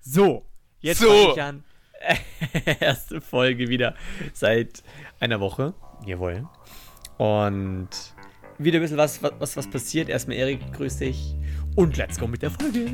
So, 0.00 0.46
jetzt 0.80 1.00
So. 1.00 1.08
fange 1.08 1.32
ich 1.32 1.42
an. 1.42 1.64
Erste 2.80 3.20
Folge 3.20 3.68
wieder 3.68 3.94
seit 4.32 4.82
einer 5.20 5.40
Woche. 5.40 5.74
Jawohl. 6.06 6.48
Und 7.18 7.88
wieder 8.58 8.78
ein 8.78 8.82
bisschen 8.82 8.96
was, 8.96 9.22
was, 9.22 9.56
was 9.56 9.68
passiert. 9.68 10.08
Erstmal 10.08 10.36
Erik, 10.38 10.72
grüß 10.72 10.98
dich. 10.98 11.34
Und 11.76 11.96
let's 11.98 12.18
go 12.18 12.26
mit 12.26 12.40
der 12.42 12.50
Folge. 12.50 12.90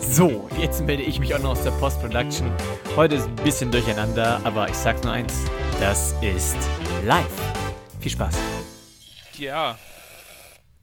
So, 0.00 0.50
jetzt 0.60 0.82
melde 0.82 1.04
ich 1.04 1.18
mich 1.20 1.34
auch 1.34 1.38
noch 1.38 1.50
aus 1.50 1.62
der 1.62 1.70
Post-Production. 1.72 2.50
Heute 2.96 3.14
ist 3.14 3.26
ein 3.26 3.36
bisschen 3.36 3.70
durcheinander, 3.70 4.40
aber 4.44 4.68
ich 4.68 4.74
sag's 4.74 5.02
nur 5.04 5.12
eins: 5.12 5.44
Das 5.80 6.14
ist 6.20 6.56
live. 7.04 7.26
Viel 8.00 8.10
Spaß. 8.10 8.36
Ja. 9.38 9.78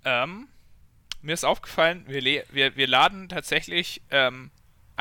Ähm, 0.06 0.48
mir 1.22 1.34
ist 1.34 1.44
aufgefallen, 1.44 2.06
wir, 2.08 2.44
wir, 2.50 2.76
wir 2.76 2.88
laden 2.88 3.30
tatsächlich 3.30 4.02
ähm, 4.10 4.50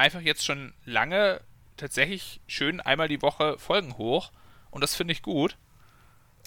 einfach 0.01 0.21
jetzt 0.21 0.45
schon 0.45 0.73
lange 0.85 1.41
tatsächlich 1.77 2.41
schön 2.47 2.81
einmal 2.81 3.09
die 3.09 3.23
Woche 3.23 3.59
Folgen 3.59 3.97
hoch. 3.97 4.33
Und 4.71 4.83
das 4.83 4.95
finde 4.95 5.13
ich 5.13 5.23
gut. 5.23 5.57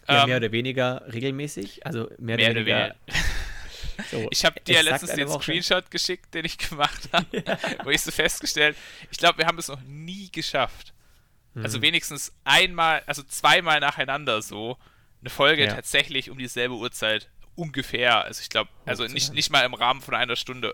Ja, 0.07 0.23
Ähm, 0.23 0.29
mehr 0.29 0.37
oder 0.37 0.51
weniger 0.51 1.03
regelmäßig. 1.11 1.85
Also 1.85 2.09
mehr, 2.17 2.35
mehr 2.37 2.51
oder 2.51 2.61
oder 2.61 2.65
weniger. 2.65 2.95
So, 4.09 4.27
Ich 4.31 4.43
habe 4.43 4.59
dir 4.59 4.75
ja 4.75 4.81
letztens 4.81 5.13
den. 5.13 5.27
Screenshot 5.29 5.91
geschickt, 5.91 6.33
den 6.33 6.45
ich 6.45 6.57
gemacht 6.57 7.09
habe, 7.13 7.27
wo 7.83 7.91
ich 7.91 8.01
so 8.01 8.09
festgestellt, 8.11 8.75
ich 9.11 9.19
glaube, 9.19 9.37
wir 9.37 9.45
haben 9.45 9.59
es 9.59 9.67
noch 9.67 9.81
nie 9.81 10.31
geschafft. 10.31 10.93
Mhm. 11.53 11.63
Also 11.63 11.81
wenigstens 11.83 12.33
einmal, 12.43 13.03
also 13.05 13.21
zweimal 13.21 13.79
nacheinander 13.81 14.41
so 14.41 14.77
eine 15.21 15.29
Folge 15.29 15.65
Ja. 15.65 15.75
tatsächlich 15.75 16.31
um 16.31 16.39
dieselbe 16.39 16.73
Uhrzeit 16.73 17.29
ungefähr. 17.55 18.23
Also 18.23 18.41
ich 18.41 18.49
glaube, 18.49 18.71
also 18.85 19.05
nicht, 19.05 19.31
nicht 19.31 19.51
mal 19.51 19.61
im 19.63 19.75
Rahmen 19.75 20.01
von 20.01 20.15
einer 20.15 20.35
Stunde 20.35 20.73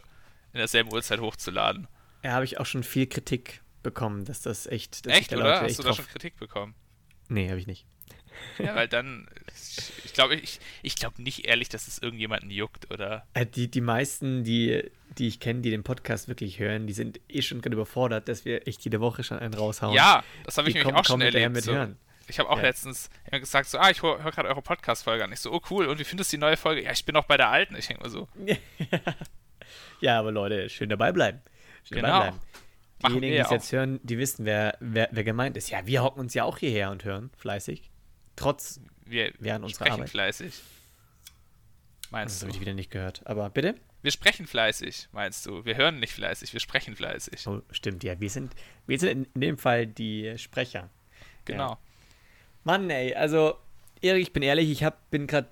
in 0.53 0.59
derselben 0.59 0.91
Uhrzeit 0.93 1.19
hochzuladen. 1.19 1.89
Ja, 2.23 2.31
habe 2.31 2.45
ich 2.45 2.59
auch 2.59 2.65
schon 2.65 2.83
viel 2.83 3.07
Kritik 3.07 3.61
bekommen, 3.83 4.25
dass 4.25 4.41
das 4.41 4.67
echt. 4.67 5.05
Dass 5.05 5.13
Echt, 5.17 5.33
oder? 5.33 5.61
Hast 5.61 5.69
echt 5.69 5.79
du 5.79 5.83
da 5.83 5.93
schon 5.93 6.07
Kritik 6.07 6.37
bekommen? 6.37 6.75
Nee, 7.29 7.49
habe 7.49 7.59
ich 7.59 7.67
nicht. 7.67 7.85
Ja, 8.57 8.75
weil 8.75 8.87
dann, 8.89 9.27
ich 10.03 10.13
glaube, 10.13 10.35
ich, 10.35 10.59
ich 10.81 10.95
glaube 10.95 11.21
nicht 11.21 11.45
ehrlich, 11.45 11.69
dass 11.69 11.87
es 11.87 11.99
irgendjemanden 11.99 12.49
juckt, 12.51 12.91
oder? 12.91 13.25
Äh, 13.33 13.45
Die, 13.45 13.69
die 13.69 13.81
meisten, 13.81 14.43
die, 14.43 14.89
die 15.17 15.27
ich 15.27 15.39
kenne, 15.39 15.61
die 15.61 15.69
den 15.71 15.83
Podcast 15.83 16.27
wirklich 16.27 16.59
hören, 16.59 16.87
die 16.87 16.93
sind 16.93 17.19
eh 17.29 17.41
schon 17.41 17.61
gerade 17.61 17.75
überfordert, 17.75 18.27
dass 18.27 18.45
wir 18.45 18.67
echt 18.67 18.83
jede 18.83 18.99
Woche 18.99 19.23
schon 19.23 19.39
einen 19.39 19.53
raushauen. 19.53 19.93
Ja, 19.95 20.23
das 20.43 20.57
habe 20.57 20.67
ich 20.67 20.73
Die 20.73 20.79
nämlich 20.79 20.93
kommen 20.93 20.97
auch 21.01 21.05
schon 21.09 21.21
erlebt. 21.21 21.53
mit 21.53 21.63
so. 21.63 21.73
hören. 21.73 21.97
Ich 22.27 22.37
habe 22.37 22.49
auch 22.49 22.57
Ja. 22.57 22.63
letztens 22.63 23.09
immer 23.31 23.39
gesagt, 23.39 23.69
so, 23.69 23.77
ah, 23.79 23.89
ich 23.89 24.03
höre 24.03 24.21
hör 24.23 24.31
gerade 24.31 24.49
eure 24.49 24.61
Podcast-Folge 24.61 25.23
an. 25.23 25.31
Ich 25.33 25.39
so, 25.39 25.51
oh 25.51 25.61
cool, 25.71 25.87
und 25.87 25.97
wie 25.99 26.03
findest 26.03 26.31
du 26.31 26.37
die 26.37 26.41
neue 26.41 26.57
Folge? 26.57 26.83
Ja, 26.83 26.91
ich 26.91 27.03
bin 27.05 27.13
noch 27.13 27.25
bei 27.25 27.37
der 27.37 27.49
alten. 27.49 27.75
Ich 27.75 27.87
denke 27.87 28.03
mal 28.03 28.09
so, 28.09 28.27
ja, 30.01 30.19
aber 30.19 30.31
Leute, 30.31 30.69
schön 30.69 30.89
dabei 30.89 31.11
bleiben. 31.11 31.41
Schön 31.83 32.01
Genau. 32.01 32.31
Diejenigen, 33.01 33.21
wir 33.21 33.29
die 33.31 33.37
ja 33.37 33.43
es 33.45 33.51
jetzt 33.51 33.71
hören, 33.71 33.99
die 34.03 34.17
wissen, 34.17 34.45
wer, 34.45 34.77
wer, 34.81 35.07
wer 35.11 35.23
gemeint 35.23 35.55
ist. 35.55 35.69
Ja, 35.69 35.85
wir 35.85 36.03
hocken 36.03 36.19
uns 36.19 36.33
ja 36.33 36.43
auch 36.43 36.57
hierher 36.57 36.91
und 36.91 37.05
hören, 37.05 37.29
fleißig. 37.37 37.89
Trotz, 38.35 38.81
wir 39.05 39.33
Während 39.39 39.63
unserer 39.63 39.85
sprechen 39.85 39.93
Arbeit. 40.01 40.09
fleißig. 40.09 40.61
das 42.01 42.11
Meinst 42.11 42.41
habe 42.41 42.51
du? 42.51 42.55
ich 42.55 42.61
wieder 42.61 42.73
nicht 42.73 42.91
gehört. 42.91 43.21
Aber 43.25 43.49
bitte? 43.49 43.75
Wir 44.01 44.11
sprechen 44.11 44.47
fleißig, 44.47 45.09
meinst 45.11 45.45
du? 45.45 45.65
Wir 45.65 45.75
hören 45.75 45.99
nicht 45.99 46.13
fleißig, 46.13 46.53
wir 46.53 46.59
sprechen 46.61 46.95
fleißig. 46.95 47.47
Oh, 47.47 47.61
stimmt, 47.71 48.03
ja. 48.03 48.19
Wir 48.19 48.29
sind, 48.29 48.53
wir 48.85 48.97
sind 48.97 49.27
in, 49.33 49.41
dem 49.41 49.57
Fall 49.57 49.87
die 49.87 50.37
Sprecher. 50.37 50.89
Genau. 51.43 51.77
Mann, 52.63 52.89
ey, 52.89 53.13
also, 53.13 53.55
Erik, 54.01 54.21
ich 54.23 54.33
bin 54.33 54.43
ehrlich, 54.43 54.69
ich 54.69 54.83
hab, 54.85 55.09
bin 55.09 55.27
gerade, 55.27 55.49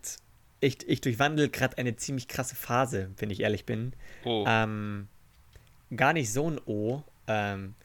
ich, 0.62 0.88
ich 0.88 1.02
durchwandel 1.02 1.50
gerade 1.50 1.78
eine 1.78 1.98
ziemlich 1.98 2.28
krasse 2.30 2.56
Phase, 2.56 3.12
wenn 3.18 3.30
ich 3.30 3.42
ehrlich 3.42 3.66
bin. 3.66 3.94
Oh, 4.24 4.46
Ähm, 4.48 5.10
gar 5.96 6.14
nicht 6.14 6.32
so 6.32 6.50
ein 6.50 6.60
O. 6.66 7.04
Ähm, 7.28 7.76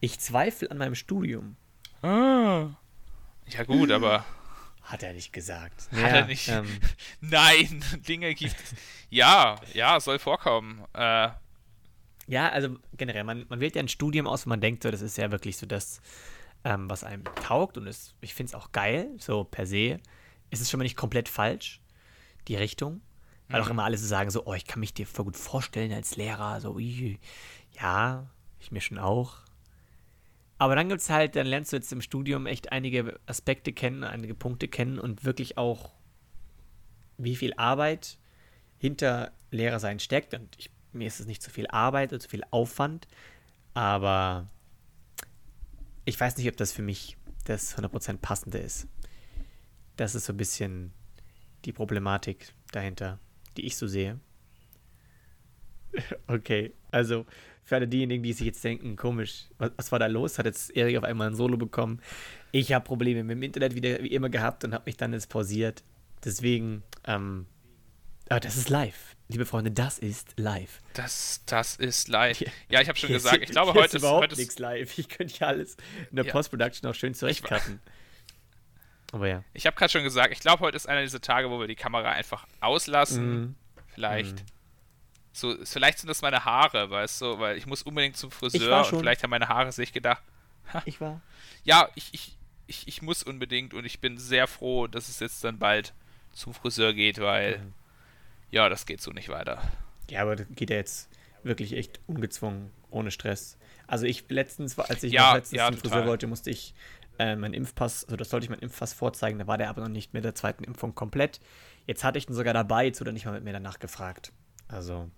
ich 0.00 0.18
zweifle 0.20 0.70
an 0.70 0.78
meinem 0.78 0.94
Studium. 0.94 1.56
Ah. 2.02 2.68
ja 3.48 3.64
gut, 3.64 3.90
aber 3.90 4.24
Hat 4.82 5.02
er 5.02 5.12
nicht 5.12 5.32
gesagt. 5.32 5.88
Hat 5.92 6.12
er 6.12 6.26
nicht. 6.26 6.48
Ähm, 6.48 6.66
nein, 7.20 7.84
Dinge 8.08 8.34
gibt 8.34 8.54
es. 8.54 8.74
Ja, 9.10 9.56
ja, 9.74 9.98
soll 10.00 10.18
vorkommen. 10.18 10.84
Äh, 10.94 11.30
ja, 12.26 12.50
also 12.50 12.76
generell, 12.96 13.24
man, 13.24 13.46
man 13.48 13.60
wählt 13.60 13.74
ja 13.74 13.82
ein 13.82 13.88
Studium 13.88 14.26
aus, 14.26 14.46
wo 14.46 14.50
man 14.50 14.60
denkt, 14.60 14.82
so, 14.82 14.90
das 14.90 15.00
ist 15.00 15.16
ja 15.18 15.30
wirklich 15.30 15.56
so 15.56 15.66
das, 15.66 16.00
ähm, 16.64 16.88
was 16.88 17.02
einem 17.04 17.24
taugt 17.42 17.78
und 17.78 17.86
es, 17.86 18.14
ich 18.20 18.34
finde 18.34 18.50
es 18.50 18.54
auch 18.54 18.72
geil, 18.72 19.10
so 19.18 19.44
per 19.44 19.66
se. 19.66 19.98
Ist 20.50 20.60
es 20.60 20.70
schon 20.70 20.78
mal 20.78 20.84
nicht 20.84 20.96
komplett 20.96 21.28
falsch, 21.28 21.80
die 22.46 22.56
Richtung. 22.56 23.00
Weil 23.48 23.60
auch 23.62 23.66
Mhm. 23.66 23.72
immer 23.72 23.84
alle 23.84 23.98
so 23.98 24.06
sagen, 24.06 24.30
so, 24.30 24.44
oh, 24.46 24.54
ich 24.54 24.66
kann 24.66 24.80
mich 24.80 24.94
dir 24.94 25.06
voll 25.06 25.26
gut 25.26 25.36
vorstellen 25.36 25.92
als 25.92 26.16
Lehrer, 26.16 26.60
so, 26.60 26.74
ui. 26.74 27.18
ja, 27.80 28.28
ich 28.60 28.70
mir 28.72 28.80
schon 28.80 28.98
auch. 28.98 29.38
Aber 30.58 30.74
dann 30.74 30.88
gibt 30.88 31.00
es 31.00 31.08
halt, 31.10 31.36
dann 31.36 31.46
lernst 31.46 31.72
du 31.72 31.76
jetzt 31.76 31.92
im 31.92 32.02
Studium 32.02 32.46
echt 32.46 32.72
einige 32.72 33.18
Aspekte 33.26 33.72
kennen, 33.72 34.02
einige 34.04 34.34
Punkte 34.34 34.66
kennen 34.68 34.98
und 34.98 35.24
wirklich 35.24 35.56
auch, 35.56 35.92
wie 37.16 37.36
viel 37.36 37.54
Arbeit 37.54 38.18
hinter 38.78 39.32
Lehrersein 39.50 40.00
steckt. 40.00 40.34
Und 40.34 40.56
ich, 40.58 40.70
mir 40.92 41.06
ist 41.06 41.20
es 41.20 41.26
nicht 41.26 41.42
zu 41.42 41.50
viel 41.50 41.68
Arbeit 41.68 42.12
oder 42.12 42.20
zu 42.20 42.28
viel 42.28 42.42
Aufwand, 42.50 43.06
aber 43.74 44.48
ich 46.04 46.18
weiß 46.18 46.36
nicht, 46.36 46.48
ob 46.48 46.56
das 46.56 46.72
für 46.72 46.82
mich 46.82 47.16
das 47.44 47.76
100% 47.78 48.18
passende 48.18 48.58
ist. 48.58 48.88
Das 49.96 50.14
ist 50.14 50.26
so 50.26 50.32
ein 50.32 50.36
bisschen 50.36 50.92
die 51.64 51.72
Problematik 51.72 52.52
dahinter, 52.72 53.18
die 53.58 53.66
ich 53.66 53.76
so 53.76 53.86
sehe. 53.86 54.18
Okay, 56.26 56.72
also 56.90 57.26
für 57.64 57.76
alle 57.76 57.88
diejenigen, 57.88 58.22
die 58.22 58.32
sich 58.32 58.46
jetzt 58.46 58.62
denken, 58.62 58.96
komisch, 58.96 59.46
was, 59.58 59.72
was 59.76 59.92
war 59.92 59.98
da 59.98 60.06
los? 60.06 60.38
Hat 60.38 60.46
jetzt 60.46 60.70
Erik 60.76 60.96
auf 60.96 61.04
einmal 61.04 61.28
ein 61.28 61.34
Solo 61.34 61.56
bekommen? 61.56 62.00
Ich 62.52 62.72
habe 62.72 62.84
Probleme 62.84 63.24
mit 63.24 63.36
dem 63.36 63.42
Internet 63.42 63.74
wieder 63.74 64.02
wie 64.02 64.08
immer 64.08 64.28
gehabt 64.30 64.64
und 64.64 64.72
habe 64.74 64.84
mich 64.86 64.96
dann 64.96 65.12
jetzt 65.12 65.28
pausiert. 65.28 65.82
Deswegen, 66.24 66.82
ähm, 67.04 67.46
aber 68.28 68.40
das 68.40 68.56
ist 68.56 68.68
live. 68.68 69.16
Liebe 69.28 69.44
Freunde, 69.44 69.70
das 69.70 69.98
ist 69.98 70.34
live. 70.38 70.80
das, 70.94 71.42
das 71.46 71.76
ist 71.76 72.08
live. 72.08 72.42
Ja, 72.70 72.80
ich 72.80 72.88
habe 72.88 72.98
schon 72.98 73.08
gesagt, 73.12 73.42
ich 73.42 73.50
glaube, 73.50 73.74
heute 73.74 73.96
ist, 73.96 74.02
überhaupt 74.02 74.24
heute 74.24 74.36
nichts 74.36 74.58
live. 74.58 74.98
Ich 74.98 75.08
könnte 75.08 75.34
ja 75.38 75.48
alles 75.48 75.76
in 76.10 76.16
der 76.16 76.26
Ja. 76.26 76.32
Post-Production 76.32 76.88
auch 76.90 76.94
schön 76.94 77.14
zurechtcutten. 77.14 77.80
Aber 79.12 79.26
ja. 79.28 79.42
Ich 79.54 79.66
habe 79.66 79.76
gerade 79.76 79.90
schon 79.90 80.02
gesagt, 80.02 80.32
ich 80.32 80.40
glaube, 80.40 80.60
heute 80.60 80.76
ist 80.76 80.86
einer 80.88 81.02
dieser 81.02 81.20
Tage, 81.20 81.50
wo 81.50 81.58
wir 81.60 81.66
die 81.66 81.74
Kamera 81.76 82.10
einfach 82.10 82.46
auslassen. 82.60 83.40
Mhm. 83.40 83.54
Vielleicht. 83.94 84.44
So, 85.32 85.56
vielleicht 85.64 85.98
sind 86.00 86.08
das 86.08 86.20
meine 86.22 86.44
Haare, 86.44 86.90
weißt 86.90 87.20
du, 87.22 87.38
weil 87.38 87.56
ich 87.56 87.66
muss 87.66 87.82
unbedingt 87.82 88.16
zum 88.16 88.30
Friseur 88.30 88.70
war 88.70 88.92
und 88.92 88.98
vielleicht 88.98 89.22
haben 89.22 89.30
meine 89.30 89.48
Haare 89.48 89.70
sich 89.72 89.92
gedacht, 89.92 90.22
Ich 90.84 91.00
war. 91.00 91.20
ja, 91.64 91.88
ich, 91.94 92.12
ich, 92.12 92.36
ich, 92.66 92.88
ich 92.88 93.02
muss 93.02 93.22
unbedingt 93.22 93.72
und 93.72 93.84
ich 93.84 94.00
bin 94.00 94.18
sehr 94.18 94.46
froh, 94.46 94.86
dass 94.88 95.08
es 95.08 95.20
jetzt 95.20 95.42
dann 95.44 95.58
bald 95.58 95.94
zum 96.32 96.52
Friseur 96.54 96.92
geht, 96.92 97.20
weil 97.20 97.58
Mhm. 97.58 97.72
ja, 98.50 98.68
das 98.68 98.84
geht 98.84 99.00
so 99.00 99.12
nicht 99.12 99.28
weiter. 99.28 99.62
Ja, 100.10 100.22
aber 100.22 100.36
das 100.36 100.46
geht 100.50 100.70
ja 100.70 100.76
jetzt 100.76 101.08
wirklich 101.44 101.72
echt 101.74 102.00
ungezwungen, 102.06 102.70
ohne 102.90 103.10
Stress. 103.10 103.56
Also 103.86 104.06
ich 104.06 104.24
letztens, 104.28 104.78
als 104.78 105.02
ich 105.04 105.12
Ja, 105.12 105.28
noch 105.28 105.34
letztens 105.36 105.56
ja, 105.58 105.66
zum 105.68 105.76
Friseur 105.76 105.90
total. 105.98 106.08
wollte, 106.08 106.26
musste 106.26 106.50
ich 106.50 106.74
äh, 107.18 107.36
meinen 107.36 107.54
Impfpass, 107.54 108.04
also 108.04 108.16
das 108.16 108.30
sollte 108.30 108.44
ich 108.44 108.50
meinen 108.50 108.60
Impfpass 108.60 108.92
vorzeigen, 108.92 109.38
da 109.38 109.46
war 109.46 109.58
der 109.58 109.68
aber 109.70 109.82
noch 109.82 109.88
nicht 109.88 110.14
mit 110.14 110.24
der 110.24 110.34
zweiten 110.34 110.64
Impfung 110.64 110.94
komplett. 110.94 111.40
Jetzt 111.86 112.04
hatte 112.04 112.18
ich 112.18 112.26
den 112.26 112.34
sogar 112.34 112.54
dabei, 112.54 112.86
jetzt 112.86 113.00
wurde 113.00 113.10
er 113.10 113.14
nicht 113.14 113.24
mal 113.26 113.32
mit 113.32 113.44
mir 113.44 113.52
danach 113.52 113.78
gefragt. 113.78 114.32
Also 114.68 115.10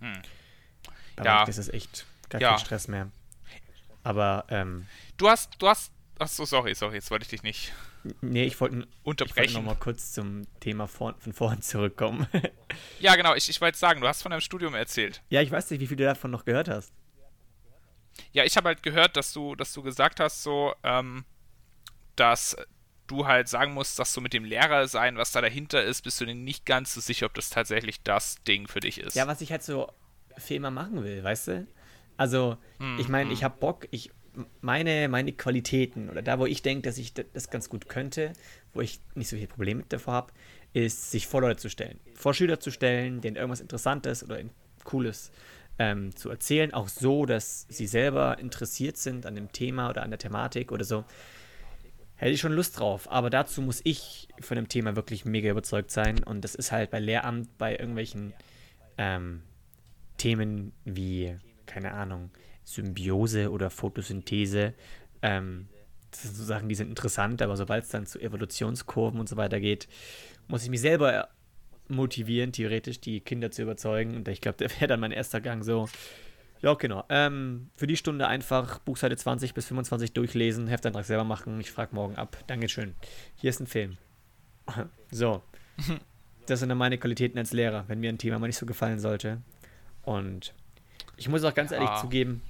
Hm. 0.00 0.22
Ja. 1.22 1.44
mir 1.44 1.48
ist 1.48 1.72
echt 1.74 2.06
gar 2.28 2.40
Ja. 2.40 2.50
kein 2.50 2.58
Stress 2.58 2.88
mehr. 2.88 3.10
Aber 4.02 4.44
ähm, 4.48 4.86
Du 5.18 5.28
hast, 5.28 5.50
du 5.58 5.68
hast, 5.68 5.92
ach 6.18 6.28
so, 6.28 6.44
sorry, 6.44 6.74
sorry, 6.74 6.94
jetzt 6.96 7.10
wollte 7.10 7.24
ich 7.24 7.28
dich 7.30 7.42
nicht 7.42 7.72
nee, 8.22 8.44
ich 8.44 8.58
wollte 8.60 8.76
ich 8.76 8.82
wollte 8.82 8.98
unterbrechen. 9.04 9.52
noch 9.54 9.62
mal 9.62 9.74
kurz 9.74 10.12
zum 10.12 10.44
Thema 10.60 10.86
vor, 10.88 11.14
von 11.18 11.34
vorhin 11.34 11.60
zurückkommen. 11.60 12.26
Ja, 12.98 13.14
genau, 13.16 13.34
ich, 13.34 13.50
ich 13.50 13.60
wollte 13.60 13.76
sagen, 13.76 14.00
du 14.00 14.08
hast 14.08 14.22
von 14.22 14.30
deinem 14.30 14.40
Studium 14.40 14.74
erzählt. 14.74 15.22
ja, 15.28 15.42
ich 15.42 15.50
weiß 15.50 15.70
nicht, 15.70 15.80
wie 15.80 15.86
viel 15.86 15.98
du 15.98 16.04
davon 16.04 16.30
noch 16.30 16.46
gehört 16.46 16.68
hast. 16.68 16.92
Ja, 18.32 18.44
ich 18.44 18.56
habe 18.56 18.68
halt 18.68 18.82
gehört, 18.82 19.16
dass 19.16 19.32
du, 19.32 19.54
dass 19.54 19.72
du 19.72 19.82
gesagt 19.82 20.20
hast, 20.20 20.42
so, 20.42 20.74
ähm, 20.82 21.24
dass 22.16 22.56
du 23.06 23.26
halt 23.26 23.48
sagen 23.48 23.74
musst, 23.74 23.98
dass 23.98 24.12
du 24.12 24.20
mit 24.20 24.32
dem 24.32 24.44
Lehrer 24.44 24.86
sein, 24.86 25.16
was 25.16 25.32
da 25.32 25.40
dahinter 25.40 25.82
ist, 25.82 26.02
bist 26.02 26.20
du 26.20 26.26
dir 26.26 26.34
nicht 26.34 26.64
ganz 26.64 26.94
so 26.94 27.00
sicher, 27.00 27.26
ob 27.26 27.34
das 27.34 27.50
tatsächlich 27.50 28.02
das 28.02 28.42
Ding 28.44 28.68
für 28.68 28.80
dich 28.80 28.98
ist. 28.98 29.16
Ja, 29.16 29.26
was 29.26 29.40
ich 29.40 29.50
halt 29.50 29.62
so 29.62 29.90
für 30.38 30.54
immer 30.54 30.70
machen 30.70 31.02
will, 31.02 31.22
weißt 31.22 31.48
du? 31.48 31.66
Also, 32.16 32.56
Hm, 32.78 32.98
ich 32.98 33.08
meine, 33.08 33.32
ich 33.32 33.42
habe 33.42 33.56
Bock, 33.58 33.88
ich 33.90 34.10
meine, 34.60 35.08
meine 35.08 35.32
Qualitäten 35.32 36.08
oder 36.08 36.22
da, 36.22 36.38
wo 36.38 36.46
ich 36.46 36.62
denke, 36.62 36.82
dass 36.88 36.98
ich 36.98 37.14
das 37.14 37.50
ganz 37.50 37.68
gut 37.68 37.88
könnte, 37.88 38.32
wo 38.72 38.80
ich 38.80 39.00
nicht 39.14 39.28
so 39.28 39.36
viel 39.36 39.48
Probleme 39.48 39.80
mit 39.80 39.92
davor 39.92 40.14
habe, 40.14 40.32
ist, 40.72 41.10
sich 41.10 41.26
vor 41.26 41.40
Leute 41.40 41.60
zu 41.60 41.68
stellen. 41.68 41.98
Vor 42.14 42.34
Schüler 42.34 42.60
zu 42.60 42.70
stellen, 42.70 43.20
denen 43.20 43.36
irgendwas 43.36 43.60
Interessantes 43.60 44.22
oder 44.22 44.38
Cooles 44.84 45.32
ähm, 45.80 46.14
zu 46.14 46.28
erzählen, 46.28 46.74
auch 46.74 46.88
so, 46.88 47.24
dass 47.24 47.66
sie 47.70 47.86
selber 47.86 48.38
interessiert 48.38 48.98
sind 48.98 49.24
an 49.24 49.34
dem 49.34 49.50
Thema 49.50 49.88
oder 49.88 50.02
an 50.02 50.10
der 50.10 50.18
Thematik 50.18 50.72
oder 50.72 50.84
so. 50.84 51.04
Hätte 52.16 52.32
ich 52.32 52.40
schon 52.40 52.52
Lust 52.52 52.78
drauf, 52.78 53.10
aber 53.10 53.30
dazu 53.30 53.62
muss 53.62 53.80
ich 53.82 54.28
von 54.40 54.56
dem 54.56 54.68
Thema 54.68 54.94
wirklich 54.94 55.24
mega 55.24 55.50
überzeugt 55.50 55.90
sein 55.90 56.22
und 56.22 56.42
das 56.42 56.54
ist 56.54 56.70
halt 56.70 56.90
bei 56.90 57.00
Lehramt, 57.00 57.56
bei 57.56 57.76
irgendwelchen 57.76 58.34
ähm, 58.98 59.40
Themen 60.18 60.72
wie, 60.84 61.34
keine 61.64 61.94
Ahnung, 61.94 62.30
Symbiose 62.62 63.50
oder 63.50 63.70
Photosynthese. 63.70 64.74
Ähm, 65.22 65.68
das 66.10 66.24
sind 66.24 66.36
so 66.36 66.44
Sachen, 66.44 66.68
die 66.68 66.74
sind 66.74 66.90
interessant, 66.90 67.40
aber 67.40 67.56
sobald 67.56 67.84
es 67.84 67.90
dann 67.90 68.04
zu 68.04 68.20
Evolutionskurven 68.20 69.18
und 69.18 69.30
so 69.30 69.38
weiter 69.38 69.60
geht, 69.60 69.88
muss 70.46 70.62
ich 70.62 70.68
mich 70.68 70.82
selber 70.82 71.30
motivieren, 71.90 72.52
theoretisch 72.52 73.00
die 73.00 73.20
Kinder 73.20 73.50
zu 73.50 73.62
überzeugen. 73.62 74.16
Und 74.16 74.28
ich 74.28 74.40
glaube, 74.40 74.58
der 74.58 74.70
wäre 74.70 74.86
dann 74.86 75.00
mein 75.00 75.12
erster 75.12 75.40
Gang 75.40 75.64
so. 75.64 75.88
Ja, 76.62 76.74
genau. 76.74 77.04
Ähm, 77.08 77.70
für 77.74 77.86
die 77.86 77.96
Stunde 77.96 78.28
einfach 78.28 78.78
Buchseite 78.80 79.16
20 79.16 79.54
bis 79.54 79.66
25 79.66 80.12
durchlesen, 80.12 80.66
Heftantrag 80.66 81.04
selber 81.04 81.24
machen. 81.24 81.58
Ich 81.60 81.70
frage 81.70 81.94
morgen 81.94 82.16
ab. 82.16 82.36
Dankeschön. 82.46 82.94
Hier 83.36 83.50
ist 83.50 83.60
ein 83.60 83.66
Film. 83.66 83.96
So. 85.10 85.42
Das 86.46 86.60
sind 86.60 86.68
dann 86.68 86.78
meine 86.78 86.98
Qualitäten 86.98 87.36
als 87.38 87.52
Lehrer, 87.52 87.84
wenn 87.88 87.98
mir 87.98 88.10
ein 88.10 88.18
Thema 88.18 88.38
mal 88.38 88.46
nicht 88.46 88.58
so 88.58 88.66
gefallen 88.66 89.00
sollte. 89.00 89.42
Und 90.02 90.54
ich 91.16 91.28
muss 91.28 91.42
auch 91.42 91.54
ganz 91.54 91.70
ja. 91.70 91.78
ehrlich 91.78 92.00
zugeben, 92.00 92.42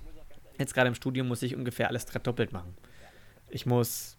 jetzt 0.58 0.74
gerade 0.74 0.88
im 0.88 0.94
Studium 0.94 1.28
muss 1.28 1.42
ich 1.42 1.56
ungefähr 1.56 1.88
alles 1.88 2.04
doppelt 2.06 2.52
machen. 2.52 2.74
Ich 3.48 3.66
muss 3.66 4.18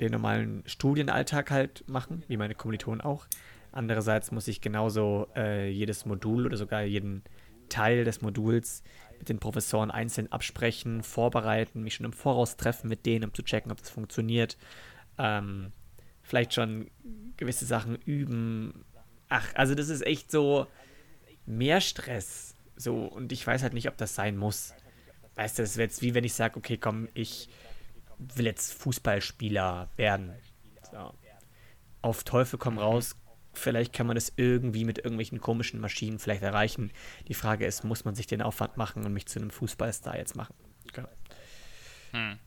den 0.00 0.12
normalen 0.12 0.62
Studienalltag 0.66 1.50
halt 1.50 1.86
machen, 1.88 2.24
wie 2.28 2.36
meine 2.36 2.54
Kommilitonen 2.54 3.00
auch. 3.00 3.26
Andererseits 3.72 4.32
muss 4.32 4.48
ich 4.48 4.60
genauso 4.60 5.28
äh, 5.36 5.68
jedes 5.70 6.04
Modul 6.04 6.46
oder 6.46 6.56
sogar 6.56 6.82
jeden 6.82 7.22
Teil 7.68 8.04
des 8.04 8.20
Moduls 8.20 8.82
mit 9.18 9.28
den 9.28 9.38
Professoren 9.38 9.90
einzeln 9.90 10.30
absprechen, 10.32 11.02
vorbereiten, 11.02 11.82
mich 11.82 11.94
schon 11.94 12.06
im 12.06 12.12
Voraus 12.12 12.56
treffen 12.56 12.88
mit 12.88 13.06
denen, 13.06 13.24
um 13.24 13.34
zu 13.34 13.42
checken, 13.42 13.70
ob 13.70 13.78
das 13.78 13.90
funktioniert. 13.90 14.56
Ähm, 15.18 15.72
vielleicht 16.22 16.54
schon 16.54 16.90
gewisse 17.36 17.64
Sachen 17.64 17.96
üben. 17.96 18.84
Ach, 19.28 19.46
also 19.54 19.74
das 19.74 19.88
ist 19.88 20.04
echt 20.06 20.30
so 20.30 20.66
mehr 21.46 21.80
Stress. 21.80 22.56
So, 22.76 23.04
und 23.04 23.30
ich 23.32 23.46
weiß 23.46 23.62
halt 23.62 23.74
nicht, 23.74 23.88
ob 23.88 23.96
das 23.96 24.14
sein 24.14 24.36
muss. 24.36 24.74
Weißt 25.34 25.58
du, 25.58 25.62
das 25.62 25.76
wäre 25.76 25.86
jetzt 25.86 26.02
wie 26.02 26.14
wenn 26.14 26.24
ich 26.24 26.34
sage, 26.34 26.56
okay, 26.56 26.76
komm, 26.76 27.08
ich 27.14 27.48
will 28.18 28.46
jetzt 28.46 28.72
Fußballspieler 28.74 29.90
werden. 29.96 30.32
So. 30.90 31.14
Auf 32.02 32.24
Teufel 32.24 32.58
komm 32.58 32.78
raus, 32.78 33.16
vielleicht 33.52 33.92
kann 33.92 34.06
man 34.06 34.14
das 34.14 34.32
irgendwie 34.36 34.84
mit 34.84 34.98
irgendwelchen 34.98 35.40
komischen 35.40 35.80
Maschinen 35.80 36.18
vielleicht 36.18 36.42
erreichen. 36.42 36.90
Die 37.28 37.34
Frage 37.34 37.66
ist, 37.66 37.84
muss 37.84 38.04
man 38.04 38.14
sich 38.14 38.26
den 38.26 38.42
Aufwand 38.42 38.76
machen 38.76 39.04
und 39.04 39.12
mich 39.12 39.26
zu 39.26 39.38
einem 39.38 39.50
Fußballstar 39.50 40.16
jetzt 40.16 40.36
machen? 40.36 40.54
Genau. 40.92 41.08
Hm. 42.12 42.38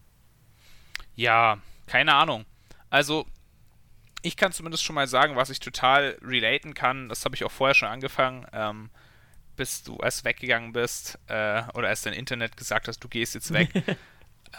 Ja, 1.16 1.58
keine 1.86 2.14
Ahnung. 2.16 2.46
Also, 2.90 3.26
ich 4.22 4.38
kann 4.38 4.52
zumindest 4.52 4.84
schon 4.84 4.96
mal 4.96 5.08
sagen, 5.08 5.36
was 5.36 5.50
ich 5.50 5.60
total 5.60 6.18
relaten 6.22 6.74
kann. 6.74 7.10
Das 7.10 7.26
habe 7.26 7.36
ich 7.36 7.44
auch 7.44 7.52
vorher 7.52 7.76
schon 7.76 7.90
angefangen. 7.90 8.48
Ähm, 8.54 8.90
bis 9.56 9.84
du 9.84 9.98
erst 9.98 10.26
weggegangen 10.26 10.74
bist 10.74 11.20
äh, 11.28 11.64
oder 11.74 11.90
erst 11.90 12.06
dein 12.06 12.14
Internet 12.14 12.58
gesagt 12.58 12.88
hast, 12.88 13.00
du 13.00 13.08
gehst 13.08 13.36
jetzt 13.36 13.54
weg. 13.54 13.70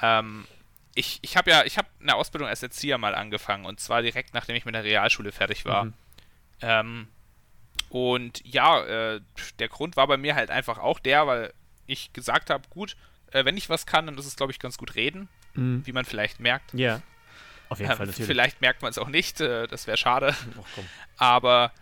ähm, 0.02 0.46
ich 0.94 1.18
ich 1.22 1.36
habe 1.36 1.50
ja, 1.50 1.64
ich 1.64 1.78
habe 1.78 1.88
eine 2.00 2.14
Ausbildung 2.14 2.48
als 2.48 2.62
Erzieher 2.62 2.98
mal 2.98 3.14
angefangen 3.14 3.64
und 3.64 3.80
zwar 3.80 4.02
direkt 4.02 4.34
nachdem 4.34 4.56
ich 4.56 4.64
mit 4.64 4.74
der 4.74 4.84
Realschule 4.84 5.32
fertig 5.32 5.64
war. 5.64 5.86
Mhm. 5.86 5.94
Ähm, 6.60 7.08
und 7.88 8.44
ja, 8.44 8.84
äh, 8.84 9.20
der 9.58 9.68
Grund 9.68 9.96
war 9.96 10.06
bei 10.06 10.16
mir 10.16 10.34
halt 10.34 10.50
einfach 10.50 10.78
auch 10.78 10.98
der, 10.98 11.26
weil 11.26 11.54
ich 11.86 12.12
gesagt 12.12 12.50
habe, 12.50 12.68
gut, 12.68 12.96
äh, 13.30 13.44
wenn 13.44 13.56
ich 13.56 13.68
was 13.68 13.86
kann, 13.86 14.06
dann 14.06 14.18
ist 14.18 14.26
es, 14.26 14.36
glaube 14.36 14.52
ich, 14.52 14.58
ganz 14.58 14.78
gut 14.78 14.94
reden, 14.94 15.28
mhm. 15.54 15.86
wie 15.86 15.92
man 15.92 16.04
vielleicht 16.04 16.40
merkt. 16.40 16.74
Ja, 16.74 17.02
auf 17.68 17.78
jeden 17.78 17.90
ähm, 17.90 17.96
Fall 17.96 18.06
natürlich. 18.06 18.26
Vielleicht 18.26 18.60
merkt 18.60 18.82
man 18.82 18.90
es 18.90 18.98
auch 18.98 19.08
nicht, 19.08 19.40
äh, 19.40 19.66
das 19.66 19.86
wäre 19.86 19.96
schade. 19.96 20.34
Oh, 20.58 20.82
Aber, 21.16 21.72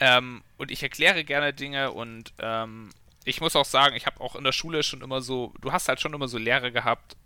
ähm, 0.00 0.42
und 0.56 0.70
ich 0.70 0.82
erkläre 0.82 1.24
gerne 1.24 1.52
Dinge 1.52 1.92
und 1.92 2.32
ähm, 2.38 2.90
ich 3.24 3.40
muss 3.40 3.56
auch 3.56 3.64
sagen, 3.64 3.96
ich 3.96 4.06
habe 4.06 4.20
auch 4.20 4.36
in 4.36 4.44
der 4.44 4.52
Schule 4.52 4.82
schon 4.82 5.02
immer 5.02 5.20
so, 5.20 5.52
du 5.60 5.72
hast 5.72 5.88
halt 5.88 6.00
schon 6.00 6.14
immer 6.14 6.28
so 6.28 6.38
Lehrer 6.38 6.70
gehabt 6.70 7.16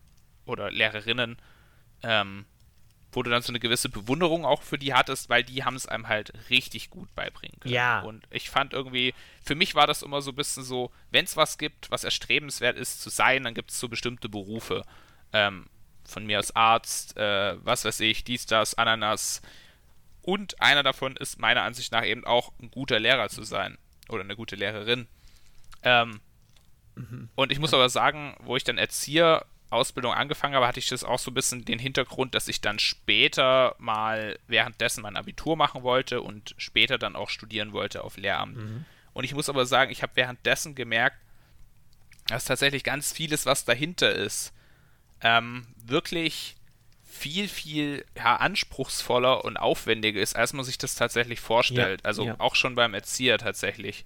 oder 0.47 0.71
Lehrerinnen, 0.71 1.37
ähm, 2.03 2.45
wo 3.13 3.23
du 3.23 3.31
dann 3.31 3.43
so 3.43 3.53
eine 3.53 3.61
gewisse 3.61 3.91
Bewunderung 3.91 4.45
auch 4.45 4.63
für 4.63 4.79
die 4.79 4.95
hattest, 4.95 5.29
weil 5.29 5.45
die 5.45 5.65
haben 5.65 5.77
es 5.77 5.87
einem 5.87 6.09
halt 6.09 6.33
richtig 6.51 6.91
gut 6.91 7.15
beibringen 7.15 7.61
können. 7.61 7.75
Ja. 7.75 8.01
Und 8.01 8.27
ich 8.31 8.51
fand 8.51 8.73
irgendwie, 8.73 9.15
für 9.45 9.55
mich 9.55 9.75
war 9.75 9.87
das 9.87 10.03
immer 10.03 10.23
so 10.23 10.33
ein 10.33 10.37
bisschen 10.37 10.65
so, 10.65 10.91
wenn 11.11 11.27
es 11.27 11.37
was 11.37 11.59
gibt, 11.59 11.91
was 11.91 12.05
erstrebenswert 12.05 12.77
ist 12.77 13.03
zu 13.03 13.11
sein, 13.11 13.45
dann 13.45 13.55
gibt 13.55 13.71
es 13.71 13.79
so 13.79 13.89
bestimmte 13.89 14.29
Berufe. 14.29 14.83
Ähm, 15.33 15.67
von 16.05 16.27
mir 16.27 16.39
als 16.39 16.57
Arzt, 16.57 17.17
äh, 17.17 17.57
was 17.65 17.85
weiß 17.85 18.01
ich, 18.01 18.25
dies, 18.25 18.47
das, 18.47 18.75
Ananas. 18.75 19.43
Und 20.23 20.61
einer 20.61 20.83
davon 20.83 21.17
ist 21.17 21.39
meiner 21.39 21.63
Ansicht 21.63 21.93
nach 21.93 22.05
eben 22.05 22.25
auch 22.25 22.53
ein 22.61 22.71
guter 22.71 22.99
Lehrer 22.99 23.29
zu 23.29 23.43
sein. 23.43 23.79
Oder 24.09 24.25
eine 24.25 24.37
gute 24.37 24.57
Lehrerin. 24.57 25.07
Ähm, 25.83 26.21
mhm. 26.95 27.29
Und 27.35 27.53
ich 27.53 27.59
muss 27.59 27.75
aber 27.75 27.89
sagen, 27.89 28.37
wo 28.41 28.57
ich 28.57 28.65
dann 28.65 28.79
Erzieher 28.79 29.47
Ausbildung 29.73 30.13
angefangen 30.13 30.55
habe, 30.55 30.67
hatte 30.67 30.79
ich 30.79 30.89
das 30.89 31.05
auch 31.05 31.19
so 31.19 31.31
ein 31.31 31.35
bisschen 31.35 31.65
den 31.65 31.79
Hintergrund, 31.79 32.35
dass 32.35 32.49
ich 32.49 32.61
dann 32.61 32.79
später 32.79 33.75
mal 33.79 34.39
währenddessen 34.47 35.03
mein 35.03 35.17
Abitur 35.17 35.57
machen 35.57 35.83
wollte 35.83 36.21
und 36.21 36.55
später 36.59 36.99
dann 36.99 37.17
auch 37.17 37.31
studieren 37.31 37.73
wollte 37.73 38.05
auf 38.05 38.17
Lehramt. 38.17 38.57
Mhm. 38.57 38.85
Und 39.13 39.25
ich 39.25 39.35
muss 39.35 39.49
aber 39.49 39.67
sagen, 39.67 39.91
ich 39.91 40.03
habe 40.03 40.13
währenddessen 40.15 40.75
gemerkt, 40.75 41.17
dass 42.29 42.45
tatsächlich 42.45 42.85
ganz 42.85 43.13
vieles, 43.13 43.47
was 43.47 43.65
dahinter 43.65 44.13
ist, 44.13 44.53
ähm, 45.21 45.67
wirklich 45.85 46.57
viel, 47.05 47.47
viel 47.49 48.05
ja, 48.17 48.37
anspruchsvoller 48.37 49.45
und 49.45 49.57
aufwendiger 49.57 50.21
ist, 50.21 50.35
als 50.35 50.53
man 50.53 50.65
sich 50.65 50.79
das 50.79 50.95
tatsächlich 50.95 51.41
vorstellt. 51.41 52.01
Ja, 52.03 52.07
also 52.07 52.25
ja. 52.25 52.35
auch 52.39 52.55
schon 52.55 52.75
beim 52.75 52.95
Erzieher 52.95 53.39
tatsächlich. 53.39 54.05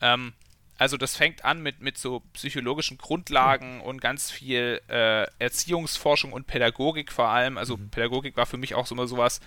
Ähm, 0.00 0.34
also 0.78 0.96
das 0.96 1.16
fängt 1.16 1.44
an 1.44 1.62
mit, 1.62 1.80
mit 1.80 1.98
so 1.98 2.20
psychologischen 2.32 2.98
Grundlagen 2.98 3.80
und 3.80 4.00
ganz 4.00 4.30
viel 4.30 4.80
äh, 4.88 5.26
Erziehungsforschung 5.38 6.32
und 6.32 6.46
Pädagogik 6.46 7.12
vor 7.12 7.28
allem. 7.28 7.58
Also 7.58 7.76
mhm. 7.76 7.90
Pädagogik 7.90 8.36
war 8.36 8.46
für 8.46 8.56
mich 8.56 8.74
auch 8.74 8.86
so 8.86 8.94
immer 8.94 9.06
sowas. 9.06 9.40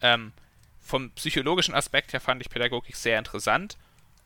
Ähm, 0.00 0.32
vom 0.80 1.10
psychologischen 1.10 1.74
Aspekt 1.74 2.12
her 2.12 2.20
fand 2.20 2.40
ich 2.40 2.50
Pädagogik 2.50 2.96
sehr 2.96 3.18
interessant. 3.18 3.76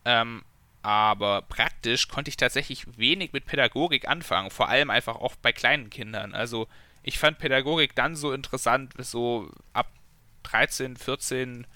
Ähm, 0.05 0.43
aber 0.81 1.41
praktisch 1.41 2.07
konnte 2.07 2.29
ich 2.29 2.37
tatsächlich 2.37 2.97
wenig 2.97 3.33
mit 3.33 3.45
Pädagogik 3.45 4.07
anfangen, 4.07 4.49
vor 4.49 4.69
allem 4.69 4.89
einfach 4.89 5.17
auch 5.17 5.35
bei 5.35 5.51
kleinen 5.51 5.89
Kindern. 5.89 6.33
Also 6.33 6.67
ich 7.03 7.19
fand 7.19 7.39
Pädagogik 7.39 7.93
dann 7.93 8.15
so 8.15 8.31
interessant, 8.31 8.93
so 8.99 9.51
ab 9.73 9.91
13, 10.43 10.95
14, 10.97 11.67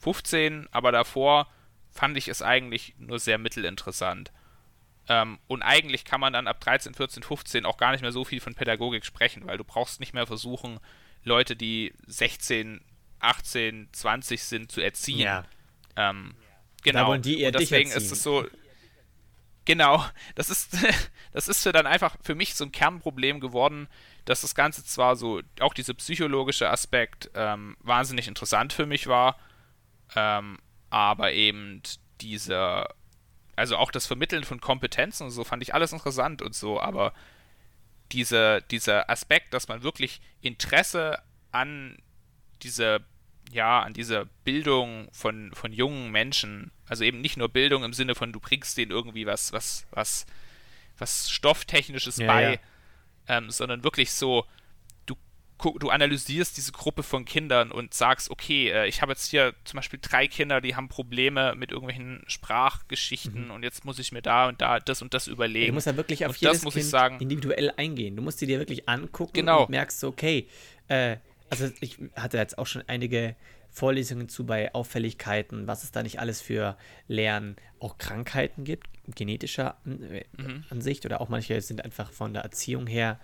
15, 0.00 0.68
aber 0.70 0.92
davor 0.92 1.46
fand 1.92 2.16
ich 2.16 2.28
es 2.28 2.42
eigentlich 2.42 2.94
nur 2.98 3.18
sehr 3.18 3.38
mittelinteressant. 3.38 4.32
Ähm, 5.08 5.38
und 5.46 5.62
eigentlich 5.62 6.04
kann 6.04 6.20
man 6.20 6.32
dann 6.32 6.46
ab 6.46 6.60
13, 6.60 6.94
14, 6.94 7.22
15 7.22 7.66
auch 7.66 7.76
gar 7.76 7.92
nicht 7.92 8.02
mehr 8.02 8.12
so 8.12 8.24
viel 8.24 8.40
von 8.40 8.54
Pädagogik 8.54 9.04
sprechen, 9.04 9.46
weil 9.46 9.58
du 9.58 9.64
brauchst 9.64 10.00
nicht 10.00 10.14
mehr 10.14 10.26
versuchen, 10.26 10.78
Leute, 11.24 11.56
die 11.56 11.92
16, 12.06 12.80
18, 13.20 13.88
20 13.92 14.42
sind, 14.42 14.72
zu 14.72 14.80
erziehen. 14.80 15.20
Ja. 15.20 15.44
Ähm, 15.96 16.34
genau. 16.82 17.12
und 17.12 17.24
deswegen 17.26 17.90
ist 17.90 18.10
es 18.10 18.22
so. 18.22 18.46
Genau, 19.64 20.04
das 20.34 20.50
ist, 20.50 20.76
das 21.32 21.48
ist 21.48 21.62
für 21.62 21.72
dann 21.72 21.86
einfach 21.86 22.16
für 22.22 22.34
mich 22.34 22.54
so 22.54 22.64
ein 22.64 22.72
Kernproblem 22.72 23.40
geworden, 23.40 23.88
dass 24.24 24.42
das 24.42 24.54
Ganze 24.54 24.84
zwar 24.84 25.16
so, 25.16 25.40
auch 25.60 25.74
dieser 25.74 25.94
psychologische 25.94 26.70
Aspekt 26.70 27.30
ähm, 27.34 27.76
wahnsinnig 27.80 28.28
interessant 28.28 28.72
für 28.72 28.86
mich 28.86 29.06
war, 29.06 29.36
ähm, 30.14 30.58
aber 30.92 31.32
eben 31.32 31.80
dieser, 32.20 32.94
also 33.56 33.78
auch 33.78 33.90
das 33.90 34.06
Vermitteln 34.06 34.44
von 34.44 34.60
Kompetenzen 34.60 35.24
und 35.24 35.30
so 35.30 35.42
fand 35.42 35.62
ich 35.62 35.72
alles 35.72 35.94
interessant 35.94 36.42
und 36.42 36.54
so, 36.54 36.78
aber 36.78 37.14
diese, 38.12 38.62
dieser 38.70 39.08
Aspekt, 39.08 39.54
dass 39.54 39.68
man 39.68 39.82
wirklich 39.82 40.20
Interesse 40.42 41.18
an 41.50 41.96
dieser, 42.62 43.00
ja, 43.50 43.80
an 43.80 43.94
dieser 43.94 44.26
Bildung 44.44 45.08
von, 45.12 45.50
von 45.54 45.72
jungen 45.72 46.10
Menschen, 46.10 46.70
also 46.86 47.04
eben 47.04 47.22
nicht 47.22 47.38
nur 47.38 47.48
Bildung 47.48 47.84
im 47.84 47.94
Sinne 47.94 48.14
von, 48.14 48.30
du 48.30 48.38
bringst 48.38 48.76
denen 48.76 48.90
irgendwie 48.90 49.24
was, 49.24 49.50
was, 49.54 49.86
was, 49.92 50.26
was 50.98 51.30
Stofftechnisches 51.30 52.18
ja, 52.18 52.26
bei, 52.26 52.52
ja. 52.52 52.58
Ähm, 53.38 53.50
sondern 53.50 53.82
wirklich 53.82 54.12
so, 54.12 54.44
du 55.62 55.90
analysierst 55.90 56.56
diese 56.56 56.72
Gruppe 56.72 57.02
von 57.02 57.24
Kindern 57.24 57.70
und 57.70 57.94
sagst, 57.94 58.30
okay, 58.30 58.70
äh, 58.70 58.86
ich 58.86 59.02
habe 59.02 59.12
jetzt 59.12 59.30
hier 59.30 59.54
zum 59.64 59.78
Beispiel 59.78 59.98
drei 60.02 60.26
Kinder, 60.26 60.60
die 60.60 60.76
haben 60.76 60.88
Probleme 60.88 61.54
mit 61.56 61.70
irgendwelchen 61.70 62.22
Sprachgeschichten 62.26 63.46
mhm. 63.46 63.50
und 63.50 63.62
jetzt 63.62 63.84
muss 63.84 63.98
ich 63.98 64.12
mir 64.12 64.22
da 64.22 64.48
und 64.48 64.60
da 64.60 64.80
das 64.80 65.02
und 65.02 65.14
das 65.14 65.28
überlegen. 65.28 65.68
Du 65.68 65.74
musst 65.74 65.86
ja 65.86 65.96
wirklich 65.96 66.26
auf 66.26 66.32
und 66.32 66.40
jedes 66.40 66.62
kind 66.62 66.84
sagen, 66.84 67.20
individuell 67.20 67.72
eingehen. 67.76 68.16
Du 68.16 68.22
musst 68.22 68.38
sie 68.38 68.46
dir 68.46 68.58
wirklich 68.58 68.88
angucken 68.88 69.32
genau. 69.32 69.62
und 69.62 69.70
merkst, 69.70 70.04
okay, 70.04 70.48
äh, 70.88 71.16
also 71.50 71.70
ich 71.80 71.98
hatte 72.16 72.38
jetzt 72.38 72.58
auch 72.58 72.66
schon 72.66 72.82
einige 72.86 73.36
Vorlesungen 73.70 74.28
zu 74.28 74.44
bei 74.44 74.74
Auffälligkeiten, 74.74 75.66
was 75.66 75.82
es 75.82 75.92
da 75.92 76.02
nicht 76.02 76.20
alles 76.20 76.40
für 76.40 76.76
Lernen, 77.08 77.56
auch 77.78 77.98
Krankheiten 77.98 78.64
gibt, 78.64 78.86
genetischer 79.14 79.76
äh, 79.86 80.24
mhm. 80.36 80.64
Ansicht 80.70 81.06
oder 81.06 81.20
auch 81.20 81.28
manche 81.28 81.60
sind 81.60 81.84
einfach 81.84 82.10
von 82.10 82.34
der 82.34 82.42
Erziehung 82.42 82.86
her 82.86 83.18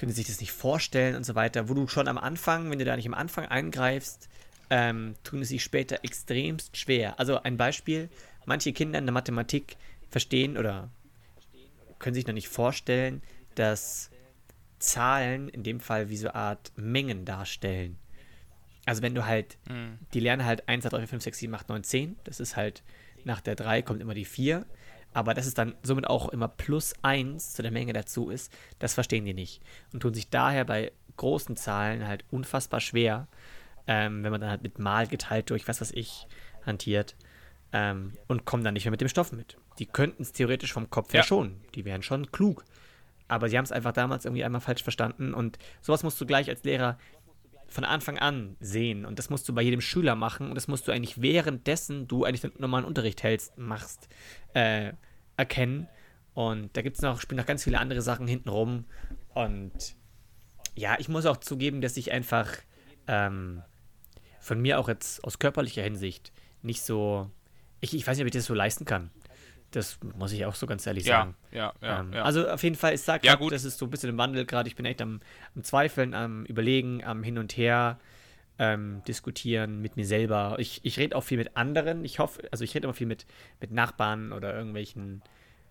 können 0.00 0.12
sich 0.12 0.28
das 0.28 0.40
nicht 0.40 0.52
vorstellen 0.52 1.14
und 1.14 1.24
so 1.24 1.34
weiter, 1.34 1.68
wo 1.68 1.74
du 1.74 1.86
schon 1.86 2.08
am 2.08 2.16
Anfang, 2.16 2.70
wenn 2.70 2.78
du 2.78 2.86
da 2.86 2.96
nicht 2.96 3.06
am 3.06 3.12
Anfang 3.12 3.44
eingreifst, 3.44 4.30
ähm, 4.70 5.14
tun 5.24 5.42
es 5.42 5.50
sich 5.50 5.62
später 5.62 6.02
extremst 6.02 6.78
schwer. 6.78 7.20
Also 7.20 7.42
ein 7.42 7.58
Beispiel, 7.58 8.08
manche 8.46 8.72
Kinder 8.72 8.98
in 8.98 9.04
der 9.04 9.12
Mathematik 9.12 9.76
verstehen 10.08 10.56
oder 10.56 10.88
können 11.98 12.14
sich 12.14 12.26
noch 12.26 12.32
nicht 12.32 12.48
vorstellen, 12.48 13.20
dass 13.56 14.10
Zahlen 14.78 15.50
in 15.50 15.64
dem 15.64 15.80
Fall 15.80 16.08
wie 16.08 16.16
so 16.16 16.28
eine 16.28 16.34
Art 16.34 16.72
Mengen 16.76 17.26
darstellen. 17.26 17.98
Also 18.86 19.02
wenn 19.02 19.14
du 19.14 19.26
halt, 19.26 19.58
mhm. 19.68 19.98
die 20.14 20.20
lernen 20.20 20.46
halt 20.46 20.66
1, 20.66 20.82
2, 20.84 20.88
3, 20.88 20.98
4, 21.00 21.08
5, 21.08 21.22
6, 21.24 21.38
7, 21.40 21.54
8, 21.54 21.68
9, 21.68 21.84
10. 21.84 22.16
Das 22.24 22.40
ist 22.40 22.56
halt, 22.56 22.82
nach 23.24 23.42
der 23.42 23.54
3 23.54 23.82
kommt 23.82 24.00
immer 24.00 24.14
die 24.14 24.24
4. 24.24 24.64
Aber 25.12 25.34
dass 25.34 25.46
es 25.46 25.54
dann 25.54 25.74
somit 25.82 26.06
auch 26.06 26.28
immer 26.28 26.48
plus 26.48 26.94
1 27.02 27.52
zu 27.52 27.62
der 27.62 27.72
Menge 27.72 27.92
dazu 27.92 28.30
ist, 28.30 28.52
das 28.78 28.94
verstehen 28.94 29.24
die 29.24 29.34
nicht. 29.34 29.60
Und 29.92 30.00
tun 30.00 30.14
sich 30.14 30.30
daher 30.30 30.64
bei 30.64 30.92
großen 31.16 31.56
Zahlen 31.56 32.06
halt 32.06 32.24
unfassbar 32.30 32.80
schwer, 32.80 33.26
ähm, 33.86 34.22
wenn 34.22 34.30
man 34.30 34.40
dann 34.40 34.50
halt 34.50 34.62
mit 34.62 34.78
Mal 34.78 35.06
geteilt 35.06 35.50
durch 35.50 35.66
was 35.66 35.80
weiß 35.80 35.92
ich 35.92 36.26
hantiert 36.64 37.16
ähm, 37.72 38.12
und 38.28 38.44
kommen 38.44 38.64
dann 38.64 38.74
nicht 38.74 38.84
mehr 38.84 38.90
mit 38.90 39.00
dem 39.00 39.08
Stoff 39.08 39.32
mit. 39.32 39.56
Die 39.78 39.86
könnten 39.86 40.22
es 40.22 40.32
theoretisch 40.32 40.72
vom 40.72 40.90
Kopf 40.90 41.12
her 41.12 41.22
schon. 41.22 41.60
Die 41.74 41.84
wären 41.84 42.02
schon 42.02 42.30
klug. 42.30 42.64
Aber 43.28 43.48
sie 43.48 43.56
haben 43.56 43.64
es 43.64 43.72
einfach 43.72 43.92
damals 43.92 44.24
irgendwie 44.24 44.44
einmal 44.44 44.60
falsch 44.60 44.82
verstanden 44.82 45.34
und 45.34 45.58
sowas 45.80 46.02
musst 46.02 46.20
du 46.20 46.26
gleich 46.26 46.48
als 46.48 46.64
Lehrer 46.64 46.98
von 47.70 47.84
Anfang 47.84 48.18
an 48.18 48.56
sehen 48.60 49.06
und 49.06 49.18
das 49.18 49.30
musst 49.30 49.48
du 49.48 49.54
bei 49.54 49.62
jedem 49.62 49.80
Schüler 49.80 50.16
machen 50.16 50.48
und 50.48 50.56
das 50.56 50.68
musst 50.68 50.86
du 50.88 50.92
eigentlich 50.92 51.22
währenddessen 51.22 52.08
du 52.08 52.24
eigentlich 52.24 52.40
den 52.40 52.52
normalen 52.58 52.84
Unterricht 52.84 53.22
hältst, 53.22 53.56
machst, 53.56 54.08
äh, 54.54 54.92
erkennen. 55.36 55.88
Und 56.34 56.76
da 56.76 56.82
gibt 56.82 56.96
es 56.96 57.02
noch, 57.02 57.20
spielen 57.20 57.38
noch 57.38 57.46
ganz 57.46 57.64
viele 57.64 57.78
andere 57.78 58.02
Sachen 58.02 58.26
hintenrum. 58.26 58.84
Und 59.34 59.96
ja, 60.76 60.96
ich 60.98 61.08
muss 61.08 61.26
auch 61.26 61.38
zugeben, 61.38 61.80
dass 61.80 61.96
ich 61.96 62.12
einfach 62.12 62.48
ähm, 63.06 63.62
von 64.40 64.60
mir 64.60 64.78
auch 64.78 64.88
jetzt 64.88 65.24
aus 65.24 65.38
körperlicher 65.38 65.82
Hinsicht 65.82 66.32
nicht 66.62 66.82
so, 66.82 67.30
ich, 67.80 67.94
ich 67.94 68.06
weiß 68.06 68.16
nicht, 68.16 68.24
ob 68.24 68.28
ich 68.28 68.32
das 68.32 68.46
so 68.46 68.54
leisten 68.54 68.84
kann. 68.84 69.10
Das 69.70 69.98
muss 70.18 70.32
ich 70.32 70.44
auch 70.46 70.54
so 70.54 70.66
ganz 70.66 70.86
ehrlich 70.86 71.04
ja, 71.04 71.20
sagen. 71.20 71.36
Ja, 71.52 71.72
ja, 71.80 72.00
ähm, 72.00 72.12
ja. 72.12 72.22
Also 72.22 72.48
auf 72.48 72.62
jeden 72.62 72.76
Fall, 72.76 72.94
ich 72.94 73.02
sage 73.02 73.26
ja, 73.26 73.36
das 73.36 73.64
ist 73.64 73.78
so 73.78 73.86
ein 73.86 73.90
bisschen 73.90 74.10
im 74.10 74.18
Wandel 74.18 74.44
gerade. 74.44 74.68
Ich 74.68 74.76
bin 74.76 74.84
echt 74.84 75.00
am, 75.00 75.20
am, 75.54 75.62
Zweifeln, 75.62 76.14
am 76.14 76.44
Überlegen, 76.46 77.04
am 77.04 77.22
Hin 77.22 77.38
und 77.38 77.56
Her 77.56 78.00
ähm, 78.58 79.02
diskutieren 79.06 79.80
mit 79.80 79.96
mir 79.96 80.04
selber. 80.04 80.56
Ich, 80.58 80.80
ich 80.84 80.98
rede 80.98 81.16
auch 81.16 81.22
viel 81.22 81.38
mit 81.38 81.56
anderen. 81.56 82.04
Ich 82.04 82.18
hoffe, 82.18 82.42
also 82.50 82.64
ich 82.64 82.74
rede 82.74 82.86
immer 82.86 82.94
viel 82.94 83.06
mit, 83.06 83.26
mit 83.60 83.70
Nachbarn 83.70 84.32
oder 84.32 84.54
irgendwelchen 84.54 85.22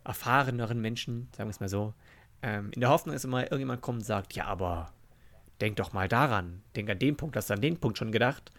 erfahreneren 0.06 0.80
Menschen, 0.80 1.28
sagen 1.36 1.50
wir 1.50 1.52
es 1.52 1.60
mal 1.60 1.70
so. 1.70 1.94
Ähm, 2.42 2.72
in 2.74 2.80
der 2.80 2.90
Hoffnung, 2.90 3.14
dass 3.14 3.26
immer 3.26 3.44
irgendjemand 3.44 3.82
kommt 3.82 4.00
und 4.00 4.06
sagt, 4.06 4.34
ja, 4.34 4.46
aber 4.46 4.94
denk 5.60 5.76
doch 5.76 5.92
mal 5.92 6.08
daran. 6.08 6.62
Denk 6.76 6.90
an 6.90 7.00
den 7.00 7.18
Punkt, 7.18 7.36
hast 7.36 7.50
du 7.50 7.54
an 7.54 7.62
den 7.62 7.78
Punkt 7.78 7.98
schon 7.98 8.12
gedacht. 8.12 8.52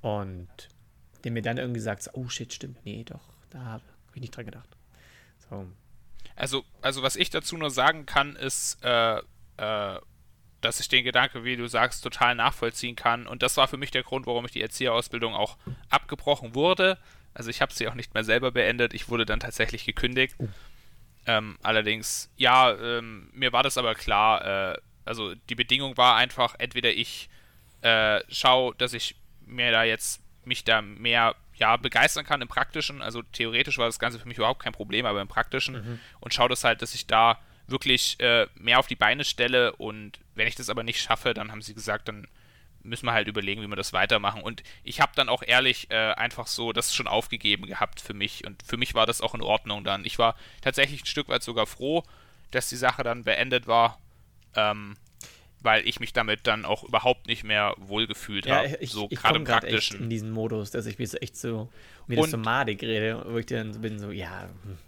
Und 0.00 0.68
der 1.24 1.32
mir 1.32 1.42
dann 1.42 1.58
irgendwie 1.58 1.80
sagt, 1.80 2.10
oh 2.12 2.28
shit, 2.28 2.52
stimmt, 2.52 2.84
nee, 2.84 3.02
doch, 3.04 3.22
da 3.50 3.64
habe 3.64 3.84
ich 4.14 4.20
nicht 4.20 4.36
dran 4.36 4.44
gedacht. 4.44 4.68
So. 5.50 5.66
Also, 6.36 6.64
also 6.82 7.02
was 7.02 7.16
ich 7.16 7.30
dazu 7.30 7.56
nur 7.56 7.70
sagen 7.70 8.06
kann, 8.06 8.36
ist, 8.36 8.82
äh, 8.82 9.18
äh, 9.56 10.00
dass 10.60 10.80
ich 10.80 10.88
den 10.88 11.04
Gedanke, 11.04 11.44
wie 11.44 11.56
du 11.56 11.68
sagst, 11.68 12.02
total 12.02 12.34
nachvollziehen 12.34 12.96
kann. 12.96 13.26
Und 13.26 13.42
das 13.42 13.56
war 13.56 13.68
für 13.68 13.76
mich 13.76 13.90
der 13.90 14.02
Grund, 14.02 14.26
warum 14.26 14.44
ich 14.46 14.52
die 14.52 14.62
Erzieherausbildung 14.62 15.34
auch 15.34 15.56
abgebrochen 15.90 16.54
wurde. 16.54 16.98
Also 17.34 17.50
ich 17.50 17.60
habe 17.60 17.72
sie 17.72 17.86
auch 17.88 17.94
nicht 17.94 18.14
mehr 18.14 18.24
selber 18.24 18.50
beendet. 18.50 18.94
Ich 18.94 19.08
wurde 19.08 19.26
dann 19.26 19.40
tatsächlich 19.40 19.84
gekündigt. 19.84 20.34
Oh. 20.38 20.48
Ähm, 21.26 21.58
allerdings, 21.62 22.30
ja, 22.36 22.72
ähm, 22.72 23.28
mir 23.32 23.52
war 23.52 23.62
das 23.62 23.78
aber 23.78 23.94
klar. 23.94 24.72
Äh, 24.72 24.78
also 25.04 25.34
die 25.34 25.54
Bedingung 25.54 25.96
war 25.96 26.16
einfach, 26.16 26.54
entweder 26.58 26.90
ich 26.90 27.28
äh, 27.82 28.20
schaue, 28.28 28.74
dass 28.76 28.94
ich 28.94 29.16
mir 29.46 29.70
da 29.70 29.84
jetzt 29.84 30.22
mich 30.46 30.64
da 30.64 30.82
mehr 30.82 31.34
ja, 31.56 31.76
begeistern 31.76 32.24
kann 32.24 32.42
im 32.42 32.48
Praktischen. 32.48 33.02
Also 33.02 33.22
theoretisch 33.22 33.78
war 33.78 33.86
das 33.86 33.98
Ganze 33.98 34.18
für 34.18 34.28
mich 34.28 34.38
überhaupt 34.38 34.62
kein 34.62 34.72
Problem, 34.72 35.06
aber 35.06 35.20
im 35.20 35.28
Praktischen. 35.28 35.74
Mhm. 35.74 36.00
Und 36.20 36.34
schaue 36.34 36.48
das 36.48 36.64
halt, 36.64 36.82
dass 36.82 36.94
ich 36.94 37.06
da 37.06 37.38
wirklich 37.66 38.18
äh, 38.20 38.46
mehr 38.56 38.78
auf 38.78 38.86
die 38.86 38.96
Beine 38.96 39.24
stelle. 39.24 39.74
Und 39.76 40.18
wenn 40.34 40.48
ich 40.48 40.54
das 40.56 40.68
aber 40.68 40.82
nicht 40.82 41.00
schaffe, 41.00 41.34
dann 41.34 41.50
haben 41.50 41.62
sie 41.62 41.74
gesagt, 41.74 42.08
dann 42.08 42.26
müssen 42.82 43.06
wir 43.06 43.12
halt 43.12 43.28
überlegen, 43.28 43.62
wie 43.62 43.66
wir 43.66 43.76
das 43.76 43.92
weitermachen. 43.92 44.42
Und 44.42 44.62
ich 44.82 45.00
habe 45.00 45.12
dann 45.14 45.28
auch 45.28 45.42
ehrlich 45.42 45.90
äh, 45.90 46.12
einfach 46.12 46.46
so 46.46 46.72
das 46.72 46.94
schon 46.94 47.06
aufgegeben 47.06 47.66
gehabt 47.66 48.00
für 48.00 48.14
mich. 48.14 48.46
Und 48.46 48.62
für 48.62 48.76
mich 48.76 48.94
war 48.94 49.06
das 49.06 49.20
auch 49.20 49.34
in 49.34 49.42
Ordnung 49.42 49.84
dann. 49.84 50.04
Ich 50.04 50.18
war 50.18 50.36
tatsächlich 50.60 51.02
ein 51.02 51.06
Stück 51.06 51.28
weit 51.28 51.42
sogar 51.42 51.66
froh, 51.66 52.02
dass 52.50 52.68
die 52.68 52.76
Sache 52.76 53.02
dann 53.02 53.24
beendet 53.24 53.66
war. 53.66 53.98
Ähm, 54.54 54.96
weil 55.64 55.86
ich 55.88 55.98
mich 55.98 56.12
damit 56.12 56.46
dann 56.46 56.64
auch 56.64 56.84
überhaupt 56.84 57.26
nicht 57.26 57.42
mehr 57.42 57.74
wohlgefühlt 57.78 58.46
ja, 58.46 58.56
habe. 58.56 58.78
So 58.82 59.08
gerade 59.08 59.38
im 59.38 59.44
praktischen. 59.44 60.02
in 60.02 60.10
diesen 60.10 60.30
Modus, 60.30 60.70
dass 60.70 60.86
ich 60.86 60.98
mir 60.98 61.06
so 61.06 61.16
echt 61.18 61.36
so 61.36 61.68
mir 62.06 62.16
das 62.16 62.30
so 62.30 62.36
madig 62.36 62.82
rede, 62.82 63.24
wo 63.26 63.38
ich 63.38 63.46
dann 63.46 63.80
bin 63.80 63.98
so, 63.98 64.10
ja. 64.10 64.48
Hm. 64.62 64.78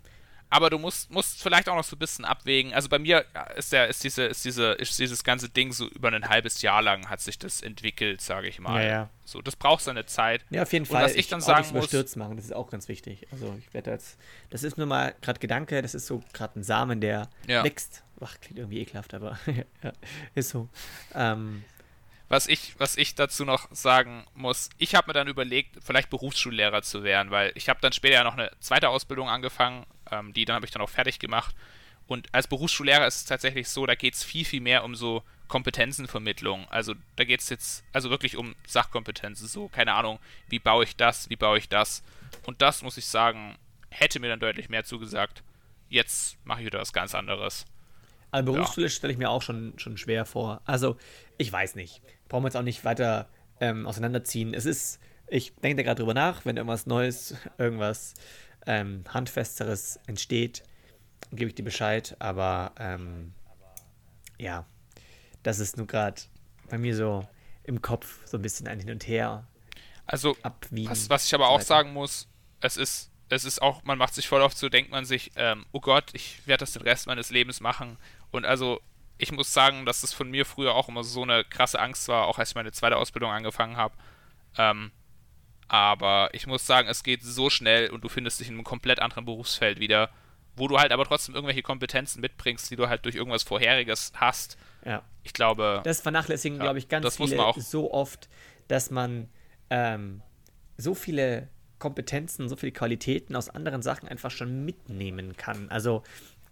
Aber 0.49 0.71
du 0.71 0.78
musst, 0.78 1.11
musst 1.11 1.42
vielleicht 1.42 1.68
auch 1.68 1.75
noch 1.75 1.85
so 1.85 1.97
ein 1.97 1.99
bisschen 1.99 2.25
abwägen. 2.25 2.73
Also 2.73 2.88
bei 2.88 3.00
mir 3.00 3.25
ist 3.56 3.73
der, 3.73 3.88
ist 3.88 4.04
diese, 4.04 4.25
ist 4.25 4.45
diese, 4.45 4.73
ist 4.73 4.97
dieses 4.97 5.25
ganze 5.25 5.49
Ding 5.49 5.73
so 5.73 5.88
über 5.88 6.12
ein 6.12 6.28
halbes 6.28 6.62
Jahr 6.62 6.83
lang 6.83 7.11
hat 7.11 7.21
sich 7.21 7.38
das 7.38 7.62
entwickelt, 7.62 8.21
sage 8.21 8.47
ich 8.47 8.61
mal. 8.61 8.83
Ja, 8.83 8.88
ja. 8.88 9.11
So, 9.25 9.42
das 9.42 9.56
braucht 9.56 9.83
seine 9.83 10.06
Zeit. 10.06 10.45
Ja, 10.50 10.62
auf 10.62 10.73
jeden 10.73 10.87
Fall. 10.87 11.02
Und 11.02 11.04
was 11.04 11.12
ich, 11.12 11.21
ich 11.21 11.28
dann 11.28 11.40
sagen 11.40 11.66
muss, 11.73 12.16
machen, 12.16 12.37
das 12.37 12.45
ist 12.45 12.54
auch 12.54 12.71
ganz 12.71 12.88
wichtig. 12.88 13.26
Also 13.33 13.56
ich 13.59 13.75
werde 13.75 13.90
jetzt, 13.90 14.18
das 14.50 14.62
ist 14.62 14.78
nur 14.78 14.87
mal 14.87 15.14
gerade 15.21 15.40
Gedanke, 15.40 15.83
das 15.83 15.97
ist 15.97 16.06
so 16.06 16.23
gerade 16.33 16.61
ein 16.61 16.62
Samen, 16.62 17.00
der 17.00 17.28
ja. 17.49 17.64
wächst 17.64 18.04
Ach, 18.20 18.40
klingt 18.40 18.58
irgendwie 18.58 18.80
ekelhaft, 18.80 19.14
aber 19.14 19.38
ja, 19.82 19.92
ist 20.35 20.50
so. 20.50 20.68
Ähm, 21.14 21.64
was 22.28 22.49
ich, 22.49 22.75
was 22.78 22.96
ich 22.96 23.14
dazu 23.14 23.44
noch 23.44 23.68
sagen 23.70 24.25
muss, 24.35 24.70
ich 24.78 24.94
habe 24.94 25.08
mir 25.08 25.12
dann 25.12 25.28
überlegt, 25.28 25.76
vielleicht 25.85 26.11
Berufsschullehrer 26.11 26.82
zu 26.82 27.04
werden, 27.04 27.30
weil 27.30 27.52
ich 27.54 27.68
habe 27.68 27.80
dann 27.80 27.92
später 27.92 28.14
ja 28.14 28.25
noch 28.25 28.37
eine 28.37 28.50
zweite 28.58 28.88
Ausbildung 28.88 29.28
angefangen, 29.28 29.87
ähm, 30.11 30.32
die 30.32 30.44
dann 30.44 30.56
habe 30.56 30.66
ich 30.66 30.73
dann 30.73 30.82
auch 30.82 30.90
fertig 30.90 31.18
gemacht. 31.18 31.54
Und 32.08 32.32
als 32.32 32.46
Berufsschullehrer 32.46 33.06
ist 33.06 33.16
es 33.16 33.25
tatsächlich 33.25 33.68
so, 33.68 33.87
da 33.87 33.94
geht 33.94 34.14
es 34.14 34.25
viel, 34.25 34.44
viel 34.44 34.61
mehr 34.61 34.85
um 34.85 34.94
so 34.94 35.23
Kompetenzenvermittlung. 35.49 36.68
Also 36.68 36.94
da 37.16 37.25
geht 37.25 37.40
es 37.40 37.49
jetzt 37.49 37.85
also 37.92 38.11
wirklich 38.11 38.37
um 38.37 38.54
Sachkompetenzen, 38.66 39.46
so 39.46 39.68
keine 39.68 39.94
Ahnung, 39.94 40.18
wie 40.49 40.58
baue 40.58 40.85
ich 40.85 40.96
das, 40.96 41.30
wie 41.30 41.37
baue 41.37 41.58
ich 41.58 41.68
das. 41.68 42.02
Und 42.44 42.62
das, 42.62 42.82
muss 42.82 42.96
ich 42.96 43.06
sagen, 43.06 43.56
hätte 43.90 44.20
mir 44.20 44.28
dann 44.28 44.40
deutlich 44.40 44.68
mehr 44.68 44.85
zugesagt. 44.85 45.42
Jetzt 45.88 46.38
mache 46.44 46.61
ich 46.61 46.66
wieder 46.66 46.80
was 46.80 46.92
ganz 46.92 47.14
anderes. 47.14 47.66
Also 48.37 48.52
Berufsschule 48.52 48.87
ja. 48.87 48.90
stelle 48.90 49.14
ich 49.14 49.19
mir 49.19 49.31
auch 49.31 49.40
schon, 49.40 49.73
schon 49.78 49.97
schwer 49.97 50.26
vor. 50.26 50.61
Also, 50.66 50.99
ich 51.38 51.50
weiß 51.50 51.75
nicht. 51.75 52.02
Brauchen 52.28 52.45
wir 52.45 52.49
jetzt 52.49 52.57
auch 52.57 52.62
nicht 52.62 52.85
weiter 52.85 53.31
ähm, 53.61 53.87
auseinanderziehen. 53.87 54.52
Es 54.52 54.66
ist, 54.66 55.00
ich 55.26 55.55
denke 55.55 55.76
da 55.76 55.83
gerade 55.85 56.02
drüber 56.02 56.12
nach, 56.12 56.45
wenn 56.45 56.59
irgendwas 56.59 56.85
Neues, 56.85 57.35
irgendwas 57.57 58.12
ähm, 58.66 59.05
Handfesteres 59.09 59.99
entsteht, 60.07 60.64
gebe 61.33 61.49
ich 61.49 61.55
dir 61.55 61.62
Bescheid. 61.62 62.14
Aber 62.19 62.73
ähm, 62.78 63.33
ja, 64.37 64.66
das 65.43 65.59
ist 65.59 65.78
nur 65.78 65.87
gerade 65.87 66.21
bei 66.69 66.76
mir 66.76 66.95
so 66.95 67.26
im 67.64 67.81
Kopf 67.81 68.19
so 68.26 68.37
ein 68.37 68.43
bisschen 68.43 68.69
ein 68.69 68.81
Hin 68.81 68.90
und 68.90 69.09
Her. 69.09 69.47
Also, 70.05 70.37
was, 70.43 71.09
was 71.09 71.25
ich 71.25 71.35
aber 71.35 71.49
auch 71.49 71.62
sagen 71.62 71.95
muss, 71.95 72.28
es 72.61 72.76
ist 72.76 73.11
es 73.28 73.45
ist 73.45 73.61
auch, 73.61 73.83
man 73.85 73.99
macht 73.99 74.14
sich 74.14 74.28
voll 74.28 74.40
oft 74.40 74.57
so, 74.57 74.69
denkt 74.69 74.90
man 74.90 75.05
sich, 75.05 75.33
ähm, 75.37 75.66
oh 75.73 75.81
Gott, 75.81 76.11
ich 76.12 76.47
werde 76.47 76.61
das 76.61 76.73
den 76.73 76.83
Rest 76.83 77.07
meines 77.07 77.31
Lebens 77.31 77.61
machen. 77.61 77.97
Und 78.30 78.45
also, 78.45 78.80
ich 79.18 79.33
muss 79.33 79.52
sagen, 79.52 79.87
dass 79.87 80.02
das 80.02 80.12
von 80.12 80.30
mir 80.30 80.45
früher 80.45 80.75
auch 80.75 80.88
immer 80.88 81.04
so 81.04 81.23
eine 81.23 81.45
krasse 81.45 81.80
Angst 81.80 82.09
war, 82.09 82.26
auch 82.26 82.38
als 82.38 82.50
ich 82.50 82.54
meine 82.54 82.73
zweite 82.73 82.97
Ausbildung 82.97 83.30
angefangen 83.30 83.76
habe. 83.76 83.95
Ähm, 84.59 84.92
aber 85.68 86.30
ich 86.33 86.47
muss 86.47 86.66
sagen, 86.66 86.88
es 86.88 87.02
geht 87.02 87.23
so 87.23 87.50
schnell 87.50 87.90
und 87.90 88.04
du 88.04 88.09
findest 88.09 88.40
dich 88.40 88.49
in 88.49 88.54
einem 88.54 88.64
komplett 88.64 89.00
anderen 89.00 89.25
Berufsfeld 89.25 89.80
wieder, 89.80 90.11
wo 90.54 90.68
du 90.68 90.78
halt 90.78 90.92
aber 90.92 91.04
trotzdem 91.04 91.35
irgendwelche 91.35 91.62
Kompetenzen 91.62 92.21
mitbringst, 92.21 92.71
die 92.71 92.76
du 92.76 92.88
halt 92.88 93.04
durch 93.04 93.14
irgendwas 93.14 93.42
Vorheriges 93.42 94.12
hast. 94.14 94.56
Ja. 94.85 95.02
Ich 95.23 95.33
glaube. 95.33 95.80
Das 95.85 96.00
vernachlässigen, 96.00 96.59
ja, 96.59 96.64
glaube 96.64 96.78
ich, 96.78 96.88
ganz 96.88 97.16
viele 97.16 97.52
so 97.56 97.92
oft, 97.92 98.28
dass 98.68 98.90
man 98.90 99.28
ähm, 99.71 100.23
so 100.76 100.95
viele 100.95 101.49
Kompetenzen, 101.78 102.49
so 102.49 102.56
viele 102.56 102.73
Qualitäten 102.73 103.37
aus 103.37 103.50
anderen 103.50 103.83
Sachen 103.83 104.09
einfach 104.09 104.30
schon 104.30 104.64
mitnehmen 104.64 105.37
kann. 105.37 105.68
Also, 105.68 106.04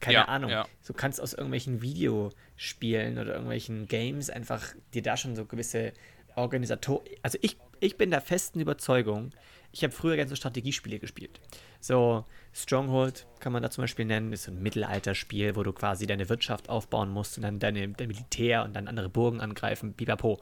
keine 0.04 0.14
ja, 0.18 0.24
Ahnung, 0.26 0.50
ja. 0.50 0.66
du 0.86 0.92
kannst 0.92 1.18
aus 1.18 1.32
irgendwelchen 1.32 1.80
Videospielen 1.80 3.18
oder 3.18 3.32
irgendwelchen 3.32 3.88
Games 3.88 4.28
einfach 4.28 4.62
dir 4.92 5.00
da 5.00 5.16
schon 5.16 5.34
so 5.34 5.46
gewisse 5.46 5.94
Organisator. 6.36 7.02
Also 7.22 7.38
ich, 7.40 7.56
ich 7.80 7.96
bin 7.96 8.10
der 8.10 8.20
festen 8.20 8.60
Überzeugung, 8.60 9.30
ich 9.72 9.82
habe 9.82 9.92
früher 9.92 10.16
gerne 10.16 10.28
so 10.28 10.36
Strategiespiele 10.36 10.98
gespielt. 10.98 11.40
So 11.80 12.26
Stronghold 12.52 13.26
kann 13.40 13.52
man 13.52 13.62
da 13.62 13.70
zum 13.70 13.82
Beispiel 13.82 14.04
nennen, 14.04 14.32
ist 14.32 14.44
so 14.44 14.52
ein 14.52 14.62
Mittelalterspiel, 14.62 15.56
wo 15.56 15.62
du 15.62 15.72
quasi 15.72 16.06
deine 16.06 16.28
Wirtschaft 16.28 16.68
aufbauen 16.68 17.08
musst 17.08 17.38
und 17.38 17.42
dann 17.42 17.58
deine, 17.58 17.88
dein 17.88 18.08
Militär 18.08 18.62
und 18.64 18.74
dann 18.74 18.86
andere 18.86 19.08
Burgen 19.08 19.40
angreifen, 19.40 19.94
pipapo. 19.94 20.38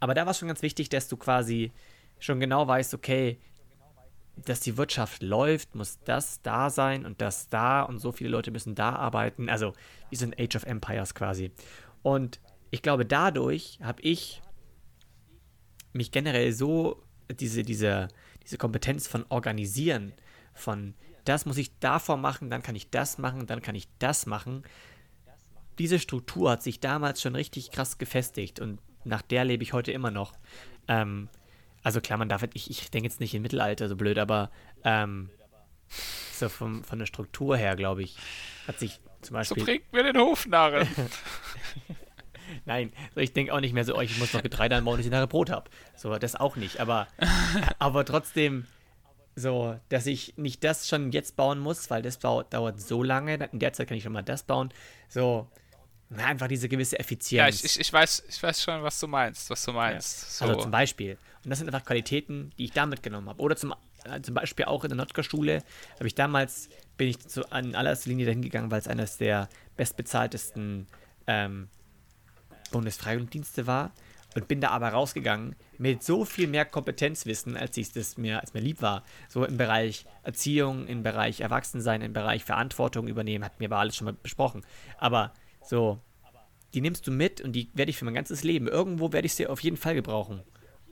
Aber 0.00 0.14
da 0.14 0.24
war 0.24 0.30
es 0.30 0.38
schon 0.38 0.48
ganz 0.48 0.62
wichtig, 0.62 0.88
dass 0.88 1.08
du 1.08 1.18
quasi 1.18 1.72
schon 2.18 2.40
genau 2.40 2.66
weißt, 2.66 2.94
okay, 2.94 3.38
dass 4.36 4.60
die 4.60 4.76
Wirtschaft 4.76 5.22
läuft, 5.22 5.74
muss 5.74 5.98
das 6.04 6.42
da 6.42 6.70
sein 6.70 7.06
und 7.06 7.20
das 7.20 7.48
da 7.48 7.82
und 7.82 7.98
so 7.98 8.12
viele 8.12 8.30
Leute 8.30 8.50
müssen 8.50 8.74
da 8.74 8.96
arbeiten. 8.96 9.48
Also 9.48 9.72
wie 10.10 10.16
so 10.16 10.26
ein 10.26 10.34
Age 10.38 10.56
of 10.56 10.64
Empires 10.64 11.14
quasi. 11.14 11.52
Und 12.02 12.40
ich 12.70 12.82
glaube, 12.82 13.06
dadurch 13.06 13.78
habe 13.82 14.02
ich 14.02 14.42
mich 15.92 16.10
generell 16.10 16.52
so, 16.52 17.02
diese, 17.30 17.62
diese, 17.62 18.08
diese 18.42 18.58
Kompetenz 18.58 19.06
von 19.06 19.24
Organisieren, 19.28 20.12
von 20.52 20.94
das 21.24 21.46
muss 21.46 21.56
ich 21.56 21.78
davor 21.78 22.16
machen, 22.16 22.50
dann 22.50 22.62
kann 22.62 22.76
ich 22.76 22.90
das 22.90 23.18
machen, 23.18 23.46
dann 23.46 23.62
kann 23.62 23.74
ich 23.74 23.88
das 23.98 24.26
machen. 24.26 24.62
Diese 25.78 25.98
Struktur 25.98 26.50
hat 26.50 26.62
sich 26.62 26.80
damals 26.80 27.22
schon 27.22 27.34
richtig 27.34 27.70
krass 27.70 27.98
gefestigt 27.98 28.60
und 28.60 28.78
nach 29.04 29.22
der 29.22 29.44
lebe 29.44 29.62
ich 29.62 29.72
heute 29.72 29.92
immer 29.92 30.10
noch. 30.10 30.34
Ähm, 30.88 31.28
also 31.84 32.00
klar, 32.00 32.18
man 32.18 32.28
darf, 32.28 32.42
ich, 32.54 32.70
ich 32.70 32.90
denke 32.90 33.08
jetzt 33.08 33.20
nicht 33.20 33.34
in 33.34 33.42
Mittelalter 33.42 33.88
so 33.88 33.94
blöd, 33.94 34.18
aber 34.18 34.50
ähm, 34.82 35.30
so 36.32 36.48
vom, 36.48 36.82
von 36.82 36.98
der 36.98 37.06
Struktur 37.06 37.56
her, 37.56 37.76
glaube 37.76 38.02
ich, 38.02 38.16
hat 38.66 38.80
sich 38.80 39.00
zum 39.20 39.34
Beispiel. 39.34 39.60
So 39.60 39.64
bringt 39.64 39.92
mir 39.92 40.02
den 40.02 40.16
Hofnarren. 40.16 40.88
Nein, 42.64 42.92
so 43.14 43.20
ich 43.20 43.32
denke 43.32 43.52
auch 43.52 43.60
nicht 43.60 43.74
mehr 43.74 43.84
so, 43.84 43.96
oh, 43.96 44.00
ich 44.00 44.18
muss 44.18 44.32
noch 44.32 44.42
Getreide 44.42 44.76
anbauen, 44.76 44.96
dass 44.96 45.06
ich 45.06 45.12
nachher 45.12 45.26
Brot 45.26 45.50
habe. 45.50 45.70
So, 45.94 46.16
das 46.18 46.36
auch 46.36 46.56
nicht. 46.56 46.80
Aber, 46.80 47.06
aber 47.78 48.04
trotzdem, 48.04 48.66
so, 49.36 49.78
dass 49.90 50.06
ich 50.06 50.34
nicht 50.36 50.64
das 50.64 50.88
schon 50.88 51.12
jetzt 51.12 51.36
bauen 51.36 51.58
muss, 51.58 51.90
weil 51.90 52.00
das 52.00 52.18
dauert 52.18 52.80
so 52.80 53.02
lange. 53.02 53.34
In 53.52 53.58
der 53.58 53.72
Zeit 53.74 53.88
kann 53.88 53.96
ich 53.96 54.04
schon 54.04 54.12
mal 54.12 54.22
das 54.22 54.42
bauen. 54.44 54.72
So, 55.08 55.48
na, 56.08 56.26
einfach 56.26 56.48
diese 56.48 56.68
gewisse 56.68 56.98
Effizienz. 56.98 57.38
Ja, 57.38 57.48
ich, 57.48 57.64
ich, 57.64 57.80
ich, 57.80 57.92
weiß, 57.92 58.24
ich 58.28 58.42
weiß 58.42 58.62
schon, 58.62 58.82
was 58.82 59.00
du 59.00 59.08
meinst, 59.08 59.50
was 59.50 59.64
du 59.64 59.72
meinst. 59.72 60.40
Ja. 60.40 60.46
Also 60.46 60.60
zum 60.60 60.70
Beispiel. 60.70 61.18
Und 61.44 61.50
das 61.50 61.58
sind 61.58 61.68
einfach 61.68 61.84
Qualitäten, 61.86 62.52
die 62.58 62.64
ich 62.64 62.72
da 62.72 62.86
mitgenommen 62.86 63.28
habe. 63.28 63.42
Oder 63.42 63.56
zum, 63.56 63.74
äh, 64.04 64.20
zum 64.22 64.34
Beispiel 64.34 64.64
auch 64.64 64.84
in 64.84 64.88
der 64.88 64.96
Notker-Schule 64.96 65.62
habe 65.94 66.06
ich 66.06 66.14
damals, 66.14 66.68
bin 66.96 67.08
ich 67.08 67.18
zu, 67.20 67.50
an 67.52 67.74
allererster 67.74 68.08
Linie 68.08 68.26
dahin 68.26 68.42
gegangen, 68.42 68.70
weil 68.70 68.80
es 68.80 68.88
eines 68.88 69.18
der 69.18 69.48
bestbezahltesten 69.76 70.86
ähm, 71.26 71.68
Bundesfreiwilligendienste 72.70 73.66
war 73.66 73.92
und 74.34 74.48
bin 74.48 74.60
da 74.60 74.70
aber 74.70 74.88
rausgegangen 74.88 75.54
mit 75.78 76.02
so 76.02 76.24
viel 76.24 76.48
mehr 76.48 76.64
Kompetenzwissen, 76.64 77.56
als 77.56 77.76
ich 77.76 77.92
das 77.92 78.16
mir, 78.16 78.40
als 78.40 78.54
mir 78.54 78.60
lieb 78.60 78.82
war. 78.82 79.04
So 79.28 79.44
im 79.44 79.56
Bereich 79.56 80.06
Erziehung, 80.22 80.86
im 80.86 81.02
Bereich 81.02 81.40
Erwachsensein, 81.40 82.02
im 82.02 82.12
Bereich 82.12 82.44
Verantwortung 82.44 83.06
übernehmen, 83.06 83.44
hat 83.44 83.60
mir 83.60 83.66
aber 83.66 83.78
alles 83.78 83.96
schon 83.96 84.06
mal 84.06 84.14
besprochen. 84.14 84.62
Aber 84.98 85.32
so, 85.62 86.00
die 86.74 86.80
nimmst 86.80 87.06
du 87.06 87.10
mit 87.10 87.40
und 87.40 87.52
die 87.52 87.70
werde 87.74 87.90
ich 87.90 87.96
für 87.96 88.04
mein 88.04 88.14
ganzes 88.14 88.42
Leben. 88.42 88.66
Irgendwo 88.66 89.12
werde 89.12 89.26
ich 89.26 89.34
sie 89.34 89.46
auf 89.46 89.60
jeden 89.60 89.76
Fall 89.76 89.94
gebrauchen. 89.94 90.42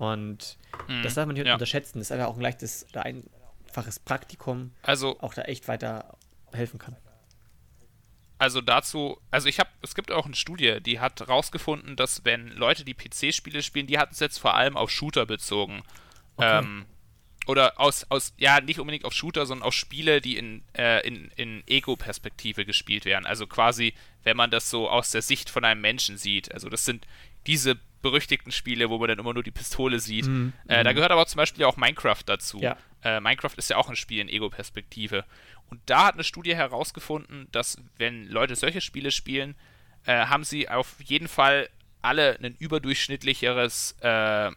Und 0.03 0.59
mhm, 0.89 1.05
das 1.05 1.15
darf 1.15 1.27
man 1.27 1.35
nicht 1.35 1.47
ja. 1.47 1.53
unterschätzen. 1.53 1.99
Das 1.99 2.09
ist 2.09 2.13
einfach 2.13 2.27
auch 2.27 2.35
ein 2.35 2.43
leichtes 2.43 2.87
oder 2.91 3.05
einfaches 3.05 4.01
Praktikum, 4.01 4.73
also, 4.83 5.21
auch 5.21 5.33
da 5.33 5.43
echt 5.43 5.69
weiter 5.69 6.19
helfen 6.53 6.81
kann. 6.81 6.97
Also 8.37 8.61
dazu, 8.61 9.21
also 9.31 9.49
ich 9.49 9.61
habe, 9.61 9.71
es 9.83 9.95
gibt 9.95 10.11
auch 10.11 10.27
eine 10.27 10.35
Studie, 10.35 10.81
die 10.81 10.99
hat 10.99 11.29
rausgefunden, 11.29 11.95
dass 11.95 12.25
wenn 12.25 12.49
Leute 12.49 12.85
die 12.85 12.95
PC-Spiele 12.95 13.63
spielen, 13.63 13.87
die 13.87 14.01
hatten 14.01 14.13
es 14.13 14.19
jetzt 14.19 14.39
vor 14.39 14.55
allem 14.55 14.77
auf 14.77 14.91
Shooter 14.91 15.25
bezogen. 15.25 15.85
Okay. 16.37 16.59
Ähm, 16.59 16.87
oder 17.47 17.79
aus, 17.79 18.05
aus, 18.09 18.35
ja, 18.39 18.61
nicht 18.61 18.81
unbedingt 18.81 19.05
auf 19.05 19.13
Shooter, 19.13 19.47
sondern 19.47 19.69
auf 19.69 19.75
Spiele, 19.75 20.21
die 20.21 20.37
in, 20.37 20.65
äh, 20.77 21.07
in, 21.07 21.31
in 21.37 21.63
Ego-Perspektive 21.69 22.65
gespielt 22.65 23.05
werden. 23.05 23.27
Also 23.27 23.47
quasi, 23.47 23.95
wenn 24.25 24.37
man 24.37 24.51
das 24.51 24.69
so 24.69 24.91
aus 24.91 25.13
der 25.13 25.23
Sicht 25.23 25.49
von 25.49 25.65
einem 25.65 25.81
Menschen 25.81 26.19
sieht. 26.19 26.53
Also 26.53 26.69
das 26.69 26.85
sind 26.85 27.07
diese 27.47 27.79
berüchtigten 28.03 28.53
Spiele, 28.53 28.91
wo 28.91 28.99
man 28.99 29.09
dann 29.09 29.19
immer 29.19 29.33
nur 29.33 29.43
die 29.43 29.51
Pistole 29.51 30.01
sieht. 30.01 30.27
Mm, 30.27 30.53
äh, 30.69 30.83
Da 30.85 30.91
mhm. 30.91 30.97
gehört 30.97 31.13
aber 31.13 31.27
zum 31.27 31.39
Beispiel 31.39 31.65
auch 31.65 31.77
Minecraft 31.77 32.23
dazu. 32.27 32.59
Ja. 32.61 32.77
Äh, 33.03 33.21
Minecraft 33.21 33.55
ist 33.57 33.71
ja 33.71 33.77
auch 33.77 33.89
ein 33.89 33.97
Spiel 33.97 34.21
in 34.21 34.29
Ego-Perspektive. 34.29 35.25
Und 35.71 35.81
da 35.87 36.07
hat 36.07 36.15
eine 36.15 36.25
Studie 36.25 36.55
herausgefunden, 36.55 37.49
dass 37.53 37.79
wenn 37.97 38.27
Leute 38.29 38.57
solche 38.57 38.81
Spiele 38.81 39.11
spielen, 39.11 39.55
äh, 40.05 40.27
haben 40.27 40.45
sie 40.45 40.69
auf 40.69 40.97
jeden 41.03 41.29
Fall 41.29 41.69
alle 42.03 42.39
ein 42.43 42.57
überdurchschnittlicheres 42.59 43.97
äh, 44.01 44.51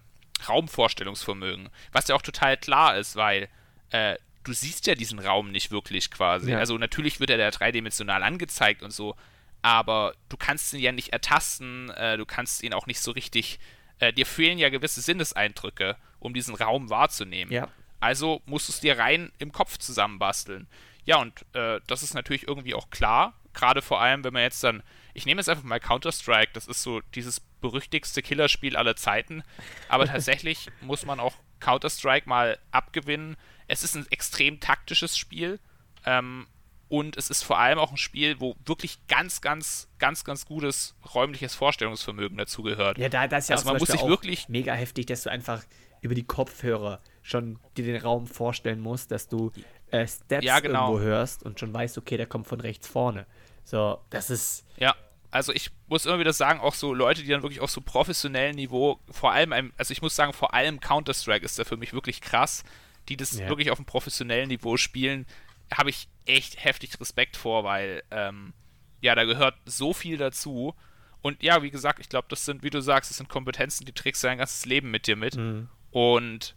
Raumvorstellungsvermögen. 0.47 1.69
Was 1.91 2.07
ja 2.07 2.15
auch 2.15 2.21
total 2.21 2.57
klar 2.57 2.97
ist, 2.97 3.15
weil 3.15 3.47
äh, 3.91 4.15
du 4.43 4.53
siehst 4.53 4.87
ja 4.87 4.95
diesen 4.95 5.19
Raum 5.19 5.51
nicht 5.51 5.71
wirklich 5.71 6.11
quasi. 6.11 6.51
Ja. 6.51 6.59
Also 6.59 6.77
natürlich 6.77 7.19
wird 7.19 7.29
er 7.29 7.37
da 7.37 7.51
dreidimensional 7.51 8.23
angezeigt 8.23 8.83
und 8.83 8.91
so, 8.91 9.15
aber 9.65 10.13
du 10.29 10.37
kannst 10.37 10.71
ihn 10.73 10.79
ja 10.79 10.91
nicht 10.91 11.11
ertasten, 11.11 11.89
äh, 11.89 12.17
du 12.17 12.25
kannst 12.27 12.61
ihn 12.61 12.71
auch 12.71 12.85
nicht 12.85 12.99
so 12.99 13.09
richtig. 13.09 13.57
Äh, 13.97 14.13
dir 14.13 14.27
fehlen 14.27 14.59
ja 14.59 14.69
gewisse 14.69 15.01
Sinneseindrücke, 15.01 15.97
um 16.19 16.35
diesen 16.35 16.53
Raum 16.53 16.91
wahrzunehmen. 16.91 17.51
Ja. 17.51 17.67
Also 17.99 18.43
musst 18.45 18.67
du 18.67 18.73
es 18.73 18.79
dir 18.79 18.99
rein 18.99 19.31
im 19.39 19.51
Kopf 19.51 19.79
zusammenbasteln. 19.79 20.67
Ja, 21.05 21.17
und 21.17 21.43
äh, 21.53 21.79
das 21.87 22.03
ist 22.03 22.13
natürlich 22.13 22.47
irgendwie 22.47 22.75
auch 22.75 22.91
klar, 22.91 23.33
gerade 23.55 23.81
vor 23.81 23.99
allem, 23.99 24.23
wenn 24.23 24.33
man 24.33 24.43
jetzt 24.43 24.63
dann, 24.63 24.83
ich 25.15 25.25
nehme 25.25 25.39
jetzt 25.39 25.49
einfach 25.49 25.63
mal 25.63 25.79
Counter-Strike, 25.79 26.51
das 26.53 26.67
ist 26.67 26.83
so 26.83 27.01
dieses 27.15 27.39
berüchtigste 27.39 28.21
Killerspiel 28.21 28.77
aller 28.77 28.95
Zeiten, 28.95 29.41
aber 29.89 30.05
tatsächlich 30.05 30.69
muss 30.81 31.07
man 31.07 31.19
auch 31.19 31.33
Counter-Strike 31.59 32.29
mal 32.29 32.59
abgewinnen. 32.69 33.35
Es 33.67 33.81
ist 33.81 33.95
ein 33.95 34.05
extrem 34.11 34.59
taktisches 34.59 35.17
Spiel 35.17 35.59
ähm, 36.05 36.45
und 36.87 37.17
es 37.17 37.29
ist 37.29 37.43
vor 37.43 37.57
allem 37.57 37.79
auch 37.79 37.91
ein 37.91 37.97
Spiel, 37.97 38.39
wo 38.39 38.55
wirklich 38.65 38.99
ganz, 39.07 39.41
ganz, 39.41 39.87
ganz, 39.97 40.23
ganz 40.23 40.45
gutes 40.45 40.95
räumliches 41.13 41.55
Vorstellungsvermögen 41.55 42.37
dazugehört. 42.37 42.97
Ja, 42.97 43.09
da, 43.09 43.27
das 43.27 43.45
ist 43.45 43.49
ja 43.49 43.55
also 43.55 43.69
man 43.69 43.77
muss 43.77 43.89
sich 43.89 44.05
wirklich 44.05 44.49
mega 44.49 44.73
heftig, 44.73 45.07
dass 45.07 45.23
du 45.23 45.31
einfach 45.31 45.63
über 46.01 46.13
die 46.13 46.23
Kopfhörer 46.23 47.01
schon 47.23 47.59
dir 47.75 47.85
den 47.85 48.01
Raum 48.01 48.27
vorstellen 48.27 48.79
musst, 48.79 49.11
dass 49.11 49.27
du 49.27 49.51
äh, 49.89 50.07
Steps 50.07 50.45
ja, 50.45 50.59
genau. 50.59 50.91
irgendwo 50.91 51.03
hörst 51.03 51.43
und 51.43 51.59
schon 51.59 51.73
weißt, 51.73 51.97
okay, 51.97 52.17
der 52.17 52.27
kommt 52.27 52.47
von 52.47 52.61
rechts 52.61 52.87
vorne. 52.87 53.25
So, 53.63 53.99
das 54.11 54.29
ist. 54.29 54.65
Ja, 54.77 54.95
also 55.31 55.51
ich 55.51 55.71
muss 55.87 56.05
immer 56.05 56.19
wieder 56.19 56.33
sagen, 56.33 56.59
auch 56.59 56.75
so 56.75 56.93
Leute, 56.93 57.23
die 57.23 57.29
dann 57.29 57.41
wirklich 57.41 57.61
auf 57.61 57.71
so 57.71 57.81
professionellem 57.81 58.55
Niveau, 58.55 58.99
vor 59.09 59.31
allem, 59.31 59.51
einem, 59.51 59.73
also 59.77 59.91
ich 59.91 60.01
muss 60.01 60.15
sagen, 60.15 60.33
vor 60.33 60.53
allem 60.53 60.79
Counter-Strike 60.79 61.43
ist 61.43 61.57
da 61.57 61.63
für 61.63 61.77
mich 61.77 61.93
wirklich 61.93 62.21
krass, 62.21 62.63
die 63.09 63.17
das 63.17 63.37
ja. 63.37 63.49
wirklich 63.49 63.71
auf 63.71 63.79
einem 63.79 63.85
professionellen 63.85 64.47
Niveau 64.47 64.77
spielen, 64.77 65.25
habe 65.73 65.89
ich 65.89 66.07
echt 66.25 66.63
heftig 66.63 66.99
Respekt 66.99 67.37
vor, 67.37 67.63
weil, 67.63 68.03
ähm, 68.11 68.53
ja, 69.01 69.15
da 69.15 69.23
gehört 69.23 69.55
so 69.65 69.93
viel 69.93 70.17
dazu. 70.17 70.75
Und 71.21 71.41
ja, 71.41 71.63
wie 71.63 71.71
gesagt, 71.71 71.99
ich 71.99 72.09
glaube, 72.09 72.27
das 72.29 72.45
sind, 72.45 72.63
wie 72.63 72.69
du 72.69 72.81
sagst, 72.81 73.09
das 73.09 73.17
sind 73.17 73.29
Kompetenzen, 73.29 73.85
die 73.85 73.93
trägst 73.93 74.23
du 74.23 74.27
dein 74.27 74.37
ganzes 74.37 74.65
Leben 74.65 74.91
mit 74.91 75.07
dir 75.07 75.15
mit. 75.15 75.35
Mhm. 75.35 75.69
Und 75.91 76.55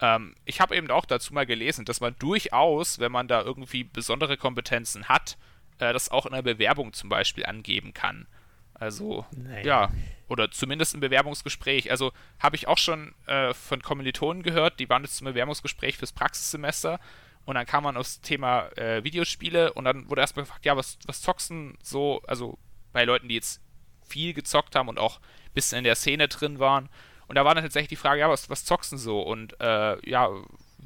ähm, 0.00 0.34
ich 0.44 0.60
habe 0.60 0.76
eben 0.76 0.90
auch 0.90 1.06
dazu 1.06 1.32
mal 1.32 1.46
gelesen, 1.46 1.84
dass 1.84 2.00
man 2.00 2.14
durchaus, 2.18 2.98
wenn 2.98 3.12
man 3.12 3.28
da 3.28 3.42
irgendwie 3.42 3.84
besondere 3.84 4.36
Kompetenzen 4.36 5.08
hat, 5.08 5.38
äh, 5.78 5.92
das 5.92 6.10
auch 6.10 6.26
in 6.26 6.32
einer 6.32 6.42
Bewerbung 6.42 6.92
zum 6.92 7.08
Beispiel 7.08 7.46
angeben 7.46 7.94
kann. 7.94 8.26
Also, 8.74 9.24
naja. 9.30 9.64
ja, 9.64 9.92
oder 10.28 10.50
zumindest 10.50 10.94
im 10.94 11.00
Bewerbungsgespräch. 11.00 11.90
Also 11.90 12.12
habe 12.40 12.56
ich 12.56 12.66
auch 12.66 12.78
schon 12.78 13.14
äh, 13.26 13.54
von 13.54 13.80
Kommilitonen 13.82 14.42
gehört, 14.42 14.80
die 14.80 14.88
waren 14.88 15.02
jetzt 15.04 15.16
zum 15.16 15.26
Bewerbungsgespräch 15.26 15.96
fürs 15.96 16.12
Praxissemester 16.12 16.98
und 17.44 17.54
dann 17.54 17.66
kam 17.66 17.84
man 17.84 17.96
aufs 17.96 18.20
Thema 18.20 18.68
äh, 18.76 19.04
Videospiele 19.04 19.72
und 19.72 19.84
dann 19.84 20.08
wurde 20.08 20.22
erstmal 20.22 20.44
gefragt, 20.44 20.64
ja, 20.64 20.76
was, 20.76 20.98
was 21.06 21.22
zockst 21.22 21.50
denn 21.50 21.76
so, 21.82 22.22
also 22.26 22.58
bei 22.92 23.04
Leuten, 23.04 23.28
die 23.28 23.34
jetzt 23.34 23.60
viel 24.06 24.32
gezockt 24.32 24.74
haben 24.76 24.88
und 24.88 24.98
auch 24.98 25.18
ein 25.18 25.52
bisschen 25.54 25.78
in 25.78 25.84
der 25.84 25.94
Szene 25.94 26.28
drin 26.28 26.58
waren. 26.58 26.88
Und 27.26 27.36
da 27.36 27.44
war 27.44 27.54
dann 27.54 27.64
tatsächlich 27.64 27.88
die 27.88 27.96
Frage, 27.96 28.20
ja, 28.20 28.28
was, 28.28 28.50
was 28.50 28.64
zockst 28.64 28.92
du 28.92 28.96
so? 28.96 29.20
Und 29.20 29.58
äh, 29.60 30.08
ja, 30.08 30.28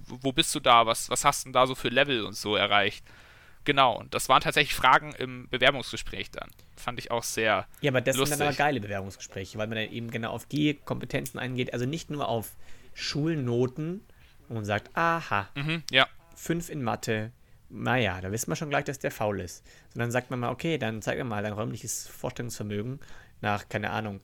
wo 0.06 0.32
bist 0.32 0.54
du 0.54 0.60
da? 0.60 0.86
Was, 0.86 1.10
was 1.10 1.24
hast 1.24 1.42
du 1.42 1.48
denn 1.48 1.52
da 1.52 1.66
so 1.66 1.74
für 1.74 1.88
Level 1.88 2.24
und 2.24 2.34
so 2.34 2.56
erreicht? 2.56 3.04
Genau, 3.64 3.98
und 3.98 4.14
das 4.14 4.28
waren 4.28 4.40
tatsächlich 4.40 4.74
Fragen 4.74 5.12
im 5.12 5.48
Bewerbungsgespräch 5.50 6.30
dann. 6.30 6.48
Fand 6.76 6.98
ich 6.98 7.10
auch 7.10 7.22
sehr. 7.22 7.66
Ja, 7.80 7.90
aber 7.90 8.00
das 8.00 8.16
lustig. 8.16 8.36
sind 8.36 8.40
dann 8.40 8.48
aber 8.48 8.56
geile 8.56 8.80
Bewerbungsgespräche, 8.80 9.58
weil 9.58 9.66
man 9.66 9.76
dann 9.76 9.90
eben 9.90 10.10
genau 10.10 10.30
auf 10.30 10.46
die 10.46 10.74
Kompetenzen 10.74 11.38
eingeht. 11.38 11.72
Also 11.72 11.84
nicht 11.84 12.08
nur 12.08 12.28
auf 12.28 12.52
Schulnoten, 12.94 14.00
man 14.48 14.64
sagt, 14.64 14.96
aha, 14.96 15.48
mhm, 15.54 15.82
ja. 15.90 16.06
Fünf 16.38 16.70
in 16.70 16.82
Mathe, 16.82 17.32
naja, 17.68 18.20
da 18.20 18.30
wissen 18.32 18.50
wir 18.50 18.56
schon 18.56 18.70
gleich, 18.70 18.84
dass 18.84 18.98
der 18.98 19.10
faul 19.10 19.40
ist. 19.40 19.66
Sondern 19.92 20.10
sagt 20.10 20.30
man 20.30 20.40
mal, 20.40 20.50
okay, 20.50 20.78
dann 20.78 21.02
zeig 21.02 21.18
mir 21.18 21.24
mal 21.24 21.42
dein 21.42 21.52
räumliches 21.52 22.06
Vorstellungsvermögen 22.06 23.00
nach, 23.40 23.68
keine 23.68 23.90
Ahnung, 23.90 24.20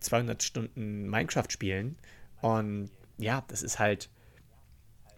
200 0.00 0.42
Stunden 0.42 1.08
Minecraft 1.08 1.50
spielen. 1.50 1.98
Und 2.40 2.90
ja, 3.18 3.44
das 3.48 3.62
ist 3.62 3.78
halt, 3.78 4.08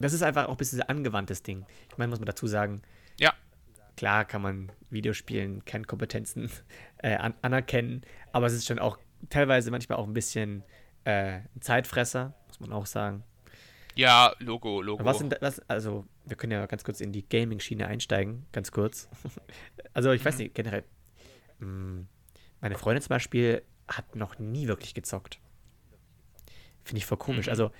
das 0.00 0.12
ist 0.12 0.22
einfach 0.22 0.46
auch 0.46 0.52
ein 0.52 0.56
bisschen 0.56 0.80
ein 0.80 0.88
angewandtes 0.88 1.42
Ding. 1.42 1.66
Ich 1.90 1.98
meine, 1.98 2.10
muss 2.10 2.18
man 2.18 2.26
dazu 2.26 2.46
sagen, 2.46 2.82
ja. 3.20 3.32
klar 3.96 4.24
kann 4.24 4.42
man 4.42 4.72
Videospielen 4.90 5.64
Kernkompetenzen 5.64 6.50
äh, 6.98 7.14
an 7.16 7.34
anerkennen, 7.42 8.02
aber 8.32 8.46
es 8.46 8.54
ist 8.54 8.66
schon 8.66 8.78
auch 8.78 8.98
teilweise 9.30 9.70
manchmal 9.70 9.98
auch 9.98 10.06
ein 10.06 10.14
bisschen 10.14 10.64
äh, 11.04 11.40
ein 11.54 11.60
Zeitfresser, 11.60 12.34
muss 12.48 12.60
man 12.60 12.72
auch 12.72 12.86
sagen. 12.86 13.22
Ja, 13.94 14.34
Logo, 14.38 14.82
Logo. 14.82 15.04
Was 15.04 15.18
sind 15.18 15.36
was, 15.40 15.60
also, 15.68 16.04
wir 16.24 16.36
können 16.36 16.52
ja 16.52 16.66
ganz 16.66 16.84
kurz 16.84 17.00
in 17.00 17.12
die 17.12 17.28
Gaming-Schiene 17.28 17.86
einsteigen, 17.86 18.46
ganz 18.52 18.72
kurz. 18.72 19.08
also, 19.92 20.12
ich 20.12 20.24
weiß 20.24 20.36
mhm. 20.36 20.42
nicht, 20.42 20.54
generell. 20.54 20.84
Mh, 21.58 21.66
mm, 21.66 22.08
meine 22.60 22.78
Freundin 22.78 23.02
zum 23.02 23.10
Beispiel 23.10 23.62
hat 23.86 24.16
noch 24.16 24.38
nie 24.38 24.66
wirklich 24.66 24.94
gezockt. 24.94 25.38
Finde 26.82 26.98
ich 26.98 27.06
voll 27.06 27.18
komisch. 27.18 27.46
Mhm. 27.46 27.50
Also 27.50 27.70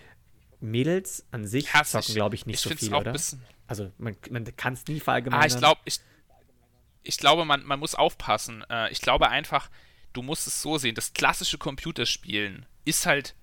Mädels 0.61 1.27
an 1.31 1.47
sich 1.47 1.73
ja, 1.73 1.85
zocken, 1.85 2.15
glaube 2.15 2.35
ich, 2.35 2.47
nicht 2.47 2.57
ich 2.57 2.71
so 2.71 2.77
viel, 2.77 2.95
oder? 2.95 3.15
Also 3.67 3.91
man, 3.99 4.17
man 4.31 4.45
kann 4.57 4.75
es 4.75 4.87
nie 4.87 5.01
verallgemeinern. 5.01 5.43
Ah, 5.43 5.47
ich 5.47 5.57
glaube, 5.57 5.81
ich, 5.85 6.01
ich 7.03 7.19
glaube, 7.19 7.45
man, 7.45 7.65
man 7.65 7.79
muss 7.79 7.95
aufpassen. 7.95 8.65
Äh, 8.69 8.91
ich 8.91 9.01
glaube 9.01 9.29
einfach, 9.29 9.71
du 10.13 10.23
musst 10.23 10.47
es 10.47 10.61
so 10.61 10.79
sehen, 10.79 10.95
das 10.95 11.13
klassische 11.13 11.59
Computerspielen 11.59 12.67
ist 12.85 13.07
halt 13.07 13.35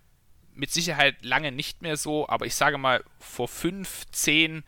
mit 0.54 0.72
Sicherheit 0.72 1.24
lange 1.24 1.52
nicht 1.52 1.82
mehr 1.82 1.98
so, 1.98 2.28
aber 2.28 2.46
ich 2.46 2.56
sage 2.56 2.78
mal, 2.78 3.04
vor 3.20 3.48
fünf, 3.48 4.06
zehn, 4.12 4.64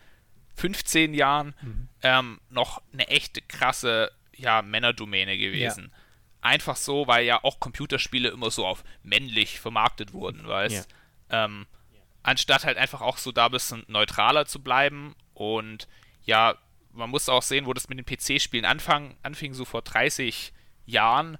15 0.56 1.14
Jahren 1.14 1.54
mhm. 1.60 1.88
ähm, 2.02 2.40
noch 2.48 2.82
eine 2.92 3.08
echte 3.08 3.42
krasse 3.42 4.12
ja, 4.36 4.62
Männerdomäne 4.62 5.36
gewesen. 5.36 5.90
Ja. 5.92 5.98
Einfach 6.40 6.76
so, 6.76 7.06
weil 7.06 7.24
ja 7.24 7.42
auch 7.42 7.60
Computerspiele 7.60 8.28
immer 8.28 8.50
so 8.50 8.66
auf 8.66 8.84
männlich 9.02 9.60
vermarktet 9.60 10.12
wurden, 10.12 10.46
weißt 10.46 10.88
ja. 11.30 11.44
ähm, 11.44 11.66
Anstatt 12.24 12.64
halt 12.64 12.78
einfach 12.78 13.02
auch 13.02 13.18
so 13.18 13.32
da 13.32 13.46
ein 13.46 13.52
bisschen 13.52 13.84
neutraler 13.86 14.46
zu 14.46 14.62
bleiben 14.62 15.14
und 15.34 15.86
ja, 16.24 16.54
man 16.90 17.10
muss 17.10 17.28
auch 17.28 17.42
sehen, 17.42 17.66
wo 17.66 17.74
das 17.74 17.90
mit 17.90 17.98
den 17.98 18.06
PC-Spielen 18.06 18.64
anfang, 18.64 19.14
anfing, 19.22 19.52
so 19.52 19.66
vor 19.66 19.82
30 19.82 20.54
Jahren. 20.86 21.36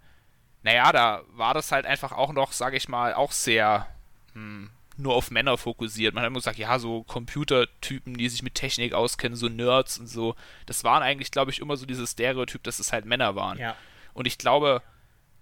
Naja, 0.62 0.92
da 0.92 1.22
war 1.28 1.54
das 1.54 1.72
halt 1.72 1.87
einfach 1.87 2.12
auch 2.12 2.35
noch, 2.35 2.52
sage 2.52 2.76
ich 2.76 2.88
mal, 2.88 3.14
auch 3.14 3.33
sehr 3.33 3.87
hm, 4.35 4.70
nur 4.97 5.14
auf 5.14 5.31
Männer 5.31 5.59
fokussiert. 5.59 6.14
Man 6.14 6.23
hat 6.23 6.29
immer 6.29 6.38
gesagt, 6.38 6.59
ja, 6.59 6.79
so 6.79 7.03
Computertypen, 7.05 8.16
die 8.16 8.29
sich 8.29 8.42
mit 8.42 8.55
Technik 8.55 8.92
auskennen, 8.92 9.37
so 9.37 9.49
Nerds 9.49 9.99
und 9.99 10.07
so. 10.07 10.37
Das 10.66 10.85
waren 10.85 11.03
eigentlich, 11.03 11.31
glaube 11.31 11.51
ich, 11.51 11.61
immer 11.61 11.77
so 11.77 11.87
dieses 11.87 12.12
Stereotyp, 12.12 12.62
dass 12.62 12.79
es 12.79 12.92
halt 12.92 13.05
Männer 13.05 13.35
waren. 13.35 13.59
Ja. 13.59 13.77
Und 14.12 14.27
ich 14.27 14.38
glaube, 14.38 14.83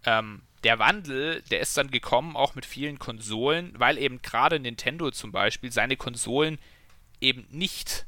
ähm, 0.05 0.43
der 0.65 0.79
Wandel, 0.79 1.43
der 1.51 1.61
ist 1.61 1.77
dann 1.77 1.91
gekommen, 1.91 2.37
auch 2.37 2.55
mit 2.55 2.65
vielen 2.65 2.99
Konsolen, 2.99 3.75
weil 3.77 3.99
eben 3.99 4.23
gerade 4.23 4.59
Nintendo 4.59 5.11
zum 5.11 5.33
Beispiel 5.33 5.73
seine 5.73 5.97
Konsolen 5.97 6.59
eben 7.21 7.47
nicht 7.51 8.07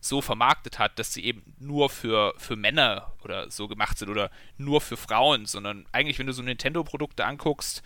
so 0.00 0.20
vermarktet 0.20 0.80
hat, 0.80 0.98
dass 0.98 1.14
sie 1.14 1.24
eben 1.24 1.54
nur 1.60 1.88
für, 1.88 2.34
für 2.36 2.56
Männer 2.56 3.12
oder 3.22 3.50
so 3.50 3.68
gemacht 3.68 3.98
sind 3.98 4.10
oder 4.10 4.30
nur 4.58 4.80
für 4.80 4.96
Frauen, 4.96 5.46
sondern 5.46 5.86
eigentlich, 5.92 6.18
wenn 6.18 6.26
du 6.26 6.32
so 6.32 6.42
Nintendo-Produkte 6.42 7.24
anguckst, 7.24 7.82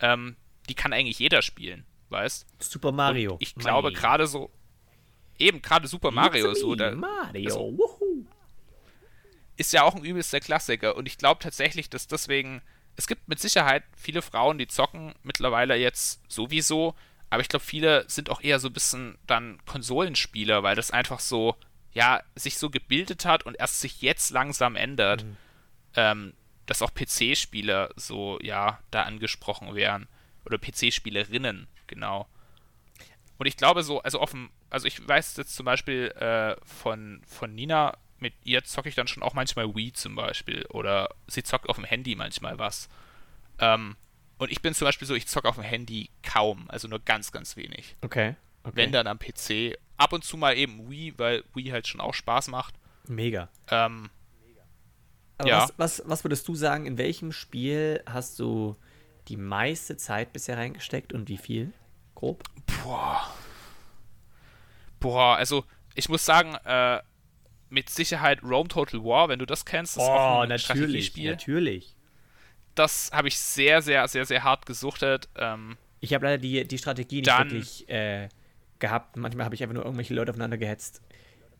ähm, 0.00 0.36
die 0.68 0.74
kann 0.74 0.94
eigentlich 0.94 1.18
jeder 1.18 1.42
spielen 1.42 1.84
weißt? 2.10 2.46
Super 2.60 2.92
Mario. 2.92 3.32
Und 3.32 3.42
ich 3.42 3.54
glaube 3.54 3.92
gerade 3.92 4.26
so, 4.26 4.50
eben 5.38 5.62
gerade 5.62 5.88
Super 5.88 6.10
Mario 6.10 6.54
so, 6.54 6.74
da, 6.74 6.94
Mario, 6.94 7.44
also, 7.46 7.78
ist 9.56 9.72
ja 9.72 9.82
auch 9.82 9.94
ein 9.94 10.04
übelster 10.04 10.40
Klassiker 10.40 10.96
und 10.96 11.06
ich 11.06 11.18
glaube 11.18 11.40
tatsächlich, 11.40 11.90
dass 11.90 12.06
deswegen, 12.06 12.62
es 12.96 13.06
gibt 13.06 13.28
mit 13.28 13.40
Sicherheit 13.40 13.84
viele 13.96 14.22
Frauen, 14.22 14.58
die 14.58 14.68
zocken 14.68 15.14
mittlerweile 15.22 15.76
jetzt 15.76 16.20
sowieso, 16.28 16.94
aber 17.30 17.42
ich 17.42 17.48
glaube, 17.48 17.64
viele 17.64 18.04
sind 18.08 18.30
auch 18.30 18.40
eher 18.40 18.58
so 18.58 18.68
ein 18.68 18.72
bisschen 18.72 19.18
dann 19.26 19.58
Konsolenspieler, 19.66 20.62
weil 20.62 20.76
das 20.76 20.90
einfach 20.90 21.20
so, 21.20 21.56
ja, 21.92 22.22
sich 22.34 22.58
so 22.58 22.70
gebildet 22.70 23.24
hat 23.24 23.44
und 23.44 23.56
erst 23.58 23.80
sich 23.80 24.00
jetzt 24.00 24.30
langsam 24.30 24.76
ändert, 24.76 25.24
mhm. 25.24 25.36
ähm, 25.94 26.32
dass 26.66 26.82
auch 26.82 26.92
PC-Spieler 26.94 27.90
so, 27.96 28.38
ja, 28.40 28.78
da 28.90 29.02
angesprochen 29.02 29.74
werden. 29.74 30.08
Oder 30.48 30.58
PC-Spielerinnen 30.58 31.68
genau. 31.86 32.26
Und 33.38 33.46
ich 33.46 33.56
glaube 33.56 33.82
so, 33.82 34.02
also 34.02 34.20
offen, 34.20 34.50
also 34.70 34.86
ich 34.86 35.06
weiß 35.06 35.36
jetzt 35.36 35.54
zum 35.54 35.64
Beispiel 35.64 36.08
äh, 36.18 36.56
von, 36.64 37.22
von 37.26 37.54
Nina, 37.54 37.96
mit 38.18 38.34
ihr 38.44 38.64
zocke 38.64 38.88
ich 38.88 38.94
dann 38.94 39.06
schon 39.06 39.22
auch 39.22 39.34
manchmal 39.34 39.74
Wii 39.74 39.92
zum 39.92 40.16
Beispiel. 40.16 40.66
Oder 40.70 41.10
sie 41.28 41.42
zockt 41.42 41.68
auf 41.68 41.76
dem 41.76 41.84
Handy 41.84 42.16
manchmal 42.16 42.58
was. 42.58 42.88
Ähm, 43.60 43.96
und 44.38 44.50
ich 44.50 44.60
bin 44.60 44.74
zum 44.74 44.86
Beispiel 44.86 45.06
so, 45.06 45.14
ich 45.14 45.28
zocke 45.28 45.48
auf 45.48 45.54
dem 45.56 45.64
Handy 45.64 46.10
kaum, 46.22 46.68
also 46.68 46.88
nur 46.88 47.00
ganz, 47.00 47.32
ganz 47.32 47.56
wenig. 47.56 47.96
Okay. 48.02 48.34
okay. 48.64 48.76
Wenn 48.76 48.92
dann 48.92 49.06
am 49.06 49.18
PC. 49.18 49.78
Ab 49.96 50.12
und 50.12 50.24
zu 50.24 50.36
mal 50.36 50.56
eben 50.56 50.90
Wii, 50.90 51.14
weil 51.16 51.44
Wii 51.54 51.70
halt 51.70 51.86
schon 51.86 52.00
auch 52.00 52.14
Spaß 52.14 52.48
macht. 52.48 52.74
Mega. 53.08 53.48
Ähm, 53.68 54.10
Aber 55.38 55.48
ja. 55.48 55.62
was, 55.62 55.74
was, 55.76 56.02
was 56.06 56.24
würdest 56.24 56.46
du 56.48 56.54
sagen, 56.54 56.86
in 56.86 56.98
welchem 56.98 57.32
Spiel 57.32 58.02
hast 58.06 58.38
du 58.38 58.76
die 59.28 59.36
meiste 59.36 59.96
Zeit 59.96 60.32
bisher 60.32 60.56
reingesteckt 60.56 61.12
und 61.12 61.28
wie 61.28 61.36
viel? 61.36 61.72
Grob? 62.14 62.44
Boah. 62.82 63.32
Boah, 65.00 65.36
also 65.36 65.64
ich 65.94 66.08
muss 66.08 66.24
sagen, 66.24 66.54
äh, 66.64 67.00
mit 67.70 67.90
Sicherheit 67.90 68.42
Rome 68.42 68.68
Total 68.68 69.02
War, 69.04 69.28
wenn 69.28 69.38
du 69.38 69.46
das 69.46 69.64
kennst, 69.64 69.96
das 69.96 70.04
oh, 70.04 70.06
ist 70.06 70.10
auch 70.10 70.40
ein 70.42 70.48
natürlich, 70.48 71.16
natürlich. 71.16 71.94
Das 72.74 73.10
habe 73.12 73.28
ich 73.28 73.38
sehr, 73.38 73.82
sehr, 73.82 74.06
sehr, 74.08 74.24
sehr 74.24 74.44
hart 74.44 74.66
gesuchtet. 74.66 75.28
Ähm, 75.36 75.76
ich 76.00 76.14
habe 76.14 76.26
leider 76.26 76.38
die, 76.38 76.66
die 76.66 76.78
Strategie 76.78 77.20
nicht 77.20 77.26
wirklich 77.26 77.88
äh, 77.88 78.28
gehabt. 78.78 79.16
Manchmal 79.16 79.44
habe 79.44 79.54
ich 79.54 79.62
einfach 79.62 79.74
nur 79.74 79.84
irgendwelche 79.84 80.14
Leute 80.14 80.30
aufeinander 80.30 80.58
gehetzt. 80.58 81.02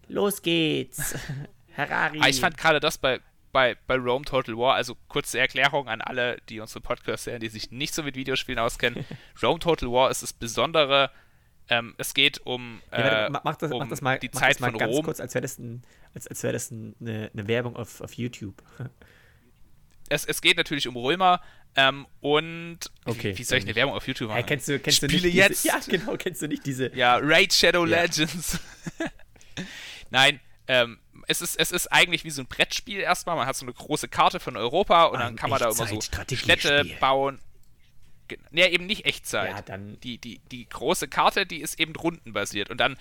Los 0.06 0.42
geht's! 0.42 1.16
Harari. 1.76 2.18
Ah, 2.20 2.28
ich 2.28 2.40
fand 2.40 2.56
gerade 2.56 2.80
das 2.80 2.98
bei, 2.98 3.20
bei, 3.58 3.76
bei 3.88 3.96
Rome 3.96 4.24
Total 4.24 4.56
War, 4.56 4.76
also 4.76 4.96
kurze 5.08 5.40
Erklärung 5.40 5.88
an 5.88 6.00
alle, 6.00 6.40
die 6.48 6.60
unsere 6.60 6.80
Podcast 6.80 7.24
sehen, 7.24 7.40
die 7.40 7.48
sich 7.48 7.72
nicht 7.72 7.92
so 7.92 8.04
mit 8.04 8.14
Videospielen 8.14 8.60
auskennen. 8.60 9.04
Rome 9.42 9.58
Total 9.58 9.90
War 9.90 10.12
ist 10.12 10.22
das 10.22 10.32
Besondere. 10.32 11.10
Ähm, 11.68 11.92
es 11.98 12.14
geht 12.14 12.40
um, 12.46 12.80
äh, 12.92 13.00
ja, 13.00 13.40
mach, 13.42 13.56
das, 13.56 13.72
um 13.72 13.80
mach 13.80 13.88
das 13.88 14.00
mal, 14.00 14.16
die 14.20 14.30
Zeit 14.30 14.52
das 14.52 14.60
mal 14.60 14.70
von 14.70 14.78
ganz 14.78 14.94
Rom. 14.94 15.04
kurz, 15.04 15.18
als 15.18 15.34
wäre 15.34 15.42
das, 15.42 15.58
ein, 15.58 15.82
als, 16.14 16.28
als 16.28 16.44
wär 16.44 16.52
das 16.52 16.70
ein, 16.70 16.94
eine, 17.00 17.32
eine, 17.32 17.48
Werbung 17.48 17.74
auf, 17.74 18.00
auf 18.00 18.12
YouTube. 18.12 18.62
Es, 20.10 20.24
es 20.24 20.40
geht 20.40 20.56
natürlich 20.56 20.88
um 20.88 20.96
Römer 20.96 21.42
ähm, 21.76 22.06
und 22.20 22.78
okay, 23.04 23.36
wie, 23.36 23.44
soll 23.44 23.58
ich 23.58 23.64
eine 23.64 23.74
Werbung 23.74 23.94
auf 23.94 24.08
YouTube 24.08 24.28
machen? 24.28 24.38
Hey, 24.38 24.46
kennst 24.46 24.66
du, 24.66 24.78
kennst 24.78 24.96
Spiele 24.96 25.20
du 25.20 25.26
nicht 25.26 25.34
jetzt? 25.34 25.64
Diese, 25.64 25.68
ja, 25.74 25.80
genau, 25.86 26.16
kennst 26.16 26.40
du 26.40 26.48
nicht 26.48 26.64
diese. 26.64 26.96
Ja, 26.96 27.18
Raid 27.20 27.52
Shadow 27.52 27.84
ja. 27.84 28.00
Legends. 28.00 28.58
Nein, 30.08 30.40
ähm, 30.66 30.98
es 31.28 31.42
ist, 31.42 31.56
es 31.56 31.72
ist 31.72 31.92
eigentlich 31.92 32.24
wie 32.24 32.30
so 32.30 32.42
ein 32.42 32.46
Brettspiel 32.46 33.00
erstmal. 33.00 33.36
Man 33.36 33.46
hat 33.46 33.54
so 33.54 33.66
eine 33.66 33.74
große 33.74 34.08
Karte 34.08 34.40
von 34.40 34.56
Europa 34.56 35.04
und 35.04 35.20
dann 35.20 35.36
kann 35.36 35.50
man 35.50 35.60
da 35.60 35.66
immer 35.66 35.86
so 35.86 36.00
Städte 36.00 36.84
bauen. 37.00 37.38
Ja, 38.50 38.66
eben 38.66 38.86
nicht 38.86 39.04
Echtzeit. 39.04 39.50
Ja, 39.50 39.62
dann 39.62 40.00
die, 40.00 40.18
die, 40.18 40.40
die 40.50 40.68
große 40.68 41.06
Karte, 41.06 41.46
die 41.46 41.60
ist 41.60 41.78
eben 41.78 41.94
rundenbasiert. 41.94 42.70
Und 42.70 42.78
dann 42.78 42.96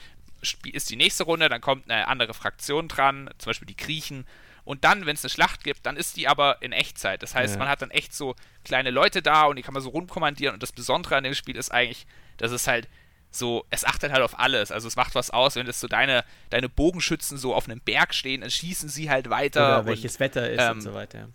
ist 0.72 0.90
die 0.90 0.98
nächste 0.98 1.24
Runde, 1.24 1.50
dann 1.50 1.62
kommt 1.62 1.90
eine 1.90 2.08
andere 2.08 2.34
Fraktion 2.34 2.88
dran, 2.90 3.30
zum 3.38 3.50
Beispiel 3.50 3.66
die 3.66 3.78
Griechen. 3.78 4.28
Und 4.66 4.84
dann, 4.84 5.06
wenn 5.06 5.16
es 5.16 5.24
eine 5.24 5.30
Schlacht 5.30 5.64
gibt, 5.64 5.86
dann 5.86 5.96
ist 5.96 6.18
die 6.18 6.28
aber 6.28 6.62
in 6.62 6.74
Echtzeit. 6.74 7.24
Das 7.24 7.34
heißt, 7.34 7.54
ja. 7.54 7.60
man 7.60 7.70
hat 7.70 7.82
dann 7.82 7.92
echt 7.92 8.14
so 8.14 8.36
kleine 8.66 8.92
Leute 8.92 9.22
da 9.22 9.46
und 9.46 9.56
die 9.56 9.62
kann 9.62 9.74
man 9.74 9.82
so 9.82 9.90
rumkommandieren. 9.90 10.54
Und 10.54 10.64
das 10.64 10.74
Besondere 10.74 11.16
an 11.16 11.24
dem 11.24 11.34
Spiel 11.34 11.56
ist 11.56 11.72
eigentlich, 11.72 12.06
dass 12.36 12.52
es 12.52 12.68
halt 12.68 12.90
so, 13.38 13.66
es 13.70 13.86
achtet 13.86 14.12
halt 14.12 14.22
auf 14.22 14.40
alles. 14.40 14.72
Also 14.72 14.88
es 14.88 14.96
macht 14.96 15.16
was 15.16 15.30
aus, 15.30 15.56
wenn 15.56 15.66
das 15.66 15.80
so 15.80 15.88
deine, 15.88 16.24
deine 16.50 16.70
Bogenschützen 16.70 17.38
so 17.38 17.54
auf 17.54 17.70
einem 17.70 17.80
Berg 17.82 18.14
stehen, 18.14 18.42
dann 18.42 18.50
schießen 18.50 18.90
sie 18.90 19.10
halt 19.10 19.30
weiter. 19.30 19.80
Oder 19.80 19.86
welches 19.86 20.16
und, 20.16 20.20
Wetter 20.22 20.50
ist 20.50 20.62
ähm, 20.62 20.72
und 20.74 20.82
so 20.82 20.94
weiter. 20.94 21.30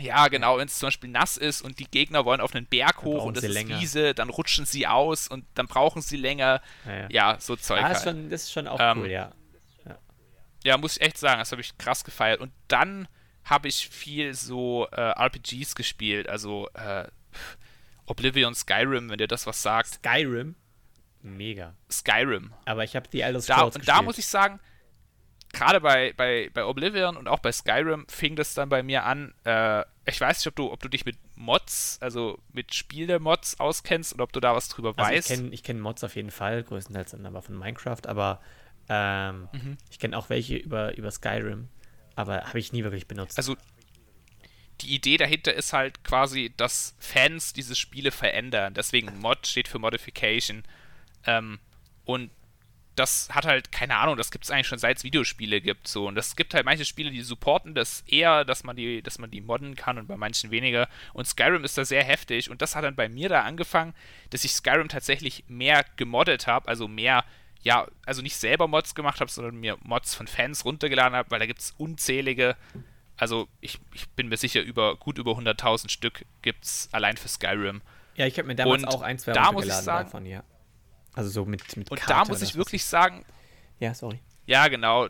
Ja, 0.00 0.28
genau, 0.28 0.58
wenn 0.58 0.66
es 0.66 0.78
zum 0.78 0.86
Beispiel 0.86 1.10
nass 1.10 1.36
ist 1.36 1.60
und 1.62 1.78
die 1.78 1.84
Gegner 1.84 2.24
wollen 2.24 2.40
auf 2.40 2.54
einen 2.54 2.66
Berg 2.66 3.02
hoch 3.02 3.24
und 3.24 3.36
es 3.36 3.44
ist 3.44 3.52
länger. 3.52 3.80
Wiese, 3.80 4.14
dann 4.14 4.30
rutschen 4.30 4.64
sie 4.64 4.86
aus 4.86 5.28
und 5.28 5.44
dann 5.54 5.66
brauchen 5.66 6.00
sie 6.00 6.16
länger. 6.16 6.62
Ja, 6.86 6.94
ja. 6.94 7.06
ja 7.10 7.36
so 7.38 7.56
Zeug. 7.56 7.80
Ah, 7.80 7.88
halt. 7.88 7.96
ist 7.96 8.04
schon, 8.04 8.30
das 8.30 8.42
ist 8.44 8.52
schon 8.52 8.66
auch 8.66 8.78
ähm, 8.80 9.00
cool, 9.00 9.10
ja. 9.10 9.32
ja. 9.86 9.98
Ja, 10.64 10.78
muss 10.78 10.96
ich 10.96 11.02
echt 11.02 11.18
sagen, 11.18 11.40
das 11.40 11.52
habe 11.52 11.60
ich 11.60 11.76
krass 11.76 12.04
gefeiert. 12.04 12.40
Und 12.40 12.52
dann 12.68 13.08
habe 13.44 13.68
ich 13.68 13.88
viel 13.88 14.34
so 14.34 14.86
äh, 14.92 15.00
RPGs 15.00 15.74
gespielt, 15.74 16.28
also 16.28 16.68
äh, 16.74 17.06
Oblivion, 18.06 18.54
Skyrim, 18.54 19.10
wenn 19.10 19.18
dir 19.18 19.28
das 19.28 19.46
was 19.46 19.62
sagt. 19.62 19.94
Skyrim? 19.94 20.56
Mega. 21.22 21.74
Skyrim. 21.90 22.52
Aber 22.64 22.84
ich 22.84 22.96
habe 22.96 23.08
die 23.08 23.20
Elder 23.20 23.40
Scrolls 23.40 23.74
da, 23.74 23.80
Und 23.80 23.88
da 23.88 24.02
muss 24.02 24.18
ich 24.18 24.26
sagen, 24.26 24.60
gerade 25.52 25.80
bei, 25.80 26.12
bei, 26.16 26.50
bei 26.52 26.64
Oblivion 26.64 27.16
und 27.16 27.28
auch 27.28 27.40
bei 27.40 27.52
Skyrim 27.52 28.06
fing 28.08 28.36
das 28.36 28.54
dann 28.54 28.68
bei 28.68 28.82
mir 28.82 29.04
an. 29.04 29.34
Äh, 29.44 29.84
ich 30.06 30.20
weiß 30.20 30.38
nicht, 30.38 30.46
ob 30.46 30.56
du, 30.56 30.72
ob 30.72 30.80
du 30.80 30.88
dich 30.88 31.04
mit 31.04 31.16
Mods, 31.34 31.98
also 32.00 32.38
mit 32.52 32.74
Spiele-Mods 32.74 33.60
auskennst 33.60 34.14
oder 34.14 34.24
ob 34.24 34.32
du 34.32 34.40
da 34.40 34.54
was 34.54 34.68
drüber 34.68 34.94
also 34.96 35.10
weißt. 35.10 35.30
Ich 35.30 35.36
kenne 35.36 35.48
ich 35.50 35.62
kenn 35.62 35.80
Mods 35.80 36.04
auf 36.04 36.16
jeden 36.16 36.30
Fall, 36.30 36.62
größtenteils 36.62 37.12
dann 37.12 37.26
aber 37.26 37.42
von 37.42 37.58
Minecraft, 37.58 38.06
aber 38.06 38.40
ähm, 38.88 39.48
mhm. 39.52 39.78
ich 39.90 39.98
kenne 39.98 40.16
auch 40.16 40.30
welche 40.30 40.56
über, 40.56 40.96
über 40.96 41.10
Skyrim, 41.10 41.68
aber 42.16 42.44
habe 42.44 42.58
ich 42.58 42.72
nie 42.72 42.82
wirklich 42.82 43.06
benutzt. 43.06 43.36
Also 43.38 43.56
die 44.80 44.94
Idee 44.94 45.16
dahinter 45.16 45.52
ist 45.52 45.72
halt 45.72 46.04
quasi, 46.04 46.52
dass 46.56 46.94
Fans 46.98 47.52
diese 47.52 47.74
Spiele 47.74 48.10
verändern. 48.10 48.74
Deswegen 48.74 49.18
Mod 49.18 49.46
steht 49.46 49.68
für 49.68 49.78
Modification. 49.78 50.64
Ähm, 51.26 51.58
und 52.04 52.30
das 52.96 53.28
hat 53.30 53.46
halt, 53.46 53.72
keine 53.72 53.96
Ahnung, 53.96 54.16
das 54.16 54.30
gibt 54.30 54.44
es 54.44 54.50
eigentlich 54.50 54.66
schon 54.66 54.78
seit 54.78 54.98
es 54.98 55.04
Videospiele 55.04 55.60
gibt. 55.60 55.88
So. 55.88 56.06
Und 56.06 56.18
es 56.18 56.36
gibt 56.36 56.54
halt 56.54 56.66
manche 56.66 56.84
Spiele, 56.84 57.10
die 57.10 57.22
supporten 57.22 57.74
das 57.74 58.02
eher, 58.06 58.44
dass 58.44 58.62
man 58.62 58.76
die, 58.76 59.02
dass 59.02 59.18
man 59.18 59.30
die 59.30 59.40
modden 59.40 59.74
kann 59.74 59.98
und 59.98 60.06
bei 60.06 60.16
manchen 60.16 60.50
weniger. 60.50 60.88
Und 61.14 61.26
Skyrim 61.26 61.64
ist 61.64 61.78
da 61.78 61.84
sehr 61.84 62.04
heftig. 62.04 62.50
Und 62.50 62.62
das 62.62 62.76
hat 62.76 62.84
dann 62.84 62.96
bei 62.96 63.08
mir 63.08 63.28
da 63.28 63.42
angefangen, 63.42 63.94
dass 64.30 64.44
ich 64.44 64.52
Skyrim 64.52 64.88
tatsächlich 64.88 65.44
mehr 65.48 65.84
gemoddet 65.96 66.46
habe, 66.46 66.68
also 66.68 66.88
mehr, 66.88 67.24
ja, 67.62 67.86
also 68.04 68.22
nicht 68.22 68.36
selber 68.36 68.68
Mods 68.68 68.94
gemacht 68.94 69.20
habe, 69.20 69.30
sondern 69.30 69.56
mir 69.56 69.78
Mods 69.82 70.14
von 70.14 70.26
Fans 70.26 70.64
runtergeladen 70.64 71.16
habe, 71.16 71.30
weil 71.30 71.40
da 71.40 71.46
gibt 71.46 71.60
es 71.60 71.72
unzählige. 71.78 72.56
Also 73.16 73.48
ich, 73.60 73.78
ich 73.94 74.08
bin 74.10 74.28
mir 74.28 74.36
sicher, 74.36 74.60
über 74.62 74.96
gut 74.96 75.16
über 75.16 75.32
100.000 75.32 75.90
Stück 75.90 76.24
gibt 76.42 76.64
es 76.64 76.88
allein 76.92 77.16
für 77.16 77.28
Skyrim. 77.28 77.82
Ja, 78.16 78.26
ich 78.26 78.36
habe 78.36 78.48
mir 78.48 78.56
damals 78.56 78.82
und 78.82 78.88
auch 78.88 79.02
ein, 79.02 79.18
zwei 79.18 79.32
da 79.32 79.52
muss 79.52 79.64
ich 79.64 79.72
sagen, 79.72 80.06
davon, 80.06 80.26
ja. 80.26 80.42
Also 81.14 81.30
so 81.30 81.44
mit, 81.44 81.76
mit 81.76 81.90
Und 81.90 81.98
Karte 81.98 82.12
da 82.12 82.24
muss 82.24 82.42
ich 82.42 82.54
wirklich 82.54 82.84
sagen. 82.84 83.24
Ja, 83.78 83.94
sorry. 83.94 84.20
Ja, 84.46 84.68
genau. 84.68 85.08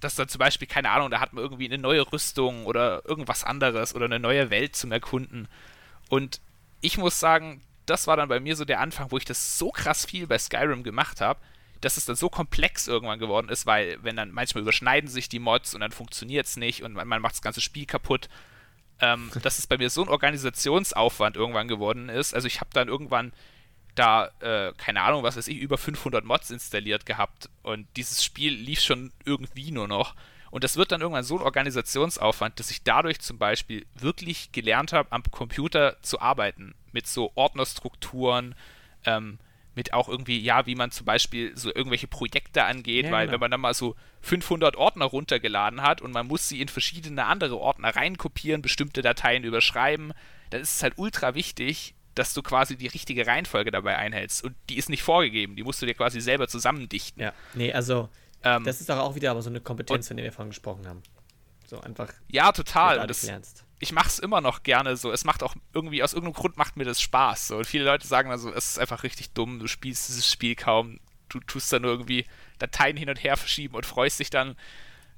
Dass 0.00 0.14
da 0.14 0.28
zum 0.28 0.38
Beispiel, 0.38 0.68
keine 0.68 0.90
Ahnung, 0.90 1.10
da 1.10 1.20
hat 1.20 1.32
man 1.32 1.42
irgendwie 1.42 1.66
eine 1.66 1.78
neue 1.78 2.12
Rüstung 2.12 2.66
oder 2.66 3.02
irgendwas 3.04 3.44
anderes 3.44 3.94
oder 3.94 4.06
eine 4.06 4.20
neue 4.20 4.50
Welt 4.50 4.76
zum 4.76 4.92
Erkunden. 4.92 5.48
Und 6.08 6.40
ich 6.80 6.98
muss 6.98 7.18
sagen, 7.18 7.60
das 7.86 8.06
war 8.06 8.16
dann 8.16 8.28
bei 8.28 8.40
mir 8.40 8.56
so 8.56 8.64
der 8.64 8.80
Anfang, 8.80 9.10
wo 9.10 9.18
ich 9.18 9.24
das 9.24 9.58
so 9.58 9.70
krass 9.70 10.06
viel 10.06 10.26
bei 10.26 10.38
Skyrim 10.38 10.82
gemacht 10.82 11.20
habe, 11.20 11.40
dass 11.80 11.96
es 11.96 12.04
dann 12.04 12.16
so 12.16 12.28
komplex 12.28 12.88
irgendwann 12.88 13.18
geworden 13.18 13.48
ist, 13.48 13.66
weil 13.66 13.98
wenn 14.02 14.16
dann 14.16 14.30
manchmal 14.30 14.62
überschneiden 14.62 15.08
sich 15.08 15.28
die 15.28 15.38
Mods 15.38 15.74
und 15.74 15.80
dann 15.80 15.92
funktioniert 15.92 16.46
es 16.46 16.56
nicht 16.56 16.82
und 16.82 16.92
man, 16.92 17.06
man, 17.06 17.22
macht 17.22 17.34
das 17.34 17.42
ganze 17.42 17.60
Spiel 17.60 17.86
kaputt, 17.86 18.28
ähm, 19.00 19.30
dass 19.42 19.58
es 19.58 19.66
bei 19.66 19.78
mir 19.78 19.90
so 19.90 20.02
ein 20.02 20.08
Organisationsaufwand 20.08 21.36
irgendwann 21.36 21.68
geworden 21.68 22.08
ist. 22.08 22.34
Also 22.34 22.46
ich 22.46 22.60
habe 22.60 22.70
dann 22.72 22.88
irgendwann 22.88 23.32
da, 23.98 24.30
äh, 24.40 24.72
keine 24.76 25.02
Ahnung, 25.02 25.22
was 25.22 25.36
weiß 25.36 25.48
ich, 25.48 25.58
über 25.58 25.78
500 25.78 26.24
Mods 26.24 26.50
installiert 26.50 27.06
gehabt 27.06 27.48
und 27.62 27.86
dieses 27.96 28.24
Spiel 28.24 28.52
lief 28.54 28.80
schon 28.80 29.12
irgendwie 29.24 29.70
nur 29.70 29.88
noch. 29.88 30.14
Und 30.50 30.64
das 30.64 30.76
wird 30.76 30.92
dann 30.92 31.00
irgendwann 31.00 31.24
so 31.24 31.38
ein 31.38 31.44
Organisationsaufwand, 31.44 32.58
dass 32.58 32.70
ich 32.70 32.82
dadurch 32.82 33.20
zum 33.20 33.38
Beispiel 33.38 33.86
wirklich 33.94 34.52
gelernt 34.52 34.92
habe, 34.92 35.12
am 35.12 35.22
Computer 35.30 35.96
zu 36.02 36.20
arbeiten. 36.20 36.74
Mit 36.92 37.06
so 37.06 37.32
Ordnerstrukturen, 37.34 38.54
ähm, 39.04 39.38
mit 39.74 39.92
auch 39.92 40.08
irgendwie, 40.08 40.38
ja, 40.40 40.66
wie 40.66 40.74
man 40.74 40.90
zum 40.90 41.04
Beispiel 41.04 41.56
so 41.56 41.72
irgendwelche 41.72 42.08
Projekte 42.08 42.64
angeht, 42.64 43.06
ja, 43.06 43.12
weil 43.12 43.26
genau. 43.26 43.34
wenn 43.34 43.40
man 43.40 43.50
dann 43.52 43.60
mal 43.60 43.74
so 43.74 43.94
500 44.22 44.76
Ordner 44.76 45.04
runtergeladen 45.04 45.82
hat 45.82 46.00
und 46.00 46.12
man 46.12 46.26
muss 46.26 46.48
sie 46.48 46.60
in 46.60 46.68
verschiedene 46.68 47.26
andere 47.26 47.58
Ordner 47.58 47.94
reinkopieren, 47.94 48.62
bestimmte 48.62 49.02
Dateien 49.02 49.44
überschreiben, 49.44 50.14
dann 50.50 50.62
ist 50.62 50.76
es 50.76 50.82
halt 50.82 50.94
ultra 50.96 51.34
wichtig, 51.34 51.94
dass 52.18 52.34
du 52.34 52.42
quasi 52.42 52.76
die 52.76 52.88
richtige 52.88 53.26
Reihenfolge 53.26 53.70
dabei 53.70 53.96
einhältst. 53.96 54.42
Und 54.42 54.56
die 54.68 54.76
ist 54.76 54.88
nicht 54.88 55.02
vorgegeben, 55.02 55.56
die 55.56 55.62
musst 55.62 55.80
du 55.80 55.86
dir 55.86 55.94
quasi 55.94 56.20
selber 56.20 56.48
zusammendichten. 56.48 57.22
Ja, 57.22 57.32
nee, 57.54 57.72
also 57.72 58.08
ähm, 58.42 58.64
das 58.64 58.80
ist 58.80 58.88
doch 58.88 58.98
auch 58.98 59.14
wieder 59.14 59.30
aber 59.30 59.42
so 59.42 59.50
eine 59.50 59.60
Kompetenz, 59.60 60.08
von 60.08 60.16
der 60.16 60.24
wir 60.24 60.32
vorhin 60.32 60.50
gesprochen 60.50 60.86
haben. 60.86 61.02
So 61.66 61.80
einfach. 61.80 62.12
Ja, 62.28 62.52
total. 62.52 62.98
Und 62.98 63.10
das, 63.10 63.24
lernst. 63.24 63.64
ich 63.78 63.92
mache 63.92 64.08
es 64.08 64.18
immer 64.18 64.40
noch 64.40 64.62
gerne 64.62 64.96
so. 64.96 65.12
Es 65.12 65.24
macht 65.24 65.42
auch 65.42 65.54
irgendwie, 65.74 66.02
aus 66.02 66.12
irgendeinem 66.12 66.40
Grund 66.40 66.56
macht 66.56 66.76
mir 66.76 66.84
das 66.84 67.00
Spaß. 67.00 67.48
So. 67.48 67.58
Und 67.58 67.66
viele 67.66 67.84
Leute 67.84 68.06
sagen 68.06 68.30
also, 68.30 68.52
es 68.52 68.70
ist 68.70 68.78
einfach 68.78 69.02
richtig 69.02 69.32
dumm, 69.32 69.58
du 69.58 69.66
spielst 69.66 70.08
dieses 70.08 70.30
Spiel 70.30 70.54
kaum. 70.54 70.98
Du 71.28 71.40
tust 71.40 71.70
dann 71.72 71.82
nur 71.82 71.90
irgendwie 71.90 72.24
Dateien 72.58 72.96
hin 72.96 73.10
und 73.10 73.22
her 73.22 73.36
verschieben 73.36 73.74
und 73.74 73.84
freust 73.84 74.18
dich 74.18 74.30
dann, 74.30 74.56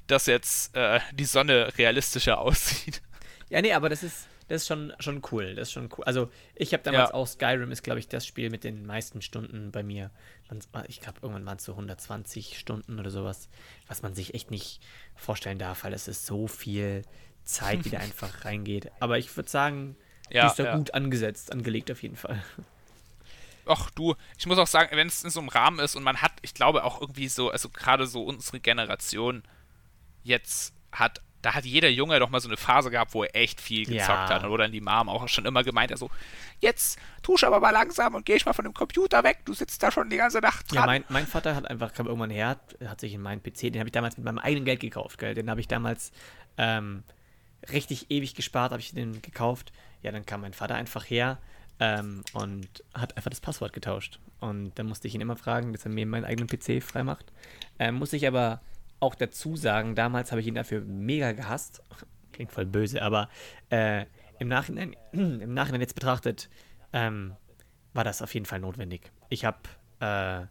dass 0.09 0.27
jetzt 0.27 0.75
äh, 0.75 0.99
die 1.13 1.25
Sonne 1.25 1.73
realistischer 1.79 2.39
aussieht. 2.41 3.01
Ja, 3.49 3.63
nee, 3.63 3.73
aber 3.73 3.89
das 3.89 4.03
ist, 4.03 4.27
das 4.51 4.63
ist 4.63 4.67
schon, 4.67 4.93
schon 4.99 5.23
cool. 5.31 5.55
Das 5.55 5.69
ist 5.69 5.73
schon 5.73 5.89
cool. 5.97 6.03
Also, 6.05 6.29
ich 6.57 6.73
habe 6.73 6.83
damals 6.83 7.11
ja. 7.11 7.15
auch 7.15 7.27
Skyrim 7.29 7.71
ist, 7.71 7.85
glaube 7.85 8.01
ich, 8.01 8.09
das 8.09 8.27
Spiel 8.27 8.51
mit 8.51 8.65
den 8.65 8.85
meisten 8.85 9.23
Stunden 9.23 9.71
bei 9.71 9.85
mir. 9.85 10.11
Ich 10.89 11.01
glaube, 11.01 11.21
irgendwann 11.23 11.47
waren 11.47 11.59
es 11.59 11.65
so 11.65 11.73
120 11.73 12.59
Stunden 12.59 12.99
oder 12.99 13.11
sowas, 13.11 13.49
was 13.87 14.03
man 14.03 14.13
sich 14.13 14.35
echt 14.35 14.51
nicht 14.51 14.81
vorstellen 15.15 15.61
darf, 15.61 15.85
weil 15.85 15.93
es 15.93 16.09
ist 16.09 16.27
so 16.27 16.49
viel 16.49 17.03
Zeit, 17.45 17.85
die 17.85 17.91
da 17.91 17.99
einfach 18.01 18.45
reingeht. 18.45 18.91
Aber 18.99 19.19
ich 19.19 19.37
würde 19.37 19.49
sagen, 19.49 19.97
ja, 20.31 20.43
die 20.43 20.47
ist 20.49 20.59
da 20.59 20.65
ja. 20.65 20.77
gut 20.77 20.95
angesetzt, 20.95 21.53
angelegt 21.53 21.89
auf 21.93 22.03
jeden 22.03 22.17
Fall. 22.17 22.43
Ach 23.67 23.89
du, 23.91 24.17
ich 24.37 24.47
muss 24.47 24.59
auch 24.59 24.67
sagen, 24.67 24.97
wenn 24.97 25.07
es 25.07 25.23
in 25.23 25.31
so 25.31 25.39
einem 25.39 25.49
Rahmen 25.49 25.79
ist 25.79 25.95
und 25.95 26.03
man 26.03 26.21
hat, 26.23 26.33
ich 26.43 26.55
glaube 26.55 26.83
auch 26.83 27.01
irgendwie 27.01 27.29
so, 27.29 27.51
also 27.51 27.69
gerade 27.69 28.09
so 28.09 28.25
unsere 28.25 28.59
Generation 28.59 29.45
jetzt 30.25 30.75
hat 30.91 31.23
da 31.43 31.55
hat 31.55 31.65
jeder 31.65 31.89
Junge 31.89 32.19
doch 32.19 32.29
mal 32.29 32.41
so 32.41 32.49
eine 32.49 32.57
Phase 32.57 32.91
gehabt, 32.91 33.15
wo 33.15 33.25
er 33.25 33.35
echt 33.35 33.61
viel 33.61 33.87
gezockt 33.87 34.09
ja. 34.09 34.29
hat. 34.29 34.45
Oder 34.45 34.67
in 34.67 34.73
die 34.73 34.81
Mom 34.81 35.09
auch 35.09 35.27
schon 35.29 35.47
immer 35.47 35.65
gemeint, 35.65 35.91
also, 35.93 36.11
jetzt 36.61 36.99
tusch 37.23 37.45
aber 37.45 37.61
mal 37.61 37.71
langsam 37.71 38.15
und 38.15 38.27
geh 38.27 38.35
ich 38.35 38.45
mal 38.45 38.53
von 38.53 38.65
dem 38.65 38.75
Computer 38.75 39.25
weg, 39.25 39.41
du 39.45 39.55
sitzt 39.55 39.83
da 39.83 39.91
schon 39.91 40.11
die 40.11 40.17
ganze 40.17 40.41
Nacht 40.41 40.71
dran. 40.71 40.83
Ja, 40.83 40.87
mein, 40.87 41.05
mein 41.09 41.27
Vater 41.27 41.55
hat 41.55 41.69
einfach, 41.69 41.93
kam 41.95 42.07
irgendwann 42.07 42.31
her, 42.31 42.59
hat 42.85 43.01
sich 43.01 43.15
in 43.15 43.23
meinen 43.23 43.43
PC, 43.43 43.73
den 43.73 43.79
habe 43.79 43.89
ich 43.89 43.93
damals 43.93 44.17
mit 44.17 44.25
meinem 44.25 44.39
eigenen 44.39 44.65
Geld 44.65 44.81
gekauft, 44.81 45.19
gell? 45.19 45.35
Den 45.35 45.49
habe 45.49 45.61
ich 45.61 45.69
damals 45.69 46.13
ähm, 46.59 47.05
richtig 47.73 48.11
ewig 48.11 48.35
gespart, 48.35 48.73
habe 48.73 48.81
ich 48.81 48.93
den 48.93 49.23
gekauft. 49.23 49.73
Ja, 50.03 50.13
dann 50.13 50.27
kam 50.27 50.43
mein 50.43 50.55
Vater 50.55 50.75
einfach 50.75 51.05
her 51.05 51.39
ähm, 51.79 52.23
und 52.33 52.69
hat 52.95 53.17
einfach 53.17 53.31
das 53.31 53.41
Passwort 53.41 53.73
getauscht. 53.73 54.19
Und 54.41 54.79
dann 54.79 54.87
musste 54.87 55.09
ich 55.09 55.15
ihn 55.15 55.21
immer 55.21 55.37
fragen, 55.37 55.73
dass 55.73 55.85
er 55.85 55.91
mir 55.91 56.07
meinen 56.07 56.25
eigenen 56.25 56.49
PC 56.49 56.83
freimacht. 56.83 57.33
Ähm, 57.79 57.97
muss 57.97 58.13
ich 58.13 58.27
aber 58.27 58.61
auch 59.01 59.15
dazu 59.15 59.57
sagen, 59.57 59.95
damals 59.95 60.31
habe 60.31 60.41
ich 60.41 60.47
ihn 60.47 60.55
dafür 60.55 60.83
mega 60.83 61.33
gehasst. 61.33 61.83
Klingt 62.33 62.53
voll 62.53 62.67
böse, 62.67 63.03
aber 63.03 63.29
äh, 63.71 64.07
im, 64.39 64.49
Nachhinein, 64.49 64.95
im 65.13 65.53
Nachhinein 65.55 65.81
jetzt 65.81 65.95
betrachtet, 65.95 66.49
ähm, 66.93 67.35
war 67.93 68.05
das 68.05 68.23
auf 68.23 68.33
jeden 68.35 68.47
Fall 68.47 68.61
notwendig. 68.61 69.11
Ich 69.31 69.45
habe 69.45 69.59
äh, 70.01 70.47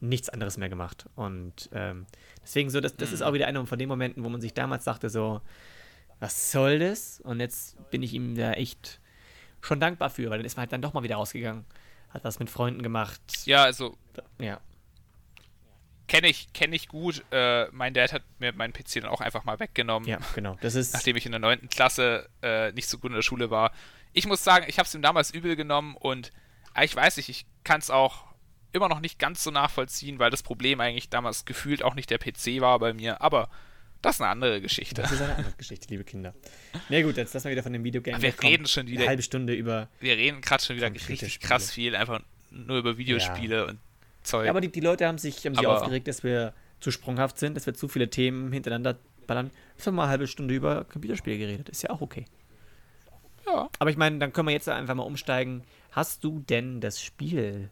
nichts 0.00 0.28
anderes 0.28 0.58
mehr 0.58 0.68
gemacht. 0.68 1.06
Und 1.14 1.70
ähm, 1.72 2.06
deswegen 2.42 2.70
so, 2.70 2.80
das, 2.80 2.96
das 2.96 3.12
ist 3.12 3.22
auch 3.22 3.32
wieder 3.32 3.46
einer 3.46 3.64
von 3.66 3.78
den 3.78 3.88
Momenten, 3.88 4.24
wo 4.24 4.28
man 4.28 4.40
sich 4.40 4.52
damals 4.52 4.84
dachte, 4.84 5.08
so, 5.08 5.40
was 6.20 6.52
soll 6.52 6.78
das? 6.78 7.20
Und 7.20 7.40
jetzt 7.40 7.90
bin 7.90 8.02
ich 8.02 8.12
ihm 8.12 8.36
da 8.36 8.52
echt 8.52 9.00
schon 9.60 9.80
dankbar 9.80 10.10
für, 10.10 10.28
weil 10.28 10.38
dann 10.38 10.46
ist 10.46 10.56
man 10.56 10.62
halt 10.62 10.72
dann 10.72 10.82
doch 10.82 10.92
mal 10.92 11.02
wieder 11.02 11.16
rausgegangen, 11.16 11.64
hat 12.10 12.24
was 12.24 12.38
mit 12.40 12.50
Freunden 12.50 12.82
gemacht. 12.82 13.20
Ja, 13.46 13.64
also. 13.64 13.96
Ja 14.38 14.60
kenne 16.08 16.28
ich, 16.28 16.52
kenn 16.52 16.72
ich 16.72 16.88
gut. 16.88 17.24
Äh, 17.30 17.66
mein 17.72 17.94
Dad 17.94 18.12
hat 18.12 18.22
mir 18.38 18.52
meinen 18.52 18.72
PC 18.72 19.00
dann 19.00 19.06
auch 19.06 19.20
einfach 19.20 19.44
mal 19.44 19.58
weggenommen. 19.60 20.08
Ja, 20.08 20.18
genau. 20.34 20.56
Das 20.60 20.74
ist 20.74 20.92
nachdem 20.92 21.16
ich 21.16 21.26
in 21.26 21.32
der 21.32 21.40
9. 21.40 21.68
Klasse 21.68 22.28
äh, 22.42 22.72
nicht 22.72 22.88
so 22.88 22.98
gut 22.98 23.10
in 23.10 23.16
der 23.16 23.22
Schule 23.22 23.50
war. 23.50 23.72
Ich 24.12 24.26
muss 24.26 24.44
sagen, 24.44 24.66
ich 24.68 24.78
habe 24.78 24.86
es 24.86 24.94
ihm 24.94 25.02
damals 25.02 25.30
übel 25.30 25.56
genommen 25.56 25.96
und 25.96 26.32
äh, 26.74 26.84
ich 26.84 26.94
weiß 26.94 27.16
nicht, 27.16 27.28
ich 27.28 27.46
kann 27.64 27.80
es 27.80 27.90
auch 27.90 28.26
immer 28.72 28.88
noch 28.88 29.00
nicht 29.00 29.18
ganz 29.18 29.42
so 29.42 29.50
nachvollziehen, 29.50 30.18
weil 30.18 30.30
das 30.30 30.42
Problem 30.42 30.80
eigentlich 30.80 31.10
damals 31.10 31.44
gefühlt 31.44 31.82
auch 31.82 31.94
nicht 31.94 32.10
der 32.10 32.18
PC 32.18 32.60
war 32.60 32.78
bei 32.78 32.94
mir. 32.94 33.20
Aber 33.20 33.48
das 34.00 34.16
ist 34.16 34.20
eine 34.20 34.30
andere 34.30 34.60
Geschichte. 34.60 35.02
Das 35.02 35.12
ist 35.12 35.20
eine 35.20 35.36
andere 35.36 35.54
Geschichte, 35.56 35.88
liebe 35.88 36.04
Kinder. 36.04 36.34
Na 36.88 37.02
gut, 37.02 37.16
jetzt 37.16 37.34
lassen 37.34 37.44
wir 37.44 37.52
wieder 37.52 37.62
von 37.62 37.72
dem 37.72 37.84
Videogame. 37.84 38.20
Wir 38.20 38.34
reden 38.42 38.66
schon 38.66 38.86
wieder. 38.86 39.02
Eine 39.02 39.08
halbe 39.10 39.22
Stunde 39.22 39.54
über. 39.54 39.88
Wir 40.00 40.16
reden 40.16 40.40
gerade 40.40 40.62
schon 40.62 40.76
wieder 40.76 40.92
richtig 40.92 41.40
krass 41.40 41.70
viel, 41.70 41.94
einfach 41.94 42.20
nur 42.50 42.78
über 42.78 42.98
Videospiele 42.98 43.56
ja. 43.56 43.64
und 43.64 43.78
Zeug. 44.22 44.46
Ja, 44.46 44.50
aber 44.50 44.60
die, 44.60 44.70
die 44.70 44.80
Leute 44.80 45.06
haben 45.06 45.18
sich, 45.18 45.44
haben 45.44 45.54
sich 45.54 45.66
aufgeregt, 45.66 46.08
dass 46.08 46.22
wir 46.22 46.52
zu 46.80 46.90
sprunghaft 46.90 47.38
sind, 47.38 47.56
dass 47.56 47.66
wir 47.66 47.74
zu 47.74 47.88
viele 47.88 48.10
Themen 48.10 48.52
hintereinander 48.52 48.98
ballern. 49.26 49.50
Jetzt 49.76 49.86
haben 49.86 49.94
wir 49.94 49.98
mal 49.98 50.02
eine 50.04 50.10
halbe 50.10 50.26
Stunde 50.26 50.54
über 50.54 50.84
Computerspiele 50.84 51.38
geredet. 51.38 51.68
Ist 51.68 51.82
ja 51.82 51.90
auch 51.90 52.00
okay. 52.00 52.24
Ja. 53.46 53.68
Aber 53.78 53.90
ich 53.90 53.96
meine, 53.96 54.18
dann 54.18 54.32
können 54.32 54.48
wir 54.48 54.52
jetzt 54.52 54.68
einfach 54.68 54.94
mal 54.94 55.02
umsteigen. 55.02 55.64
Hast 55.90 56.24
du 56.24 56.40
denn 56.40 56.80
das 56.80 57.02
Spiel 57.02 57.70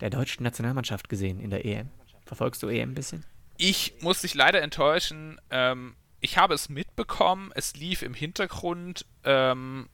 der 0.00 0.10
deutschen 0.10 0.42
Nationalmannschaft 0.42 1.08
gesehen 1.08 1.40
in 1.40 1.50
der 1.50 1.64
EM? 1.64 1.88
Verfolgst 2.24 2.62
du 2.62 2.68
EM 2.68 2.90
ein 2.90 2.94
bisschen? 2.94 3.24
Ich 3.56 3.94
muss 4.00 4.22
dich 4.22 4.34
leider 4.34 4.62
enttäuschen. 4.62 5.40
Ähm, 5.50 5.94
ich 6.20 6.38
habe 6.38 6.54
es 6.54 6.68
mitbekommen, 6.68 7.50
es 7.54 7.76
lief 7.76 8.02
im 8.02 8.14
Hintergrund, 8.14 9.06
ähm, 9.24 9.88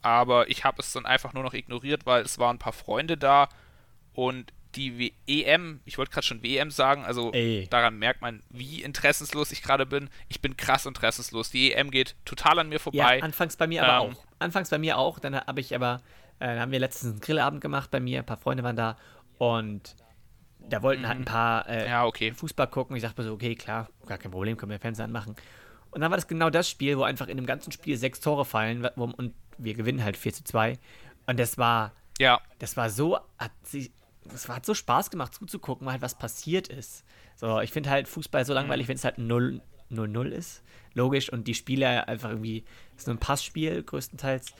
aber 0.00 0.50
ich 0.50 0.64
habe 0.64 0.80
es 0.80 0.92
dann 0.92 1.06
einfach 1.06 1.32
nur 1.32 1.42
noch 1.42 1.54
ignoriert, 1.54 2.06
weil 2.06 2.22
es 2.22 2.38
waren 2.38 2.56
ein 2.56 2.58
paar 2.58 2.72
Freunde 2.72 3.16
da 3.16 3.48
und 4.12 4.52
die 4.74 5.14
EM, 5.26 5.80
ich 5.84 5.98
wollte 5.98 6.12
gerade 6.12 6.26
schon 6.26 6.42
WM 6.42 6.70
sagen, 6.70 7.04
also 7.04 7.32
Ey. 7.32 7.66
daran 7.70 7.98
merkt 7.98 8.22
man, 8.22 8.42
wie 8.50 8.82
interessenslos 8.82 9.52
ich 9.52 9.62
gerade 9.62 9.86
bin. 9.86 10.08
Ich 10.28 10.40
bin 10.40 10.56
krass 10.56 10.86
interessenslos. 10.86 11.50
Die 11.50 11.72
EM 11.72 11.90
geht 11.90 12.16
total 12.24 12.58
an 12.58 12.68
mir 12.68 12.80
vorbei. 12.80 13.18
Ja, 13.18 13.22
anfangs 13.22 13.56
bei 13.56 13.66
mir 13.66 13.84
aber 13.84 14.06
ähm, 14.06 14.12
auch. 14.12 14.24
Anfangs 14.38 14.70
bei 14.70 14.78
mir 14.78 14.98
auch. 14.98 15.18
Dann 15.18 15.36
habe 15.36 15.60
ich 15.60 15.74
aber, 15.74 16.02
äh, 16.38 16.58
haben 16.58 16.72
wir 16.72 16.80
letztens 16.80 17.12
einen 17.12 17.20
Grillabend 17.20 17.60
gemacht 17.60 17.90
bei 17.90 18.00
mir, 18.00 18.20
ein 18.20 18.26
paar 18.26 18.38
Freunde 18.38 18.62
waren 18.62 18.76
da 18.76 18.96
und 19.38 19.96
da 20.68 20.82
wollten 20.82 21.06
halt 21.06 21.18
ein 21.18 21.22
mhm. 21.22 21.26
paar 21.26 21.68
äh, 21.68 21.88
ja, 21.88 22.04
okay. 22.04 22.32
Fußball 22.32 22.68
gucken. 22.68 22.96
Ich 22.96 23.02
dachte 23.02 23.20
mir 23.20 23.28
so, 23.28 23.34
okay, 23.34 23.54
klar, 23.54 23.88
gar 24.06 24.18
kein 24.18 24.30
Problem, 24.30 24.56
können 24.56 24.70
wir 24.70 24.78
Fernseher 24.78 25.04
anmachen. 25.04 25.36
Und 25.90 26.00
dann 26.00 26.10
war 26.10 26.16
das 26.16 26.26
genau 26.26 26.48
das 26.50 26.70
Spiel, 26.70 26.96
wo 26.96 27.02
einfach 27.02 27.28
in 27.28 27.36
dem 27.36 27.46
ganzen 27.46 27.70
Spiel 27.72 27.96
sechs 27.96 28.20
Tore 28.20 28.44
fallen 28.44 28.84
und 28.86 29.34
wir 29.58 29.74
gewinnen 29.74 30.02
halt 30.02 30.16
4 30.16 30.32
zu 30.32 30.44
2. 30.44 30.78
Und 31.26 31.38
das 31.38 31.58
war, 31.58 31.92
ja. 32.18 32.40
das 32.58 32.76
war 32.76 32.88
so, 32.90 33.18
hat 33.38 33.52
sie, 33.62 33.92
es 34.32 34.48
hat 34.48 34.66
so 34.66 34.74
Spaß 34.74 35.10
gemacht 35.10 35.34
zuzugucken, 35.34 35.86
weil 35.86 35.94
halt 35.94 36.02
was 36.02 36.16
passiert 36.16 36.68
ist. 36.68 37.04
So, 37.36 37.60
ich 37.60 37.72
finde 37.72 37.90
halt 37.90 38.08
Fußball 38.08 38.44
so 38.44 38.54
langweilig, 38.54 38.86
mhm. 38.86 38.88
wenn 38.90 38.96
es 38.96 39.04
halt 39.04 39.18
0-0 39.18 40.28
ist. 40.30 40.62
Logisch. 40.94 41.30
Und 41.32 41.48
die 41.48 41.54
Spiele 41.54 42.06
einfach 42.06 42.30
irgendwie, 42.30 42.64
ist 42.96 43.06
nur 43.06 43.16
ein 43.16 43.20
Passspiel 43.20 43.82
größtenteils. 43.82 44.54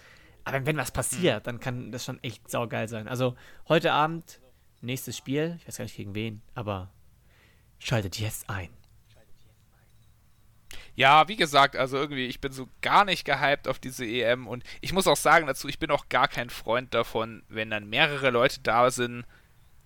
Aber 0.44 0.66
wenn 0.66 0.76
was 0.76 0.90
passiert, 0.90 1.42
mhm. 1.42 1.44
dann 1.44 1.60
kann 1.60 1.92
das 1.92 2.04
schon 2.04 2.22
echt 2.22 2.50
saugeil 2.50 2.88
sein. 2.88 3.08
Also 3.08 3.36
heute 3.68 3.92
Abend, 3.92 4.40
nächstes 4.80 5.16
Spiel, 5.16 5.56
ich 5.58 5.68
weiß 5.68 5.76
gar 5.76 5.84
nicht 5.84 5.96
gegen 5.96 6.14
wen, 6.14 6.42
aber 6.54 6.90
schaltet 7.78 8.18
jetzt 8.18 8.48
ein. 8.50 8.68
Ja, 10.94 11.26
wie 11.28 11.36
gesagt, 11.36 11.74
also 11.74 11.96
irgendwie, 11.96 12.26
ich 12.26 12.40
bin 12.40 12.52
so 12.52 12.68
gar 12.82 13.04
nicht 13.04 13.24
gehypt 13.24 13.66
auf 13.66 13.78
diese 13.78 14.04
EM 14.04 14.46
und 14.46 14.62
ich 14.82 14.92
muss 14.92 15.06
auch 15.06 15.16
sagen 15.16 15.46
dazu, 15.46 15.68
ich 15.68 15.78
bin 15.78 15.90
auch 15.90 16.08
gar 16.10 16.28
kein 16.28 16.50
Freund 16.50 16.92
davon, 16.92 17.42
wenn 17.48 17.70
dann 17.70 17.88
mehrere 17.88 18.30
Leute 18.30 18.60
da 18.60 18.90
sind, 18.90 19.24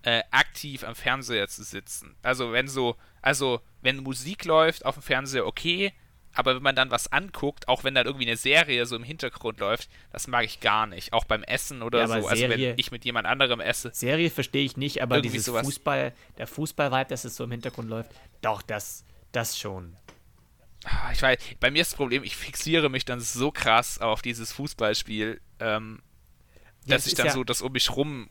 äh, 0.07 0.23
aktiv 0.31 0.85
am 0.85 0.95
Fernseher 0.95 1.49
zu 1.49 1.65
sitzen. 1.65 2.15
Also 2.23 2.53
wenn 2.53 2.69
so, 2.69 2.95
also 3.23 3.61
wenn 3.83 4.05
Musik 4.05 4.45
läuft 4.45 4.87
auf 4.87 4.95
dem 4.95 5.03
Fernseher, 5.03 5.47
okay, 5.47 5.93
aber 6.33 6.55
wenn 6.55 6.63
man 6.63 6.77
dann 6.77 6.93
was 6.93 7.11
anguckt, 7.11 7.67
auch 7.67 7.83
wenn 7.83 7.97
dann 7.97 8.07
irgendwie 8.07 8.27
eine 8.27 8.37
Serie 8.37 8.87
so 8.87 8.95
im 8.95 9.03
Hintergrund 9.03 9.59
läuft, 9.59 9.89
das 10.13 10.29
mag 10.29 10.45
ich 10.45 10.61
gar 10.61 10.87
nicht. 10.87 11.13
Auch 11.13 11.25
beim 11.25 11.43
Essen 11.43 11.83
oder 11.83 12.01
ja, 12.01 12.07
so. 12.07 12.13
Serie, 12.13 12.29
also 12.31 12.49
wenn 12.49 12.79
ich 12.79 12.93
mit 12.93 13.05
jemand 13.05 13.27
anderem 13.27 13.59
esse. 13.59 13.91
Serie 13.93 14.31
verstehe 14.31 14.65
ich 14.65 14.77
nicht, 14.77 15.03
aber 15.03 15.21
dieses 15.21 15.47
sowas. 15.47 15.67
Fußball, 15.67 16.13
der 16.39 16.47
Fußball-Vibe, 16.47 17.09
dass 17.09 17.25
es 17.25 17.35
so 17.35 17.43
im 17.43 17.51
Hintergrund 17.51 17.89
läuft, 17.89 18.13
doch, 18.43 18.63
das, 18.63 19.05
das 19.33 19.59
schon. 19.59 19.97
Ah, 20.85 21.11
ich 21.13 21.21
weiß, 21.21 21.39
bei 21.59 21.73
mir 21.73 21.83
ist 21.83 21.93
das 21.93 21.97
Problem, 21.97 22.23
ich 22.23 22.37
fixiere 22.37 22.91
mich 22.91 23.05
dann 23.05 23.19
so 23.19 23.51
krass 23.51 23.99
auf 23.99 24.23
dieses 24.23 24.53
Fußballspiel, 24.53 25.41
ähm, 25.59 26.01
dass 26.87 27.09
ich 27.09 27.15
dann 27.15 27.27
ja 27.27 27.33
so 27.33 27.43
das 27.43 27.61
um 27.61 27.73
mich 27.73 27.91
rum 27.97 28.29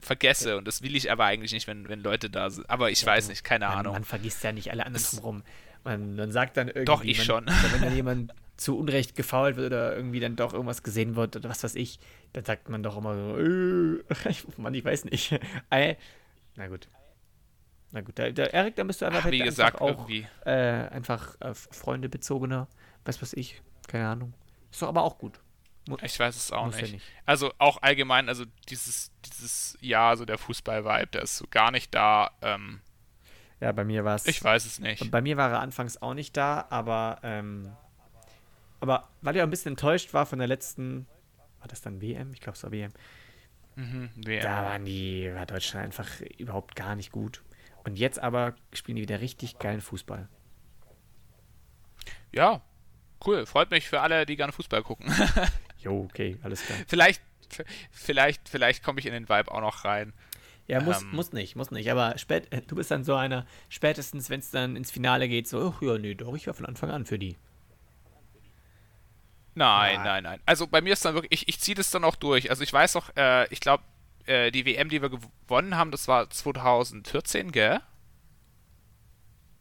vergesse. 0.00 0.56
Und 0.56 0.66
das 0.66 0.82
will 0.82 0.96
ich 0.96 1.10
aber 1.10 1.24
eigentlich 1.24 1.52
nicht, 1.52 1.66
wenn, 1.66 1.88
wenn 1.88 2.00
Leute 2.00 2.30
da 2.30 2.50
sind. 2.50 2.68
Aber 2.68 2.90
ich 2.90 3.02
ja, 3.02 3.08
weiß 3.08 3.28
nicht, 3.28 3.44
keine 3.44 3.66
man, 3.66 3.78
Ahnung. 3.78 3.92
Man 3.94 4.04
vergisst 4.04 4.42
ja 4.44 4.52
nicht 4.52 4.70
alle 4.70 4.86
anderen 4.86 5.04
drumherum. 5.04 5.42
Man, 5.84 6.16
man 6.16 6.32
sagt 6.32 6.56
dann 6.56 6.68
irgendwie. 6.68 6.84
Doch, 6.84 7.04
ich 7.04 7.18
man, 7.18 7.26
schon. 7.26 7.46
Wenn 7.46 7.82
dann 7.82 7.96
jemand 7.96 8.34
zu 8.56 8.78
Unrecht 8.78 9.14
gefault 9.14 9.56
wird 9.56 9.68
oder 9.68 9.96
irgendwie 9.96 10.20
dann 10.20 10.36
doch 10.36 10.52
irgendwas 10.52 10.82
gesehen 10.82 11.16
wird 11.16 11.34
oder 11.34 11.48
was 11.48 11.64
weiß 11.64 11.74
ich, 11.76 11.98
dann 12.34 12.44
sagt 12.44 12.68
man 12.68 12.82
doch 12.82 12.98
immer 12.98 13.14
so, 13.14 13.38
äh, 13.38 14.34
Mann, 14.58 14.74
ich 14.74 14.84
weiß 14.84 15.06
nicht. 15.06 15.38
Na 15.70 16.68
gut. 16.68 16.88
Na 17.92 18.02
gut, 18.02 18.18
der, 18.18 18.32
der 18.32 18.52
Erik, 18.54 18.76
da 18.76 18.84
bist 18.84 19.00
du 19.00 19.06
einfach, 19.06 19.24
Ach, 19.24 19.30
wie 19.30 19.38
gesagt, 19.38 19.80
auch 19.80 20.08
äh, 20.44 20.50
einfach 20.50 21.40
äh, 21.40 21.54
freundebezogener, 21.54 22.68
weiß 23.04 23.20
was 23.20 23.32
ich, 23.32 23.62
keine 23.88 24.08
Ahnung. 24.08 24.34
Ist 24.70 24.82
doch 24.82 24.88
aber 24.88 25.02
auch 25.02 25.18
gut. 25.18 25.40
Ich 26.02 26.18
weiß 26.18 26.36
es 26.36 26.52
auch 26.52 26.74
nicht. 26.74 26.92
Nicht. 26.92 27.06
Also 27.26 27.52
auch 27.58 27.82
allgemein, 27.82 28.28
also 28.28 28.44
dieses, 28.68 29.12
dieses 29.24 29.76
Jahr, 29.80 30.16
so 30.16 30.24
der 30.24 30.38
Fußball-Vibe, 30.38 31.08
der 31.08 31.22
ist 31.22 31.36
so 31.36 31.46
gar 31.50 31.70
nicht 31.70 31.94
da. 31.94 32.30
Ähm, 32.42 32.80
ja, 33.60 33.72
bei 33.72 33.84
mir 33.84 34.04
war 34.04 34.14
es. 34.14 34.26
Ich 34.26 34.42
weiß 34.42 34.64
es 34.66 34.78
nicht. 34.78 35.10
Bei 35.10 35.20
mir 35.20 35.36
war 35.36 35.50
er 35.50 35.60
anfangs 35.60 36.00
auch 36.00 36.14
nicht 36.14 36.36
da, 36.36 36.66
aber 36.70 37.18
ähm, 37.22 37.72
aber 38.80 39.08
weil 39.20 39.36
ich 39.36 39.42
auch 39.42 39.46
ein 39.46 39.50
bisschen 39.50 39.72
enttäuscht 39.72 40.14
war 40.14 40.26
von 40.26 40.38
der 40.38 40.48
letzten, 40.48 41.06
war 41.58 41.68
das 41.68 41.82
dann 41.82 42.00
WM? 42.00 42.32
Ich 42.32 42.40
glaube, 42.40 42.56
es 42.56 42.64
war 42.64 42.72
WM. 42.72 42.92
Mhm, 43.76 44.10
WM. 44.16 44.42
Da 44.42 44.64
waren 44.64 44.84
die, 44.84 45.30
war 45.34 45.46
Deutschland 45.46 45.84
einfach 45.84 46.20
überhaupt 46.38 46.74
gar 46.74 46.96
nicht 46.96 47.12
gut. 47.12 47.42
Und 47.84 47.98
jetzt 47.98 48.18
aber 48.18 48.54
spielen 48.72 48.96
die 48.96 49.02
wieder 49.02 49.20
richtig 49.20 49.58
geilen 49.58 49.80
Fußball. 49.80 50.28
Ja, 52.32 52.62
cool. 53.26 53.46
Freut 53.46 53.70
mich 53.70 53.88
für 53.88 54.00
alle, 54.00 54.24
die 54.26 54.36
gerne 54.36 54.52
Fußball 54.52 54.82
gucken. 54.82 55.12
jo, 55.82 56.06
okay, 56.10 56.36
alles 56.42 56.62
klar. 56.62 56.78
Vielleicht, 56.86 57.22
vielleicht, 57.90 58.48
vielleicht 58.48 58.82
komme 58.82 59.00
ich 59.00 59.06
in 59.06 59.12
den 59.12 59.28
Vibe 59.28 59.50
auch 59.52 59.60
noch 59.60 59.84
rein. 59.84 60.12
Ja, 60.66 60.80
muss, 60.80 61.02
ähm, 61.02 61.10
muss 61.10 61.32
nicht, 61.32 61.56
muss 61.56 61.72
nicht. 61.72 61.90
Aber 61.90 62.16
spät, 62.16 62.48
du 62.68 62.76
bist 62.76 62.90
dann 62.90 63.02
so 63.02 63.16
einer, 63.16 63.44
spätestens, 63.68 64.30
wenn 64.30 64.40
es 64.40 64.50
dann 64.50 64.76
ins 64.76 64.92
Finale 64.92 65.28
geht, 65.28 65.48
so, 65.48 65.74
oh, 65.80 65.84
ja, 65.84 65.98
nee, 65.98 66.14
doch, 66.14 66.34
ich 66.36 66.46
war 66.46 66.54
von 66.54 66.66
Anfang 66.66 66.90
an 66.90 67.06
für 67.06 67.18
die. 67.18 67.36
Nein, 69.54 69.94
ja. 69.96 70.04
nein, 70.04 70.22
nein. 70.22 70.40
Also 70.46 70.68
bei 70.68 70.80
mir 70.80 70.92
ist 70.92 71.04
dann 71.04 71.14
wirklich, 71.14 71.42
ich, 71.42 71.48
ich 71.48 71.60
ziehe 71.60 71.74
das 71.74 71.90
dann 71.90 72.04
auch 72.04 72.14
durch. 72.14 72.50
Also 72.50 72.62
ich 72.62 72.72
weiß 72.72 72.96
auch, 72.96 73.10
äh, 73.16 73.52
ich 73.52 73.58
glaube, 73.58 73.82
äh, 74.26 74.52
die 74.52 74.64
WM, 74.64 74.88
die 74.88 75.02
wir 75.02 75.10
gewonnen 75.10 75.76
haben, 75.76 75.90
das 75.90 76.06
war 76.06 76.30
2014, 76.30 77.50
gell? 77.50 77.80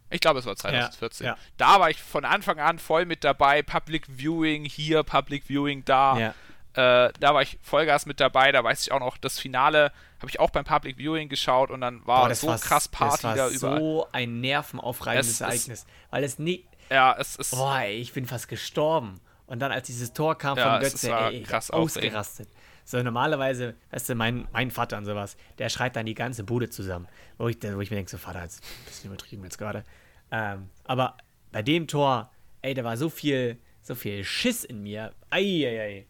Ich 0.10 0.22
glaube, 0.22 0.39
es 0.39 0.45
war 0.45 0.56
2014. 0.56 1.26
Ja, 1.26 1.34
ja. 1.34 1.38
Da 1.58 1.80
war 1.80 1.89
ich 1.89 2.02
von 2.02 2.26
Anfang 2.26 2.60
an 2.60 2.80
voll 2.80 3.06
mit 3.06 3.24
dabei. 3.24 3.62
Public 3.62 4.08
Viewing 4.08 4.65
hier, 4.65 5.04
Public 5.04 5.43
Viewing 5.48 5.86
da. 5.86 6.17
Ja. 6.17 6.34
Äh, 6.74 7.12
da 7.19 7.34
war 7.34 7.41
ich 7.41 7.58
Vollgas 7.62 8.06
mit 8.06 8.19
dabei. 8.19 8.52
Da 8.52 8.63
weiß 8.63 8.82
ich 8.82 8.91
auch 8.91 9.00
noch, 9.00 9.17
das 9.17 9.39
Finale 9.39 9.91
habe 10.19 10.30
ich 10.30 10.39
auch 10.39 10.50
beim 10.50 10.65
Public 10.65 10.98
Viewing 10.98 11.30
geschaut 11.30 11.72
und 11.72 11.82
dann 11.82 12.06
war 12.06 12.28
Boah, 12.28 12.36
so 12.36 12.48
war, 12.48 12.60
krass 12.60 12.88
Party 12.88 13.22
das 13.22 13.24
war 13.24 13.36
da 13.36 13.50
überall. 13.50 13.80
so 13.80 14.08
ein 14.12 14.41
nervenaufreibendes 14.41 15.36
es, 15.36 15.41
Ereignis. 15.41 15.86
weil 16.10 16.24
es 16.24 16.39
nie. 16.39 16.65
Ja, 16.89 17.15
es 17.17 17.36
ist. 17.36 17.52
Boah, 17.52 17.80
ey, 17.80 17.98
ich 17.98 18.13
bin 18.13 18.26
fast 18.26 18.48
gestorben. 18.48 19.19
Und 19.45 19.60
dann, 19.60 19.72
als 19.72 19.88
dieses 19.88 20.13
Tor 20.13 20.38
kam 20.38 20.58
von 20.58 20.80
Götze, 20.80 21.12
ey, 21.12 21.43
krass 21.43 21.72
ausgerastet. 21.72 22.50
So, 22.89 23.04
normalerweise, 23.04 23.75
weißt 23.91 24.10
du, 24.10 24.15
mein, 24.15 24.47
mein 24.52 24.71
Vater 24.71 24.97
und 24.97 25.06
sowas, 25.06 25.38
der 25.60 25.69
schreit 25.69 25.95
dann 25.95 26.08
die 26.08 26.15
ganze 26.15 26.43
Bude 26.43 26.71
zusammen. 26.71 27.08
Wo 27.38 27.47
ich, 27.47 27.62
wo 27.62 27.82
ich 27.82 27.91
mir 27.91 27.97
denke, 27.97 28.10
so, 28.10 28.17
Vater, 28.17 28.41
jetzt 28.41 28.63
ein 28.63 28.86
bisschen 28.86 29.12
übertrieben 29.12 29.43
jetzt 29.43 29.60
gerade. 29.60 29.84
Ähm, 30.32 30.71
aber 30.86 31.15
bei 31.52 31.62
dem 31.62 31.86
Tor, 31.86 32.32
ey, 32.63 32.73
da 32.73 32.84
war 32.84 32.97
so 32.97 33.12
viel, 33.12 33.60
so 33.84 33.93
viel 33.93 34.23
Schiss 34.23 34.63
in 34.63 34.82
mir. 34.82 35.13
Eieiei. 35.30 36.08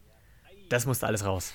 Das 0.70 0.86
musste 0.86 1.06
alles 1.06 1.26
raus. 1.26 1.54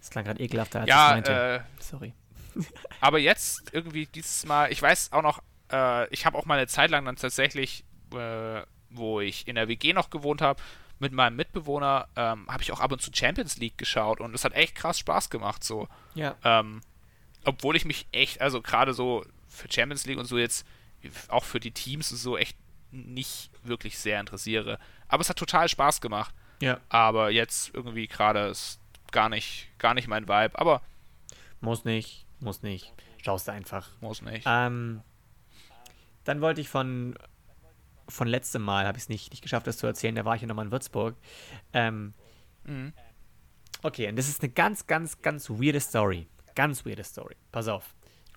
Das 0.00 0.10
klang 0.10 0.24
gerade 0.24 0.42
ekelhafter, 0.42 0.80
als 0.80 0.88
ja, 0.88 1.06
ich 1.06 1.12
meinte. 1.12 1.32
Äh, 1.32 1.60
Sorry. 1.80 2.12
aber 3.00 3.20
jetzt 3.20 3.72
irgendwie 3.72 4.06
dieses 4.06 4.44
Mal, 4.46 4.72
ich 4.72 4.82
weiß 4.82 5.12
auch 5.12 5.22
noch, 5.22 5.44
äh, 5.70 6.12
ich 6.12 6.26
habe 6.26 6.36
auch 6.36 6.44
mal 6.44 6.58
eine 6.58 6.66
Zeit 6.66 6.90
lang 6.90 7.04
dann 7.04 7.14
tatsächlich, 7.14 7.84
äh, 8.12 8.62
wo 8.90 9.20
ich 9.20 9.46
in 9.46 9.54
der 9.54 9.68
WG 9.68 9.92
noch 9.92 10.10
gewohnt 10.10 10.42
habe, 10.42 10.60
mit 10.98 11.12
meinem 11.12 11.36
Mitbewohner 11.36 12.08
ähm, 12.16 12.46
habe 12.48 12.62
ich 12.62 12.72
auch 12.72 12.80
ab 12.80 12.92
und 12.92 13.02
zu 13.02 13.10
Champions 13.12 13.56
League 13.58 13.78
geschaut 13.78 14.20
und 14.20 14.34
es 14.34 14.44
hat 14.44 14.52
echt 14.54 14.74
krass 14.74 14.98
Spaß 14.98 15.30
gemacht 15.30 15.64
so. 15.64 15.88
Ja. 16.14 16.36
Ähm, 16.44 16.80
obwohl 17.44 17.76
ich 17.76 17.84
mich 17.84 18.06
echt, 18.12 18.40
also 18.40 18.62
gerade 18.62 18.94
so 18.94 19.24
für 19.48 19.70
Champions 19.70 20.06
League 20.06 20.18
und 20.18 20.26
so 20.26 20.38
jetzt 20.38 20.66
auch 21.28 21.44
für 21.44 21.60
die 21.60 21.72
Teams 21.72 22.10
und 22.10 22.18
so 22.18 22.38
echt 22.38 22.56
nicht 22.90 23.50
wirklich 23.62 23.98
sehr 23.98 24.20
interessiere. 24.20 24.78
Aber 25.08 25.20
es 25.20 25.28
hat 25.28 25.36
total 25.36 25.68
Spaß 25.68 26.00
gemacht. 26.00 26.34
Ja. 26.60 26.80
Aber 26.88 27.30
jetzt 27.30 27.74
irgendwie 27.74 28.06
gerade 28.06 28.46
ist 28.46 28.80
gar 29.12 29.28
nicht, 29.28 29.68
gar 29.78 29.94
nicht 29.94 30.08
mein 30.08 30.28
Vibe. 30.28 30.58
Aber 30.58 30.80
muss 31.60 31.84
nicht, 31.84 32.24
muss 32.40 32.62
nicht. 32.62 32.92
Schaust 33.22 33.48
du 33.48 33.52
einfach. 33.52 33.88
Muss 34.00 34.22
nicht. 34.22 34.44
Ähm, 34.46 35.02
dann 36.24 36.40
wollte 36.40 36.60
ich 36.60 36.68
von 36.68 37.16
von 38.08 38.28
letztem 38.28 38.62
Mal 38.62 38.86
habe 38.86 38.98
ich 38.98 39.04
es 39.04 39.08
nicht, 39.08 39.30
nicht 39.30 39.42
geschafft, 39.42 39.66
das 39.66 39.78
zu 39.78 39.86
erzählen. 39.86 40.14
Da 40.14 40.24
war 40.24 40.34
ich 40.36 40.42
ja 40.42 40.48
nochmal 40.48 40.66
in 40.66 40.72
Würzburg. 40.72 41.16
Ähm, 41.72 42.14
mhm. 42.64 42.92
Okay, 43.82 44.08
und 44.08 44.16
das 44.16 44.28
ist 44.28 44.42
eine 44.42 44.52
ganz, 44.52 44.86
ganz, 44.86 45.20
ganz 45.20 45.50
weirde 45.50 45.80
Story. 45.80 46.26
Ganz 46.54 46.86
weirde 46.86 47.04
Story. 47.04 47.36
Pass 47.52 47.68
auf. 47.68 47.94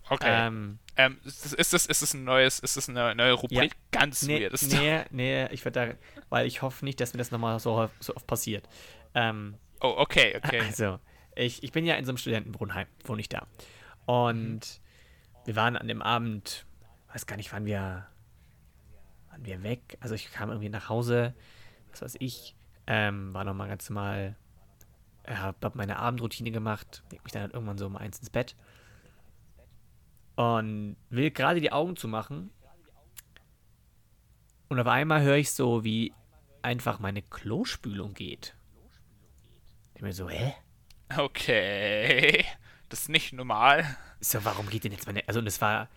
Okay. 0.10 0.48
Ähm, 0.48 0.80
ähm, 0.96 1.18
ist, 1.26 1.46
das, 1.46 1.54
ist, 1.54 1.74
das, 1.74 1.86
ist 1.86 2.02
das 2.02 2.14
ein 2.14 2.24
neues, 2.24 2.60
ist 2.60 2.78
das 2.78 2.90
eine 2.90 3.14
neue 3.14 3.34
Rubrik? 3.34 3.74
Ja, 3.74 4.00
ganz 4.00 4.22
nee, 4.24 4.42
weird. 4.42 4.62
Nee, 4.62 5.04
nee, 5.12 5.48
ich 5.54 5.66
würde 5.66 5.88
da, 5.88 6.22
weil 6.30 6.48
ich 6.48 6.62
hoffe 6.62 6.86
nicht, 6.86 7.00
dass 7.00 7.14
mir 7.14 7.18
das 7.18 7.32
nochmal 7.32 7.60
so, 7.60 7.90
so 8.00 8.16
oft 8.16 8.26
passiert. 8.26 8.68
Ähm, 9.14 9.56
oh, 9.82 9.94
okay, 9.98 10.36
okay. 10.38 10.62
Also, 10.62 11.00
ich, 11.36 11.62
ich 11.64 11.72
bin 11.72 11.86
ja 11.86 11.96
in 11.96 12.06
so 12.06 12.12
einem 12.12 12.18
Studentenwohnheim, 12.18 12.88
wohne 13.04 13.22
ich 13.22 13.30
da. 13.30 13.48
Und 14.06 14.60
mhm. 14.60 15.46
wir 15.46 15.56
waren 15.56 15.76
an 15.76 15.88
dem 15.88 16.02
Abend, 16.02 16.66
weiß 17.12 17.26
gar 17.26 17.36
nicht, 17.36 17.52
wann 17.52 17.66
wir, 17.66 18.08
waren 19.38 19.46
wir 19.46 19.64
weg. 19.64 19.98
Also 20.00 20.16
ich 20.16 20.32
kam 20.32 20.50
irgendwie 20.50 20.70
nach 20.70 20.90
Hause, 20.90 21.34
was 21.92 22.02
weiß 22.02 22.16
ich, 22.20 22.56
ähm, 22.88 23.34
war 23.34 23.44
nochmal 23.44 23.68
ganz 23.68 23.90
normal, 23.90 24.36
äh, 25.24 25.36
hab 25.36 25.76
meine 25.76 25.98
Abendroutine 26.00 26.52
gemacht, 26.52 27.04
leg 27.12 27.24
mich 27.24 27.34
dann 27.34 27.44
halt 27.44 27.54
irgendwann 27.54 27.78
so 27.78 27.86
um 27.86 27.98
eins 27.98 28.20
ins 28.20 28.30
Bett 28.30 28.56
und 30.36 30.96
will 31.10 31.32
gerade 31.32 31.62
die 31.62 31.72
Augen 31.72 31.96
zumachen. 31.96 32.52
Und 34.70 34.80
auf 34.80 34.88
einmal 34.88 35.22
höre 35.22 35.38
ich 35.38 35.52
so, 35.52 35.84
wie 35.84 36.14
einfach 36.62 37.00
meine 37.00 37.22
Klospülung 37.22 38.14
geht. 38.14 38.54
Ich 39.96 40.02
mir 40.02 40.14
so, 40.14 40.30
hä? 40.30 40.54
Okay. 41.16 42.46
Das 42.90 43.04
ist 43.04 43.10
nicht 43.10 43.34
normal. 43.34 43.98
So, 44.20 44.44
warum 44.44 44.70
geht 44.70 44.84
denn 44.84 44.92
jetzt 44.92 45.08
meine. 45.08 45.26
Also, 45.28 45.40
und 45.40 45.48
es 45.48 45.62
war 45.62 45.88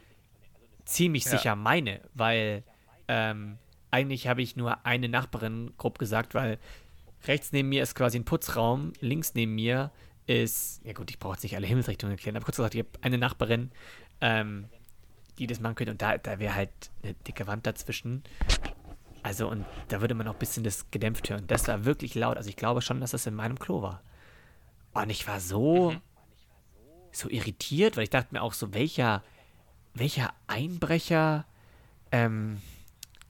ziemlich 0.84 1.24
ja. 1.24 1.32
sicher 1.32 1.56
meine, 1.56 2.00
weil 2.14 2.64
ähm, 3.10 3.58
eigentlich 3.90 4.28
habe 4.28 4.40
ich 4.40 4.54
nur 4.54 4.86
eine 4.86 5.08
Nachbarin 5.08 5.72
grob 5.78 5.98
gesagt, 5.98 6.32
weil 6.34 6.58
rechts 7.26 7.50
neben 7.50 7.68
mir 7.68 7.82
ist 7.82 7.96
quasi 7.96 8.16
ein 8.16 8.24
Putzraum, 8.24 8.92
links 9.00 9.34
neben 9.34 9.56
mir 9.56 9.90
ist, 10.26 10.80
ja 10.84 10.92
gut, 10.92 11.10
ich 11.10 11.18
brauche 11.18 11.34
jetzt 11.34 11.42
nicht 11.42 11.56
alle 11.56 11.66
Himmelsrichtungen 11.66 12.12
erklären, 12.12 12.36
aber 12.36 12.44
kurz 12.44 12.56
gesagt, 12.56 12.76
ich 12.76 12.84
habe 12.86 12.90
eine 13.02 13.18
Nachbarin, 13.18 13.72
ähm, 14.20 14.68
die 15.38 15.48
das 15.48 15.58
machen 15.58 15.74
könnte 15.74 15.90
und 15.90 16.00
da, 16.00 16.18
da 16.18 16.38
wäre 16.38 16.54
halt 16.54 16.70
eine 17.02 17.14
dicke 17.14 17.48
Wand 17.48 17.66
dazwischen. 17.66 18.22
Also, 19.24 19.50
und 19.50 19.66
da 19.88 20.00
würde 20.00 20.14
man 20.14 20.28
auch 20.28 20.34
ein 20.34 20.38
bisschen 20.38 20.62
das 20.62 20.88
gedämpft 20.92 21.28
hören. 21.28 21.46
Das 21.48 21.66
war 21.66 21.84
wirklich 21.84 22.14
laut. 22.14 22.36
Also, 22.36 22.48
ich 22.48 22.56
glaube 22.56 22.80
schon, 22.80 23.00
dass 23.00 23.10
das 23.10 23.26
in 23.26 23.34
meinem 23.34 23.58
Klo 23.58 23.82
war. 23.82 24.02
Und 24.92 25.10
ich 25.10 25.26
war 25.26 25.40
so, 25.40 25.90
mhm. 25.90 26.00
so 27.10 27.28
irritiert, 27.28 27.96
weil 27.96 28.04
ich 28.04 28.10
dachte 28.10 28.28
mir 28.32 28.40
auch 28.40 28.54
so, 28.54 28.72
welcher, 28.72 29.22
welcher 29.94 30.32
Einbrecher, 30.46 31.44
ähm, 32.12 32.62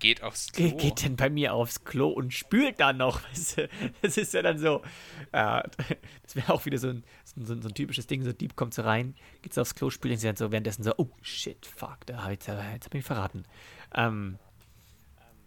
geht 0.00 0.22
aufs 0.22 0.50
Klo. 0.52 0.76
Geht 0.76 1.04
denn 1.04 1.16
bei 1.16 1.30
mir 1.30 1.54
aufs 1.54 1.84
Klo 1.84 2.08
und 2.08 2.34
spült 2.34 2.80
dann 2.80 2.96
noch. 2.96 3.20
Das 4.02 4.16
ist 4.16 4.34
ja 4.34 4.42
dann 4.42 4.58
so. 4.58 4.82
Äh, 5.32 5.62
das 6.22 6.34
wäre 6.34 6.52
auch 6.52 6.64
wieder 6.64 6.78
so 6.78 6.88
ein, 6.88 7.04
so, 7.24 7.52
ein, 7.52 7.62
so 7.62 7.68
ein, 7.68 7.74
typisches 7.74 8.06
Ding. 8.06 8.24
So 8.24 8.32
Dieb 8.32 8.56
kommt 8.56 8.74
so 8.74 8.82
rein, 8.82 9.14
geht 9.42 9.54
so 9.54 9.60
aufs 9.60 9.74
Klo, 9.74 9.90
spült 9.90 10.18
sie 10.18 10.26
dann 10.26 10.36
so 10.36 10.50
währenddessen 10.50 10.82
so, 10.82 10.94
oh 10.96 11.10
shit, 11.22 11.64
fuck, 11.66 12.06
da 12.06 12.24
hab 12.24 12.32
ich, 12.32 12.38
jetzt 12.38 12.48
habe 12.48 12.78
ich 12.82 12.92
mich 12.92 13.04
verraten. 13.04 13.44
Ähm, 13.94 14.38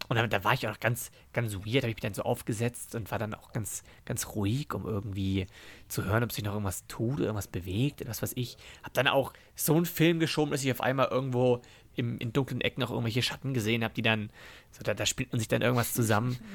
und 0.08 0.16
dann, 0.16 0.28
da 0.28 0.44
war 0.44 0.52
ich 0.52 0.68
auch 0.68 0.78
ganz, 0.80 1.10
ganz 1.32 1.54
weird, 1.54 1.82
habe 1.82 1.88
ich 1.88 1.96
mich 1.96 2.02
dann 2.02 2.14
so 2.14 2.22
aufgesetzt 2.22 2.94
und 2.94 3.10
war 3.10 3.18
dann 3.18 3.34
auch 3.34 3.52
ganz, 3.52 3.82
ganz 4.04 4.28
ruhig, 4.34 4.72
um 4.74 4.84
irgendwie 4.84 5.46
zu 5.88 6.04
hören, 6.04 6.22
ob 6.22 6.32
sich 6.32 6.44
noch 6.44 6.52
irgendwas 6.52 6.86
tut, 6.86 7.20
irgendwas 7.20 7.48
bewegt, 7.48 8.06
was 8.06 8.20
weiß 8.20 8.32
ich. 8.36 8.58
Hab 8.82 8.92
dann 8.92 9.08
auch 9.08 9.32
so 9.54 9.74
einen 9.74 9.86
Film 9.86 10.18
geschoben, 10.20 10.50
dass 10.50 10.62
ich 10.62 10.70
auf 10.70 10.82
einmal 10.82 11.08
irgendwo 11.08 11.62
im, 11.96 12.18
in 12.18 12.32
dunklen 12.32 12.60
Ecken 12.60 12.80
noch 12.80 12.90
irgendwelche 12.90 13.22
Schatten 13.22 13.54
gesehen 13.54 13.84
habe, 13.84 13.94
die 13.94 14.02
dann, 14.02 14.30
so, 14.70 14.82
da, 14.82 14.94
da 14.94 15.06
spielt 15.06 15.32
man 15.32 15.38
sich 15.38 15.48
dann 15.48 15.62
irgendwas 15.62 15.92
zusammen. 15.94 16.38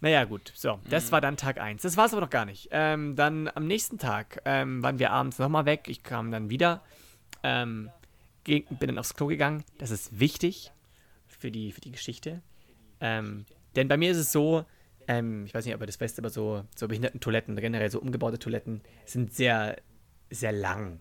Naja, 0.00 0.22
gut, 0.24 0.52
so, 0.54 0.78
das 0.88 1.06
mhm. 1.08 1.12
war 1.12 1.20
dann 1.20 1.36
Tag 1.36 1.58
1. 1.60 1.82
Das 1.82 1.96
war 1.96 2.06
es 2.06 2.12
aber 2.12 2.20
noch 2.20 2.30
gar 2.30 2.44
nicht. 2.44 2.68
Ähm, 2.70 3.16
dann 3.16 3.50
am 3.52 3.66
nächsten 3.66 3.98
Tag 3.98 4.40
ähm, 4.44 4.80
waren 4.80 5.00
wir 5.00 5.10
abends 5.10 5.40
nochmal 5.40 5.66
weg. 5.66 5.88
Ich 5.88 6.04
kam 6.04 6.30
dann 6.30 6.50
wieder, 6.50 6.84
ähm, 7.42 7.90
bin 8.44 8.64
dann 8.78 8.98
aufs 8.98 9.14
Klo 9.14 9.26
gegangen. 9.26 9.64
Das 9.78 9.90
ist 9.90 10.20
wichtig 10.20 10.70
für 11.26 11.50
die, 11.50 11.72
für 11.72 11.80
die 11.80 11.90
Geschichte. 11.90 12.42
Ähm, 13.00 13.44
denn 13.74 13.88
bei 13.88 13.96
mir 13.96 14.12
ist 14.12 14.18
es 14.18 14.30
so, 14.30 14.64
ähm, 15.08 15.46
ich 15.46 15.54
weiß 15.54 15.64
nicht, 15.64 15.74
ob 15.74 15.80
ihr 15.80 15.86
das 15.86 15.98
wisst, 16.00 16.18
aber 16.18 16.30
so, 16.30 16.64
so 16.76 16.86
Behinderten-Toiletten, 16.86 17.56
generell 17.56 17.90
so 17.90 18.00
umgebaute 18.00 18.38
Toiletten, 18.38 18.82
sind 19.04 19.34
sehr, 19.34 19.78
sehr 20.30 20.52
lang. 20.52 21.00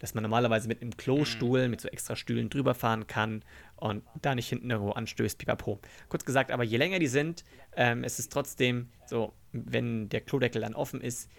Dass 0.00 0.14
man 0.14 0.22
normalerweise 0.22 0.68
mit 0.68 0.80
einem 0.80 0.96
Klostuhl, 0.96 1.68
mit 1.68 1.80
so 1.80 1.88
extra 1.88 2.16
Stühlen 2.16 2.50
drüber 2.50 2.74
fahren 2.74 3.06
kann 3.06 3.42
und 3.76 4.02
da 4.22 4.34
nicht 4.34 4.48
hinten 4.48 4.70
irgendwo 4.70 4.92
anstößt, 4.92 5.38
pipapo. 5.38 5.80
Kurz 6.08 6.24
gesagt, 6.24 6.50
aber 6.50 6.64
je 6.64 6.76
länger 6.76 6.98
die 6.98 7.06
sind, 7.06 7.44
ähm, 7.76 8.04
ist 8.04 8.18
es 8.18 8.28
trotzdem 8.28 8.88
so, 9.06 9.32
wenn 9.52 10.08
der 10.08 10.20
Klodeckel 10.20 10.62
dann 10.62 10.74
offen 10.74 11.00
ist, 11.00 11.30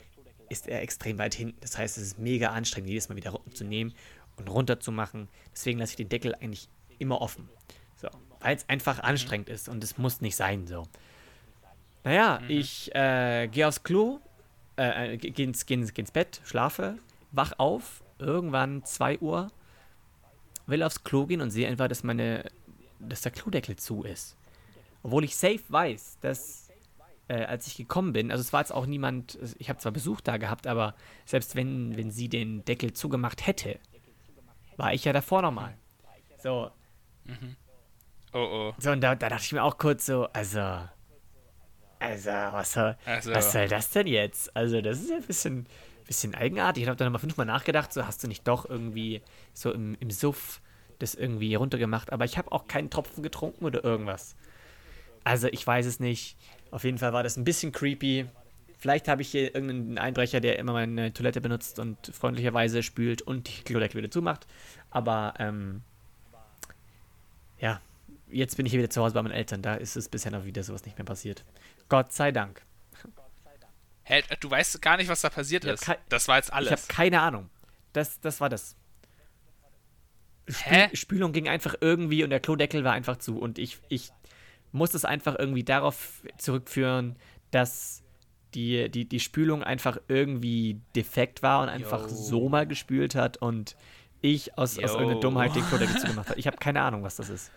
ist 0.50 0.68
er 0.68 0.82
extrem 0.82 1.18
weit 1.18 1.36
hinten. 1.36 1.58
Das 1.62 1.78
heißt, 1.78 1.98
es 1.98 2.04
ist 2.04 2.20
mega 2.20 2.50
anstrengend, 2.50 2.90
jedes 2.90 3.08
Mal 3.10 3.16
wieder 3.16 3.40
zu 3.54 3.64
nehmen 3.64 3.94
und 4.36 4.50
runter 4.50 4.80
zu 4.80 4.92
machen. 4.92 5.30
Deswegen 5.54 5.80
lasse 5.80 5.92
ich 5.92 5.98
den 5.98 6.10
Deckel 6.10 6.36
eigentlich 6.36 6.70
immer 6.98 7.22
offen. 7.22 7.50
So, 7.96 8.10
weil 8.40 8.56
es 8.56 8.68
einfach 8.68 8.98
mhm. 8.98 9.06
anstrengend 9.06 9.50
ist 9.50 9.70
und 9.70 9.84
es 9.84 9.98
muss 9.98 10.22
nicht 10.22 10.36
sein 10.36 10.68
so. 10.68 10.88
Naja, 12.04 12.40
mhm. 12.42 12.50
ich 12.50 12.94
äh, 12.96 13.48
gehe 13.48 13.68
aufs 13.68 13.84
Klo, 13.84 14.20
äh, 14.78 15.14
äh 15.14 15.18
gehe 15.18 15.46
ins, 15.46 15.66
geh 15.66 15.76
ins, 15.76 15.94
geh 15.94 16.02
ins 16.02 16.12
Bett, 16.12 16.42
schlafe, 16.46 16.98
wach 17.32 17.54
auf, 17.58 18.04
irgendwann 18.20 18.84
2 18.84 19.20
Uhr, 19.20 19.48
will 20.68 20.84
aufs 20.84 21.04
Klo 21.04 21.26
gehen 21.26 21.42
und 21.42 21.52
sehe 21.52 21.68
einfach, 21.68 21.88
dass 21.88 22.04
meine, 22.04 22.46
dass 23.00 23.22
der 23.22 23.32
Klodeckel 23.32 23.76
zu 23.76 24.04
ist. 24.04 24.38
Obwohl 25.04 25.24
ich 25.24 25.36
safe 25.36 25.62
weiß, 25.70 26.20
dass 26.22 26.70
äh, 27.28 27.46
als 27.46 27.68
ich 27.68 27.76
gekommen 27.76 28.14
bin, 28.14 28.32
also 28.32 28.42
es 28.42 28.54
war 28.54 28.62
jetzt 28.62 28.74
auch 28.74 28.86
niemand, 28.86 29.38
ich 29.58 29.70
habe 29.70 29.80
zwar 29.80 29.92
Besuch 29.92 30.22
da 30.22 30.38
gehabt, 30.38 30.68
aber 30.68 30.96
selbst 31.26 31.56
wenn, 31.56 31.96
wenn 31.96 32.12
sie 32.12 32.28
den 32.28 32.66
Deckel 32.66 32.94
zugemacht 32.94 33.48
hätte, 33.48 33.80
war 34.78 34.94
ich 34.94 35.06
ja 35.06 35.14
davor 35.14 35.42
nochmal. 35.42 35.78
So. 36.42 36.72
Mhm. 37.26 37.56
Oh 38.34 38.38
oh. 38.38 38.74
So, 38.78 38.92
und 38.92 39.02
da, 39.02 39.16
da 39.16 39.30
dachte 39.30 39.44
ich 39.44 39.54
mir 39.54 39.64
auch 39.64 39.78
kurz 39.78 40.06
so, 40.06 40.28
also, 40.34 40.88
also, 42.00 42.30
was 42.30 42.74
soll, 42.74 42.96
also. 43.06 43.34
was 43.34 43.52
soll 43.52 43.68
das 43.68 43.92
denn 43.92 44.08
jetzt? 44.08 44.56
Also, 44.56 44.82
das 44.82 45.00
ist 45.00 45.10
ja 45.10 45.18
ein 45.18 45.24
bisschen, 45.24 45.68
bisschen 46.10 46.34
eigenartig. 46.34 46.84
Ich 46.84 46.90
habe 46.90 46.98
dann 46.98 47.06
nochmal 47.06 47.22
fünfmal 47.22 47.46
nachgedacht, 47.46 47.94
so 47.94 48.06
hast 48.06 48.24
du 48.24 48.28
nicht 48.28 48.48
doch 48.48 48.68
irgendwie 48.68 49.22
so 49.54 49.72
im, 49.72 49.96
im 50.00 50.10
Suff 50.10 50.60
das 50.98 51.14
irgendwie 51.16 51.54
runtergemacht. 51.56 52.12
Aber 52.12 52.26
ich 52.26 52.38
habe 52.38 52.52
auch 52.52 52.68
keinen 52.68 52.90
Tropfen 52.90 53.24
getrunken 53.24 53.64
oder 53.64 53.84
irgendwas. 53.84 54.36
Also 55.24 55.48
ich 55.48 55.66
weiß 55.66 55.86
es 55.86 56.00
nicht. 56.00 56.36
Auf 56.72 56.84
jeden 56.84 56.98
Fall 56.98 57.14
war 57.14 57.22
das 57.24 57.38
ein 57.38 57.44
bisschen 57.44 57.72
creepy. 57.72 58.26
Vielleicht 58.80 59.08
habe 59.08 59.22
ich 59.22 59.30
hier 59.30 59.54
irgendeinen 59.54 59.98
Einbrecher, 60.00 60.40
der 60.40 60.58
immer 60.58 60.74
meine 60.74 61.14
Toilette 61.14 61.42
benutzt 61.42 61.78
und 61.80 61.98
freundlicherweise 62.08 62.82
spült 62.82 63.22
und 63.22 63.48
die 63.48 63.64
Klodeckel 63.64 64.02
wieder 64.02 64.12
zumacht. 64.12 64.48
Aber 64.90 65.36
ähm, 65.38 65.82
ja, 67.60 67.82
jetzt 68.32 68.58
bin 68.58 68.66
ich 68.66 68.72
hier 68.72 68.80
wieder 68.80 68.90
zu 68.90 69.02
Hause 69.02 69.14
bei 69.14 69.22
meinen 69.22 69.34
Eltern. 69.34 69.62
Da 69.62 69.76
ist 69.76 69.96
es 69.96 70.10
bisher 70.10 70.32
noch 70.32 70.46
wieder 70.46 70.64
sowas 70.64 70.86
nicht 70.86 70.98
mehr 70.98 71.06
passiert. 71.06 71.46
Gott 71.88 72.14
sei 72.14 72.32
Dank. 72.32 72.64
Hä, 74.10 74.24
du 74.40 74.50
weißt 74.50 74.82
gar 74.82 74.98
nicht, 74.98 75.08
was 75.08 75.22
da 75.22 75.30
passiert 75.30 75.66
ist. 75.66 75.88
Das 76.10 76.28
war 76.28 76.38
jetzt 76.38 76.52
alles. 76.52 76.72
Ich 76.72 76.72
habe 76.72 76.82
keine 76.88 77.22
Ahnung. 77.22 77.52
Das, 77.94 78.20
das 78.20 78.42
war 78.42 78.50
das. 78.50 78.76
Spül 80.48 80.90
Spülung 80.94 81.32
ging 81.32 81.48
einfach 81.48 81.76
irgendwie 81.80 82.24
und 82.24 82.32
der 82.32 82.40
Klodeckel 82.40 82.84
war 82.84 82.94
einfach 82.94 83.18
zu. 83.18 83.38
Und 83.38 83.60
ich, 83.60 83.78
ich 83.88 84.10
muss 84.72 84.96
es 84.96 85.06
einfach 85.06 85.38
irgendwie 85.38 85.64
darauf 85.64 86.24
zurückführen, 86.40 87.18
dass 87.52 88.02
die, 88.56 88.90
die, 88.90 89.08
die 89.08 89.20
Spülung 89.20 89.64
einfach 89.64 90.00
irgendwie 90.08 90.82
defekt 90.96 91.44
war 91.44 91.62
und 91.62 91.70
einfach 91.70 92.02
Yo. 92.02 92.08
so 92.08 92.50
mal 92.50 92.66
gespült 92.66 93.14
hat 93.14 93.38
und 93.38 93.76
ich 94.22 94.58
aus, 94.58 94.80
aus 94.80 94.94
irgendeiner 94.94 95.20
Dummheit 95.20 95.56
den 95.56 95.64
Klodeckel 95.70 96.00
zugemacht 96.00 96.30
habe. 96.30 96.40
Ich 96.40 96.48
habe 96.48 96.58
keine 96.58 96.82
Ahnung, 96.82 97.04
was 97.04 97.18
das 97.18 97.30
ist. 97.30 97.52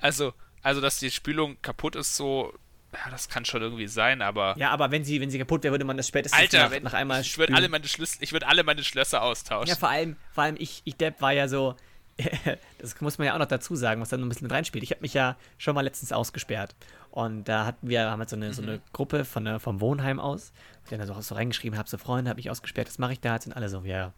Also, 0.00 0.32
also, 0.62 0.80
dass 0.80 0.98
die 0.98 1.10
Spülung 1.10 1.60
kaputt 1.60 1.96
ist, 1.96 2.16
so 2.16 2.54
ja, 2.92 3.10
das 3.10 3.28
kann 3.28 3.44
schon 3.44 3.60
irgendwie 3.60 3.86
sein, 3.86 4.22
aber. 4.22 4.54
Ja, 4.58 4.70
aber 4.70 4.90
wenn 4.90 5.04
sie, 5.04 5.20
wenn 5.20 5.30
sie 5.30 5.38
kaputt 5.38 5.62
wäre, 5.62 5.72
würde 5.72 5.84
man 5.84 5.96
das 5.96 6.08
spätestens 6.08 6.40
Alter, 6.40 6.64
nach, 6.64 6.70
wenn, 6.70 6.82
nach 6.82 6.94
einmal 6.94 7.20
ich 7.20 7.36
würde 7.36 7.54
alle 7.54 7.68
meine 7.68 7.86
Schlüssel, 7.86 8.22
ich 8.22 8.32
würde 8.32 8.46
alle 8.46 8.64
meine 8.64 8.82
Schlösser 8.82 9.22
austauschen. 9.22 9.68
Ja, 9.68 9.76
vor 9.76 9.90
allem, 9.90 10.16
vor 10.32 10.44
allem 10.44 10.56
ich, 10.58 10.82
ich 10.84 10.96
Depp 10.96 11.20
war 11.20 11.32
ja 11.32 11.48
so, 11.48 11.76
das 12.78 13.00
muss 13.00 13.18
man 13.18 13.26
ja 13.26 13.34
auch 13.34 13.38
noch 13.38 13.46
dazu 13.46 13.76
sagen, 13.76 14.00
was 14.00 14.08
da 14.08 14.16
noch 14.16 14.26
ein 14.26 14.28
bisschen 14.28 14.46
mit 14.46 14.52
reinspielt. 14.52 14.82
Ich 14.82 14.90
habe 14.90 15.02
mich 15.02 15.14
ja 15.14 15.36
schon 15.56 15.74
mal 15.74 15.82
letztens 15.82 16.12
ausgesperrt. 16.12 16.74
Und 17.10 17.48
da 17.48 17.64
hatten 17.64 17.88
wir, 17.88 18.10
haben 18.10 18.18
wir 18.18 18.28
so 18.28 18.36
eine, 18.36 18.48
mhm. 18.48 18.52
so 18.52 18.62
eine 18.62 18.76
mhm. 18.76 18.80
Gruppe 18.92 19.24
von 19.24 19.44
der, 19.44 19.60
vom 19.60 19.80
Wohnheim 19.80 20.18
aus. 20.18 20.52
Und 20.90 20.98
dann 20.98 21.06
so, 21.06 21.20
so 21.20 21.34
reingeschrieben, 21.34 21.78
habe 21.78 21.88
so 21.88 21.98
Freunde, 21.98 22.30
habe 22.30 22.40
ich 22.40 22.50
ausgesperrt, 22.50 22.88
das 22.88 22.98
mache 22.98 23.12
ich 23.12 23.20
da. 23.20 23.34
Jetzt 23.34 23.44
sind 23.44 23.52
alle 23.52 23.68
so, 23.68 23.82
ja, 23.84 24.12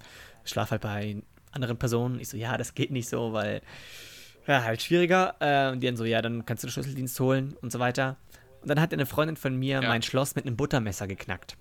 ich 0.45 0.51
schlafe 0.51 0.73
halt 0.73 0.83
bei 0.83 1.23
anderen 1.53 1.77
Personen. 1.77 2.21
Ich 2.21 2.29
so, 2.29 2.37
ja, 2.37 2.57
das 2.57 2.75
geht 2.75 2.91
nicht 2.91 3.09
so, 3.09 3.33
weil, 3.33 3.61
ja, 4.47 4.63
halt 4.63 4.83
schwieriger. 4.83 5.35
Äh, 5.41 5.73
und 5.73 5.81
die 5.81 5.87
dann 5.87 5.97
so, 5.97 6.05
ja, 6.05 6.23
dann 6.23 6.47
kannst 6.47 6.63
du 6.63 6.69
den 6.69 6.73
Schlüsseldienst 6.73 7.21
holen 7.21 7.55
und 7.61 7.71
so 7.71 7.79
weiter. 7.81 8.17
Und 8.63 8.69
dann 8.69 8.81
hat 8.81 8.93
eine 8.93 9.07
Freundin 9.07 9.37
von 9.37 9.57
mir 9.57 9.81
ja. 9.83 9.89
mein 9.89 10.03
Schloss 10.03 10.35
mit 10.35 10.47
einem 10.47 10.57
Buttermesser 10.57 11.07
geknackt. 11.07 11.57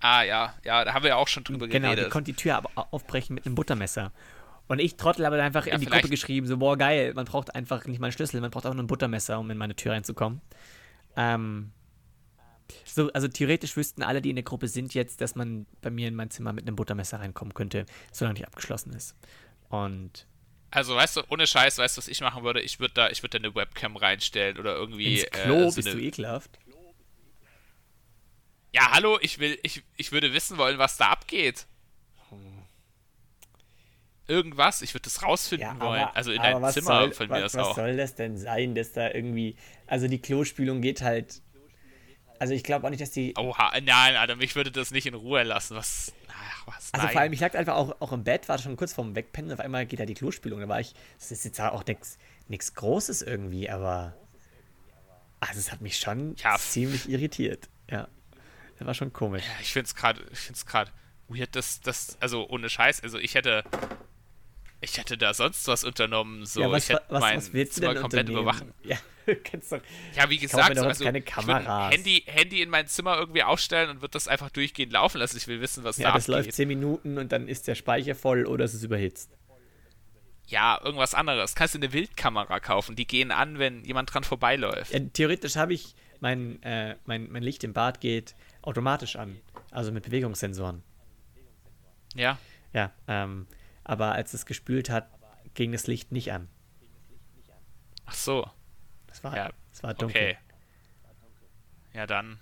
Ah, 0.00 0.22
ja, 0.22 0.54
ja, 0.64 0.84
da 0.84 0.94
haben 0.94 1.02
wir 1.02 1.10
ja 1.10 1.16
auch 1.16 1.28
schon 1.28 1.44
drüber 1.44 1.66
genau, 1.66 1.88
geredet. 1.88 1.96
Genau, 1.96 2.06
die 2.06 2.12
konnte 2.12 2.32
die 2.32 2.36
Tür 2.36 2.56
aber 2.56 2.70
aufbrechen 2.92 3.34
mit 3.34 3.46
einem 3.46 3.54
Buttermesser. 3.54 4.12
Und 4.68 4.80
ich 4.80 4.96
Trottel 4.96 5.24
habe 5.24 5.42
einfach 5.42 5.66
ja, 5.66 5.74
in 5.74 5.80
die 5.80 5.86
Gruppe 5.86 6.08
geschrieben, 6.08 6.46
so, 6.46 6.58
boah, 6.58 6.76
geil, 6.76 7.14
man 7.14 7.24
braucht 7.24 7.54
einfach 7.54 7.86
nicht 7.86 8.00
mal 8.00 8.08
einen 8.08 8.12
Schlüssel, 8.12 8.40
man 8.40 8.50
braucht 8.50 8.66
auch 8.66 8.74
nur 8.74 8.84
ein 8.84 8.86
Buttermesser, 8.86 9.38
um 9.38 9.50
in 9.50 9.56
meine 9.56 9.74
Tür 9.74 9.92
reinzukommen. 9.92 10.42
Ähm, 11.16 11.72
so, 12.84 13.10
also 13.12 13.28
theoretisch 13.28 13.76
wüssten 13.76 14.02
alle, 14.02 14.20
die 14.20 14.30
in 14.30 14.36
der 14.36 14.42
Gruppe 14.42 14.68
sind, 14.68 14.92
jetzt, 14.92 15.22
dass 15.22 15.34
man 15.34 15.66
bei 15.80 15.90
mir 15.90 16.06
in 16.06 16.14
mein 16.14 16.30
Zimmer 16.30 16.52
mit 16.52 16.66
einem 16.66 16.76
Buttermesser 16.76 17.18
reinkommen 17.18 17.54
könnte, 17.54 17.86
solange 18.12 18.34
nicht 18.34 18.46
abgeschlossen 18.46 18.92
ist. 18.92 19.16
Und 19.70 20.26
also, 20.70 20.96
weißt 20.96 21.16
du, 21.16 21.22
ohne 21.30 21.46
Scheiß, 21.46 21.78
weißt 21.78 21.96
du, 21.96 21.98
was 21.98 22.08
ich 22.08 22.20
machen 22.20 22.44
würde? 22.44 22.60
Ich 22.60 22.78
würde 22.78 22.94
da, 22.94 23.10
ich 23.10 23.22
würde 23.22 23.38
da 23.38 23.44
eine 23.46 23.54
Webcam 23.54 23.96
reinstellen 23.96 24.58
oder 24.58 24.74
irgendwie. 24.74 25.20
Ins 25.20 25.30
Klo, 25.30 25.54
äh, 25.54 25.70
so 25.70 25.76
bist 25.76 25.88
eine... 25.88 25.96
du 25.96 26.02
ekelhaft? 26.02 26.58
Ja, 28.74 28.92
hallo, 28.92 29.18
ich 29.22 29.38
will, 29.38 29.58
ich, 29.62 29.82
ich 29.96 30.12
würde 30.12 30.32
wissen 30.34 30.58
wollen, 30.58 30.78
was 30.78 30.98
da 30.98 31.08
abgeht. 31.08 31.66
Irgendwas, 34.26 34.82
ich 34.82 34.92
würde 34.92 35.04
das 35.04 35.22
rausfinden 35.22 35.66
ja, 35.66 35.72
aber, 35.72 35.86
wollen. 35.86 36.08
Also 36.12 36.32
in 36.32 36.42
deinem 36.42 36.70
Zimmer 36.70 37.00
soll, 37.00 37.12
von 37.12 37.28
mir 37.28 37.44
was, 37.44 37.56
aus 37.56 37.64
auch. 37.64 37.70
Was 37.70 37.76
soll 37.76 37.96
das 37.96 38.14
denn 38.14 38.36
sein, 38.36 38.74
dass 38.74 38.92
da 38.92 39.10
irgendwie. 39.10 39.56
Also 39.86 40.06
die 40.06 40.20
Klospülung 40.20 40.82
geht 40.82 41.00
halt. 41.00 41.40
Also 42.38 42.54
ich 42.54 42.62
glaube 42.62 42.86
auch 42.86 42.90
nicht, 42.90 43.00
dass 43.00 43.10
die. 43.10 43.34
Oha, 43.36 43.72
nein, 43.82 44.16
Alter, 44.16 44.36
mich 44.36 44.54
würde 44.54 44.70
das 44.70 44.90
nicht 44.90 45.06
in 45.06 45.14
Ruhe 45.14 45.42
lassen. 45.42 45.76
Was 45.76 46.12
was. 46.68 46.92
Also 46.92 47.06
Nein. 47.06 47.12
vor 47.12 47.20
allem, 47.22 47.32
ich 47.32 47.40
lag 47.40 47.54
einfach 47.54 47.74
auch, 47.74 48.00
auch 48.00 48.12
im 48.12 48.24
Bett, 48.24 48.48
war 48.48 48.58
schon 48.58 48.76
kurz 48.76 48.92
vorm 48.92 49.14
Wegpennen, 49.14 49.52
auf 49.52 49.60
einmal 49.60 49.86
geht 49.86 50.00
da 50.00 50.06
die 50.06 50.14
Klospülung. 50.14 50.60
Da 50.60 50.68
war 50.68 50.80
ich, 50.80 50.94
das 51.18 51.30
ist 51.30 51.44
jetzt 51.44 51.60
auch 51.60 51.84
nichts 52.48 52.74
Großes 52.74 53.22
irgendwie, 53.22 53.68
aber. 53.70 54.14
Also 55.40 55.60
es 55.60 55.70
hat 55.70 55.80
mich 55.80 55.98
schon 55.98 56.34
ja. 56.36 56.58
ziemlich 56.58 57.08
irritiert. 57.08 57.68
Ja. 57.88 58.08
Das 58.78 58.86
war 58.86 58.94
schon 58.94 59.12
komisch. 59.12 59.44
Ja, 59.44 59.60
ich 59.60 59.72
finde 59.72 59.86
es 59.86 59.94
gerade, 59.94 60.20
ich 60.32 60.38
finde 60.38 60.58
es 60.58 60.66
gerade 60.66 60.90
weird, 61.28 61.54
dass 61.54 61.80
das, 61.80 62.16
also 62.20 62.48
ohne 62.48 62.68
Scheiß, 62.68 63.02
also 63.02 63.18
ich 63.18 63.34
hätte, 63.34 63.62
ich 64.80 64.96
hätte 64.96 65.18
da 65.18 65.34
sonst 65.34 65.66
was 65.66 65.84
unternommen, 65.84 66.46
so 66.46 66.60
ja, 66.60 66.70
was, 66.70 66.84
ich 66.84 66.90
hätte 66.90 67.04
was, 67.08 67.20
mein 67.20 67.36
was 67.36 67.52
willst 67.52 67.74
Zimmer 67.74 67.94
komplett 67.94 68.28
überwachen. 68.28 68.72
Ja, 68.84 68.96
kannst 69.44 69.72
doch, 69.72 69.80
ja, 70.14 70.30
wie 70.30 70.38
gesagt, 70.38 70.76
so, 70.76 70.84
also 70.84 71.04
keine 71.04 71.22
Kameras. 71.22 71.92
Handy, 71.92 72.22
Handy 72.26 72.62
in 72.62 72.70
mein 72.70 72.86
Zimmer 72.86 73.18
irgendwie 73.18 73.42
aufstellen 73.42 73.90
und 73.90 74.02
wird 74.02 74.14
das 74.14 74.28
einfach 74.28 74.50
durchgehend 74.50 74.92
laufen 74.92 75.18
lassen. 75.18 75.36
Ich 75.36 75.48
will 75.48 75.60
wissen, 75.60 75.84
was 75.84 75.98
ja, 75.98 76.08
da 76.08 76.14
das 76.14 76.28
abgeht. 76.28 76.46
läuft 76.46 76.56
10 76.56 76.68
Minuten 76.68 77.18
und 77.18 77.32
dann 77.32 77.48
ist 77.48 77.66
der 77.66 77.74
Speicher 77.74 78.14
voll 78.14 78.46
oder 78.46 78.64
es 78.64 78.74
ist 78.74 78.84
überhitzt. 78.84 79.30
Ja, 80.46 80.80
irgendwas 80.82 81.12
anderes. 81.12 81.54
Kannst 81.54 81.74
du 81.74 81.78
eine 81.78 81.92
Wildkamera 81.92 82.58
kaufen, 82.60 82.96
die 82.96 83.06
gehen 83.06 83.32
an, 83.32 83.58
wenn 83.58 83.84
jemand 83.84 84.14
dran 84.14 84.24
vorbeiläuft. 84.24 84.94
Ja, 84.94 85.00
theoretisch 85.00 85.56
habe 85.56 85.74
ich 85.74 85.94
mein, 86.20 86.62
äh, 86.62 86.96
mein, 87.04 87.30
mein 87.30 87.42
Licht 87.42 87.64
im 87.64 87.74
Bad 87.74 88.00
geht 88.00 88.34
automatisch 88.62 89.16
an, 89.16 89.38
also 89.70 89.92
mit 89.92 90.04
Bewegungssensoren. 90.04 90.82
Ja. 92.14 92.38
Ja, 92.72 92.92
ähm, 93.06 93.46
aber 93.88 94.12
als 94.12 94.34
es 94.34 94.46
gespült 94.46 94.90
hat, 94.90 95.08
ging 95.54 95.72
das 95.72 95.88
Licht 95.88 96.12
nicht 96.12 96.30
an. 96.30 96.48
Ach 98.06 98.14
so. 98.14 98.48
Es 99.10 99.24
war, 99.24 99.34
ja, 99.34 99.50
es 99.72 99.82
war 99.82 99.94
dunkel. 99.94 100.16
Okay. 100.16 100.38
Ja, 101.94 102.06
dann 102.06 102.38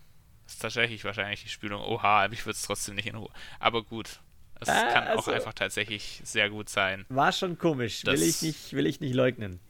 ist 0.46 0.60
tatsächlich 0.60 1.04
wahrscheinlich 1.04 1.42
die 1.42 1.48
Spülung. 1.48 1.80
Oha, 1.80 2.26
ich 2.26 2.44
würde 2.44 2.56
es 2.56 2.62
trotzdem 2.62 2.96
nicht 2.96 3.06
in 3.06 3.14
Ruhe. 3.14 3.30
Aber 3.58 3.82
gut. 3.82 4.20
Es 4.58 4.68
ah, 4.68 4.92
kann 4.92 5.06
also, 5.06 5.30
auch 5.30 5.34
einfach 5.34 5.54
tatsächlich 5.54 6.20
sehr 6.24 6.50
gut 6.50 6.68
sein. 6.68 7.06
War 7.08 7.30
schon 7.30 7.58
komisch. 7.58 8.04
Will 8.04 8.22
ich, 8.22 8.42
nicht, 8.42 8.72
will 8.72 8.86
ich 8.86 9.00
nicht 9.00 9.14
leugnen. 9.14 9.60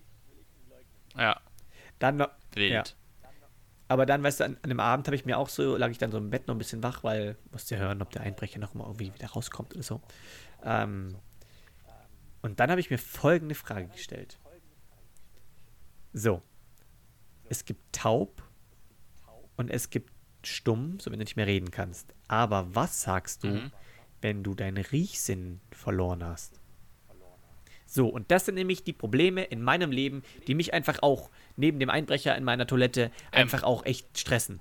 Ja. 1.16 1.40
Dann 1.98 2.16
noch. 2.16 2.30
Wild. 2.54 2.72
Ja. 2.72 2.84
Aber 3.88 4.06
dann, 4.06 4.22
weißt 4.22 4.40
du, 4.40 4.44
an, 4.44 4.56
an 4.62 4.70
dem 4.70 4.80
Abend 4.80 5.06
habe 5.06 5.16
ich 5.16 5.26
mir 5.26 5.38
auch 5.38 5.48
so, 5.48 5.76
lag 5.76 5.90
ich 5.90 5.98
dann 5.98 6.10
so 6.10 6.18
im 6.18 6.30
Bett 6.30 6.46
noch 6.48 6.54
ein 6.54 6.58
bisschen 6.58 6.82
wach, 6.82 7.04
weil 7.04 7.36
musste 7.52 7.74
ja 7.74 7.82
hören, 7.82 8.00
ob 8.00 8.10
der 8.10 8.22
Einbrecher 8.22 8.58
noch 8.58 8.74
mal 8.74 8.84
irgendwie 8.84 9.12
wieder 9.12 9.28
rauskommt 9.28 9.74
oder 9.74 9.82
so. 9.82 10.00
Ähm, 10.64 11.16
und 12.46 12.60
dann 12.60 12.70
habe 12.70 12.80
ich 12.80 12.90
mir 12.90 12.98
folgende 12.98 13.54
Frage 13.54 13.88
gestellt. 13.88 14.38
So. 16.12 16.42
Es 17.48 17.64
gibt 17.64 17.80
taub 17.92 18.42
und 19.56 19.68
es 19.70 19.90
gibt 19.90 20.12
stumm, 20.44 20.98
so 21.00 21.10
wenn 21.10 21.18
du 21.18 21.24
nicht 21.24 21.36
mehr 21.36 21.46
reden 21.46 21.70
kannst. 21.70 22.14
Aber 22.28 22.74
was 22.74 23.02
sagst 23.02 23.44
du, 23.44 23.48
mhm. 23.48 23.72
wenn 24.20 24.42
du 24.44 24.54
deinen 24.54 24.78
Riechsinn 24.78 25.60
verloren 25.72 26.24
hast? 26.24 26.60
So, 27.84 28.08
und 28.08 28.30
das 28.30 28.46
sind 28.46 28.54
nämlich 28.56 28.84
die 28.84 28.92
Probleme 28.92 29.44
in 29.44 29.60
meinem 29.62 29.90
Leben, 29.90 30.22
die 30.46 30.54
mich 30.54 30.72
einfach 30.72 31.02
auch 31.02 31.30
neben 31.56 31.78
dem 31.78 31.90
Einbrecher 31.90 32.36
in 32.36 32.44
meiner 32.44 32.66
Toilette 32.66 33.04
ähm. 33.32 33.42
einfach 33.42 33.62
auch 33.62 33.84
echt 33.84 34.18
stressen. 34.18 34.60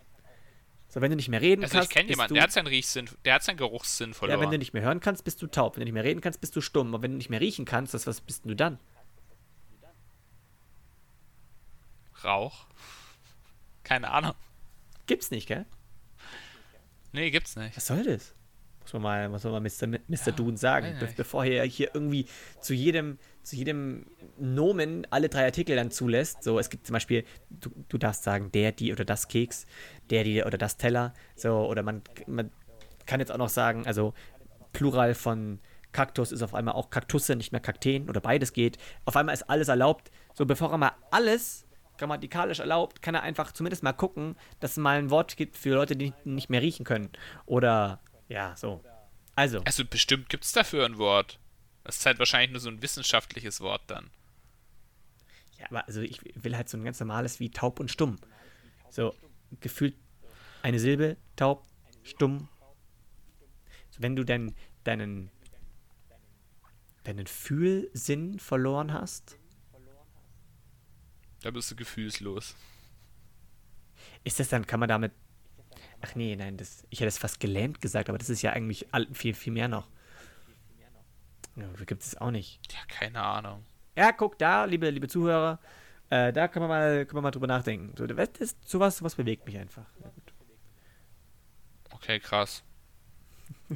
So, 0.96 1.02
wenn 1.02 1.10
du 1.12 1.18
nicht 1.18 1.28
mehr 1.28 1.42
reden 1.42 1.62
Also 1.64 1.74
kannst. 1.74 1.90
ich 1.90 1.94
kenne 1.94 2.08
bist 2.08 2.16
jemanden, 2.16 2.30
du, 2.30 2.34
der 2.36 2.44
hat 2.44 2.52
seinen 2.54 2.68
Riechsinn, 2.68 3.10
der 3.26 3.34
hat 3.34 3.44
seinen 3.44 3.58
Geruchssinn 3.58 4.12
Ja, 4.12 4.14
verloren. 4.16 4.40
wenn 4.40 4.52
du 4.52 4.58
nicht 4.58 4.72
mehr 4.74 4.82
hören 4.82 5.02
kannst, 5.02 5.26
bist 5.26 5.42
du 5.42 5.48
taub. 5.48 5.76
Wenn 5.76 5.82
du 5.82 5.86
nicht 5.86 5.94
mehr 5.94 6.06
reden 6.06 6.22
kannst, 6.22 6.40
bist 6.40 6.56
du 6.56 6.62
stumm. 6.62 6.94
Und 6.94 7.02
wenn 7.04 7.12
du 7.12 7.18
nicht 7.18 7.30
mehr 7.30 7.42
riechen 7.42 7.66
kannst, 7.66 7.94
das, 7.94 8.08
was 8.08 8.22
bist 8.22 8.46
du 8.46 8.56
dann? 8.56 8.80
Rauch. 12.24 12.66
Keine 13.84 14.10
Ahnung. 14.10 14.34
Gibt's 15.06 15.32
nicht, 15.32 15.48
gell? 15.48 15.66
Nee, 17.12 17.30
gibt's 17.30 17.56
nicht. 17.56 17.76
Was 17.76 17.88
soll 17.88 18.04
das? 18.04 18.34
Muss 18.86 18.94
man 18.94 19.02
mal, 19.02 19.30
muss 19.30 19.44
man 19.44 19.54
mal 19.54 19.60
Mr. 19.62 20.00
Mr. 20.08 20.32
Dune 20.32 20.58
sagen, 20.58 20.96
be 21.00 21.10
bevor 21.18 21.44
er 21.44 21.66
hier 21.66 21.90
irgendwie 21.94 22.28
zu 22.60 22.76
jedem, 22.76 23.18
zu 23.42 23.56
jedem 23.56 24.06
Nomen 24.38 25.08
alle 25.10 25.28
drei 25.28 25.46
Artikel 25.46 25.76
dann 25.76 25.90
zulässt. 25.90 26.44
So, 26.44 26.60
es 26.60 26.70
gibt 26.70 26.86
zum 26.86 26.94
Beispiel, 26.94 27.24
du, 27.50 27.72
du 27.90 27.98
darfst 27.98 28.24
sagen, 28.24 28.52
der, 28.52 28.72
die 28.72 28.92
oder 28.92 29.04
das 29.04 29.28
Keks, 29.28 29.66
der, 30.12 30.24
die 30.24 30.44
oder 30.44 30.60
das 30.60 30.78
Teller. 30.78 31.14
So, 31.36 31.68
oder 31.68 31.82
man, 31.82 32.04
man 32.28 32.52
kann 33.08 33.20
jetzt 33.20 33.32
auch 33.32 33.38
noch 33.38 33.50
sagen, 33.50 33.88
also 33.88 34.14
Plural 34.72 35.16
von 35.16 35.60
Kaktus 35.92 36.32
ist 36.32 36.44
auf 36.44 36.54
einmal 36.54 36.76
auch 36.76 36.90
Kaktusse, 36.90 37.36
nicht 37.36 37.54
mehr 37.54 37.62
Kakteen 37.62 38.10
oder 38.10 38.20
beides 38.20 38.54
geht. 38.54 38.78
Auf 39.06 39.16
einmal 39.16 39.34
ist 39.34 39.50
alles 39.50 39.70
erlaubt. 39.70 40.12
So, 40.34 40.46
bevor 40.46 40.70
er 40.72 40.78
mal 40.78 40.92
alles 41.10 41.66
grammatikalisch 41.98 42.60
erlaubt, 42.60 43.02
kann 43.02 43.16
er 43.16 43.24
einfach 43.24 43.52
zumindest 43.52 43.84
mal 43.84 43.94
gucken, 43.94 44.36
dass 44.60 44.72
es 44.72 44.78
mal 44.78 44.98
ein 44.98 45.10
Wort 45.10 45.38
gibt 45.38 45.58
für 45.58 45.74
Leute, 45.74 45.96
die 45.96 46.14
nicht 46.24 46.50
mehr 46.50 46.62
riechen 46.62 46.86
können. 46.86 47.10
Oder, 47.46 48.00
ja, 48.28 48.56
so. 48.56 48.84
Also, 49.36 49.62
Also 49.66 49.86
bestimmt 49.86 50.30
gibt's 50.30 50.52
dafür 50.54 50.86
ein 50.86 50.98
Wort. 50.98 51.40
Das 51.84 51.98
ist 51.98 52.06
halt 52.06 52.20
wahrscheinlich 52.20 52.52
nur 52.52 52.60
so 52.62 52.70
ein 52.70 52.82
wissenschaftliches 52.82 53.62
Wort 53.62 53.84
dann. 53.88 54.10
ja, 55.60 55.68
aber 55.70 55.86
also 55.88 56.02
ich 56.02 56.20
will 56.36 56.56
halt 56.56 56.70
so 56.70 56.78
ein 56.78 56.84
ganz 56.84 57.00
normales 57.00 57.40
wie 57.40 57.52
taub 57.52 57.80
und 57.80 57.92
stumm. 57.92 58.18
So, 58.90 59.14
gefühlt 59.60 59.96
eine 60.64 60.80
Silbe, 60.80 61.18
taub, 61.36 61.66
stumm. 62.04 62.48
So, 63.92 64.02
wenn 64.02 64.16
du 64.16 64.24
dann 64.24 64.56
deinen, 64.84 65.30
deinen 67.04 67.28
Fühlsinn 67.28 68.40
verloren 68.40 68.94
hast, 68.94 69.38
Da 71.42 71.52
bist 71.52 71.70
du 71.70 71.76
gefühlslos. 71.76 72.56
ist 74.24 74.40
das 74.40 74.50
dann, 74.50 74.66
kann 74.66 74.80
man 74.80 74.90
damit. 74.90 75.12
Ach 76.06 76.14
nee, 76.16 76.36
nein, 76.36 76.58
das, 76.58 76.86
ich 76.90 77.00
hätte 77.00 77.08
es 77.08 77.18
fast 77.18 77.40
gelähmt 77.40 77.82
gesagt, 77.82 78.10
aber 78.10 78.18
das 78.18 78.30
ist 78.30 78.42
ja 78.42 78.52
eigentlich 78.52 78.86
viel, 79.14 79.34
viel 79.34 79.54
mehr 79.54 79.68
noch. 79.68 79.88
Ja, 81.56 81.66
gibt 81.86 82.04
es 82.04 82.18
auch 82.18 82.32
nicht. 82.32 82.60
Ja, 82.72 82.80
keine 82.88 83.24
Ahnung. 83.24 83.66
Ja, 83.96 84.12
guck 84.12 84.38
da, 84.38 84.66
liebe, 84.66 84.90
liebe 84.90 85.08
Zuhörer, 85.08 85.60
äh, 86.10 86.32
da 86.32 86.48
können 86.48 86.66
wir, 86.66 86.68
mal, 86.68 87.06
können 87.06 87.18
wir 87.18 87.22
mal 87.22 87.32
drüber 87.32 87.48
nachdenken. 87.48 87.96
So, 87.98 88.06
das 88.06 88.30
ist, 88.40 88.70
sowas, 88.70 88.98
sowas 88.98 89.16
bewegt 89.16 89.46
mich 89.46 89.58
einfach. 89.58 89.86
Ja. 90.04 90.12
Okay, 91.92 92.20
krass. 92.20 92.64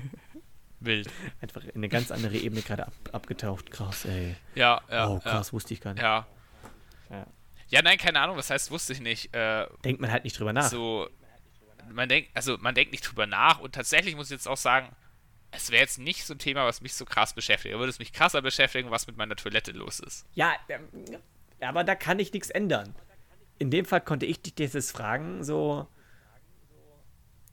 Wild. 0.82 1.10
Einfach 1.42 1.64
in 1.64 1.76
eine 1.76 1.90
ganz 1.90 2.12
andere 2.12 2.38
Ebene 2.38 2.62
gerade 2.62 2.88
ab, 2.88 2.94
abgetaucht. 3.12 3.72
Krass, 3.72 4.06
ey. 4.06 4.36
Ja, 4.56 4.82
ja. 4.92 5.08
oh, 5.08 5.20
krass, 5.20 5.52
wusste 5.52 5.74
ich 5.74 5.82
gar 5.82 5.94
nicht. 5.94 6.04
Ja. 6.04 6.28
Ja. 7.10 7.18
ja. 7.18 7.28
Ja, 7.70 7.82
nein, 7.82 7.98
keine 7.98 8.20
Ahnung, 8.20 8.36
was 8.36 8.50
heißt, 8.50 8.72
wusste 8.72 8.94
ich 8.94 9.00
nicht. 9.00 9.34
Äh, 9.34 9.68
Denkt 9.84 10.02
man 10.02 10.12
halt 10.12 10.24
nicht 10.24 10.38
drüber 10.40 10.54
nach. 10.54 10.70
so, 10.70 11.08
man 11.94 12.10
denkt, 12.10 12.30
also 12.34 12.58
man 12.58 12.76
denkt 12.76 12.92
nicht 12.92 13.02
drüber 13.02 13.26
nach 13.26 13.60
und 13.60 13.76
tatsächlich 13.76 14.16
muss 14.16 14.28
ich 14.28 14.32
jetzt 14.32 14.48
auch 14.48 14.58
sagen, 14.58 14.96
es 15.52 15.72
wäre 15.72 15.82
jetzt 15.82 15.98
nicht 15.98 16.26
so 16.26 16.34
ein 16.34 16.40
Thema, 16.40 16.66
was 16.66 16.82
mich 16.82 16.94
so 16.94 17.06
krass 17.06 17.34
beschäftigt. 17.34 17.76
Würde 17.76 17.90
es 17.90 18.00
mich 18.00 18.14
krasser 18.14 18.42
beschäftigen, 18.42 18.92
was 18.92 19.08
mit 19.08 19.18
meiner 19.18 19.36
Toilette 19.36 19.72
los 19.72 20.00
ist. 20.00 20.26
Ja, 20.36 20.54
ähm, 20.70 20.88
aber 21.60 21.84
da 21.84 21.96
kann 21.96 22.20
ich 22.20 22.32
nichts 22.34 22.50
ändern. 22.50 22.96
In 23.58 23.72
dem 23.72 23.86
Fall 23.86 24.02
konnte 24.02 24.26
ich 24.26 24.42
dich 24.42 24.56
dieses 24.56 24.92
fragen, 24.92 25.44
so 25.44 25.88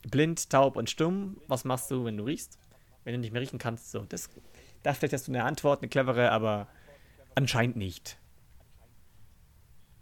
blind, 0.03 0.51
taub 0.51 0.77
und 0.77 0.91
stumm. 0.91 1.41
Was 1.49 1.65
machst 1.65 1.91
du, 1.91 2.05
wenn 2.05 2.17
du 2.17 2.25
riechst? 2.25 2.59
Wenn 3.05 3.15
du 3.15 3.19
nicht 3.21 3.33
mehr 3.33 3.43
riechen 3.43 3.59
kannst, 3.59 3.91
so. 3.91 4.01
Das, 4.01 4.29
da 4.83 4.93
vielleicht 4.93 5.15
hast 5.15 5.29
du 5.29 5.33
eine 5.33 5.45
Antwort, 5.45 5.81
eine 5.81 5.89
clevere, 5.89 6.31
aber 6.31 6.69
anscheinend 7.35 7.77
nicht. 7.77 8.19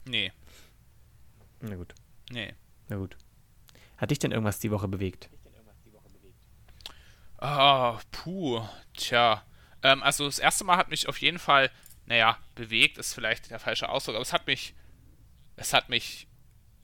Nee, 0.06 0.32
Na 1.60 1.76
gut, 1.76 1.94
nee. 2.30 2.52
na 2.88 2.96
gut. 2.96 3.16
Hat 4.04 4.10
dich 4.10 4.18
denn 4.18 4.32
irgendwas 4.32 4.58
die 4.58 4.70
Woche 4.70 4.86
bewegt? 4.86 5.30
Ah, 7.38 7.98
puh, 8.10 8.60
tja. 8.94 9.42
Ähm, 9.82 10.02
also 10.02 10.26
das 10.26 10.38
erste 10.38 10.62
Mal 10.64 10.76
hat 10.76 10.90
mich 10.90 11.08
auf 11.08 11.16
jeden 11.22 11.38
Fall, 11.38 11.70
naja, 12.04 12.36
bewegt 12.54 12.98
ist 12.98 13.14
vielleicht 13.14 13.50
der 13.50 13.58
falsche 13.58 13.88
Ausdruck, 13.88 14.16
aber 14.16 14.22
es 14.22 14.34
hat 14.34 14.46
mich, 14.46 14.74
es 15.56 15.72
hat 15.72 15.88
mich 15.88 16.28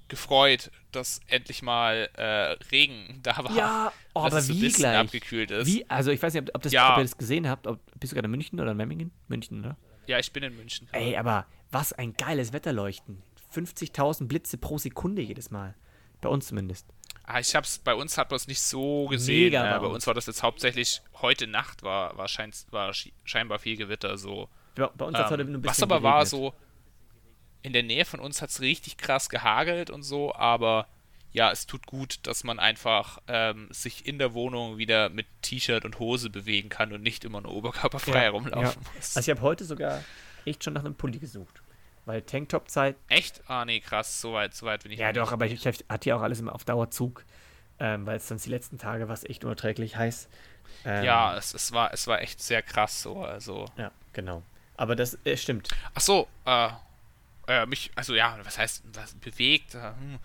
gefreut, 0.09 0.71
dass 0.93 1.21
endlich 1.27 1.61
mal 1.61 2.09
äh, 2.15 2.53
Regen 2.73 3.19
da 3.23 3.37
war. 3.45 3.55
Ja, 3.55 3.93
oh, 4.15 4.21
aber 4.21 4.41
so 4.41 4.55
wie 4.55 4.61
bisschen 4.61 4.85
gleich? 4.85 4.97
abgekühlt 4.99 5.51
ist. 5.51 5.67
Wie? 5.67 5.85
Also 5.91 6.13
ich 6.13 6.23
weiß 6.23 6.33
nicht, 6.33 6.49
ob, 6.49 6.55
ob, 6.55 6.63
das, 6.63 6.73
Ja. 6.73 6.93
ob 6.93 7.01
ihr 7.01 7.05
das 7.05 7.19
gesehen 7.19 7.47
habt. 7.51 7.67
Ob, 7.67 7.81
bist 8.01 8.13
du 8.13 8.15
gerade 8.15 8.29
in 8.29 8.31
München 8.31 8.59
oder 8.61 8.71
in 8.71 8.79
Memmingen? 8.79 9.11
München, 9.29 9.61
oder? 9.61 9.77
Ja, 10.07 10.19
ich 10.19 10.33
bin 10.33 10.43
in 10.43 10.57
München. 10.57 10.89
Ey, 10.93 11.19
aber 11.19 11.45
was 11.71 11.93
ein 11.93 12.15
geiles 12.15 12.55
Wetterleuchten. 12.55 13.23
50.000 13.55 14.27
Blitze 14.27 14.57
pro 14.57 14.79
Sekunde 14.79 15.21
jedes 15.21 15.51
Mal. 15.51 15.75
Bei 16.23 16.31
uns 16.31 16.47
zumindest. 16.47 16.87
Ah, 17.33 17.39
ich 17.39 17.55
hab's, 17.55 17.79
bei 17.79 17.95
uns 17.95 18.19
hat 18.19 18.31
man 18.31 18.37
es 18.37 18.49
nicht 18.49 18.61
so 18.61 19.07
gesehen. 19.07 19.53
Mega 19.53 19.77
äh, 19.77 19.79
bei 19.79 19.87
uns. 19.87 20.07
war 20.07 20.15
das 20.15 20.27
jetzt 20.27 20.43
hauptsächlich 20.43 21.01
heute 21.23 21.47
Nacht 21.47 21.83
war, 21.83 22.17
war, 22.17 22.27
schein, 22.27 22.51
war 22.71 22.93
scheinbar 23.25 23.61
viel 23.61 23.77
Gewitter 23.77 24.19
so. 24.19 24.49
Bei, 24.75 24.89
bei 24.89 25.05
uns 25.05 25.17
hat 25.17 25.27
es 25.27 25.31
heute 25.31 25.43
Ähm, 25.43 25.55
ein 25.55 25.63
bisschen 25.63 25.71
was 25.71 25.83
aber 25.83 26.03
war 26.03 26.25
geregnet. 26.25 26.29
so, 26.29 26.55
in 27.63 27.73
der 27.73 27.83
Nähe 27.85 28.05
von 28.05 28.19
uns 28.19 28.43
hat 28.43 28.51
es 28.51 28.61
richtig 28.61 28.97
krass 28.97 29.29
gehagelt 29.29 29.91
und 29.91 30.03
so, 30.03 30.35
aber 30.35 30.89
ja, 31.33 31.53
es 31.53 31.67
tut 31.67 31.87
gut, 31.87 32.19
dass 32.25 32.43
man 32.43 32.59
einfach 32.59 33.19
ähm, 33.29 33.69
sich 33.71 34.07
in 34.07 34.19
der 34.19 34.35
Wohnung 34.35 34.79
wieder 34.79 35.09
mit 35.11 35.27
T-Shirt 35.43 35.85
und 35.85 36.01
Hose 36.01 36.31
bewegen 36.31 36.69
kann 36.69 36.93
und 36.93 37.03
nicht 37.03 37.25
immer 37.25 37.41
nur 37.41 37.53
oberkörperfrei 37.53 38.23
herumlaufen 38.23 38.83
ja. 38.83 38.91
muss. 38.97 39.17
Also 39.17 39.31
ich 39.31 39.37
habe 39.37 39.47
heute 39.47 39.65
sogar 39.65 40.03
echt 40.45 40.65
schon 40.65 40.73
nach 40.73 40.85
einem 40.85 40.97
Pulli 40.97 41.19
gesucht. 41.19 41.63
Weil 42.07 42.23
Tanktop-Zeit, 42.23 42.97
Echt? 43.09 43.43
Ah, 43.47 43.65
nee, 43.65 43.81
krass, 43.81 44.21
so 44.21 44.33
weit, 44.33 44.55
so 44.55 44.67
weit 44.67 44.83
bin 44.83 44.93
ich 44.93 44.99
ja 44.99 45.13
doch, 45.13 45.23
nicht. 45.27 45.33
aber 45.33 45.47
ich, 45.47 45.65
ich 45.67 45.85
hatte 45.89 46.09
ja 46.09 46.17
auch 46.17 46.23
alles 46.23 46.41
immer 46.41 46.55
auf 46.55 46.65
Dauerzug. 46.65 47.25
Ähm, 47.79 48.05
weil 48.07 48.17
es 48.19 48.29
sonst 48.29 48.45
die 48.45 48.51
letzten 48.51 48.77
Tage 48.79 49.09
war 49.09 49.15
es 49.15 49.25
echt 49.25 49.43
unerträglich 49.45 49.97
heiß. 49.97 50.29
Ähm, 50.85 51.05
Ja, 51.05 51.37
es, 51.37 51.55
es, 51.55 51.73
war, 51.73 51.93
es 51.95 52.07
war 52.07 52.21
echt 52.21 52.43
sehr 52.43 52.61
krass 52.63 53.01
so, 53.03 53.25
also. 53.25 53.65
Ja, 53.79 53.91
genau. 54.13 54.43
Aber 54.77 54.97
das 54.97 55.19
äh, 55.25 55.37
stimmt. 55.37 55.69
Ach 55.95 56.01
so, 56.01 56.29
äh, 56.45 56.69
äh, 57.47 57.65
mich, 57.67 57.91
also 57.95 58.15
ja, 58.15 58.39
was 58.45 58.59
heißt, 58.59 58.83
was 58.93 59.15
bewegt, 59.15 59.75
äh, 59.75 59.93
hm, 59.99 60.19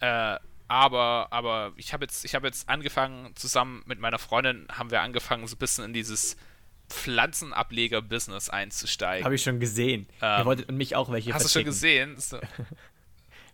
äh, 0.00 0.38
aber, 0.68 1.28
aber 1.30 1.72
ich 1.76 1.94
habe 1.94 2.04
jetzt, 2.04 2.26
ich 2.26 2.34
habe 2.34 2.46
jetzt 2.46 2.68
angefangen, 2.68 3.34
zusammen 3.36 3.82
mit 3.86 3.98
meiner 4.00 4.18
Freundin 4.18 4.66
haben 4.70 4.90
wir 4.90 5.00
angefangen, 5.00 5.46
so 5.46 5.56
ein 5.56 5.58
bisschen 5.58 5.84
in 5.86 5.92
dieses 5.94 6.36
Pflanzenableger-Business 6.88 8.48
einzusteigen. 8.50 9.24
Habe 9.24 9.34
ich 9.34 9.42
schon 9.42 9.60
gesehen. 9.60 10.08
Ähm, 10.22 10.40
Ihr 10.40 10.44
wolltet 10.46 10.68
und 10.68 10.76
mich 10.76 10.96
auch 10.96 11.10
welche 11.10 11.32
Hast 11.34 11.44
du 11.44 11.48
schon 11.48 11.64
verticken. 11.72 12.14
gesehen? 12.16 12.16
So. 12.18 12.38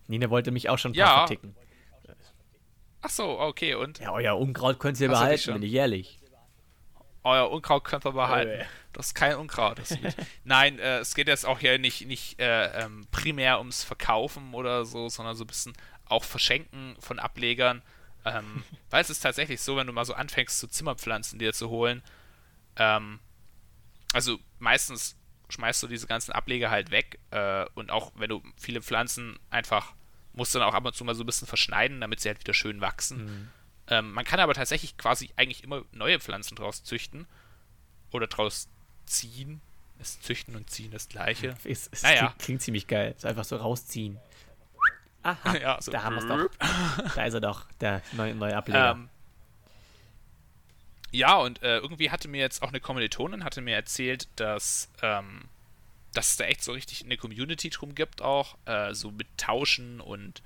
Nina 0.06 0.28
wollte 0.30 0.50
mich 0.50 0.68
auch 0.68 0.78
schon 0.78 0.92
ein 0.92 0.94
Ja. 0.94 1.18
verticken. 1.26 1.54
Ach 3.02 3.10
so, 3.10 3.38
okay, 3.38 3.74
und 3.74 3.98
Ja, 3.98 4.12
euer 4.12 4.38
Unkraut 4.38 4.78
könnt 4.78 4.98
ihr 5.00 5.08
Hast 5.10 5.18
behalten, 5.18 5.52
bin 5.54 5.62
ich 5.62 5.72
ehrlich. 5.74 6.18
euer 7.22 7.50
Unkraut 7.50 7.84
könnt 7.84 8.04
ihr 8.06 8.12
behalten. 8.12 8.60
Äh. 8.60 8.64
Das 8.92 9.06
ist 9.08 9.14
kein 9.14 9.36
Unkraut. 9.36 9.78
Ist. 9.80 9.98
Nein, 10.44 10.78
äh, 10.78 10.98
es 10.98 11.14
geht 11.14 11.26
jetzt 11.26 11.44
auch 11.46 11.58
hier 11.58 11.78
nicht, 11.78 12.06
nicht 12.06 12.38
äh, 12.40 12.84
ähm, 12.84 13.06
primär 13.10 13.58
ums 13.58 13.82
Verkaufen 13.82 14.54
oder 14.54 14.84
so, 14.84 15.08
sondern 15.08 15.34
so 15.36 15.44
ein 15.44 15.48
bisschen 15.48 15.72
auch 16.06 16.22
Verschenken 16.22 16.94
von 17.00 17.18
Ablegern. 17.18 17.82
Ähm, 18.24 18.62
weil 18.90 19.02
es 19.02 19.10
ist 19.10 19.20
tatsächlich 19.20 19.60
so, 19.60 19.76
wenn 19.76 19.86
du 19.86 19.92
mal 19.92 20.04
so 20.04 20.14
anfängst, 20.14 20.60
so 20.60 20.66
Zimmerpflanzen 20.66 21.38
dir 21.38 21.52
zu 21.52 21.68
holen, 21.70 22.02
ähm, 22.76 23.20
also 24.12 24.38
meistens 24.58 25.16
schmeißt 25.48 25.82
du 25.82 25.86
diese 25.88 26.06
ganzen 26.06 26.32
Ableger 26.32 26.70
halt 26.70 26.90
weg 26.90 27.18
äh, 27.30 27.66
und 27.74 27.90
auch 27.90 28.12
wenn 28.16 28.30
du 28.30 28.42
viele 28.56 28.80
Pflanzen 28.82 29.38
einfach 29.50 29.94
musst 30.32 30.54
du 30.54 30.58
dann 30.58 30.66
auch 30.68 30.74
ab 30.74 30.84
und 30.84 30.94
zu 30.96 31.04
mal 31.04 31.14
so 31.14 31.22
ein 31.22 31.26
bisschen 31.26 31.46
verschneiden, 31.46 32.00
damit 32.00 32.18
sie 32.20 32.28
halt 32.28 32.40
wieder 32.40 32.54
schön 32.54 32.80
wachsen. 32.80 33.50
Ähm, 33.86 34.12
man 34.12 34.24
kann 34.24 34.40
aber 34.40 34.54
tatsächlich 34.54 34.96
quasi 34.96 35.30
eigentlich 35.36 35.62
immer 35.62 35.82
neue 35.92 36.18
Pflanzen 36.18 36.56
draus 36.56 36.82
züchten 36.82 37.26
oder 38.10 38.26
draus 38.26 38.68
ziehen. 39.06 39.60
Ist 40.00 40.24
züchten 40.24 40.56
und 40.56 40.68
ziehen 40.70 40.90
das 40.90 41.08
gleiche. 41.08 41.54
Es, 41.64 41.88
es 41.92 42.02
Naja. 42.02 42.18
klingt, 42.26 42.38
klingt 42.40 42.62
ziemlich 42.62 42.86
geil. 42.88 43.14
Ist 43.16 43.24
einfach 43.26 43.44
so 43.44 43.56
rausziehen. 43.56 44.18
Aha, 45.22 45.56
Ja, 45.56 45.80
so. 45.80 45.92
da 45.92 46.02
haben 46.02 46.16
wir 46.16 46.22
es 46.22 46.26
doch. 46.58 47.14
Da 47.14 47.24
ist 47.26 47.34
er 47.34 47.40
doch, 47.40 47.66
der 47.80 48.02
neue, 48.12 48.34
neue 48.34 48.56
Ableger. 48.56 48.90
Ähm, 48.92 49.08
ja, 51.14 51.36
und 51.36 51.62
äh, 51.62 51.78
irgendwie 51.78 52.10
hatte 52.10 52.28
mir 52.28 52.40
jetzt 52.40 52.62
auch 52.62 52.68
eine 52.68 52.80
Kommilitonin 52.80 53.44
hatte 53.44 53.60
mir 53.60 53.74
erzählt, 53.74 54.28
dass, 54.36 54.88
ähm, 55.02 55.42
dass 56.12 56.30
es 56.32 56.36
da 56.36 56.44
echt 56.44 56.62
so 56.62 56.72
richtig 56.72 57.04
eine 57.04 57.16
Community 57.16 57.70
drum 57.70 57.94
gibt 57.94 58.22
auch, 58.22 58.56
äh, 58.66 58.94
so 58.94 59.10
mit 59.10 59.26
Tauschen 59.36 60.00
und 60.00 60.42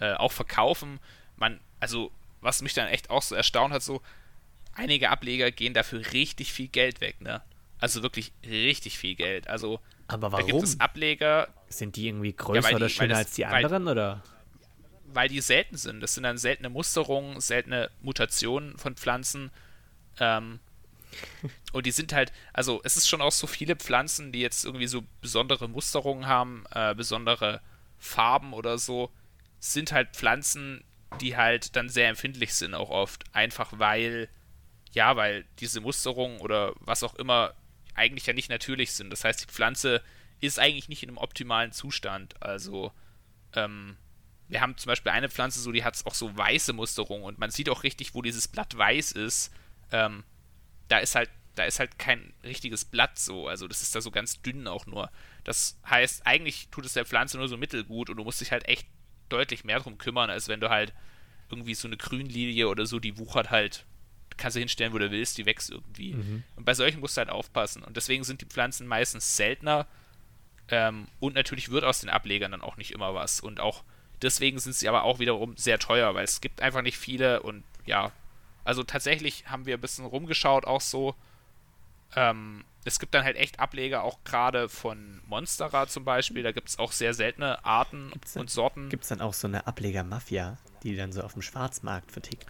äh, 0.00 0.12
auch 0.14 0.32
Verkaufen. 0.32 1.00
Man, 1.36 1.60
also, 1.80 2.10
was 2.40 2.62
mich 2.62 2.74
dann 2.74 2.88
echt 2.88 3.10
auch 3.10 3.22
so 3.22 3.34
erstaunt 3.34 3.72
hat, 3.72 3.82
so, 3.82 4.02
einige 4.74 5.10
Ableger 5.10 5.50
gehen 5.50 5.74
dafür 5.74 6.12
richtig 6.12 6.52
viel 6.52 6.68
Geld 6.68 7.00
weg, 7.00 7.20
ne? 7.20 7.42
Also 7.78 8.02
wirklich 8.02 8.32
richtig 8.46 8.98
viel 8.98 9.14
Geld. 9.16 9.48
Also, 9.48 9.80
Aber 10.08 10.30
da 10.30 10.38
gibt 10.38 10.50
warum? 10.50 10.64
es 10.64 10.80
Ableger, 10.80 11.48
Sind 11.68 11.96
die 11.96 12.08
irgendwie 12.08 12.32
größer 12.32 12.62
weil 12.62 12.74
oder 12.76 12.78
die- 12.78 12.82
weil 12.84 12.90
schöner 12.90 13.08
das- 13.10 13.18
als 13.18 13.32
die 13.32 13.42
weil- 13.42 13.64
anderen? 13.64 13.88
oder? 13.88 14.22
weil 15.08 15.28
die 15.30 15.40
selten 15.40 15.76
sind. 15.78 16.00
Das 16.00 16.12
sind 16.14 16.24
dann 16.24 16.36
seltene 16.36 16.68
Musterungen, 16.68 17.40
seltene 17.40 17.90
Mutationen 18.02 18.76
von 18.76 18.96
Pflanzen. 18.96 19.50
Ähm, 20.18 20.60
und 21.72 21.86
die 21.86 21.90
sind 21.90 22.12
halt, 22.12 22.32
also 22.52 22.80
es 22.84 22.96
ist 22.96 23.08
schon 23.08 23.22
auch 23.22 23.32
so 23.32 23.46
viele 23.46 23.76
Pflanzen, 23.76 24.32
die 24.32 24.40
jetzt 24.40 24.64
irgendwie 24.64 24.86
so 24.86 25.04
besondere 25.20 25.68
Musterungen 25.68 26.26
haben, 26.26 26.64
äh, 26.70 26.94
besondere 26.94 27.60
Farben 27.98 28.52
oder 28.52 28.78
so, 28.78 29.10
sind 29.58 29.92
halt 29.92 30.14
Pflanzen, 30.14 30.84
die 31.20 31.36
halt 31.36 31.76
dann 31.76 31.88
sehr 31.88 32.08
empfindlich 32.08 32.54
sind, 32.54 32.74
auch 32.74 32.90
oft. 32.90 33.24
Einfach 33.34 33.72
weil, 33.78 34.28
ja, 34.92 35.16
weil 35.16 35.44
diese 35.60 35.80
Musterungen 35.80 36.40
oder 36.40 36.74
was 36.80 37.02
auch 37.02 37.14
immer 37.14 37.54
eigentlich 37.94 38.26
ja 38.26 38.32
nicht 38.32 38.50
natürlich 38.50 38.92
sind. 38.92 39.10
Das 39.10 39.24
heißt, 39.24 39.42
die 39.42 39.52
Pflanze 39.52 40.02
ist 40.40 40.58
eigentlich 40.58 40.88
nicht 40.88 41.02
in 41.02 41.08
einem 41.08 41.18
optimalen 41.18 41.72
Zustand. 41.72 42.40
Also, 42.42 42.92
ähm, 43.54 43.96
wir 44.48 44.60
haben 44.60 44.76
zum 44.76 44.90
Beispiel 44.90 45.12
eine 45.12 45.28
Pflanze, 45.28 45.60
so 45.60 45.72
die 45.72 45.82
hat 45.82 46.00
auch 46.04 46.14
so 46.14 46.36
weiße 46.36 46.72
Musterungen 46.72 47.24
und 47.24 47.38
man 47.38 47.50
sieht 47.50 47.68
auch 47.68 47.82
richtig, 47.82 48.14
wo 48.14 48.22
dieses 48.22 48.46
Blatt 48.48 48.76
weiß 48.76 49.12
ist. 49.12 49.50
Ähm, 49.92 50.24
da 50.88 50.98
ist 50.98 51.14
halt, 51.14 51.30
da 51.54 51.64
ist 51.64 51.78
halt 51.78 51.98
kein 51.98 52.32
richtiges 52.44 52.84
Blatt 52.84 53.18
so. 53.18 53.48
Also 53.48 53.66
das 53.68 53.82
ist 53.82 53.94
da 53.94 54.00
so 54.00 54.10
ganz 54.10 54.42
dünn 54.42 54.68
auch 54.68 54.86
nur. 54.86 55.10
Das 55.44 55.78
heißt, 55.88 56.26
eigentlich 56.26 56.68
tut 56.70 56.84
es 56.84 56.92
der 56.92 57.06
Pflanze 57.06 57.38
nur 57.38 57.48
so 57.48 57.56
mittelgut 57.56 58.10
und 58.10 58.16
du 58.16 58.24
musst 58.24 58.40
dich 58.40 58.52
halt 58.52 58.68
echt 58.68 58.86
deutlich 59.28 59.64
mehr 59.64 59.80
drum 59.80 59.98
kümmern, 59.98 60.30
als 60.30 60.48
wenn 60.48 60.60
du 60.60 60.70
halt 60.70 60.92
irgendwie 61.50 61.74
so 61.74 61.88
eine 61.88 61.96
Grünlilie 61.96 62.68
oder 62.68 62.86
so, 62.86 62.98
die 62.98 63.18
wuchert 63.18 63.50
halt, 63.50 63.84
kannst 64.36 64.56
du 64.56 64.60
hinstellen, 64.60 64.92
wo 64.92 64.98
du 64.98 65.10
willst, 65.10 65.38
die 65.38 65.46
wächst 65.46 65.70
irgendwie. 65.70 66.14
Mhm. 66.14 66.44
Und 66.56 66.64
bei 66.64 66.74
solchen 66.74 67.00
musst 67.00 67.16
du 67.16 67.20
halt 67.20 67.30
aufpassen. 67.30 67.82
Und 67.82 67.96
deswegen 67.96 68.24
sind 68.24 68.40
die 68.40 68.46
Pflanzen 68.46 68.86
meistens 68.86 69.36
seltener. 69.36 69.86
Ähm, 70.68 71.06
und 71.20 71.34
natürlich 71.34 71.70
wird 71.70 71.84
aus 71.84 72.00
den 72.00 72.10
Ablegern 72.10 72.50
dann 72.50 72.62
auch 72.62 72.76
nicht 72.76 72.90
immer 72.90 73.14
was. 73.14 73.40
Und 73.40 73.60
auch 73.60 73.84
deswegen 74.22 74.58
sind 74.58 74.74
sie 74.74 74.88
aber 74.88 75.04
auch 75.04 75.18
wiederum 75.18 75.56
sehr 75.56 75.78
teuer, 75.78 76.14
weil 76.14 76.24
es 76.24 76.40
gibt 76.40 76.60
einfach 76.60 76.82
nicht 76.82 76.98
viele 76.98 77.42
und 77.42 77.64
ja. 77.84 78.12
Also 78.66 78.82
tatsächlich 78.82 79.48
haben 79.48 79.66
wir 79.66 79.76
ein 79.76 79.80
bisschen 79.80 80.04
rumgeschaut, 80.04 80.64
auch 80.64 80.80
so. 80.80 81.14
Ähm, 82.14 82.64
es 82.84 82.98
gibt 82.98 83.14
dann 83.14 83.24
halt 83.24 83.36
echt 83.36 83.58
Ableger, 83.58 84.04
auch 84.04 84.18
gerade 84.24 84.68
von 84.68 85.20
Monstera 85.26 85.86
zum 85.88 86.04
Beispiel. 86.04 86.42
Da 86.42 86.52
gibt 86.52 86.68
es 86.68 86.78
auch 86.78 86.92
sehr 86.92 87.14
seltene 87.14 87.64
Arten 87.64 88.10
gibt's 88.12 88.36
und 88.36 88.50
Sorten. 88.50 88.88
Gibt 88.88 89.04
es 89.04 89.08
dann 89.08 89.20
auch 89.20 89.34
so 89.34 89.48
eine 89.48 89.66
Ableger-Mafia, 89.66 90.58
die 90.82 90.96
dann 90.96 91.12
so 91.12 91.22
auf 91.22 91.32
dem 91.32 91.42
Schwarzmarkt 91.42 92.12
vertickt? 92.12 92.46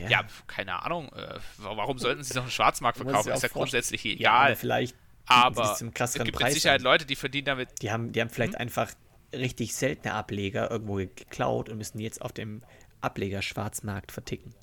Ja, 0.00 0.08
ja 0.08 0.24
keine 0.46 0.82
Ahnung. 0.82 1.12
Äh, 1.12 1.38
warum 1.58 1.98
sollten 1.98 2.22
sie 2.22 2.30
es 2.32 2.36
auf 2.36 2.44
dem 2.44 2.50
Schwarzmarkt 2.50 2.98
verkaufen? 2.98 3.28
Das 3.28 3.38
ist 3.38 3.42
ja 3.42 3.48
grundsätzlich 3.48 4.04
egal. 4.04 4.50
Ja, 4.50 4.56
vielleicht 4.56 4.96
aber 5.26 5.72
es 5.72 5.78
gibt 6.14 6.32
Preis 6.32 6.54
mit 6.54 6.62
Sicherheit 6.62 6.80
an. 6.80 6.84
Leute, 6.84 7.06
die 7.06 7.16
verdienen 7.16 7.46
damit. 7.46 7.68
Die 7.82 7.90
haben, 7.90 8.12
die 8.12 8.20
haben 8.20 8.30
vielleicht 8.30 8.54
hm? 8.54 8.60
einfach 8.60 8.90
richtig 9.32 9.74
seltene 9.74 10.14
Ableger 10.14 10.70
irgendwo 10.70 10.94
geklaut 10.96 11.68
und 11.68 11.78
müssen 11.78 12.00
jetzt 12.00 12.20
auf 12.20 12.32
dem 12.32 12.62
Ableger-Schwarzmarkt 13.00 14.12
verticken 14.12 14.54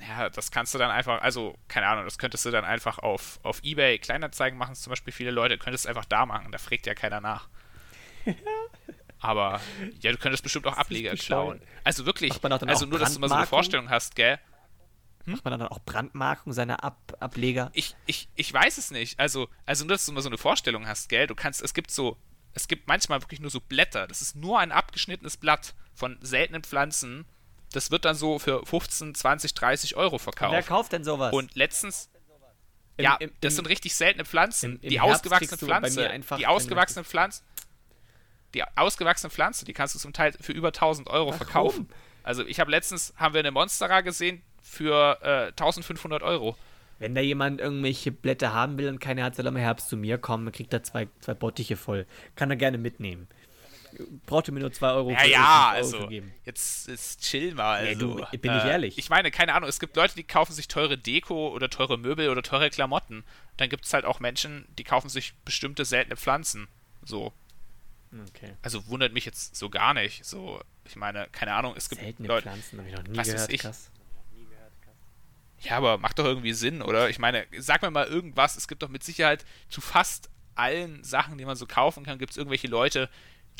ja, 0.00 0.28
das 0.28 0.50
kannst 0.50 0.74
du 0.74 0.78
dann 0.78 0.90
einfach, 0.90 1.22
also, 1.22 1.56
keine 1.68 1.86
Ahnung, 1.86 2.04
das 2.04 2.18
könntest 2.18 2.44
du 2.44 2.50
dann 2.50 2.64
einfach 2.64 2.98
auf, 2.98 3.40
auf 3.42 3.62
Ebay 3.62 3.98
Kleinanzeigen 3.98 4.58
machen, 4.58 4.74
zum 4.74 4.90
Beispiel 4.90 5.12
viele 5.12 5.30
Leute, 5.30 5.58
könntest 5.58 5.84
es 5.84 5.88
einfach 5.88 6.04
da 6.04 6.26
machen, 6.26 6.52
da 6.52 6.58
fragt 6.58 6.86
ja 6.86 6.94
keiner 6.94 7.20
nach. 7.20 7.48
Aber, 9.20 9.60
ja, 10.00 10.12
du 10.12 10.18
könntest 10.18 10.42
bestimmt 10.42 10.66
auch 10.66 10.76
Ableger 10.76 11.14
klauen. 11.14 11.60
Also 11.84 12.04
wirklich, 12.04 12.32
also 12.44 12.86
nur, 12.86 12.98
dass 12.98 13.14
du 13.14 13.20
mal 13.20 13.28
so 13.28 13.34
eine 13.34 13.46
Vorstellung 13.46 13.88
hast, 13.88 14.14
gell? 14.14 14.38
Hm? 15.24 15.32
Macht 15.32 15.44
man 15.44 15.58
dann 15.58 15.68
auch 15.68 15.80
Brandmarkung 15.80 16.52
seiner 16.52 16.84
Ab 16.84 17.16
Ableger? 17.18 17.70
Ich, 17.72 17.96
ich, 18.04 18.28
ich 18.34 18.52
weiß 18.52 18.78
es 18.78 18.90
nicht. 18.90 19.18
Also, 19.18 19.48
also 19.64 19.84
nur, 19.84 19.94
dass 19.94 20.04
du 20.06 20.12
mal 20.12 20.20
so 20.20 20.28
eine 20.28 20.38
Vorstellung 20.38 20.86
hast, 20.86 21.08
gell? 21.08 21.26
Du 21.26 21.34
kannst, 21.34 21.62
es 21.62 21.72
gibt 21.72 21.90
so, 21.90 22.18
es 22.56 22.66
gibt 22.66 22.88
manchmal 22.88 23.22
wirklich 23.22 23.38
nur 23.38 23.50
so 23.50 23.60
Blätter. 23.60 24.08
Das 24.08 24.20
ist 24.20 24.34
nur 24.34 24.58
ein 24.58 24.72
abgeschnittenes 24.72 25.36
Blatt 25.36 25.74
von 25.94 26.18
seltenen 26.20 26.64
Pflanzen 26.64 27.26
das 27.72 27.90
wird 27.90 28.04
dann 28.04 28.14
so 28.14 28.38
für 28.38 28.64
15, 28.64 29.14
20, 29.14 29.54
30 29.54 29.96
Euro 29.96 30.18
verkauft. 30.18 30.52
Wer 30.52 30.62
kauft 30.62 30.92
denn 30.92 31.04
sowas? 31.04 31.32
Und 31.32 31.54
letztens. 31.54 32.10
Im, 32.96 33.04
ja, 33.04 33.16
im, 33.16 33.30
das 33.42 33.56
sind 33.56 33.68
richtig 33.68 33.94
seltene 33.94 34.24
Pflanzen. 34.24 34.78
Im, 34.80 34.88
die 34.88 35.00
ausgewachsene 35.00 35.58
Pflanze. 35.58 36.20
Die 36.38 36.46
ausgewachsene 36.46 37.04
Pflanze. 37.04 37.42
Die 38.54 38.62
ausgewachsene 38.76 39.30
Pflanze, 39.30 39.66
die 39.66 39.74
kannst 39.74 39.94
du 39.94 39.98
zum 39.98 40.14
Teil 40.14 40.32
für 40.40 40.52
über 40.52 40.68
1000 40.68 41.08
Euro 41.08 41.26
Warum? 41.26 41.36
verkaufen. 41.36 41.88
Also 42.22 42.46
ich 42.46 42.58
habe 42.58 42.70
letztens, 42.70 43.12
haben 43.16 43.34
wir 43.34 43.40
eine 43.40 43.50
Monstera 43.50 44.00
gesehen 44.00 44.42
für 44.62 45.18
äh, 45.22 45.48
1500 45.48 46.22
Euro. 46.22 46.56
Wenn 46.98 47.14
da 47.14 47.20
jemand 47.20 47.60
irgendwelche 47.60 48.10
Blätter 48.10 48.54
haben 48.54 48.78
will 48.78 48.88
und 48.88 49.00
keine 49.00 49.22
hat, 49.22 49.36
soll 49.36 49.46
er 49.46 49.52
im 49.52 49.56
Herbst 49.56 49.88
zu 49.88 49.96
mir 49.96 50.18
kommen, 50.18 50.50
kriegt 50.52 50.72
er 50.72 50.82
zwei, 50.82 51.08
zwei 51.20 51.34
Bottiche 51.34 51.76
voll. 51.76 52.06
Kann 52.36 52.50
er 52.50 52.56
gerne 52.56 52.78
mitnehmen 52.78 53.28
brauchte 54.26 54.52
mir 54.52 54.60
nur 54.60 54.72
2 54.72 54.90
Euro. 54.90 55.10
Ja, 55.10 55.24
ja, 55.24 55.70
also 55.70 56.08
jetzt 56.44 56.88
ist 56.88 57.22
chill 57.22 57.54
mal. 57.54 57.84
Nee, 57.84 57.94
du, 57.94 58.22
also, 58.22 58.38
bin 58.38 58.56
ich 58.56 58.64
äh, 58.64 58.70
ehrlich. 58.70 58.98
Ich 58.98 59.10
meine, 59.10 59.30
keine 59.30 59.54
Ahnung, 59.54 59.68
es 59.68 59.80
gibt 59.80 59.96
Leute, 59.96 60.14
die 60.14 60.24
kaufen 60.24 60.52
sich 60.52 60.68
teure 60.68 60.98
Deko 60.98 61.48
oder 61.48 61.70
teure 61.70 61.98
Möbel 61.98 62.28
oder 62.28 62.42
teure 62.42 62.70
Klamotten. 62.70 63.24
Dann 63.56 63.68
gibt 63.68 63.84
es 63.84 63.94
halt 63.94 64.04
auch 64.04 64.20
Menschen, 64.20 64.66
die 64.78 64.84
kaufen 64.84 65.08
sich 65.08 65.34
bestimmte 65.44 65.84
seltene 65.84 66.16
Pflanzen. 66.16 66.68
So. 67.04 67.32
Okay. 68.28 68.54
Also 68.62 68.86
wundert 68.88 69.12
mich 69.12 69.24
jetzt 69.24 69.56
so 69.56 69.68
gar 69.68 69.94
nicht. 69.94 70.24
So, 70.24 70.60
ich 70.84 70.96
meine, 70.96 71.28
keine 71.32 71.54
Ahnung, 71.54 71.74
es 71.76 71.88
gibt 71.88 72.02
Seltene 72.02 72.28
Leute, 72.28 72.42
Pflanzen, 72.42 72.78
habe 72.78 72.88
ich 72.88 72.96
noch 72.96 73.04
nie 73.04 73.16
was 73.16 73.28
gehört. 73.28 73.52
Ich, 73.52 73.60
krass. 73.60 73.90
Ja, 75.60 75.76
aber 75.76 75.98
macht 75.98 76.18
doch 76.18 76.24
irgendwie 76.24 76.52
Sinn, 76.52 76.82
oder? 76.82 77.08
Ich 77.08 77.18
meine, 77.18 77.46
sag 77.58 77.82
mir 77.82 77.90
mal 77.90 78.06
irgendwas. 78.06 78.56
Es 78.56 78.68
gibt 78.68 78.82
doch 78.82 78.88
mit 78.88 79.02
Sicherheit 79.02 79.44
zu 79.68 79.80
fast 79.80 80.28
allen 80.54 81.02
Sachen, 81.04 81.38
die 81.38 81.44
man 81.44 81.56
so 81.56 81.66
kaufen 81.66 82.04
kann, 82.04 82.18
gibt 82.18 82.32
es 82.32 82.36
irgendwelche 82.36 82.66
Leute, 82.68 83.08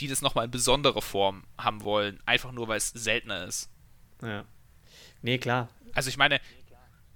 die 0.01 0.09
das 0.09 0.23
nochmal 0.23 0.47
in 0.47 0.51
besondere 0.51 1.03
Form 1.03 1.45
haben 1.59 1.85
wollen, 1.85 2.21
einfach 2.27 2.53
nur 2.53 2.69
weil 2.69 2.79
es 2.79 2.89
seltener 2.89 3.45
ist. 3.45 3.71
Ja. 4.23 4.45
Nee, 5.23 5.39
klar. 5.39 5.69
Also 5.95 6.09
ich 6.09 6.17
meine, 6.17 6.41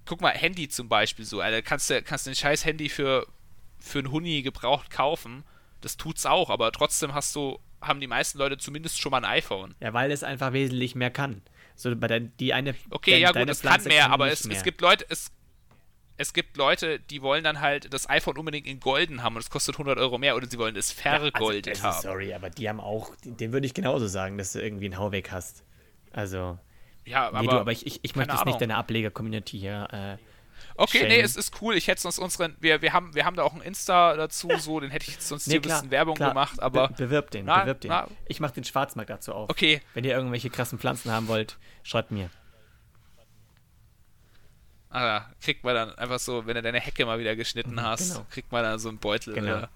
guck 0.05 0.21
mal, 0.21 0.31
Handy 0.31 0.67
zum 0.69 0.89
Beispiel 0.89 1.25
so, 1.25 1.41
Alter, 1.41 1.61
kannst 1.61 1.89
du 1.89 2.01
kannst 2.01 2.27
ein 2.27 2.35
scheiß 2.35 2.65
Handy 2.65 2.89
für, 2.89 3.27
für 3.79 3.99
ein 3.99 4.11
Huni 4.11 4.41
gebraucht 4.41 4.89
kaufen. 4.89 5.43
Das 5.81 5.97
tut's 5.97 6.25
auch, 6.25 6.49
aber 6.49 6.71
trotzdem 6.71 7.13
hast 7.13 7.35
du, 7.35 7.59
haben 7.81 7.99
die 7.99 8.07
meisten 8.07 8.37
Leute 8.37 8.57
zumindest 8.57 8.99
schon 8.99 9.11
mal 9.11 9.23
ein 9.23 9.25
iPhone. 9.25 9.75
Ja, 9.79 9.93
weil 9.93 10.11
es 10.11 10.23
einfach 10.23 10.53
wesentlich 10.53 10.95
mehr 10.95 11.11
kann. 11.11 11.41
So 11.81 11.95
bei 11.95 12.07
der, 12.07 12.19
die 12.19 12.53
eine. 12.53 12.75
Okay, 12.91 13.19
ja 13.19 13.31
gut, 13.31 13.49
es 13.49 13.61
kann 13.61 13.83
mehr, 13.85 14.03
kann 14.03 14.11
aber 14.11 14.31
es, 14.31 14.45
mehr. 14.45 14.55
es 14.55 14.63
gibt 14.63 14.81
Leute, 14.81 15.03
es, 15.09 15.31
es 16.17 16.33
gibt 16.33 16.55
Leute, 16.55 16.99
die 16.99 17.23
wollen 17.23 17.43
dann 17.43 17.59
halt 17.59 17.91
das 17.91 18.07
iPhone 18.07 18.37
unbedingt 18.37 18.67
in 18.67 18.79
golden 18.79 19.23
haben 19.23 19.35
und 19.35 19.41
es 19.41 19.49
kostet 19.49 19.75
100 19.75 19.97
Euro 19.97 20.19
mehr 20.19 20.35
oder 20.35 20.47
sie 20.47 20.59
wollen 20.59 20.75
es 20.75 20.91
vergoldet 20.91 21.65
ja, 21.65 21.71
also, 21.73 21.83
haben. 21.97 22.01
Sorry, 22.01 22.33
aber 22.35 22.51
die 22.51 22.69
haben 22.69 22.79
auch, 22.79 23.15
den 23.23 23.51
würde 23.51 23.65
ich 23.65 23.73
genauso 23.73 24.05
sagen, 24.05 24.37
dass 24.37 24.53
du 24.53 24.61
irgendwie 24.61 24.85
einen 24.85 24.99
Hau 24.99 25.11
weg 25.11 25.31
hast. 25.31 25.63
Also. 26.11 26.59
Ja, 27.03 27.29
aber, 27.29 27.41
nee, 27.41 27.47
du, 27.47 27.53
aber 27.53 27.71
ich, 27.71 27.87
ich, 27.87 27.99
ich 28.03 28.15
möchte 28.15 28.33
jetzt 28.35 28.45
nicht 28.45 28.61
deine 28.61 28.75
Ableger-Community 28.75 29.57
hier. 29.57 29.87
Äh, 29.91 30.30
Okay, 30.75 30.99
Shame. 30.99 31.07
nee, 31.09 31.21
es 31.21 31.35
ist 31.35 31.61
cool. 31.61 31.75
Ich 31.75 31.87
hätte 31.87 32.01
sonst 32.01 32.19
unseren. 32.19 32.55
Wir, 32.59 32.81
wir, 32.81 32.93
haben, 32.93 33.13
wir 33.13 33.25
haben 33.25 33.35
da 33.35 33.43
auch 33.43 33.53
ein 33.53 33.61
Insta 33.61 34.15
dazu, 34.15 34.49
so, 34.57 34.79
den 34.79 34.91
hätte 34.91 35.09
ich 35.09 35.19
sonst 35.19 35.47
nee, 35.47 35.53
hier 35.53 35.61
klar, 35.61 35.77
ein 35.77 35.81
bisschen 35.81 35.91
Werbung 35.91 36.15
klar. 36.15 36.29
gemacht, 36.29 36.61
aber. 36.61 36.89
Be 36.89 37.05
bewirb 37.05 37.31
den, 37.31 37.45
na, 37.45 37.61
bewirb 37.61 37.81
den. 37.81 37.89
Na, 37.89 38.07
ich 38.27 38.39
mache 38.39 38.53
den 38.53 38.63
Schwarzmarkt 38.63 39.09
dazu 39.09 39.33
auf. 39.33 39.49
Okay. 39.49 39.81
Wenn 39.93 40.03
ihr 40.03 40.11
irgendwelche 40.11 40.49
krassen 40.49 40.79
Pflanzen 40.79 41.11
haben 41.11 41.27
wollt, 41.27 41.57
schreibt 41.83 42.11
mir. 42.11 42.29
Ah, 44.89 45.25
kriegt 45.39 45.63
man 45.63 45.73
dann 45.73 45.95
einfach 45.95 46.19
so, 46.19 46.45
wenn 46.45 46.55
du 46.55 46.61
deine 46.61 46.81
Hecke 46.81 47.05
mal 47.05 47.17
wieder 47.17 47.35
geschnitten 47.37 47.73
mhm, 47.73 47.81
hast, 47.81 48.13
genau. 48.13 48.25
kriegt 48.29 48.51
man 48.51 48.63
dann 48.63 48.77
so 48.77 48.89
einen 48.89 48.97
Beutel. 48.97 49.33
Genau. 49.33 49.57
Oder? 49.57 49.69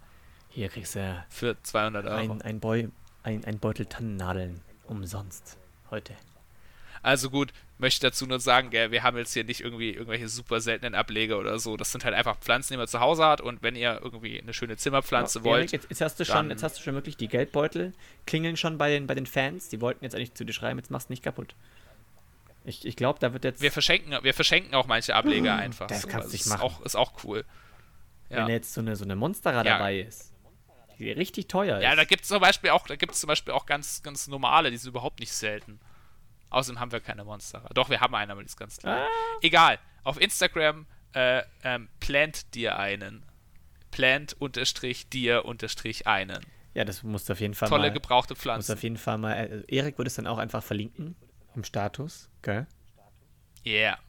Hier 0.49 0.69
kriegst 0.69 0.95
du 0.95 1.25
für 1.29 1.61
200 1.61 2.05
Euro. 2.05 2.33
Ein, 2.33 2.41
ein, 2.41 2.59
Beu, 2.59 2.87
ein, 3.23 3.45
ein 3.45 3.59
Beutel 3.59 3.85
Tannennadeln 3.85 4.61
umsonst 4.87 5.57
heute. 5.89 6.15
Also 7.06 7.30
gut, 7.30 7.53
möchte 7.78 8.08
dazu 8.08 8.26
nur 8.26 8.39
sagen, 8.39 8.72
gell, 8.72 8.89
wir 8.89 9.03
haben 9.03 9.16
jetzt 9.16 9.32
hier 9.32 9.43
nicht 9.43 9.62
irgendwie 9.62 9.91
irgendwelche 9.91 10.28
super 10.28 10.60
seltenen 10.60 10.95
Ableger 10.95 11.38
oder 11.38 11.60
so. 11.60 11.78
Das 11.78 11.91
sind 11.91 12.03
halt 12.03 12.16
einfach 12.16 12.39
Pflanzen, 12.39 12.74
die 12.74 12.78
man 12.78 12.88
zu 12.88 12.99
Hause 12.99 13.24
hat 13.24 13.41
und 13.41 13.62
wenn 13.62 13.76
ihr 13.76 13.99
irgendwie 14.03 14.41
eine 14.41 14.56
schöne 14.56 14.76
Zimmerpflanze 14.76 15.38
ja, 15.39 15.45
wollt. 15.45 15.72
Jetzt, 15.72 15.88
jetzt, 15.88 16.01
hast 16.01 16.20
du 16.20 16.26
schon, 16.26 16.49
jetzt 16.49 16.64
hast 16.64 16.80
du 16.80 16.82
schon 16.82 16.95
wirklich 16.95 17.16
die 17.16 17.28
Geldbeutel 17.28 17.93
klingeln 18.26 18.58
schon 18.58 18.80
bei 18.80 18.89
den, 18.89 19.06
bei 19.06 19.14
den 19.14 19.28
Fans. 19.28 19.70
Die 19.70 19.82
wollten 19.82 20.03
jetzt 20.03 20.16
eigentlich 20.16 20.34
zu 20.34 20.45
dir 20.45 20.53
schreiben, 20.53 20.80
jetzt 20.80 20.89
machst 20.89 21.10
du 21.10 21.14
nicht 21.14 21.22
kaputt. 21.22 21.53
Ich, 22.64 22.84
ich 22.88 22.95
glaube, 22.95 23.20
da 23.20 23.34
wird 23.34 23.43
jetzt. 23.43 23.62
Wir 23.62 23.72
verschenken, 23.72 24.18
wir 24.24 24.34
verschenken 24.34 24.74
auch 24.74 24.88
manche 24.88 25.14
Ableger 25.14 25.58
uh, 25.58 25.60
einfach. 25.60 25.86
Das 25.86 26.01
so. 26.01 26.08
kannst 26.08 26.30
du 26.30 26.32
nicht 26.32 26.47
machen. 26.47 26.66
Ist 26.66 26.74
auch, 26.74 26.82
ist 26.82 26.95
auch 26.95 27.24
cool. 27.24 27.45
Ja. 28.32 28.38
Wenn 28.38 28.47
jetzt 28.47 28.74
so 28.74 28.82
eine, 28.82 28.95
so 28.95 29.03
eine 29.03 29.16
Monstera 29.16 29.58
ja. 29.58 29.78
dabei 29.78 29.99
ist, 29.99 30.34
die 30.97 31.12
richtig 31.12 31.49
teuer 31.49 31.78
ist. 31.78 31.84
Ja, 31.84 31.95
da 31.95 32.03
gibt 32.03 32.24
es 32.24 32.30
zum 32.30 32.39
Beispiel 32.39 32.72
auch, 32.72 32.88
da 32.88 32.95
gibt's 32.95 33.20
zum 33.20 33.28
Beispiel 33.28 33.53
auch 33.53 33.68
ganz, 33.68 34.01
ganz 34.01 34.28
normale, 34.28 34.72
die 34.72 34.78
sind 34.78 34.89
überhaupt 34.89 35.20
nicht 35.20 35.34
selten. 35.34 35.80
Außerdem 36.56 36.80
haben 36.80 36.93
wir 36.93 37.01
keine 37.01 37.26
Monstera. 37.26 37.68
Doch, 37.74 37.89
wir 37.89 37.99
haben 37.99 38.16
eine, 38.16 38.32
aber 38.32 38.41
die 38.41 38.45
ist 38.45 38.56
ganz 38.56 38.78
klar. 38.78 38.99
Ah. 38.99 39.08
Egal. 39.41 39.78
Auf 40.06 40.22
Instagram 40.22 40.86
äh, 41.12 41.43
ähm, 41.64 41.89
plant 41.99 42.56
dir 42.56 42.80
einen. 42.80 43.26
Plant 43.91 44.38
unterstrich 44.39 45.10
dir 45.10 45.43
unterstrich 45.43 46.08
einen. 46.08 46.39
Ja, 46.74 46.86
das 46.86 47.03
musst 47.03 47.28
du 47.28 47.34
auf 47.34 47.41
jeden 47.41 47.56
Fall 47.56 47.68
Tolle 47.68 47.89
mal, 47.89 47.93
gebrauchte 47.93 48.38
Pflanzen. 48.38 48.72
Musst 48.72 48.80
auf 48.80 48.84
jeden 48.84 48.95
Fall 48.95 49.18
mal. 49.18 49.34
Äh, 49.34 49.64
Erik 49.68 49.97
würde 49.97 50.08
es 50.08 50.16
dann 50.16 50.28
auch 50.28 50.38
einfach 50.38 50.64
verlinken 50.64 51.18
im 51.56 51.66
Status, 51.66 52.30
gell? 52.41 52.68
Ja. 53.64 53.74
Yeah. 53.74 53.99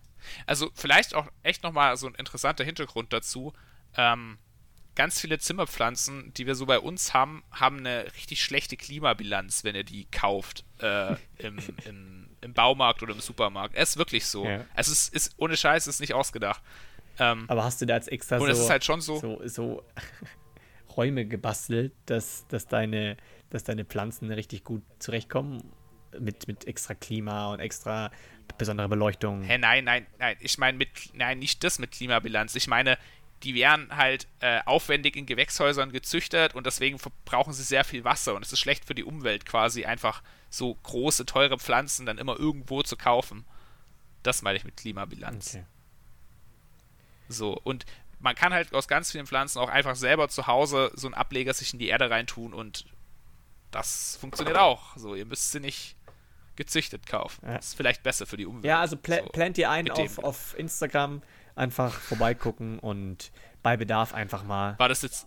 Also 0.46 0.70
vielleicht 0.74 1.14
auch 1.14 1.26
echt 1.42 1.64
nochmal 1.64 1.96
so 1.96 2.06
ein 2.06 2.14
interessanter 2.14 2.62
Hintergrund 2.62 3.12
dazu. 3.12 3.54
Ähm, 3.96 4.38
ganz 4.94 5.20
viele 5.20 5.40
Zimmerpflanzen, 5.40 6.32
die 6.34 6.46
wir 6.46 6.54
so 6.54 6.66
bei 6.66 6.78
uns 6.78 7.12
haben, 7.12 7.42
haben 7.50 7.78
eine 7.78 8.04
richtig 8.14 8.40
schlechte 8.40 8.76
Klimabilanz, 8.76 9.64
wenn 9.64 9.74
ihr 9.74 9.84
die 9.84 10.04
kauft 10.12 10.64
äh, 10.78 11.16
im, 11.38 11.58
im, 11.84 12.25
im, 12.40 12.52
Baumarkt 12.52 13.02
oder 13.02 13.12
im 13.12 13.20
Supermarkt. 13.20 13.74
Es 13.76 13.90
ist 13.90 13.96
wirklich 13.96 14.26
so. 14.26 14.44
Ja. 14.44 14.64
Es 14.74 14.88
ist, 14.88 15.34
ohne 15.38 15.56
Scheiß, 15.56 15.86
ist 15.86 16.00
nicht 16.00 16.14
ausgedacht. 16.14 16.62
Ähm, 17.18 17.44
Aber 17.48 17.64
hast 17.64 17.80
du 17.80 17.86
da 17.86 17.94
jetzt 17.94 18.10
extra 18.10 18.36
und 18.36 18.46
so, 18.46 18.62
ist 18.62 18.70
halt 18.70 18.84
schon 18.84 19.00
so, 19.00 19.18
so, 19.18 19.40
so 19.46 19.82
Räume 20.96 21.26
gebastelt, 21.26 21.92
dass, 22.06 22.46
dass, 22.48 22.66
deine, 22.66 23.16
dass 23.50 23.64
deine 23.64 23.84
Pflanzen 23.84 24.30
richtig 24.30 24.64
gut 24.64 24.82
zurechtkommen? 24.98 25.62
Mit, 26.18 26.48
mit 26.48 26.66
extra 26.66 26.94
Klima 26.94 27.52
und 27.52 27.60
extra 27.60 28.10
besonderer 28.56 28.88
Beleuchtung. 28.88 29.42
Hä, 29.42 29.58
nein, 29.58 29.84
nein, 29.84 30.06
nein. 30.18 30.36
Ich 30.40 30.56
meine 30.56 30.78
mit, 30.78 30.88
nein, 31.12 31.38
nicht 31.40 31.62
das 31.62 31.78
mit 31.78 31.90
Klimabilanz. 31.90 32.54
Ich 32.54 32.68
meine, 32.68 32.96
die 33.42 33.54
werden 33.54 33.94
halt 33.94 34.26
äh, 34.40 34.60
aufwendig 34.64 35.16
in 35.16 35.26
Gewächshäusern 35.26 35.92
gezüchtet 35.92 36.54
und 36.54 36.66
deswegen 36.66 36.98
verbrauchen 36.98 37.52
sie 37.52 37.62
sehr 37.62 37.84
viel 37.84 38.04
Wasser 38.04 38.34
und 38.34 38.44
es 38.44 38.52
ist 38.52 38.60
schlecht 38.60 38.86
für 38.86 38.94
die 38.94 39.04
Umwelt 39.04 39.44
quasi 39.44 39.84
einfach 39.84 40.22
so 40.48 40.74
große, 40.74 41.26
teure 41.26 41.58
Pflanzen 41.58 42.06
dann 42.06 42.18
immer 42.18 42.38
irgendwo 42.38 42.82
zu 42.82 42.96
kaufen. 42.96 43.44
Das 44.22 44.42
meine 44.42 44.56
ich 44.56 44.64
mit 44.64 44.76
Klimabilanz. 44.76 45.54
Okay. 45.54 45.64
So, 47.28 47.58
und 47.64 47.84
man 48.18 48.34
kann 48.34 48.52
halt 48.52 48.72
aus 48.74 48.88
ganz 48.88 49.12
vielen 49.12 49.26
Pflanzen 49.26 49.58
auch 49.58 49.68
einfach 49.68 49.96
selber 49.96 50.28
zu 50.28 50.46
Hause 50.46 50.90
so 50.94 51.06
einen 51.06 51.14
Ableger 51.14 51.52
sich 51.54 51.72
in 51.72 51.78
die 51.78 51.88
Erde 51.88 52.10
reintun 52.10 52.54
und 52.54 52.86
das 53.70 54.16
funktioniert 54.20 54.56
auch. 54.56 54.96
So, 54.96 55.14
ihr 55.14 55.26
müsst 55.26 55.52
sie 55.52 55.60
nicht 55.60 55.96
gezüchtet 56.56 57.06
kaufen. 57.06 57.46
Ja. 57.46 57.56
Das 57.56 57.66
ist 57.68 57.74
vielleicht 57.74 58.02
besser 58.02 58.26
für 58.26 58.36
die 58.36 58.46
Umwelt. 58.46 58.64
Ja, 58.64 58.80
also 58.80 58.96
pl 58.96 59.22
so, 59.22 59.30
plant 59.30 59.58
ihr 59.58 59.70
ein 59.70 59.90
auf, 59.90 60.18
auf 60.18 60.58
Instagram, 60.58 61.22
einfach 61.54 61.92
vorbeigucken 61.92 62.78
und 62.78 63.30
bei 63.62 63.76
Bedarf 63.76 64.14
einfach 64.14 64.42
mal. 64.44 64.78
War 64.78 64.88
das 64.88 65.02
jetzt, 65.02 65.26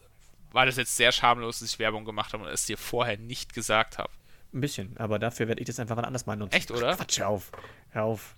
war 0.52 0.66
das 0.66 0.78
jetzt 0.78 0.96
sehr 0.96 1.12
schamlos, 1.12 1.60
dass 1.60 1.70
ich 1.72 1.80
Werbung 1.80 2.06
gemacht 2.06 2.34
habe 2.34 2.44
und 2.44 2.50
es 2.50 2.66
dir 2.66 2.78
vorher 2.78 3.18
nicht 3.18 3.54
gesagt 3.54 3.98
habe? 3.98 4.10
Ein 4.54 4.62
bisschen, 4.62 4.98
aber 4.98 5.20
dafür 5.20 5.48
werde 5.48 5.62
ich 5.62 5.68
das 5.68 5.80
einfach 5.80 5.98
anders 5.98 6.26
mal 6.26 6.36
nutzen. 6.36 6.56
Echt, 6.56 6.72
oder? 6.72 6.96
Quatsch, 6.96 7.20
hör 7.20 7.30
auf. 7.30 7.52
Hör 7.90 8.04
auf. 8.04 8.36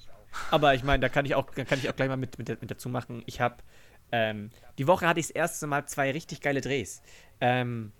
Aber 0.49 0.73
ich 0.73 0.83
meine, 0.83 0.99
da 1.01 1.09
kann 1.09 1.25
ich 1.25 1.35
auch, 1.35 1.51
kann 1.51 1.79
ich 1.79 1.89
auch 1.89 1.95
gleich 1.95 2.09
mal 2.09 2.17
mit, 2.17 2.37
mit, 2.37 2.49
mit 2.49 2.71
dazu 2.71 2.89
machen. 2.89 3.23
Ich 3.25 3.41
habe 3.41 3.57
ähm, 4.11 4.49
die 4.77 4.87
Woche 4.87 5.07
hatte 5.07 5.19
ich 5.19 5.27
das 5.27 5.35
erste 5.35 5.67
Mal 5.67 5.85
zwei 5.85 6.11
richtig 6.11 6.41
geile 6.41 6.61
Drehs. 6.61 7.01
Ähm, 7.39 7.91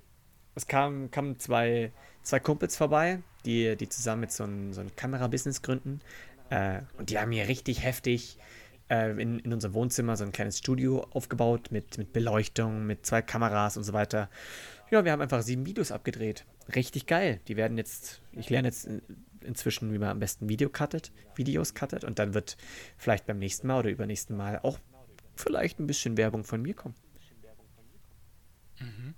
es 0.56 0.68
kamen 0.68 1.12
kam 1.12 1.40
zwei, 1.40 1.92
zwei 2.24 2.40
Kumpels 2.40 2.76
vorbei, 2.76 3.20
die, 3.46 3.76
die 3.78 3.90
zusammen 3.90 4.22
mit 4.22 4.32
so 4.32 4.44
einem 4.44 4.74
so 4.74 4.82
ein 4.82 4.96
Kamerabusiness 4.96 5.62
gründen. 5.62 6.02
Äh, 6.50 6.82
und 6.98 7.10
die 7.10 7.20
haben 7.20 7.32
hier 7.32 7.48
richtig 7.48 7.84
heftig 7.84 8.38
äh, 8.90 9.12
in, 9.12 9.40
in 9.40 9.54
unserem 9.54 9.74
Wohnzimmer 9.74 10.18
so 10.18 10.26
ein 10.26 10.34
kleines 10.34 10.58
Studio 10.58 11.08
aufgebaut 11.12 11.70
mit, 11.72 11.98
mit 11.98 12.12
Beleuchtung, 12.12 12.86
mit 12.86 13.06
zwei 13.06 13.22
Kameras 13.22 13.78
und 13.78 13.84
so 13.84 13.94
weiter. 13.94 14.30
Ja, 14.90 15.06
wir 15.06 15.14
haben 15.14 15.22
einfach 15.22 15.42
sieben 15.42 15.66
Videos 15.66 15.94
abgedreht. 15.94 16.46
Richtig 16.76 17.06
geil. 17.06 17.40
Die 17.48 17.58
werden 17.58 17.78
jetzt, 17.78 18.22
ich 18.32 18.50
lerne 18.50 18.68
jetzt 18.70 18.88
inzwischen, 19.44 19.92
wie 19.94 19.98
man 19.98 20.10
am 20.10 20.20
besten 20.20 20.50
Video 20.50 20.70
cuttet, 20.70 21.12
Videos 21.36 21.74
cuttet 21.74 22.04
und 22.04 22.20
dann 22.20 22.34
wird 22.34 22.58
vielleicht 22.98 23.26
beim 23.26 23.40
nächsten 23.40 23.68
Mal 23.68 23.80
oder 23.80 23.90
übernächsten 23.90 24.38
Mal 24.38 24.60
auch 24.60 24.80
vielleicht 25.36 25.80
ein 25.80 25.88
bisschen 25.88 26.18
Werbung 26.18 26.44
von 26.44 26.62
mir 26.62 26.74
kommen. 26.74 26.96
Mhm. 28.80 29.16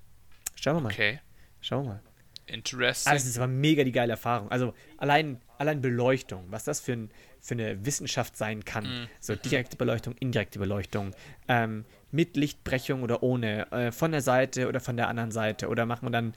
Schauen 0.55 0.77
wir 0.77 0.81
mal. 0.81 0.91
Okay. 0.91 1.19
Schauen 1.61 1.85
wir 1.85 1.89
mal. 1.93 2.01
Interesting. 2.45 3.11
Ah, 3.11 3.13
das 3.13 3.25
ist 3.25 3.37
aber 3.37 3.47
mega 3.47 3.83
die 3.83 3.91
geile 3.91 4.11
Erfahrung. 4.11 4.51
Also 4.51 4.73
allein, 4.97 5.41
allein 5.57 5.81
Beleuchtung, 5.81 6.45
was 6.49 6.65
das 6.65 6.81
für, 6.81 6.93
ein, 6.93 7.09
für 7.39 7.53
eine 7.53 7.85
Wissenschaft 7.85 8.35
sein 8.35 8.65
kann. 8.65 8.83
Mm. 8.83 9.07
So 9.21 9.35
direkte 9.35 9.77
Beleuchtung, 9.77 10.13
indirekte 10.19 10.59
Beleuchtung. 10.59 11.15
Ähm, 11.47 11.85
mit 12.11 12.35
Lichtbrechung 12.35 13.01
oder 13.01 13.23
ohne. 13.23 13.71
Äh, 13.71 13.91
von 13.93 14.11
der 14.11 14.21
Seite 14.21 14.67
oder 14.67 14.81
von 14.81 14.97
der 14.97 15.07
anderen 15.07 15.31
Seite. 15.31 15.69
Oder 15.69 15.85
machen 15.85 16.05
wir 16.05 16.11
dann 16.11 16.33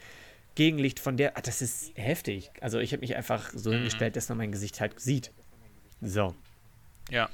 Gegenlicht 0.57 0.99
von 0.99 1.17
der. 1.17 1.37
Ah, 1.37 1.43
das 1.43 1.63
ist 1.63 1.97
heftig. 1.97 2.51
Also 2.61 2.81
ich 2.81 2.93
habe 2.93 3.03
mich 3.03 3.15
einfach 3.15 3.51
so 3.55 3.71
mm. 3.71 3.75
hingestellt, 3.75 4.17
dass 4.17 4.29
man 4.29 4.39
mein 4.39 4.51
Gesicht 4.51 4.81
halt 4.81 4.99
sieht. 4.99 5.31
So. 6.01 6.35
Ja. 7.11 7.31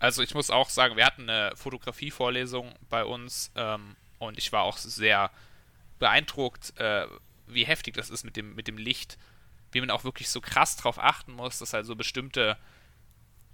Also 0.00 0.22
ich 0.22 0.34
muss 0.34 0.50
auch 0.50 0.68
sagen, 0.68 0.96
wir 0.96 1.06
hatten 1.06 1.30
eine 1.30 1.54
Fotografievorlesung 1.56 2.74
bei 2.90 3.04
uns 3.04 3.52
ähm, 3.54 3.96
und 4.18 4.38
ich 4.38 4.52
war 4.52 4.62
auch 4.62 4.76
sehr 4.76 5.30
beeindruckt, 5.98 6.78
äh, 6.78 7.06
wie 7.46 7.64
heftig 7.64 7.94
das 7.94 8.10
ist 8.10 8.24
mit 8.24 8.36
dem, 8.36 8.54
mit 8.54 8.66
dem 8.66 8.78
Licht, 8.78 9.18
wie 9.72 9.80
man 9.80 9.90
auch 9.90 10.04
wirklich 10.04 10.28
so 10.28 10.40
krass 10.40 10.76
drauf 10.76 10.98
achten 10.98 11.32
muss, 11.32 11.58
dass 11.58 11.72
halt 11.72 11.86
so 11.86 11.96
bestimmte, 11.96 12.56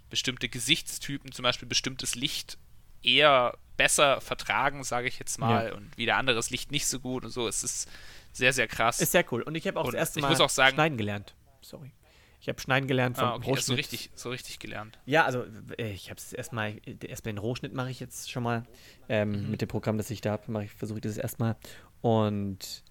bestimmte 0.08 0.48
Gesichtstypen, 0.48 1.32
zum 1.32 1.42
Beispiel 1.42 1.68
bestimmtes 1.68 2.14
Licht 2.14 2.58
eher 3.02 3.56
besser 3.76 4.20
vertragen, 4.20 4.84
sage 4.84 5.08
ich 5.08 5.18
jetzt 5.18 5.38
mal, 5.38 5.68
ja. 5.68 5.74
und 5.74 5.96
wieder 5.96 6.16
anderes 6.16 6.50
Licht 6.50 6.70
nicht 6.70 6.86
so 6.86 7.00
gut 7.00 7.24
und 7.24 7.30
so. 7.30 7.48
Es 7.48 7.62
ist 7.62 7.88
sehr, 8.32 8.52
sehr 8.52 8.68
krass. 8.68 9.00
Ist 9.00 9.12
sehr 9.12 9.24
cool. 9.32 9.42
Und 9.42 9.54
ich 9.54 9.66
habe 9.66 9.78
auch 9.78 9.86
und 9.86 9.94
das 9.94 9.98
erste 9.98 10.20
Mal 10.20 10.30
muss 10.30 10.40
auch 10.40 10.50
sagen, 10.50 10.74
schneiden 10.74 10.98
gelernt. 10.98 11.34
Sorry. 11.60 11.92
Ich 12.40 12.48
habe 12.48 12.58
Schneiden 12.58 12.88
gelernt 12.88 13.18
vom 13.18 13.28
ah, 13.28 13.34
okay. 13.34 13.50
Rohschnitt. 13.50 13.66
So 13.66 13.74
richtig, 13.74 14.10
so 14.14 14.30
richtig 14.30 14.58
gelernt. 14.58 14.98
Ja, 15.04 15.26
also 15.26 15.44
äh, 15.76 15.92
ich 15.92 16.08
habe 16.08 16.18
es 16.18 16.32
erstmal, 16.32 16.80
erstmal 16.86 17.34
den 17.34 17.38
Rohschnitt 17.38 17.74
mache 17.74 17.90
ich 17.90 18.00
jetzt 18.00 18.30
schon 18.30 18.42
mal. 18.42 18.64
Ähm, 19.10 19.44
mhm. 19.44 19.50
Mit 19.50 19.60
dem 19.60 19.68
Programm, 19.68 19.98
das 19.98 20.10
ich 20.10 20.22
da 20.22 20.32
habe, 20.32 20.68
versuche 20.68 20.98
ich 20.98 21.02
das 21.02 21.18
erstmal. 21.18 21.56
Und 22.00 22.82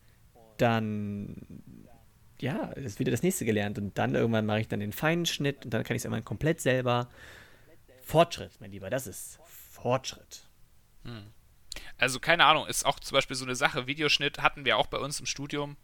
dann, 0.58 1.36
ja, 2.40 2.66
ist 2.74 3.00
wieder 3.00 3.10
das 3.10 3.24
nächste 3.24 3.44
gelernt. 3.44 3.80
Und 3.80 3.98
dann 3.98 4.14
irgendwann 4.14 4.46
mache 4.46 4.62
ich 4.62 4.68
dann 4.68 4.82
den 4.82 4.92
feinen 4.92 5.26
Schnitt 5.26 5.66
und 5.66 5.74
dann 5.74 5.84
kann 5.84 5.96
ich 5.96 6.02
es 6.02 6.06
irgendwann 6.06 6.26
komplett 6.26 6.62
selber. 6.62 7.10
Fortschritt, 8.04 8.52
mein 8.60 8.72
Lieber, 8.72 8.92
das 8.92 9.08
ist 9.08 9.40
Fortschritt. 9.46 10.48
Hm. 11.06 11.32
Also 11.98 12.20
keine 12.20 12.46
Ahnung, 12.46 12.68
ist 12.68 12.86
auch 12.86 13.00
zum 13.00 13.16
Beispiel 13.16 13.36
so 13.36 13.46
eine 13.46 13.56
Sache, 13.56 13.88
Videoschnitt 13.88 14.40
hatten 14.42 14.66
wir 14.66 14.78
auch 14.78 14.88
bei 14.88 14.98
uns 14.98 15.20
im 15.20 15.26
Studium. 15.26 15.78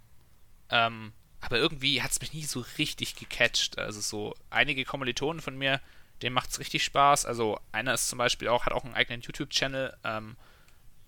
Ähm, 0.70 1.14
aber 1.42 1.58
irgendwie 1.58 2.02
hat 2.02 2.12
es 2.12 2.22
mich 2.22 2.34
nie 2.34 2.44
so 2.44 2.66
richtig 2.78 3.16
gecatcht. 3.16 3.78
Also 3.78 4.02
so 4.02 4.36
einige 4.50 4.84
Kommilitonen 4.86 5.42
von 5.42 5.58
mir, 5.58 5.80
denen 6.22 6.34
macht 6.34 6.50
es 6.50 6.60
richtig 6.60 6.84
Spaß. 6.84 7.26
Also 7.26 7.60
einer 7.72 7.94
ist 7.94 8.08
zum 8.08 8.18
Beispiel 8.18 8.48
auch, 8.48 8.66
hat 8.66 8.74
auch 8.74 8.84
einen 8.84 8.96
eigenen 8.96 9.22
YouTube-Channel, 9.22 9.96
ähm, 10.04 10.38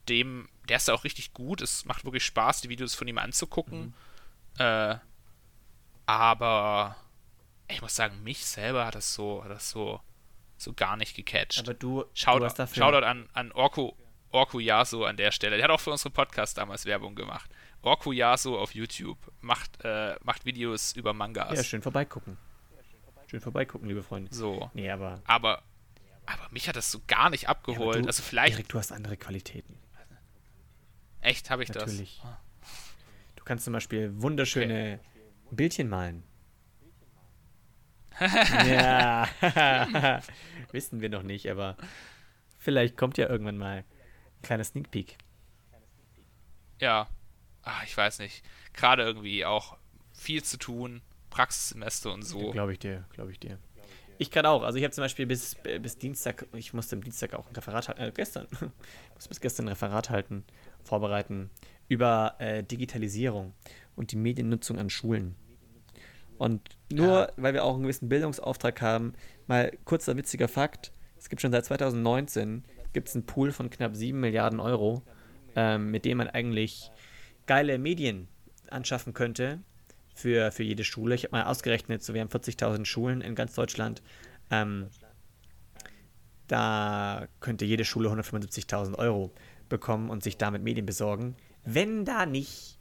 dem, 0.09 0.47
der 0.69 0.77
ist 0.77 0.87
ja 0.87 0.93
auch 0.93 1.03
richtig 1.03 1.33
gut. 1.33 1.61
Es 1.61 1.85
macht 1.85 2.05
wirklich 2.05 2.23
Spaß, 2.23 2.61
die 2.61 2.69
Videos 2.69 2.95
von 2.95 3.07
ihm 3.07 3.17
anzugucken. 3.17 3.79
Mhm. 3.79 3.93
Äh, 4.59 4.97
aber 6.05 6.95
ich 7.67 7.81
muss 7.81 7.95
sagen, 7.95 8.23
mich 8.23 8.45
selber 8.45 8.85
hat 8.85 8.95
das 8.95 9.13
so, 9.13 9.43
hat 9.43 9.51
das 9.51 9.69
so, 9.69 9.99
so 10.57 10.73
gar 10.73 10.97
nicht 10.97 11.15
gecatcht. 11.15 11.59
Aber 11.59 11.73
du, 11.73 12.05
Shoutout, 12.13 12.39
du 12.39 12.45
hast 12.45 12.59
dafür... 12.59 12.83
Shoutout 12.83 13.05
an, 13.05 13.29
an 13.33 13.51
Orko, 13.51 13.97
Orko 14.31 14.59
Yasu 14.59 15.05
an 15.05 15.17
der 15.17 15.31
Stelle. 15.31 15.57
Der 15.57 15.65
hat 15.65 15.71
auch 15.71 15.79
für 15.79 15.91
unseren 15.91 16.11
Podcast 16.11 16.57
damals 16.57 16.85
Werbung 16.85 17.15
gemacht. 17.15 17.49
Orko 17.81 18.11
Yasu 18.11 18.57
auf 18.57 18.75
YouTube 18.75 19.17
macht, 19.41 19.83
äh, 19.83 20.15
macht 20.23 20.45
Videos 20.45 20.93
über 20.95 21.13
Mangas. 21.13 21.55
Ja, 21.55 21.63
schön 21.63 21.81
vorbeigucken. 21.81 22.37
Schön 23.29 23.41
vorbeigucken, 23.41 23.87
liebe 23.87 24.03
Freunde. 24.03 24.33
So. 24.33 24.69
Nee, 24.73 24.89
aber. 24.89 25.21
Aber, 25.25 25.61
aber 26.25 26.47
mich 26.51 26.67
hat 26.67 26.75
das 26.75 26.91
so 26.91 27.01
gar 27.07 27.29
nicht 27.29 27.49
abgeholt. 27.49 27.95
Ja, 27.95 28.01
du, 28.01 28.07
also 28.07 28.23
vielleicht. 28.23 28.55
Erik, 28.55 28.69
du 28.69 28.77
hast 28.77 28.91
andere 28.91 29.17
Qualitäten. 29.17 29.77
Echt, 31.21 31.49
habe 31.49 31.63
ich 31.63 31.69
Natürlich. 31.69 32.19
das? 32.21 32.31
Natürlich. 32.31 32.37
Du 33.35 33.43
kannst 33.43 33.65
zum 33.65 33.73
Beispiel 33.73 34.11
wunderschöne 34.21 34.99
okay. 35.01 35.55
Bildchen 35.55 35.89
malen. 35.89 36.23
ja. 38.19 39.27
Wissen 40.71 41.01
wir 41.01 41.09
noch 41.09 41.23
nicht, 41.23 41.49
aber 41.49 41.77
vielleicht 42.57 42.97
kommt 42.97 43.17
ja 43.17 43.29
irgendwann 43.29 43.57
mal 43.57 43.83
kleiner 44.41 44.63
Sneak 44.63 44.91
Peek. 44.91 45.17
Ja. 46.79 47.07
Ach, 47.63 47.83
ich 47.83 47.95
weiß 47.95 48.19
nicht. 48.19 48.43
Gerade 48.73 49.03
irgendwie 49.03 49.45
auch 49.45 49.77
viel 50.13 50.43
zu 50.43 50.57
tun, 50.57 51.01
Praxissemester 51.29 52.13
und 52.13 52.23
so. 52.23 52.51
Glaube 52.51 52.73
ich 52.73 52.79
dir, 52.79 53.05
glaube 53.13 53.31
ich 53.31 53.39
dir. 53.39 53.59
Ich 54.19 54.31
kann 54.31 54.45
auch. 54.45 54.63
Also 54.63 54.77
ich 54.77 54.83
habe 54.83 54.93
zum 54.93 55.03
Beispiel 55.03 55.27
bis, 55.27 55.55
bis 55.81 55.97
Dienstag, 55.97 56.47
ich 56.53 56.73
musste 56.73 56.95
am 56.95 57.03
Dienstag 57.03 57.33
auch 57.33 57.47
ein 57.47 57.55
Referat 57.55 57.87
halten, 57.89 58.01
äh, 58.01 58.11
gestern, 58.11 58.47
musste 59.13 59.29
bis 59.29 59.41
gestern 59.41 59.65
ein 59.65 59.69
Referat 59.69 60.09
halten 60.09 60.43
vorbereiten 60.83 61.49
über 61.87 62.35
äh, 62.39 62.63
Digitalisierung 62.63 63.53
und 63.95 64.11
die 64.11 64.15
Mediennutzung 64.15 64.79
an 64.79 64.89
Schulen. 64.89 65.35
Und 66.37 66.61
nur, 66.91 67.07
ja. 67.07 67.31
weil 67.37 67.53
wir 67.53 67.63
auch 67.63 67.73
einen 67.73 67.83
gewissen 67.83 68.09
Bildungsauftrag 68.09 68.81
haben, 68.81 69.13
mal 69.47 69.71
kurzer 69.85 70.15
witziger 70.17 70.47
Fakt: 70.47 70.91
Es 71.17 71.29
gibt 71.29 71.41
schon 71.41 71.51
seit 71.51 71.65
2019 71.65 72.63
gibt's 72.97 73.13
einen 73.13 73.27
Pool 73.27 73.51
von 73.51 73.69
knapp 73.69 73.95
7 73.95 74.19
Milliarden 74.19 74.59
Euro, 74.59 75.03
ähm, 75.55 75.91
mit 75.91 76.03
dem 76.03 76.17
man 76.17 76.29
eigentlich 76.29 76.89
geile 77.45 77.77
Medien 77.77 78.27
anschaffen 78.71 79.13
könnte 79.13 79.59
für, 80.15 80.51
für 80.51 80.63
jede 80.63 80.83
Schule. 80.83 81.13
Ich 81.13 81.23
habe 81.23 81.33
mal 81.35 81.43
ausgerechnet, 81.43 82.03
so 82.03 82.15
wir 82.15 82.21
haben 82.21 82.29
40.000 82.29 82.85
Schulen 82.85 83.21
in 83.21 83.35
ganz 83.35 83.53
Deutschland. 83.53 84.01
Ähm, 84.49 84.87
da 86.47 87.27
könnte 87.39 87.65
jede 87.65 87.85
Schule 87.85 88.09
175.000 88.09 88.95
Euro 88.95 89.31
bekommen 89.69 90.09
und 90.09 90.23
sich 90.23 90.37
damit 90.37 90.63
Medien 90.63 90.87
besorgen, 90.87 91.35
wenn 91.65 92.03
da 92.03 92.25
nicht 92.25 92.79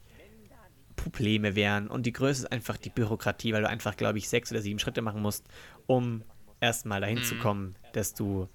Probleme 0.97 1.57
wären. 1.57 1.89
Und 1.89 2.07
die 2.07 2.13
Größe 2.13 2.45
ist 2.45 2.53
einfach 2.53 2.79
die 2.79 2.89
Bürokratie, 2.89 3.53
weil 3.53 3.61
du 3.61 3.69
einfach, 3.69 3.99
glaube 3.99 4.17
ich, 4.17 4.31
sechs 4.31 4.51
oder 4.51 4.63
sieben 4.63 4.79
Schritte 4.79 5.03
machen 5.03 5.21
musst, 5.21 5.47
um 5.85 6.23
erstmal 6.59 7.03
dahin 7.03 7.19
mhm. 7.19 7.25
zu 7.25 7.35
kommen, 7.37 7.77
dass 7.93 8.15
du 8.15 8.49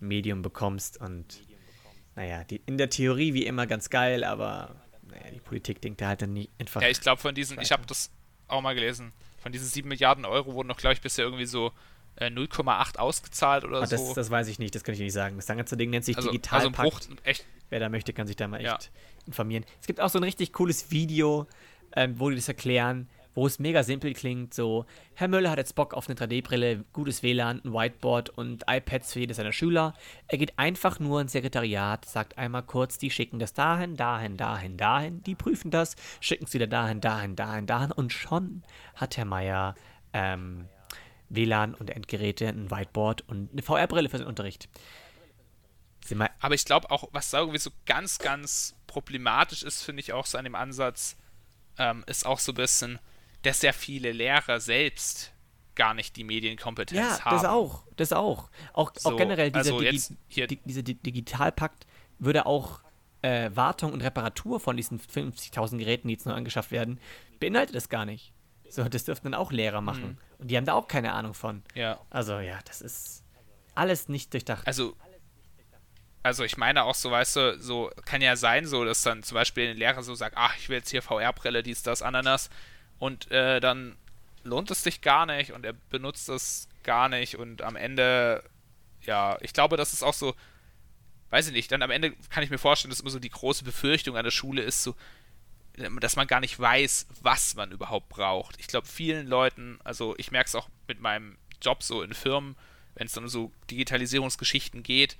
Medium 0.00 0.42
bekommst. 0.42 1.00
Und 1.00 1.40
naja, 2.14 2.44
die, 2.44 2.60
in 2.66 2.78
der 2.78 2.90
Theorie 2.90 3.34
wie 3.34 3.46
immer 3.46 3.66
ganz 3.66 3.90
geil, 3.90 4.24
aber 4.24 4.74
naja, 5.08 5.30
die 5.34 5.40
Politik 5.40 5.80
denkt 5.80 6.00
da 6.00 6.08
halt 6.08 6.22
dann 6.22 6.32
nicht 6.32 6.50
einfach. 6.58 6.82
Ja, 6.82 6.88
ich 6.88 7.00
glaube, 7.00 7.20
von 7.20 7.34
diesen, 7.34 7.60
ich 7.60 7.72
habe 7.72 7.84
das 7.86 8.10
auch 8.48 8.60
mal 8.62 8.74
gelesen, 8.74 9.12
von 9.38 9.52
diesen 9.52 9.66
7 9.66 9.88
Milliarden 9.88 10.24
Euro 10.24 10.54
wurden 10.54 10.68
noch, 10.68 10.76
glaube 10.78 10.94
ich, 10.94 11.00
bisher 11.00 11.24
irgendwie 11.24 11.46
so 11.46 11.72
äh, 12.16 12.26
0,8 12.26 12.96
ausgezahlt 12.96 13.64
oder 13.64 13.82
Ah, 13.82 13.86
das, 13.86 14.08
so. 14.08 14.14
das 14.14 14.30
weiß 14.30 14.48
ich 14.48 14.58
nicht, 14.58 14.74
das 14.74 14.82
kann 14.84 14.94
ich 14.94 15.00
nicht 15.00 15.12
sagen. 15.12 15.36
Das 15.36 15.46
ganze 15.46 15.76
Ding 15.76 15.90
nennt 15.90 16.04
sich 16.04 16.16
also, 16.16 16.28
also 16.28 16.38
Digitalpakt. 16.38 17.08
Bruch, 17.08 17.16
echt, 17.24 17.44
Wer 17.68 17.80
da 17.80 17.88
möchte, 17.88 18.12
kann 18.12 18.26
sich 18.26 18.36
da 18.36 18.46
mal 18.48 18.58
echt 18.58 18.66
Ja. 18.66 18.78
informieren. 19.26 19.64
Es 19.80 19.86
gibt 19.86 20.00
auch 20.00 20.08
so 20.08 20.18
ein 20.18 20.22
richtig 20.24 20.52
cooles 20.52 20.90
Video, 20.90 21.46
ähm, 21.94 22.18
wo 22.18 22.30
die 22.30 22.36
das 22.36 22.46
erklären, 22.48 23.08
wo 23.36 23.46
es 23.46 23.60
mega 23.60 23.84
simpel 23.84 24.14
klingt. 24.14 24.54
So, 24.54 24.86
Herr 25.14 25.28
Müller 25.28 25.50
hat 25.50 25.58
jetzt 25.58 25.74
Bock 25.74 25.94
auf 25.94 26.08
eine 26.08 26.18
3D-Brille, 26.18 26.84
gutes 26.92 27.22
WLAN, 27.22 27.60
ein 27.64 27.72
Whiteboard 27.72 28.30
und 28.30 28.64
iPads 28.66 29.12
für 29.12 29.20
jedes 29.20 29.36
seiner 29.36 29.52
Schüler. 29.52 29.94
Er 30.26 30.38
geht 30.38 30.58
einfach 30.58 30.98
nur 30.98 31.20
ins 31.20 31.32
Sekretariat, 31.32 32.06
sagt 32.06 32.38
einmal 32.38 32.62
kurz, 32.62 32.98
die 32.98 33.10
schicken 33.10 33.38
das 33.38 33.52
dahin, 33.52 33.94
dahin, 33.94 34.38
dahin, 34.38 34.78
dahin. 34.78 35.22
Die 35.22 35.34
prüfen 35.34 35.70
das, 35.70 35.96
schicken 36.18 36.46
es 36.46 36.54
wieder 36.54 36.66
dahin, 36.66 37.00
dahin, 37.00 37.36
dahin, 37.36 37.66
dahin. 37.66 37.92
Und 37.92 38.12
schon 38.12 38.62
hat 38.94 39.18
Herr 39.18 39.26
Meier 39.26 39.74
ähm, 40.14 40.66
WLAN 41.28 41.74
und 41.74 41.90
Endgeräte, 41.90 42.48
ein 42.48 42.70
Whiteboard 42.70 43.28
und 43.28 43.52
eine 43.52 43.62
VR-Brille 43.62 44.08
für 44.08 44.16
seinen 44.16 44.28
Unterricht. 44.28 44.68
Aber 46.38 46.54
ich 46.54 46.64
glaube 46.64 46.90
auch, 46.90 47.08
was 47.12 47.30
da 47.30 47.40
irgendwie 47.40 47.58
so 47.58 47.70
ganz, 47.84 48.18
ganz 48.18 48.76
problematisch 48.86 49.62
ist, 49.62 49.82
finde 49.82 50.00
ich 50.00 50.14
auch 50.14 50.24
so 50.24 50.38
an 50.38 50.44
dem 50.44 50.54
Ansatz, 50.54 51.16
ähm, 51.78 52.02
ist 52.06 52.24
auch 52.24 52.38
so 52.38 52.52
ein 52.52 52.54
bisschen, 52.54 52.98
dass 53.46 53.60
sehr 53.60 53.72
viele 53.72 54.12
Lehrer 54.12 54.60
selbst 54.60 55.32
gar 55.74 55.94
nicht 55.94 56.16
die 56.16 56.24
Medienkompetenz 56.24 56.98
Ja, 56.98 57.24
haben. 57.24 57.36
das 57.36 57.44
auch. 57.44 57.84
Das 57.96 58.12
auch. 58.12 58.50
Auch, 58.72 58.92
So, 58.96 59.10
auch 59.12 59.16
generell 59.16 59.50
dieser, 59.50 59.74
also 59.74 59.80
Digi 59.80 60.46
di 60.46 60.56
dieser 60.64 60.82
Di 60.82 60.94
Digitalpakt 60.94 61.86
würde 62.18 62.46
auch 62.46 62.80
äh, 63.22 63.50
Wartung 63.54 63.92
und 63.92 64.02
Reparatur 64.02 64.58
von 64.58 64.76
diesen 64.76 64.98
50.000 64.98 65.78
Geräten, 65.78 66.08
die 66.08 66.14
jetzt 66.14 66.26
nur 66.26 66.34
angeschafft 66.34 66.70
werden, 66.70 66.98
beinhaltet 67.40 67.76
das 67.76 67.88
gar 67.88 68.04
nicht. 68.04 68.32
So, 68.68 68.84
das 68.88 69.04
dürften 69.04 69.30
dann 69.30 69.40
auch 69.40 69.52
Lehrer 69.52 69.80
machen. 69.80 70.18
Und 70.38 70.50
die 70.50 70.56
haben 70.56 70.64
da 70.64 70.72
auch 70.74 70.88
keine 70.88 71.12
Ahnung 71.12 71.34
von. 71.34 71.62
Ja. 71.74 72.00
Also 72.10 72.40
ja, 72.40 72.58
das 72.64 72.80
ist 72.80 73.22
alles 73.74 74.08
nicht 74.08 74.32
durchdacht. 74.32 74.66
Also, 74.66 74.96
also 76.22 76.42
ich 76.42 76.56
meine 76.56 76.84
auch 76.84 76.94
so, 76.94 77.10
weißt 77.10 77.36
du, 77.36 77.58
so 77.60 77.90
kann 78.04 78.22
ja 78.22 78.34
sein, 78.36 78.66
so, 78.66 78.84
dass 78.84 79.02
dann 79.02 79.22
zum 79.22 79.36
Beispiel 79.36 79.68
ein 79.70 79.76
Lehrer 79.76 80.02
so 80.02 80.14
sagt, 80.14 80.36
ach, 80.36 80.56
ich 80.56 80.68
will 80.68 80.78
jetzt 80.78 80.90
hier 80.90 81.02
VR-Brille, 81.02 81.62
dies, 81.62 81.82
das, 81.82 82.02
Ananas 82.02 82.50
und 82.98 83.30
äh, 83.30 83.60
dann 83.60 83.96
lohnt 84.44 84.70
es 84.70 84.82
sich 84.82 85.00
gar 85.00 85.26
nicht 85.26 85.52
und 85.52 85.64
er 85.64 85.74
benutzt 85.90 86.28
es 86.28 86.68
gar 86.82 87.08
nicht 87.08 87.36
und 87.36 87.62
am 87.62 87.76
Ende, 87.76 88.42
ja, 89.02 89.36
ich 89.40 89.52
glaube, 89.52 89.76
das 89.76 89.92
ist 89.92 90.02
auch 90.02 90.14
so, 90.14 90.34
weiß 91.30 91.48
ich 91.48 91.52
nicht, 91.52 91.72
dann 91.72 91.82
am 91.82 91.90
Ende 91.90 92.12
kann 92.30 92.42
ich 92.42 92.50
mir 92.50 92.58
vorstellen, 92.58 92.90
dass 92.90 93.00
immer 93.00 93.10
so 93.10 93.18
die 93.18 93.30
große 93.30 93.64
Befürchtung 93.64 94.16
an 94.16 94.24
der 94.24 94.30
Schule 94.30 94.62
ist, 94.62 94.82
so, 94.82 94.94
dass 96.00 96.16
man 96.16 96.26
gar 96.26 96.40
nicht 96.40 96.58
weiß, 96.58 97.06
was 97.20 97.54
man 97.54 97.72
überhaupt 97.72 98.08
braucht. 98.08 98.58
Ich 98.58 98.66
glaube, 98.66 98.86
vielen 98.86 99.26
Leuten, 99.26 99.78
also 99.84 100.14
ich 100.16 100.30
merke 100.30 100.48
es 100.48 100.54
auch 100.54 100.68
mit 100.88 101.00
meinem 101.00 101.36
Job 101.60 101.82
so 101.82 102.02
in 102.02 102.14
Firmen, 102.14 102.56
wenn 102.94 103.06
es 103.06 103.12
dann 103.12 103.24
um 103.24 103.28
so 103.28 103.52
Digitalisierungsgeschichten 103.70 104.82
geht, 104.82 105.16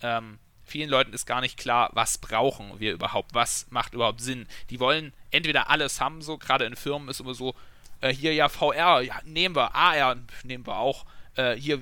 ähm, 0.00 0.38
vielen 0.72 0.88
Leuten 0.88 1.12
ist 1.12 1.26
gar 1.26 1.42
nicht 1.42 1.58
klar, 1.58 1.90
was 1.92 2.16
brauchen 2.16 2.80
wir 2.80 2.92
überhaupt, 2.92 3.34
was 3.34 3.66
macht 3.68 3.92
überhaupt 3.92 4.22
Sinn. 4.22 4.46
Die 4.70 4.80
wollen 4.80 5.12
entweder 5.30 5.68
alles 5.68 6.00
haben, 6.00 6.22
so 6.22 6.38
gerade 6.38 6.64
in 6.64 6.76
Firmen 6.76 7.10
ist 7.10 7.20
immer 7.20 7.34
so, 7.34 7.54
äh, 8.00 8.12
hier 8.12 8.32
ja 8.32 8.48
VR, 8.48 9.02
ja, 9.02 9.20
nehmen 9.24 9.54
wir, 9.54 9.74
AR 9.74 10.16
nehmen 10.44 10.66
wir 10.66 10.78
auch, 10.78 11.04
äh, 11.36 11.54
hier, 11.56 11.78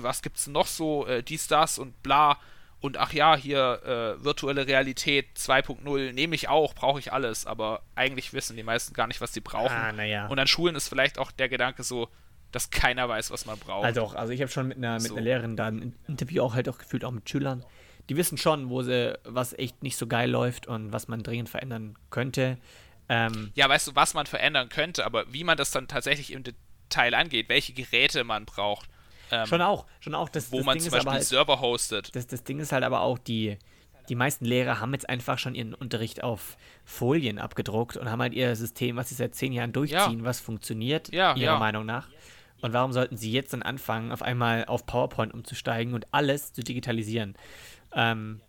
was 0.00 0.22
gibt's 0.22 0.46
noch 0.46 0.66
so, 0.66 1.06
äh, 1.06 1.22
dies, 1.22 1.46
das 1.46 1.78
und 1.78 2.02
bla. 2.02 2.38
Und 2.80 2.96
ach 2.96 3.12
ja, 3.12 3.36
hier 3.36 4.16
äh, 4.18 4.24
virtuelle 4.24 4.66
Realität 4.66 5.26
2.0 5.36 6.12
nehme 6.12 6.34
ich 6.34 6.48
auch, 6.48 6.74
brauche 6.74 6.98
ich 6.98 7.12
alles, 7.12 7.46
aber 7.46 7.82
eigentlich 7.94 8.32
wissen 8.32 8.56
die 8.56 8.64
meisten 8.64 8.94
gar 8.94 9.06
nicht, 9.06 9.20
was 9.20 9.34
sie 9.34 9.40
brauchen. 9.40 9.76
Ah, 9.76 10.02
ja. 10.02 10.26
Und 10.26 10.38
an 10.38 10.48
Schulen 10.48 10.74
ist 10.74 10.88
vielleicht 10.88 11.18
auch 11.18 11.30
der 11.30 11.48
Gedanke 11.50 11.82
so, 11.84 12.08
dass 12.50 12.70
keiner 12.70 13.08
weiß, 13.08 13.30
was 13.30 13.46
man 13.46 13.58
braucht. 13.58 13.84
Also 13.84 14.02
auch, 14.02 14.14
also 14.14 14.32
ich 14.32 14.40
habe 14.40 14.50
schon 14.50 14.68
mit 14.68 14.78
einer, 14.78 14.94
mit 14.94 15.02
So. 15.02 15.14
einer 15.14 15.22
Lehrerin 15.22 15.56
da 15.56 15.66
ein 15.66 15.94
Interview 16.08 16.42
auch 16.42 16.54
halt 16.54 16.68
auch 16.68 16.78
gefühlt, 16.78 17.04
auch 17.04 17.10
mit 17.12 17.28
Schülern. 17.28 17.64
Die 18.08 18.16
wissen 18.16 18.36
schon, 18.36 18.68
wo 18.68 18.82
sie, 18.82 19.18
was 19.24 19.52
echt 19.54 19.82
nicht 19.82 19.96
so 19.96 20.06
geil 20.06 20.30
läuft 20.30 20.66
und 20.66 20.92
was 20.92 21.08
man 21.08 21.22
dringend 21.22 21.48
verändern 21.48 21.96
könnte. 22.10 22.58
Ähm, 23.08 23.52
ja, 23.54 23.68
weißt 23.68 23.88
du, 23.88 23.94
was 23.94 24.14
man 24.14 24.26
verändern 24.26 24.68
könnte, 24.68 25.04
aber 25.04 25.24
wie 25.32 25.44
man 25.44 25.56
das 25.56 25.70
dann 25.70 25.88
tatsächlich 25.88 26.32
im 26.32 26.44
Detail 26.44 27.14
angeht, 27.14 27.48
welche 27.48 27.72
Geräte 27.72 28.24
man 28.24 28.44
braucht, 28.44 28.88
ähm, 29.30 29.46
schon 29.46 29.62
auch, 29.62 29.86
schon 30.00 30.14
auch. 30.14 30.28
Das, 30.28 30.52
wo 30.52 30.58
das 30.58 30.66
man 30.66 30.78
Ding 30.78 30.84
zum 30.84 30.92
Beispiel 30.92 31.12
halt, 31.12 31.24
Server 31.24 31.60
hostet. 31.60 32.14
das, 32.14 32.26
das 32.26 32.44
Ding 32.44 32.60
ist 32.60 32.70
halt 32.70 32.84
aber 32.84 33.00
auch, 33.00 33.18
die, 33.18 33.56
die 34.08 34.14
meisten 34.14 34.44
Lehrer 34.44 34.78
haben 34.78 34.92
jetzt 34.92 35.08
einfach 35.08 35.38
schon 35.38 35.54
ihren 35.54 35.74
Unterricht 35.74 36.22
auf 36.22 36.56
Folien 36.84 37.38
abgedruckt 37.38 37.96
und 37.96 38.10
haben 38.10 38.20
halt 38.20 38.34
ihr 38.34 38.54
System, 38.56 38.96
was 38.96 39.08
sie 39.08 39.14
seit 39.14 39.34
zehn 39.34 39.52
Jahren 39.52 39.72
durchziehen, 39.72 40.24
was 40.24 40.40
funktioniert, 40.40 41.12
Ja, 41.12 41.34
ihrer 41.34 41.54
ja. 41.54 41.58
Meinung 41.58 41.86
nach. 41.86 42.08
Und 42.60 42.72
warum 42.72 42.92
sollten 42.92 43.16
sie 43.16 43.32
jetzt 43.32 43.52
dann 43.52 43.62
anfangen, 43.62 44.12
auf 44.12 44.22
einmal 44.22 44.66
auf 44.66 44.86
PowerPoint 44.86 45.34
umzusteigen 45.34 45.94
und 45.94 46.06
alles 46.12 46.52
zu 46.52 46.62
digitalisieren? 46.62 47.34
Ähm, 47.94 48.40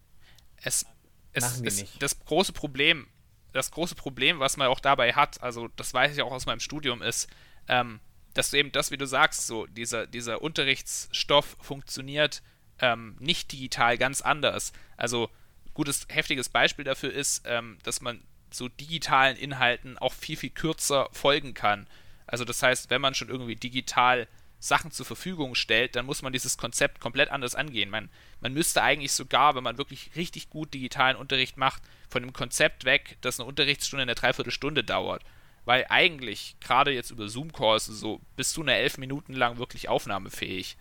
es, 0.62 0.86
es 1.34 1.62
nicht. 1.64 2.02
das 2.02 2.20
große 2.20 2.54
Problem, 2.54 3.08
das 3.52 3.72
große 3.72 3.96
Problem, 3.96 4.40
was 4.40 4.58
man 4.58 4.68
auch 4.68 4.80
dabei 4.80 5.14
hat, 5.14 5.42
also 5.42 5.68
das 5.76 5.94
weiß 5.94 6.14
ich 6.14 6.22
auch 6.22 6.32
aus 6.32 6.46
meinem 6.46 6.60
Studium, 6.60 7.02
ist, 7.02 7.28
ähm, 7.68 8.00
dass 8.34 8.50
du 8.50 8.58
eben 8.58 8.72
das, 8.72 8.92
wie 8.92 8.98
du 8.98 9.06
sagst, 9.06 9.48
so 9.48 9.66
dieser, 9.68 10.08
dieser 10.08 10.42
Unterrichtsstoff 10.42 11.58
funktioniert 11.60 12.42
ähm, 12.80 13.16
nicht 13.20 13.52
digital 13.52 13.98
ganz 13.98 14.22
anders. 14.22 14.74
Also 14.98 15.30
gutes, 15.74 16.08
heftiges 16.10 16.50
Beispiel 16.50 16.86
dafür 16.86 17.12
ist, 17.14 17.44
ähm, 17.46 17.78
dass 17.84 18.02
man 18.02 18.24
so 18.52 18.70
digitalen 18.70 19.38
Inhalten 19.38 19.98
auch 19.98 20.14
viel, 20.14 20.38
viel 20.38 20.50
kürzer 20.52 21.10
folgen 21.12 21.54
kann. 21.54 21.88
Also 22.28 22.46
das 22.46 22.62
heißt, 22.64 22.90
wenn 22.90 23.02
man 23.02 23.16
schon 23.16 23.30
irgendwie 23.30 23.56
digital 23.56 24.28
Sachen 24.64 24.92
zur 24.92 25.06
Verfügung 25.06 25.56
stellt, 25.56 25.96
dann 25.96 26.06
muss 26.06 26.22
man 26.22 26.32
dieses 26.32 26.58
Konzept 26.58 27.02
komplett 27.02 27.30
anders 27.30 27.54
angehen. 27.54 27.90
Man, 27.90 28.10
man 28.40 28.54
müsste 28.54 28.82
eigentlich 28.82 29.12
sogar, 29.12 29.56
wenn 29.56 29.64
man 29.64 29.78
wirklich 29.78 30.12
richtig 30.16 30.50
gut 30.50 30.74
digitalen 30.74 31.18
Unterricht 31.18 31.58
macht, 31.58 31.84
von 32.10 32.24
dem 32.24 32.32
Konzept 32.32 32.86
weg, 32.86 33.18
dass 33.22 33.40
eine 33.40 33.50
Unterrichtsstunde 33.50 34.04
eine 34.04 34.16
Dreiviertelstunde 34.16 34.84
dauert. 34.84 35.24
Weil 35.66 35.86
eigentlich, 35.90 36.56
gerade 36.62 36.92
jetzt 36.92 37.12
über 37.12 37.28
Zoom-Calls, 37.28 37.86
so, 37.86 38.22
bist 38.38 38.56
du 38.56 38.62
eine 38.62 38.76
elf 38.76 38.98
Minuten 38.98 39.34
lang 39.34 39.58
wirklich 39.58 39.90
aufnahmefähig. 39.90 40.78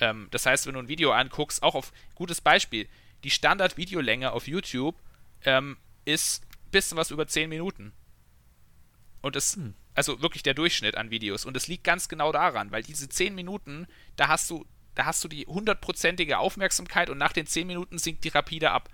Ähm, 0.00 0.28
das 0.32 0.46
heißt, 0.46 0.66
wenn 0.66 0.74
du 0.74 0.80
ein 0.80 0.88
Video 0.88 1.12
anguckst, 1.12 1.62
auch 1.62 1.76
auf 1.76 1.92
gutes 2.16 2.40
Beispiel, 2.40 2.88
die 3.22 3.30
Standard-Videolänge 3.30 4.32
auf 4.32 4.48
YouTube 4.48 4.96
ähm, 5.44 5.76
ist 6.04 6.44
bisschen 6.72 6.98
was 6.98 7.10
über 7.10 7.26
10 7.26 7.48
Minuten. 7.48 7.92
Und 9.22 9.36
es, 9.36 9.58
also 9.96 10.20
wirklich 10.20 10.42
der 10.42 10.54
Durchschnitt 10.54 10.96
an 10.96 11.10
Videos. 11.10 11.44
Und 11.44 11.56
es 11.56 11.66
liegt 11.68 11.84
ganz 11.84 12.08
genau 12.08 12.32
daran, 12.32 12.70
weil 12.70 12.82
diese 12.82 13.08
10 13.08 13.34
Minuten, 13.34 13.86
da 14.16 14.28
hast 14.28 14.50
du, 14.50 14.66
da 14.94 15.06
hast 15.06 15.24
du 15.24 15.28
die 15.28 15.46
hundertprozentige 15.46 16.38
Aufmerksamkeit 16.38 17.10
und 17.10 17.18
nach 17.18 17.32
den 17.32 17.46
10 17.46 17.66
Minuten 17.66 17.98
sinkt 17.98 18.24
die 18.24 18.28
rapide 18.28 18.70
ab. 18.70 18.88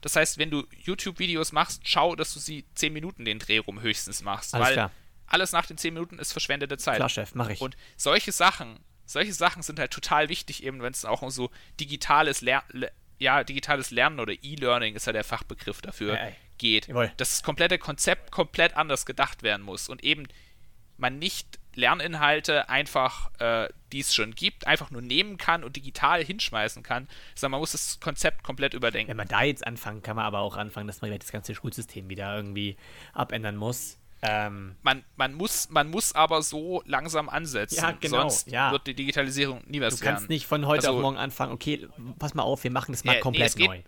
Das 0.00 0.16
heißt, 0.16 0.38
wenn 0.38 0.50
du 0.50 0.66
YouTube-Videos 0.84 1.52
machst, 1.52 1.82
schau, 1.86 2.16
dass 2.16 2.32
du 2.32 2.40
sie 2.40 2.64
10 2.74 2.92
Minuten 2.92 3.24
den 3.24 3.38
Dreh 3.38 3.58
rum 3.58 3.80
höchstens 3.80 4.22
machst. 4.22 4.54
Alles 4.54 4.66
weil 4.66 4.74
klar. 4.74 4.90
alles 5.26 5.52
nach 5.52 5.66
den 5.66 5.78
10 5.78 5.94
Minuten 5.94 6.18
ist 6.18 6.32
verschwendete 6.32 6.78
Zeit. 6.78 6.96
klar, 6.96 7.08
Chef, 7.08 7.34
mach 7.34 7.48
ich. 7.48 7.60
Und 7.60 7.76
solche 7.96 8.32
Sachen, 8.32 8.78
solche 9.04 9.32
Sachen 9.32 9.62
sind 9.62 9.78
halt 9.78 9.92
total 9.92 10.28
wichtig, 10.28 10.62
eben 10.62 10.82
wenn 10.82 10.92
es 10.92 11.04
auch 11.04 11.22
um 11.22 11.30
so 11.30 11.50
digitales 11.80 12.40
Ler 12.40 12.64
Le 12.70 12.90
ja, 13.18 13.44
digitales 13.44 13.90
Lernen 13.90 14.20
oder 14.20 14.34
E-Learning 14.42 14.94
ist 14.94 15.06
ja 15.06 15.12
der 15.14 15.24
Fachbegriff 15.24 15.80
dafür 15.80 16.18
Ey, 16.18 16.28
ey. 16.28 16.34
geht. 16.58 16.88
Jawohl. 16.88 17.10
Dass 17.16 17.30
das 17.30 17.42
komplette 17.42 17.78
Konzept 17.78 18.30
komplett 18.30 18.76
anders 18.76 19.06
gedacht 19.06 19.42
werden 19.42 19.62
muss 19.62 19.88
und 19.88 20.04
eben 20.04 20.26
man 20.98 21.18
nicht 21.18 21.58
Lerninhalte 21.74 22.68
einfach, 22.70 23.30
äh, 23.38 23.68
die 23.92 24.00
es 24.00 24.14
schon 24.14 24.34
gibt, 24.34 24.66
einfach 24.66 24.90
nur 24.90 25.02
nehmen 25.02 25.36
kann 25.36 25.62
und 25.62 25.76
digital 25.76 26.24
hinschmeißen 26.24 26.82
kann, 26.82 27.06
sondern 27.34 27.52
man 27.52 27.60
muss 27.60 27.72
das 27.72 28.00
Konzept 28.00 28.42
komplett 28.42 28.72
überdenken. 28.72 29.10
Wenn 29.10 29.16
man 29.18 29.28
da 29.28 29.42
jetzt 29.42 29.66
anfangen, 29.66 30.02
kann 30.02 30.16
man 30.16 30.24
aber 30.24 30.38
auch 30.40 30.56
anfangen, 30.56 30.86
dass 30.86 31.02
man 31.02 31.10
das 31.18 31.30
ganze 31.32 31.54
Schulsystem 31.54 32.08
wieder 32.08 32.34
irgendwie 32.34 32.76
abändern 33.12 33.56
muss. 33.56 33.98
Ähm, 34.22 34.76
Man, 34.82 35.04
man, 35.16 35.34
muss, 35.34 35.68
man 35.68 35.90
muss 35.90 36.14
aber 36.14 36.40
so 36.40 36.82
langsam 36.86 37.28
ansetzen, 37.28 37.76
Ja, 37.76 37.90
genau, 37.90 38.20
sonst 38.22 38.50
ja. 38.50 38.72
wird 38.72 38.86
die 38.86 38.94
Digitalisierung 38.94 39.62
nie 39.66 39.82
was 39.82 39.98
du 39.98 40.04
kannst 40.06 40.22
werden. 40.22 40.32
nicht 40.32 40.46
von 40.46 40.64
heute 40.66 40.86
Also- 40.88 40.96
auf 40.96 41.02
morgen 41.02 41.18
anfangen, 41.18 41.52
okay, 41.52 41.86
pass 42.18 42.32
mal 42.32 42.42
auf, 42.42 42.64
wir 42.64 42.70
machen 42.70 42.92
das 42.92 43.04
mal 43.04 43.12
Ja, 43.12 43.16
nee, 43.18 43.20
komplett 43.22 43.48
es 43.50 43.56
geht- 43.56 43.66
neu. 43.68 43.82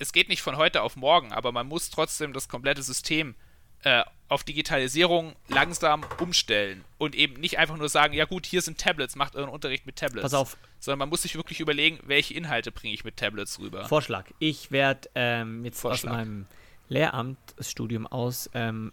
es 0.00 0.12
geht 0.12 0.28
nicht 0.28 0.42
von 0.42 0.56
heute 0.56 0.82
auf 0.82 0.96
morgen, 0.96 1.32
aber 1.32 1.52
man 1.52 1.68
muss 1.68 1.90
trotzdem 1.90 2.32
das 2.32 2.48
komplette 2.48 2.82
System 2.82 3.36
äh, 3.84 4.02
auf 4.28 4.44
Digitalisierung 4.44 5.34
langsam 5.48 6.04
umstellen 6.20 6.84
und 6.98 7.14
eben 7.14 7.40
nicht 7.40 7.58
einfach 7.58 7.76
nur 7.76 7.88
sagen, 7.88 8.12
ja 8.12 8.26
gut, 8.26 8.44
hier 8.44 8.60
sind 8.60 8.78
Tablets, 8.78 9.16
macht 9.16 9.36
euren 9.36 9.48
Unterricht 9.48 9.86
mit 9.86 9.96
Tablets. 9.96 10.22
Pass 10.22 10.34
auf. 10.34 10.56
Sondern 10.80 10.98
man 11.00 11.08
muss 11.08 11.22
sich 11.22 11.34
wirklich 11.34 11.60
überlegen, 11.60 11.98
welche 12.04 12.34
Inhalte 12.34 12.70
bringe 12.70 12.92
ich 12.92 13.04
mit 13.04 13.16
Tablets 13.16 13.58
rüber. 13.58 13.86
Vorschlag. 13.86 14.26
Ich 14.38 14.70
werde 14.70 15.08
ähm, 15.14 15.64
jetzt 15.64 15.80
Vorschlag. 15.80 16.10
aus 16.10 16.16
meinem 16.18 16.46
Lehramtsstudium 16.88 18.06
aus 18.06 18.50
ähm, 18.54 18.92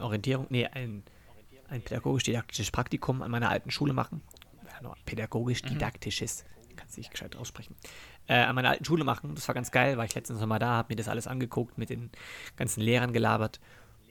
Orientierung, 0.00 0.46
nee, 0.50 0.66
ein, 0.66 1.02
ein 1.68 1.82
pädagogisch-didaktisches 1.82 2.70
Praktikum 2.70 3.22
an 3.22 3.30
meiner 3.30 3.50
alten 3.50 3.70
Schule 3.70 3.92
machen. 3.94 4.22
Ja, 4.66 4.82
noch 4.82 4.96
Mhm. 4.96 5.00
Pädagogisch-didaktisches. 5.06 6.44
Ganz 6.76 6.94
sich 6.94 7.08
gescheit 7.08 7.36
aussprechen, 7.36 7.76
äh, 8.26 8.34
an 8.34 8.54
meiner 8.56 8.70
alten 8.70 8.84
Schule 8.84 9.04
machen. 9.04 9.34
Das 9.36 9.46
war 9.46 9.54
ganz 9.54 9.70
geil, 9.70 9.96
war 9.96 10.04
ich 10.04 10.14
letztens 10.14 10.40
noch 10.40 10.46
mal 10.48 10.58
da, 10.58 10.70
habe 10.70 10.92
mir 10.92 10.96
das 10.96 11.08
alles 11.08 11.28
angeguckt, 11.28 11.78
mit 11.78 11.88
den 11.88 12.10
ganzen 12.56 12.80
Lehrern 12.80 13.12
gelabert 13.12 13.60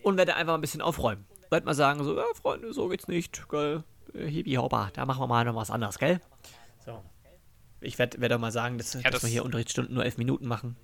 und 0.04 0.18
werde 0.18 0.36
einfach 0.36 0.54
ein 0.56 0.62
bisschen 0.62 0.82
aufräumen. 0.82 1.26
Werde 1.49 1.66
mal 1.66 1.74
sagen, 1.74 2.04
so, 2.04 2.16
ja, 2.16 2.24
Freunde, 2.41 2.74
so 2.74 2.88
geht's 2.89 3.08
nicht, 3.08 3.47
geil, 3.49 3.84
äh, 4.14 4.26
hibi 4.28 4.54
hoppa, 4.56 4.89
da 4.93 5.06
machen 5.06 5.22
wir 5.22 5.28
mal 5.28 5.45
noch 5.45 5.56
was 5.56 5.70
anderes, 5.72 5.97
gell? 5.99 6.20
So. 6.86 7.04
Ich 7.82 7.99
werde 7.99 8.20
werd 8.22 8.34
auch 8.34 8.39
mal 8.39 8.51
sagen, 8.51 8.78
dass, 8.78 8.93
Ja, 8.93 9.01
dass 9.01 9.12
das- 9.12 9.24
wir 9.24 9.30
hier 9.30 9.43
Unterrichtsstunden 9.45 9.93
nur 9.93 10.04
elf 10.06 10.18
Minuten 10.18 10.47
machen. 10.47 10.78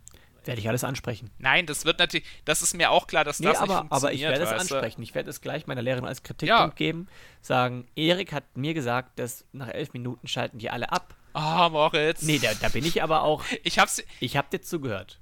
Werde 0.46 0.62
ich 0.62 0.70
alles 0.70 0.84
ansprechen. 0.86 1.30
Nein, 1.38 1.66
das 1.66 1.84
wird 1.86 2.00
natürlich, 2.00 2.26
das 2.46 2.62
ist 2.62 2.74
mir 2.74 2.92
auch 2.92 3.08
klar, 3.08 3.24
dass 3.26 3.40
Nee, 3.40 3.48
das 3.48 3.60
nicht 3.62 3.70
aber, 3.70 3.86
aber 3.94 4.14
ich 4.14 4.22
werde 4.22 4.42
es 4.42 4.50
ansprechen. 4.52 5.02
Ich 5.04 5.14
werde 5.14 5.30
es 5.30 5.42
gleich 5.42 5.68
meiner 5.68 5.82
Lehrerin 5.82 6.06
als 6.06 6.24
Kritikpunkt 6.24 6.76
geben. 6.78 7.08
Sagen, 7.42 7.88
Erik 7.96 8.32
hat 8.32 8.46
mir 8.56 8.74
gesagt, 8.74 9.20
dass 9.20 9.46
nach 9.52 9.68
elf 9.68 9.92
Minuten 9.94 10.28
schalten 10.28 10.58
die 10.58 10.70
alle 10.70 10.92
ab. 10.92 11.14
Ah, 11.34 11.68
Moritz. 11.70 12.22
Nee, 12.24 12.40
da, 12.40 12.50
da 12.60 12.70
bin 12.70 12.86
ich 12.86 13.04
aber 13.04 13.24
auch. 13.24 13.44
Ich 13.64 13.80
hab's, 13.80 14.02
Ich 14.22 14.38
habe 14.38 14.48
dir 14.50 14.62
zugehört. 14.62 15.20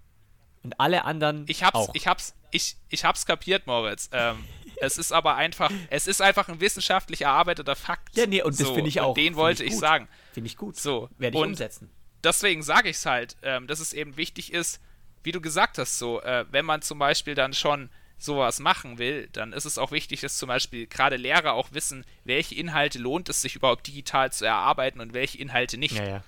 Und 0.63 0.79
alle 0.79 1.05
anderen 1.05 1.45
ich 1.47 1.63
hab's, 1.63 1.75
auch. 1.75 1.89
ich 1.95 2.07
hab's, 2.07 2.35
ich, 2.51 2.75
ich 2.89 3.05
hab's 3.05 3.25
kapiert, 3.25 3.67
Moritz. 3.67 4.09
Ähm, 4.11 4.43
es 4.81 4.97
ist 4.97 5.11
aber 5.11 5.35
einfach, 5.35 5.71
es 5.89 6.07
ist 6.07 6.21
einfach 6.21 6.49
ein 6.49 6.59
wissenschaftlich 6.59 7.21
erarbeiteter 7.21 7.75
Fakt. 7.75 8.15
ja, 8.17 8.25
nee, 8.27 8.41
und 8.41 8.59
das 8.59 8.67
So, 8.67 8.73
finde 8.75 8.89
ich 8.89 8.99
und 8.99 9.05
auch. 9.05 9.13
Den 9.13 9.23
Find 9.25 9.35
wollte 9.37 9.63
ich, 9.63 9.71
gut. 9.71 9.79
sagen. 9.79 10.07
Finde 10.33 10.47
ich 10.47 10.57
gut. 10.57 10.77
So, 10.77 11.09
Werde 11.17 11.37
ich 11.37 11.41
und 11.43 11.49
umsetzen. 11.49 11.89
deswegen 12.23 12.61
sage 12.63 12.89
ich 12.89 12.97
es 12.97 13.05
halt, 13.05 13.37
ähm, 13.43 13.67
dass 13.67 13.79
es 13.79 13.93
eben 13.93 14.17
wichtig 14.17 14.53
ist, 14.53 14.81
wie 15.23 15.31
du 15.31 15.41
gesagt 15.41 15.77
hast, 15.77 15.97
so, 15.99 16.21
äh, 16.21 16.45
wenn 16.51 16.65
man 16.65 16.81
zum 16.81 16.99
Beispiel 16.99 17.33
dann 17.35 17.53
schon 17.53 17.89
sowas 18.19 18.59
machen 18.59 18.97
will, 18.97 19.29
dann 19.31 19.53
ist 19.53 19.65
es 19.65 19.77
auch 19.77 19.91
wichtig, 19.91 20.21
dass 20.21 20.37
zum 20.37 20.47
Beispiel 20.47 20.87
gerade 20.87 21.17
Lehrer 21.17 21.53
auch 21.53 21.71
wissen, 21.73 22.03
welche 22.23 22.55
Inhalte 22.55 22.97
lohnt 22.97 23.29
es 23.29 23.41
sich 23.41 23.55
überhaupt 23.55 23.85
digital 23.87 24.31
zu 24.31 24.45
erarbeiten 24.45 24.99
und 25.01 25.13
welche 25.13 25.37
Inhalte 25.37 25.77
nicht. 25.77 25.95
Ja, 25.97 26.03
ja. 26.07 26.23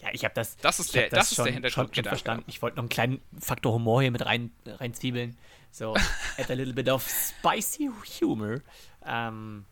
Ja, 0.00 0.08
ich 0.12 0.24
habe 0.24 0.34
das. 0.34 0.56
Das 0.58 0.78
ist 0.78 0.94
der- 0.94 1.04
hab 1.04 1.10
das 1.10 1.30
ist 1.32 1.38
der 1.38 1.44
schon, 1.44 1.44
schon, 1.44 1.46
schon 1.46 1.52
Hintergrundgedanke. 1.54 2.08
verstanden. 2.10 2.44
Ich 2.46 2.62
wollte 2.62 2.76
noch 2.76 2.82
einen 2.82 2.88
kleinen 2.88 3.20
Faktor 3.40 3.72
Humor 3.72 4.00
hier 4.02 4.10
mit 4.12 4.24
rein, 4.24 4.52
reinzwiebeln. 4.66 5.36
So, 5.70 5.94
add 6.38 6.52
a 6.52 6.54
little 6.56 6.72
bit 6.74 6.88
of 6.88 7.06
spicy 7.08 7.90
humor. 8.20 8.60
Ähm, 9.04 9.64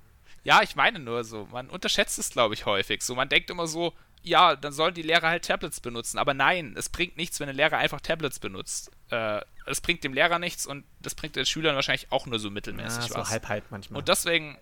Ja, 0.45 0.63
ich 0.63 0.77
meine 0.77 0.99
nur 0.99 1.25
so, 1.25 1.47
man 1.51 1.69
unterschätzt 1.71 2.19
es, 2.19 2.31
glaube 2.31 2.55
ich, 2.55 2.67
häufig. 2.67 3.03
So, 3.03 3.15
man 3.15 3.29
denkt 3.29 3.51
immer 3.51 3.67
so, 3.67 3.93
ja, 4.23 4.57
dann 4.57 4.73
sollen 4.73 4.95
die 4.95 5.03
Lehrer 5.03 5.29
halt 5.29 5.45
Tablets 5.45 5.81
benutzen. 5.81 6.19
Aber 6.19 6.35
nein, 6.35 6.75
es 6.77 6.89
bringt 6.89 7.17
nichts, 7.17 7.39
wenn 7.41 7.49
ein 7.49 7.55
Lehrer 7.57 7.79
einfach 7.79 8.01
Tablets 8.01 8.39
benutzt. 8.41 8.91
Äh, 9.11 9.41
es 9.67 9.81
bringt 9.81 10.03
dem 10.05 10.13
Lehrer 10.13 10.39
nichts 10.41 10.67
und 10.67 10.85
das 11.01 11.15
bringt 11.15 11.37
den 11.37 11.47
Schülern 11.47 11.75
wahrscheinlich 11.77 12.11
auch 12.13 12.27
nur 12.27 12.39
so 12.41 12.49
ja, 12.49 12.55
mittelmäßig 12.55 13.05
so 13.05 13.15
was. 13.15 13.31
halb, 13.31 13.49
halb 13.49 13.65
manchmal. 13.71 13.99
Und 13.99 14.09
deswegen, 14.09 14.59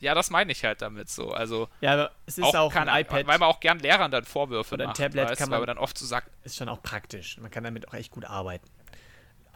ja, 0.00 0.14
das 0.14 0.30
meine 0.30 0.52
ich 0.52 0.64
halt 0.64 0.82
damit 0.82 1.08
so. 1.08 1.32
Also, 1.32 1.68
ja, 1.80 1.92
aber 1.94 2.10
es 2.26 2.38
ist 2.38 2.44
auch, 2.56 2.72
kann, 2.72 2.88
ein 2.88 3.02
iPad. 3.02 3.26
weil 3.26 3.38
man 3.38 3.48
auch 3.48 3.60
gern 3.60 3.78
Lehrern 3.78 4.10
dann 4.10 4.24
Vorwürfe 4.24 4.74
Oder 4.74 4.84
ein 4.84 4.88
macht, 4.88 4.96
Tablet 4.98 5.28
weißt, 5.30 5.38
kann 5.38 5.50
weil 5.50 5.58
man- 5.60 5.66
man 5.68 5.76
dann 5.76 5.82
oft 5.84 5.96
so 5.98 6.06
sagt, 6.06 6.30
ist 6.44 6.56
schon 6.56 6.68
auch 6.68 6.82
praktisch. 6.82 7.38
Man 7.38 7.50
kann 7.50 7.64
damit 7.64 7.88
auch 7.88 7.94
echt 7.94 8.10
gut 8.10 8.24
arbeiten. 8.24 8.66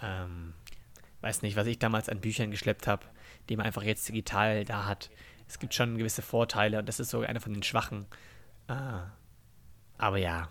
Ähm, 0.02 0.54
weiß 1.20 1.42
nicht, 1.42 1.56
was 1.56 1.66
ich 1.66 1.78
damals 1.78 2.08
an 2.08 2.20
Büchern 2.20 2.50
geschleppt 2.50 2.86
habe, 2.86 3.04
die 3.48 3.56
man 3.56 3.66
einfach 3.66 3.82
jetzt 3.82 4.08
digital 4.08 4.64
da 4.64 4.84
hat. 4.86 5.10
Es 5.48 5.58
gibt 5.58 5.74
schon 5.74 5.98
gewisse 5.98 6.22
Vorteile 6.22 6.78
und 6.78 6.86
das 6.88 7.00
ist 7.00 7.10
sogar 7.10 7.28
einer 7.28 7.40
von 7.40 7.52
den 7.52 7.62
schwachen. 7.62 8.06
Ah. 8.68 9.04
Aber 9.98 10.16
ja. 10.18 10.48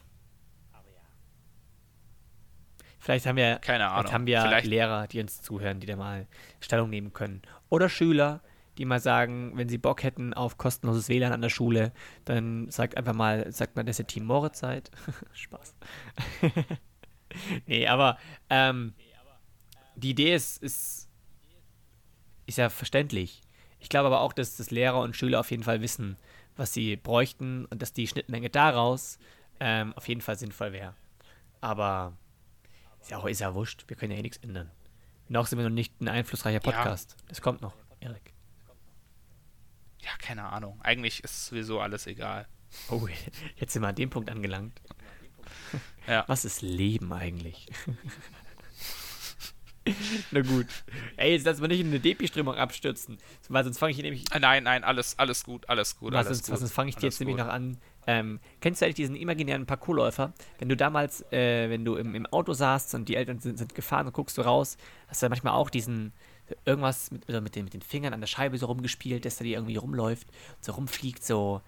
Vielleicht 2.99 3.25
haben 3.25 3.35
wir, 3.35 3.57
Keine 3.57 3.85
Ahnung. 3.87 3.97
Vielleicht 4.01 4.13
haben 4.13 4.25
wir 4.27 4.41
Vielleicht- 4.41 4.67
Lehrer, 4.67 5.07
die 5.07 5.19
uns 5.19 5.41
zuhören, 5.41 5.79
die 5.79 5.87
da 5.87 5.95
mal 5.97 6.25
Stellung 6.61 6.89
nehmen 6.89 7.11
können. 7.11 7.41
Oder 7.69 7.89
Schüler, 7.89 8.41
die 8.77 8.85
mal 8.85 8.99
sagen, 8.99 9.51
wenn 9.55 9.69
sie 9.69 9.77
Bock 9.77 10.03
hätten 10.03 10.33
auf 10.33 10.57
kostenloses 10.57 11.09
WLAN 11.09 11.31
an 11.31 11.41
der 11.41 11.49
Schule, 11.49 11.91
dann 12.25 12.69
sagt 12.69 12.97
einfach 12.97 13.13
mal, 13.13 13.51
sagt 13.51 13.75
man, 13.75 13.85
dass 13.85 13.99
ihr 13.99 14.07
Team 14.07 14.25
Moritz 14.25 14.59
seid. 14.59 14.89
Spaß. 15.33 15.75
nee, 17.67 17.87
aber 17.87 18.17
ähm, 18.49 18.93
die 19.95 20.11
Idee 20.11 20.33
ist, 20.33 20.61
ist, 20.61 21.09
ist 22.45 22.57
ja 22.57 22.69
verständlich. 22.69 23.41
Ich 23.79 23.89
glaube 23.89 24.07
aber 24.07 24.21
auch, 24.21 24.33
dass, 24.33 24.57
dass 24.57 24.71
Lehrer 24.71 25.01
und 25.01 25.15
Schüler 25.15 25.39
auf 25.39 25.51
jeden 25.51 25.63
Fall 25.63 25.81
wissen, 25.81 26.17
was 26.55 26.73
sie 26.73 26.95
bräuchten 26.95 27.65
und 27.65 27.81
dass 27.81 27.93
die 27.93 28.07
Schnittmenge 28.07 28.49
daraus 28.49 29.17
ähm, 29.59 29.93
auf 29.93 30.07
jeden 30.07 30.21
Fall 30.21 30.37
sinnvoll 30.37 30.71
wäre. 30.71 30.95
Aber 31.61 32.13
ist 33.01 33.11
ja 33.11 33.17
auch 33.17 33.25
ist 33.25 33.39
ja 33.39 33.53
wurscht. 33.53 33.83
Wir 33.87 33.97
können 33.97 34.11
ja 34.11 34.17
eh 34.17 34.21
nichts 34.21 34.37
ändern. 34.37 34.71
Noch 35.27 35.47
sind 35.47 35.59
wir 35.59 35.63
noch 35.67 35.75
nicht 35.75 35.99
ein 36.01 36.07
einflussreicher 36.07 36.61
Ja. 36.63 36.71
Podcast. 36.71 37.17
Das 37.27 37.41
kommt 37.41 37.61
noch, 37.61 37.73
Erik. 37.99 38.32
Ja, 40.03 40.09
keine 40.19 40.43
Ahnung. 40.45 40.79
Eigentlich 40.83 41.23
ist 41.23 41.45
sowieso 41.47 41.79
alles 41.79 42.07
egal. 42.07 42.47
Oh, 42.89 43.07
jetzt 43.57 43.73
sind 43.73 43.81
wir 43.81 43.89
an 43.89 43.95
dem 43.95 44.09
Punkt 44.09 44.29
angelangt. 44.29 44.79
Ja. 46.05 46.25
Was 46.27 46.43
ist 46.43 46.61
Leben 46.61 47.13
eigentlich? 47.13 47.67
Na 50.31 50.41
gut. 50.41 50.67
Ey, 51.17 51.31
jetzt 51.33 51.45
lass 51.45 51.59
mal 51.59 51.67
nicht 51.67 51.81
in 51.81 51.87
eine 51.87 51.99
Depi-Strömung 51.99 52.55
abstürzen. 52.55 53.17
Weil 53.49 53.63
sonst 53.65 53.77
fange 53.79 53.91
ich 53.91 53.95
hier 53.97 54.03
nämlich. 54.03 54.23
Äh, 54.33 54.39
Nein, 54.39 54.63
nein, 54.63 54.83
alles, 54.85 55.19
alles 55.19 55.43
gut, 55.43 55.67
alles 55.69 55.97
gut, 55.97 56.13
Was 56.13 56.27
alles 56.27 56.39
sonst, 56.39 56.49
gut. 56.49 56.59
sonst 56.59 56.71
fange 56.73 56.89
ich 56.89 56.95
dir 56.95 57.03
jetzt 57.07 57.19
nämlich 57.19 57.37
gut. 57.37 57.45
noch 57.45 57.53
an. 57.53 57.77
Ähm, 58.07 58.39
kennst 58.61 58.81
du 58.81 58.85
eigentlich 58.85 58.95
diesen 58.95 59.15
imaginären 59.15 59.65
Parkourläufer? 59.65 60.33
Wenn 60.59 60.69
du 60.69 60.75
damals, 60.77 61.21
äh, 61.31 61.69
wenn 61.69 61.83
du 61.85 61.95
im, 61.95 62.15
im 62.15 62.25
Auto 62.27 62.53
saßt 62.53 62.95
und 62.95 63.07
die 63.09 63.15
Eltern 63.15 63.39
sind, 63.39 63.57
sind 63.57 63.75
gefahren 63.75 64.07
und 64.07 64.13
guckst 64.13 64.37
du 64.37 64.41
raus, 64.41 64.77
hast 65.07 65.21
du 65.21 65.25
ja 65.25 65.29
manchmal 65.29 65.53
auch 65.53 65.69
diesen 65.69 66.11
irgendwas 66.65 67.11
mit, 67.11 67.27
oder 67.29 67.41
mit, 67.41 67.55
den, 67.55 67.65
mit 67.65 67.73
den 67.73 67.81
Fingern 67.81 68.13
an 68.13 68.19
der 68.21 68.27
Scheibe 68.27 68.57
so 68.57 68.65
rumgespielt, 68.67 69.25
dass 69.25 69.37
der 69.37 69.45
die 69.45 69.53
irgendwie 69.53 69.77
rumläuft, 69.77 70.27
so 70.61 70.73
rumfliegt, 70.73 71.23
so 71.23 71.61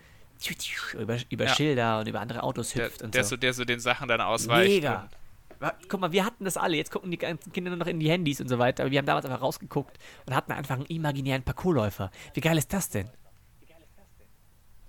über, 0.97 1.17
über 1.29 1.45
Ja. 1.45 1.55
Schilder 1.55 1.99
und 1.99 2.07
über 2.07 2.19
andere 2.19 2.43
Autos 2.43 2.71
Der, 2.73 2.85
hüpft 2.85 3.01
und 3.01 3.15
der, 3.15 3.23
so. 3.23 3.31
so, 3.31 3.37
der 3.37 3.53
so 3.53 3.65
den 3.65 3.79
Sachen 3.79 4.07
dann 4.07 4.21
ausweicht. 4.21 4.69
Mega. 4.69 5.09
Guck 5.87 6.01
mal, 6.01 6.11
wir 6.11 6.25
hatten 6.25 6.43
das 6.43 6.57
alle. 6.57 6.75
Jetzt 6.75 6.91
gucken 6.91 7.09
die 7.09 7.17
ganzen 7.17 7.51
Kinder 7.53 7.69
nur 7.71 7.79
noch 7.79 7.87
in 7.87 7.99
die 7.99 8.09
Handys 8.09 8.41
und 8.41 8.49
so 8.49 8.59
weiter. 8.59 8.83
Aber 8.83 8.91
wir 8.91 8.99
haben 8.99 9.05
damals 9.05 9.25
einfach 9.25 9.41
rausgeguckt 9.41 9.97
und 10.25 10.35
hatten 10.35 10.51
einfach 10.51 10.75
einen 10.75 10.85
imaginären 10.87 11.43
Parkourläufer. 11.43 12.11
Wie 12.33 12.41
geil 12.41 12.57
ist 12.57 12.73
das 12.73 12.89
denn? 12.89 13.09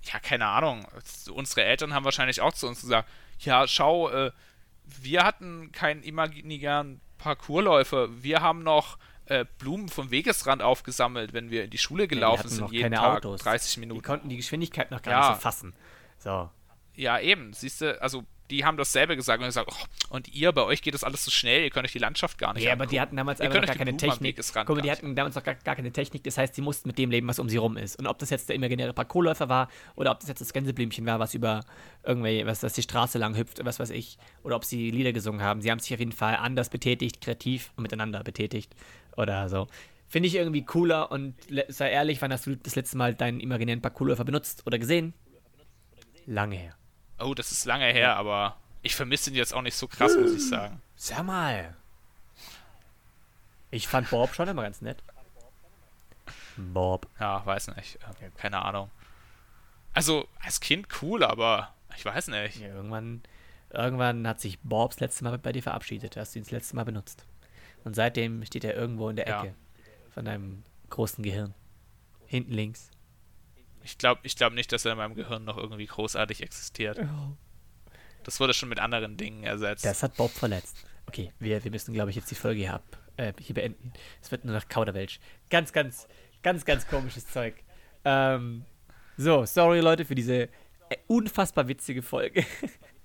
Ja, 0.03 0.19
keine 0.19 0.45
Ahnung. 0.45 0.85
Unsere 1.33 1.63
Eltern 1.63 1.93
haben 1.93 2.05
wahrscheinlich 2.05 2.41
auch 2.41 2.53
zu 2.53 2.67
uns 2.67 2.81
gesagt, 2.81 3.09
ja, 3.39 3.67
schau, 3.67 4.09
äh, 4.09 4.31
wir 4.83 5.23
hatten 5.23 5.71
keinen 5.71 6.03
imaginären 6.03 7.01
Parkourläufer. 7.17 8.21
Wir 8.21 8.41
haben 8.41 8.63
noch 8.63 8.97
äh, 9.29 9.45
Blumen 9.59 9.89
vom 9.89 10.11
Wegesrand 10.11 10.61
aufgesammelt, 10.61 11.33
wenn 11.33 11.49
wir 11.51 11.65
in 11.65 11.69
die 11.69 11.77
Schule 11.77 12.03
die 12.03 12.15
gelaufen 12.15 12.39
hatten 12.39 12.49
sind, 12.49 12.71
jeden 12.71 12.83
keine 12.83 12.95
Tag, 12.97 13.17
Autos. 13.25 13.41
30 13.41 13.73
Die 13.75 13.79
Minuten. 13.81 14.01
konnten 14.01 14.29
die 14.29 14.37
Geschwindigkeit 14.37 14.91
noch 14.91 15.01
gar 15.01 15.13
Ja. 15.13 15.29
nicht 15.29 15.37
so 15.37 15.41
fassen. 15.41 15.73
So. 16.19 16.49
Ja, 16.95 17.19
eben. 17.19 17.53
Siehst 17.53 17.81
du, 17.81 18.01
also 18.01 18.23
die 18.49 18.63
haben 18.63 18.77
dasselbe 18.77 19.17
gesagt 19.17 19.41
und 19.41 19.45
gesagt, 19.45 19.69
oh, 19.69 19.85
und 20.15 20.33
ihr, 20.33 20.53
bei 20.53 20.63
euch 20.63 20.81
geht 20.81 20.93
das 20.93 21.03
alles 21.03 21.25
so 21.25 21.29
schnell, 21.31 21.63
ihr 21.65 21.69
könnt 21.69 21.85
euch 21.85 21.91
die 21.91 21.99
Landschaft 21.99 22.37
gar 22.37 22.53
nicht 22.53 22.63
Ja, 22.63 22.71
aber 22.71 22.85
die 22.85 22.97
angucken. 22.97 23.01
hatten 23.01 23.15
damals 23.17 23.41
einfach 23.41 23.55
gar 23.61 23.73
die 23.73 23.77
keine 23.77 23.97
Technik. 23.97 24.39
Guck 24.53 24.69
mal, 24.69 24.81
die 24.81 24.89
hatten 24.89 25.15
damals 25.17 25.35
noch 25.35 25.43
gar, 25.43 25.55
gar 25.55 25.75
keine 25.75 25.91
Technik. 25.91 26.23
Das 26.23 26.37
heißt, 26.37 26.55
sie 26.55 26.61
mussten 26.61 26.87
mit 26.87 26.97
dem 26.97 27.11
leben, 27.11 27.27
was 27.27 27.39
um 27.39 27.49
sie 27.49 27.57
rum 27.57 27.75
ist. 27.75 27.99
Und 27.99 28.07
ob 28.07 28.17
das 28.19 28.29
jetzt 28.29 28.47
der 28.47 28.55
imaginäre 28.55 28.93
Parkourläufer 28.93 29.49
war 29.49 29.67
oder 29.95 30.11
ob 30.11 30.21
das 30.21 30.29
jetzt 30.29 30.39
das 30.39 30.53
Gänseblümchen 30.53 31.05
war, 31.05 31.19
was 31.19 31.33
über 31.33 31.65
irgendwelche, 32.03 32.45
was 32.45 32.61
das 32.61 32.71
die 32.71 32.83
Straße 32.83 33.17
lang 33.17 33.35
hüpft, 33.35 33.63
was 33.65 33.81
weiß 33.81 33.89
ich. 33.89 34.17
Oder 34.43 34.55
ob 34.55 34.63
sie 34.63 34.91
Lieder 34.91 35.11
gesungen 35.11 35.41
haben. 35.41 35.61
Sie 35.61 35.69
haben 35.69 35.79
sich 35.79 35.93
auf 35.93 35.99
jeden 35.99 36.13
Fall 36.13 36.37
anders 36.37 36.69
betätigt, 36.69 37.19
kreativ 37.19 37.71
und 37.75 37.81
miteinander 37.83 38.23
betätigt. 38.23 38.73
Oder 39.17 39.49
so. 39.49 39.67
Finde 40.07 40.27
ich 40.27 40.35
irgendwie 40.35 40.63
cooler 40.63 41.11
und 41.11 41.35
sei 41.67 41.91
ehrlich, 41.91 42.21
wann 42.21 42.31
hast 42.31 42.45
du 42.45 42.55
das 42.55 42.75
letzte 42.75 42.97
Mal 42.97 43.13
deinen 43.13 43.41
imaginären 43.41 43.81
Parkourläufer 43.81 44.23
benutzt 44.23 44.65
oder 44.65 44.79
gesehen? 44.79 45.13
Lange 46.25 46.55
her. 46.55 46.75
Oh, 47.19 47.33
das 47.33 47.51
ist 47.51 47.65
lange 47.65 47.85
her, 47.85 48.15
aber 48.15 48.57
ich 48.83 48.95
vermisse 48.95 49.29
ihn 49.31 49.35
jetzt 49.35 49.53
auch 49.53 49.61
nicht 49.61 49.75
so 49.75 49.87
krass, 49.87 50.15
muss 50.15 50.33
ich 50.33 50.47
sagen. 50.47 50.81
Sag 50.95 51.23
mal. 51.23 51.75
Ich 53.69 53.87
fand 53.87 54.09
Bob 54.09 54.33
schon 54.33 54.47
immer 54.47 54.61
ganz 54.61 54.81
nett. 54.81 55.03
Bob. 56.55 57.07
Ja, 57.19 57.45
weiß 57.45 57.75
nicht. 57.75 57.95
Äh, 58.21 58.29
Keine 58.37 58.63
Ahnung. 58.63 58.89
Also, 59.93 60.27
als 60.39 60.59
Kind 60.59 60.87
cool, 61.01 61.23
aber 61.23 61.73
ich 61.97 62.05
weiß 62.05 62.27
nicht. 62.29 62.59
Ja, 62.61 62.67
irgendwann, 62.67 63.23
irgendwann 63.71 64.27
hat 64.27 64.39
sich 64.39 64.59
Bob 64.61 64.91
das 64.91 64.99
letzte 64.99 65.23
Mal 65.25 65.37
bei 65.37 65.51
dir 65.51 65.63
verabschiedet. 65.63 66.15
Hast 66.15 66.33
du 66.35 66.39
ihn 66.39 66.43
das 66.43 66.51
letzte 66.51 66.75
Mal 66.75 66.85
benutzt. 66.85 67.25
Und 67.83 67.95
seitdem 67.95 68.43
steht 68.45 68.63
er 68.63 68.75
irgendwo 68.75 69.09
in 69.09 69.15
der 69.15 69.27
Ja. 69.27 69.43
Ecke 69.43 69.55
von 70.09 70.25
deinem 70.25 70.63
großen 70.89 71.23
Gehirn. 71.23 71.53
Hinten 72.25 72.51
links. 72.51 72.91
Ich 73.83 73.97
glaube 73.97 74.19
ich 74.23 74.35
glaub 74.35 74.53
nicht, 74.53 74.71
dass 74.71 74.83
er 74.85 74.91
in 74.93 74.97
meinem 74.97 75.15
Gehirn 75.15 75.45
noch 75.45 75.57
irgendwie 75.57 75.85
großartig 75.85 76.43
existiert. 76.43 76.99
Das 78.23 78.39
wurde 78.41 78.53
schon 78.53 78.67
mit 78.67 78.79
anderen 78.79 79.15
Dingen 79.15 79.43
ersetzt. 79.43 79.85
Das 79.85 80.03
hat 80.03 80.17
Bob 80.17 80.31
verletzt. 80.31 80.85
Okay, 81.07 81.31
wir, 81.39 81.63
wir 81.63 81.71
müssen, 81.71 81.93
glaube 81.93 82.09
ich, 82.09 82.17
jetzt 82.17 82.29
die 82.29 82.35
Folge 82.35 82.59
hier, 82.59 82.73
ab, 82.73 82.97
äh, 83.15 83.31
hier 83.39 83.55
beenden. 83.55 83.93
Es 84.21 84.29
wird 84.29 84.43
nur 84.43 84.53
noch 84.53 84.67
Kauderwelsch. 84.67 85.21
Ganz, 85.49 85.71
ganz, 85.71 86.07
ganz, 86.43 86.65
ganz 86.65 86.85
komisches 86.87 87.25
Zeug. 87.29 87.55
Ähm, 88.03 88.65
so, 89.15 89.45
sorry 89.45 89.79
Leute 89.79 90.03
für 90.03 90.15
diese 90.15 90.43
äh, 90.89 90.97
unfassbar 91.07 91.69
witzige 91.69 92.01
Folge. 92.01 92.45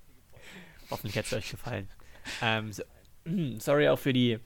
Hoffentlich 0.90 1.16
hat 1.16 1.26
es 1.26 1.32
euch 1.32 1.50
gefallen. 1.50 1.88
Ähm, 2.40 2.72
so, 2.72 2.82
sorry 3.58 3.88
auch 3.88 3.98
für 3.98 4.12
die, 4.12 4.38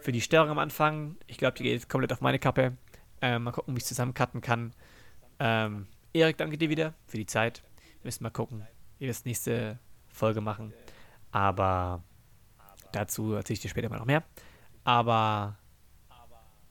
für 0.00 0.12
die 0.12 0.20
Störung 0.20 0.50
am 0.50 0.58
Anfang. 0.58 1.16
Ich 1.26 1.38
glaube, 1.38 1.56
die 1.56 1.64
geht 1.64 1.72
jetzt 1.72 1.88
komplett 1.88 2.12
auf 2.12 2.20
meine 2.20 2.38
Kappe. 2.38 2.76
Ähm, 3.20 3.44
mal 3.44 3.52
gucken, 3.52 3.74
wie 3.74 3.78
ich 3.78 3.84
es 3.84 3.88
zusammencutten 3.88 4.40
kann. 4.40 4.74
Ähm, 5.38 5.86
Erik, 6.12 6.36
danke 6.36 6.58
dir 6.58 6.68
wieder 6.68 6.94
für 7.06 7.16
die 7.16 7.26
Zeit. 7.26 7.62
Wir 8.00 8.08
müssen 8.08 8.24
mal 8.24 8.30
gucken, 8.30 8.66
wie 8.98 9.04
wir 9.04 9.10
es 9.10 9.24
nächste 9.24 9.78
Folge 10.08 10.40
machen. 10.40 10.72
Aber 11.30 12.02
dazu 12.92 13.34
erzähle 13.34 13.54
ich 13.54 13.60
dir 13.60 13.68
später 13.68 13.88
mal 13.88 13.98
noch 13.98 14.06
mehr. 14.06 14.24
Aber 14.84 15.56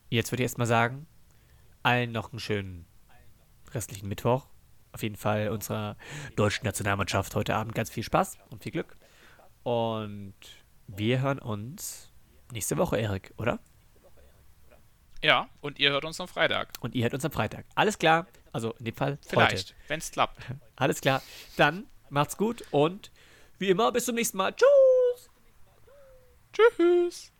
jetzt 0.09 0.31
würde 0.31 0.43
ich 0.43 0.45
erstmal 0.45 0.67
sagen, 0.67 1.07
allen 1.83 2.11
noch 2.11 2.31
einen 2.31 2.39
schönen 2.39 2.85
restlichen 3.73 4.07
Mittwoch. 4.07 4.47
Auf 4.91 5.03
jeden 5.03 5.15
Fall 5.15 5.49
unserer 5.49 5.95
deutschen 6.35 6.65
Nationalmannschaft 6.65 7.33
heute 7.35 7.55
Abend 7.55 7.73
ganz 7.73 7.89
viel 7.89 8.03
Spaß 8.03 8.37
und 8.49 8.61
viel 8.61 8.73
Glück. 8.73 8.97
Und 9.63 10.35
wir 10.97 11.21
hören 11.21 11.39
uns 11.39 12.11
nächste 12.51 12.77
Woche, 12.77 12.97
Erik, 12.97 13.33
oder? 13.37 13.59
Ja, 15.23 15.49
und 15.61 15.79
ihr 15.79 15.91
hört 15.91 16.05
uns 16.05 16.19
am 16.19 16.27
Freitag. 16.27 16.73
Und 16.79 16.95
ihr 16.95 17.03
hört 17.03 17.13
uns 17.13 17.23
am 17.23 17.31
Freitag. 17.31 17.65
Alles 17.75 17.99
klar. 17.99 18.27
Also 18.51 18.73
in 18.79 18.85
dem 18.85 18.95
Fall 18.95 19.19
Vielleicht, 19.25 19.75
wenn 19.87 19.99
es 19.99 20.11
klappt. 20.11 20.37
Alles 20.75 20.99
klar. 20.99 21.21
Dann 21.57 21.85
macht's 22.09 22.37
gut 22.37 22.63
und 22.71 23.11
wie 23.59 23.69
immer 23.69 23.91
bis 23.91 24.05
zum 24.05 24.15
nächsten 24.15 24.37
Mal. 24.37 24.53
Tschüss. 24.53 25.29
Tschüss. 26.53 27.31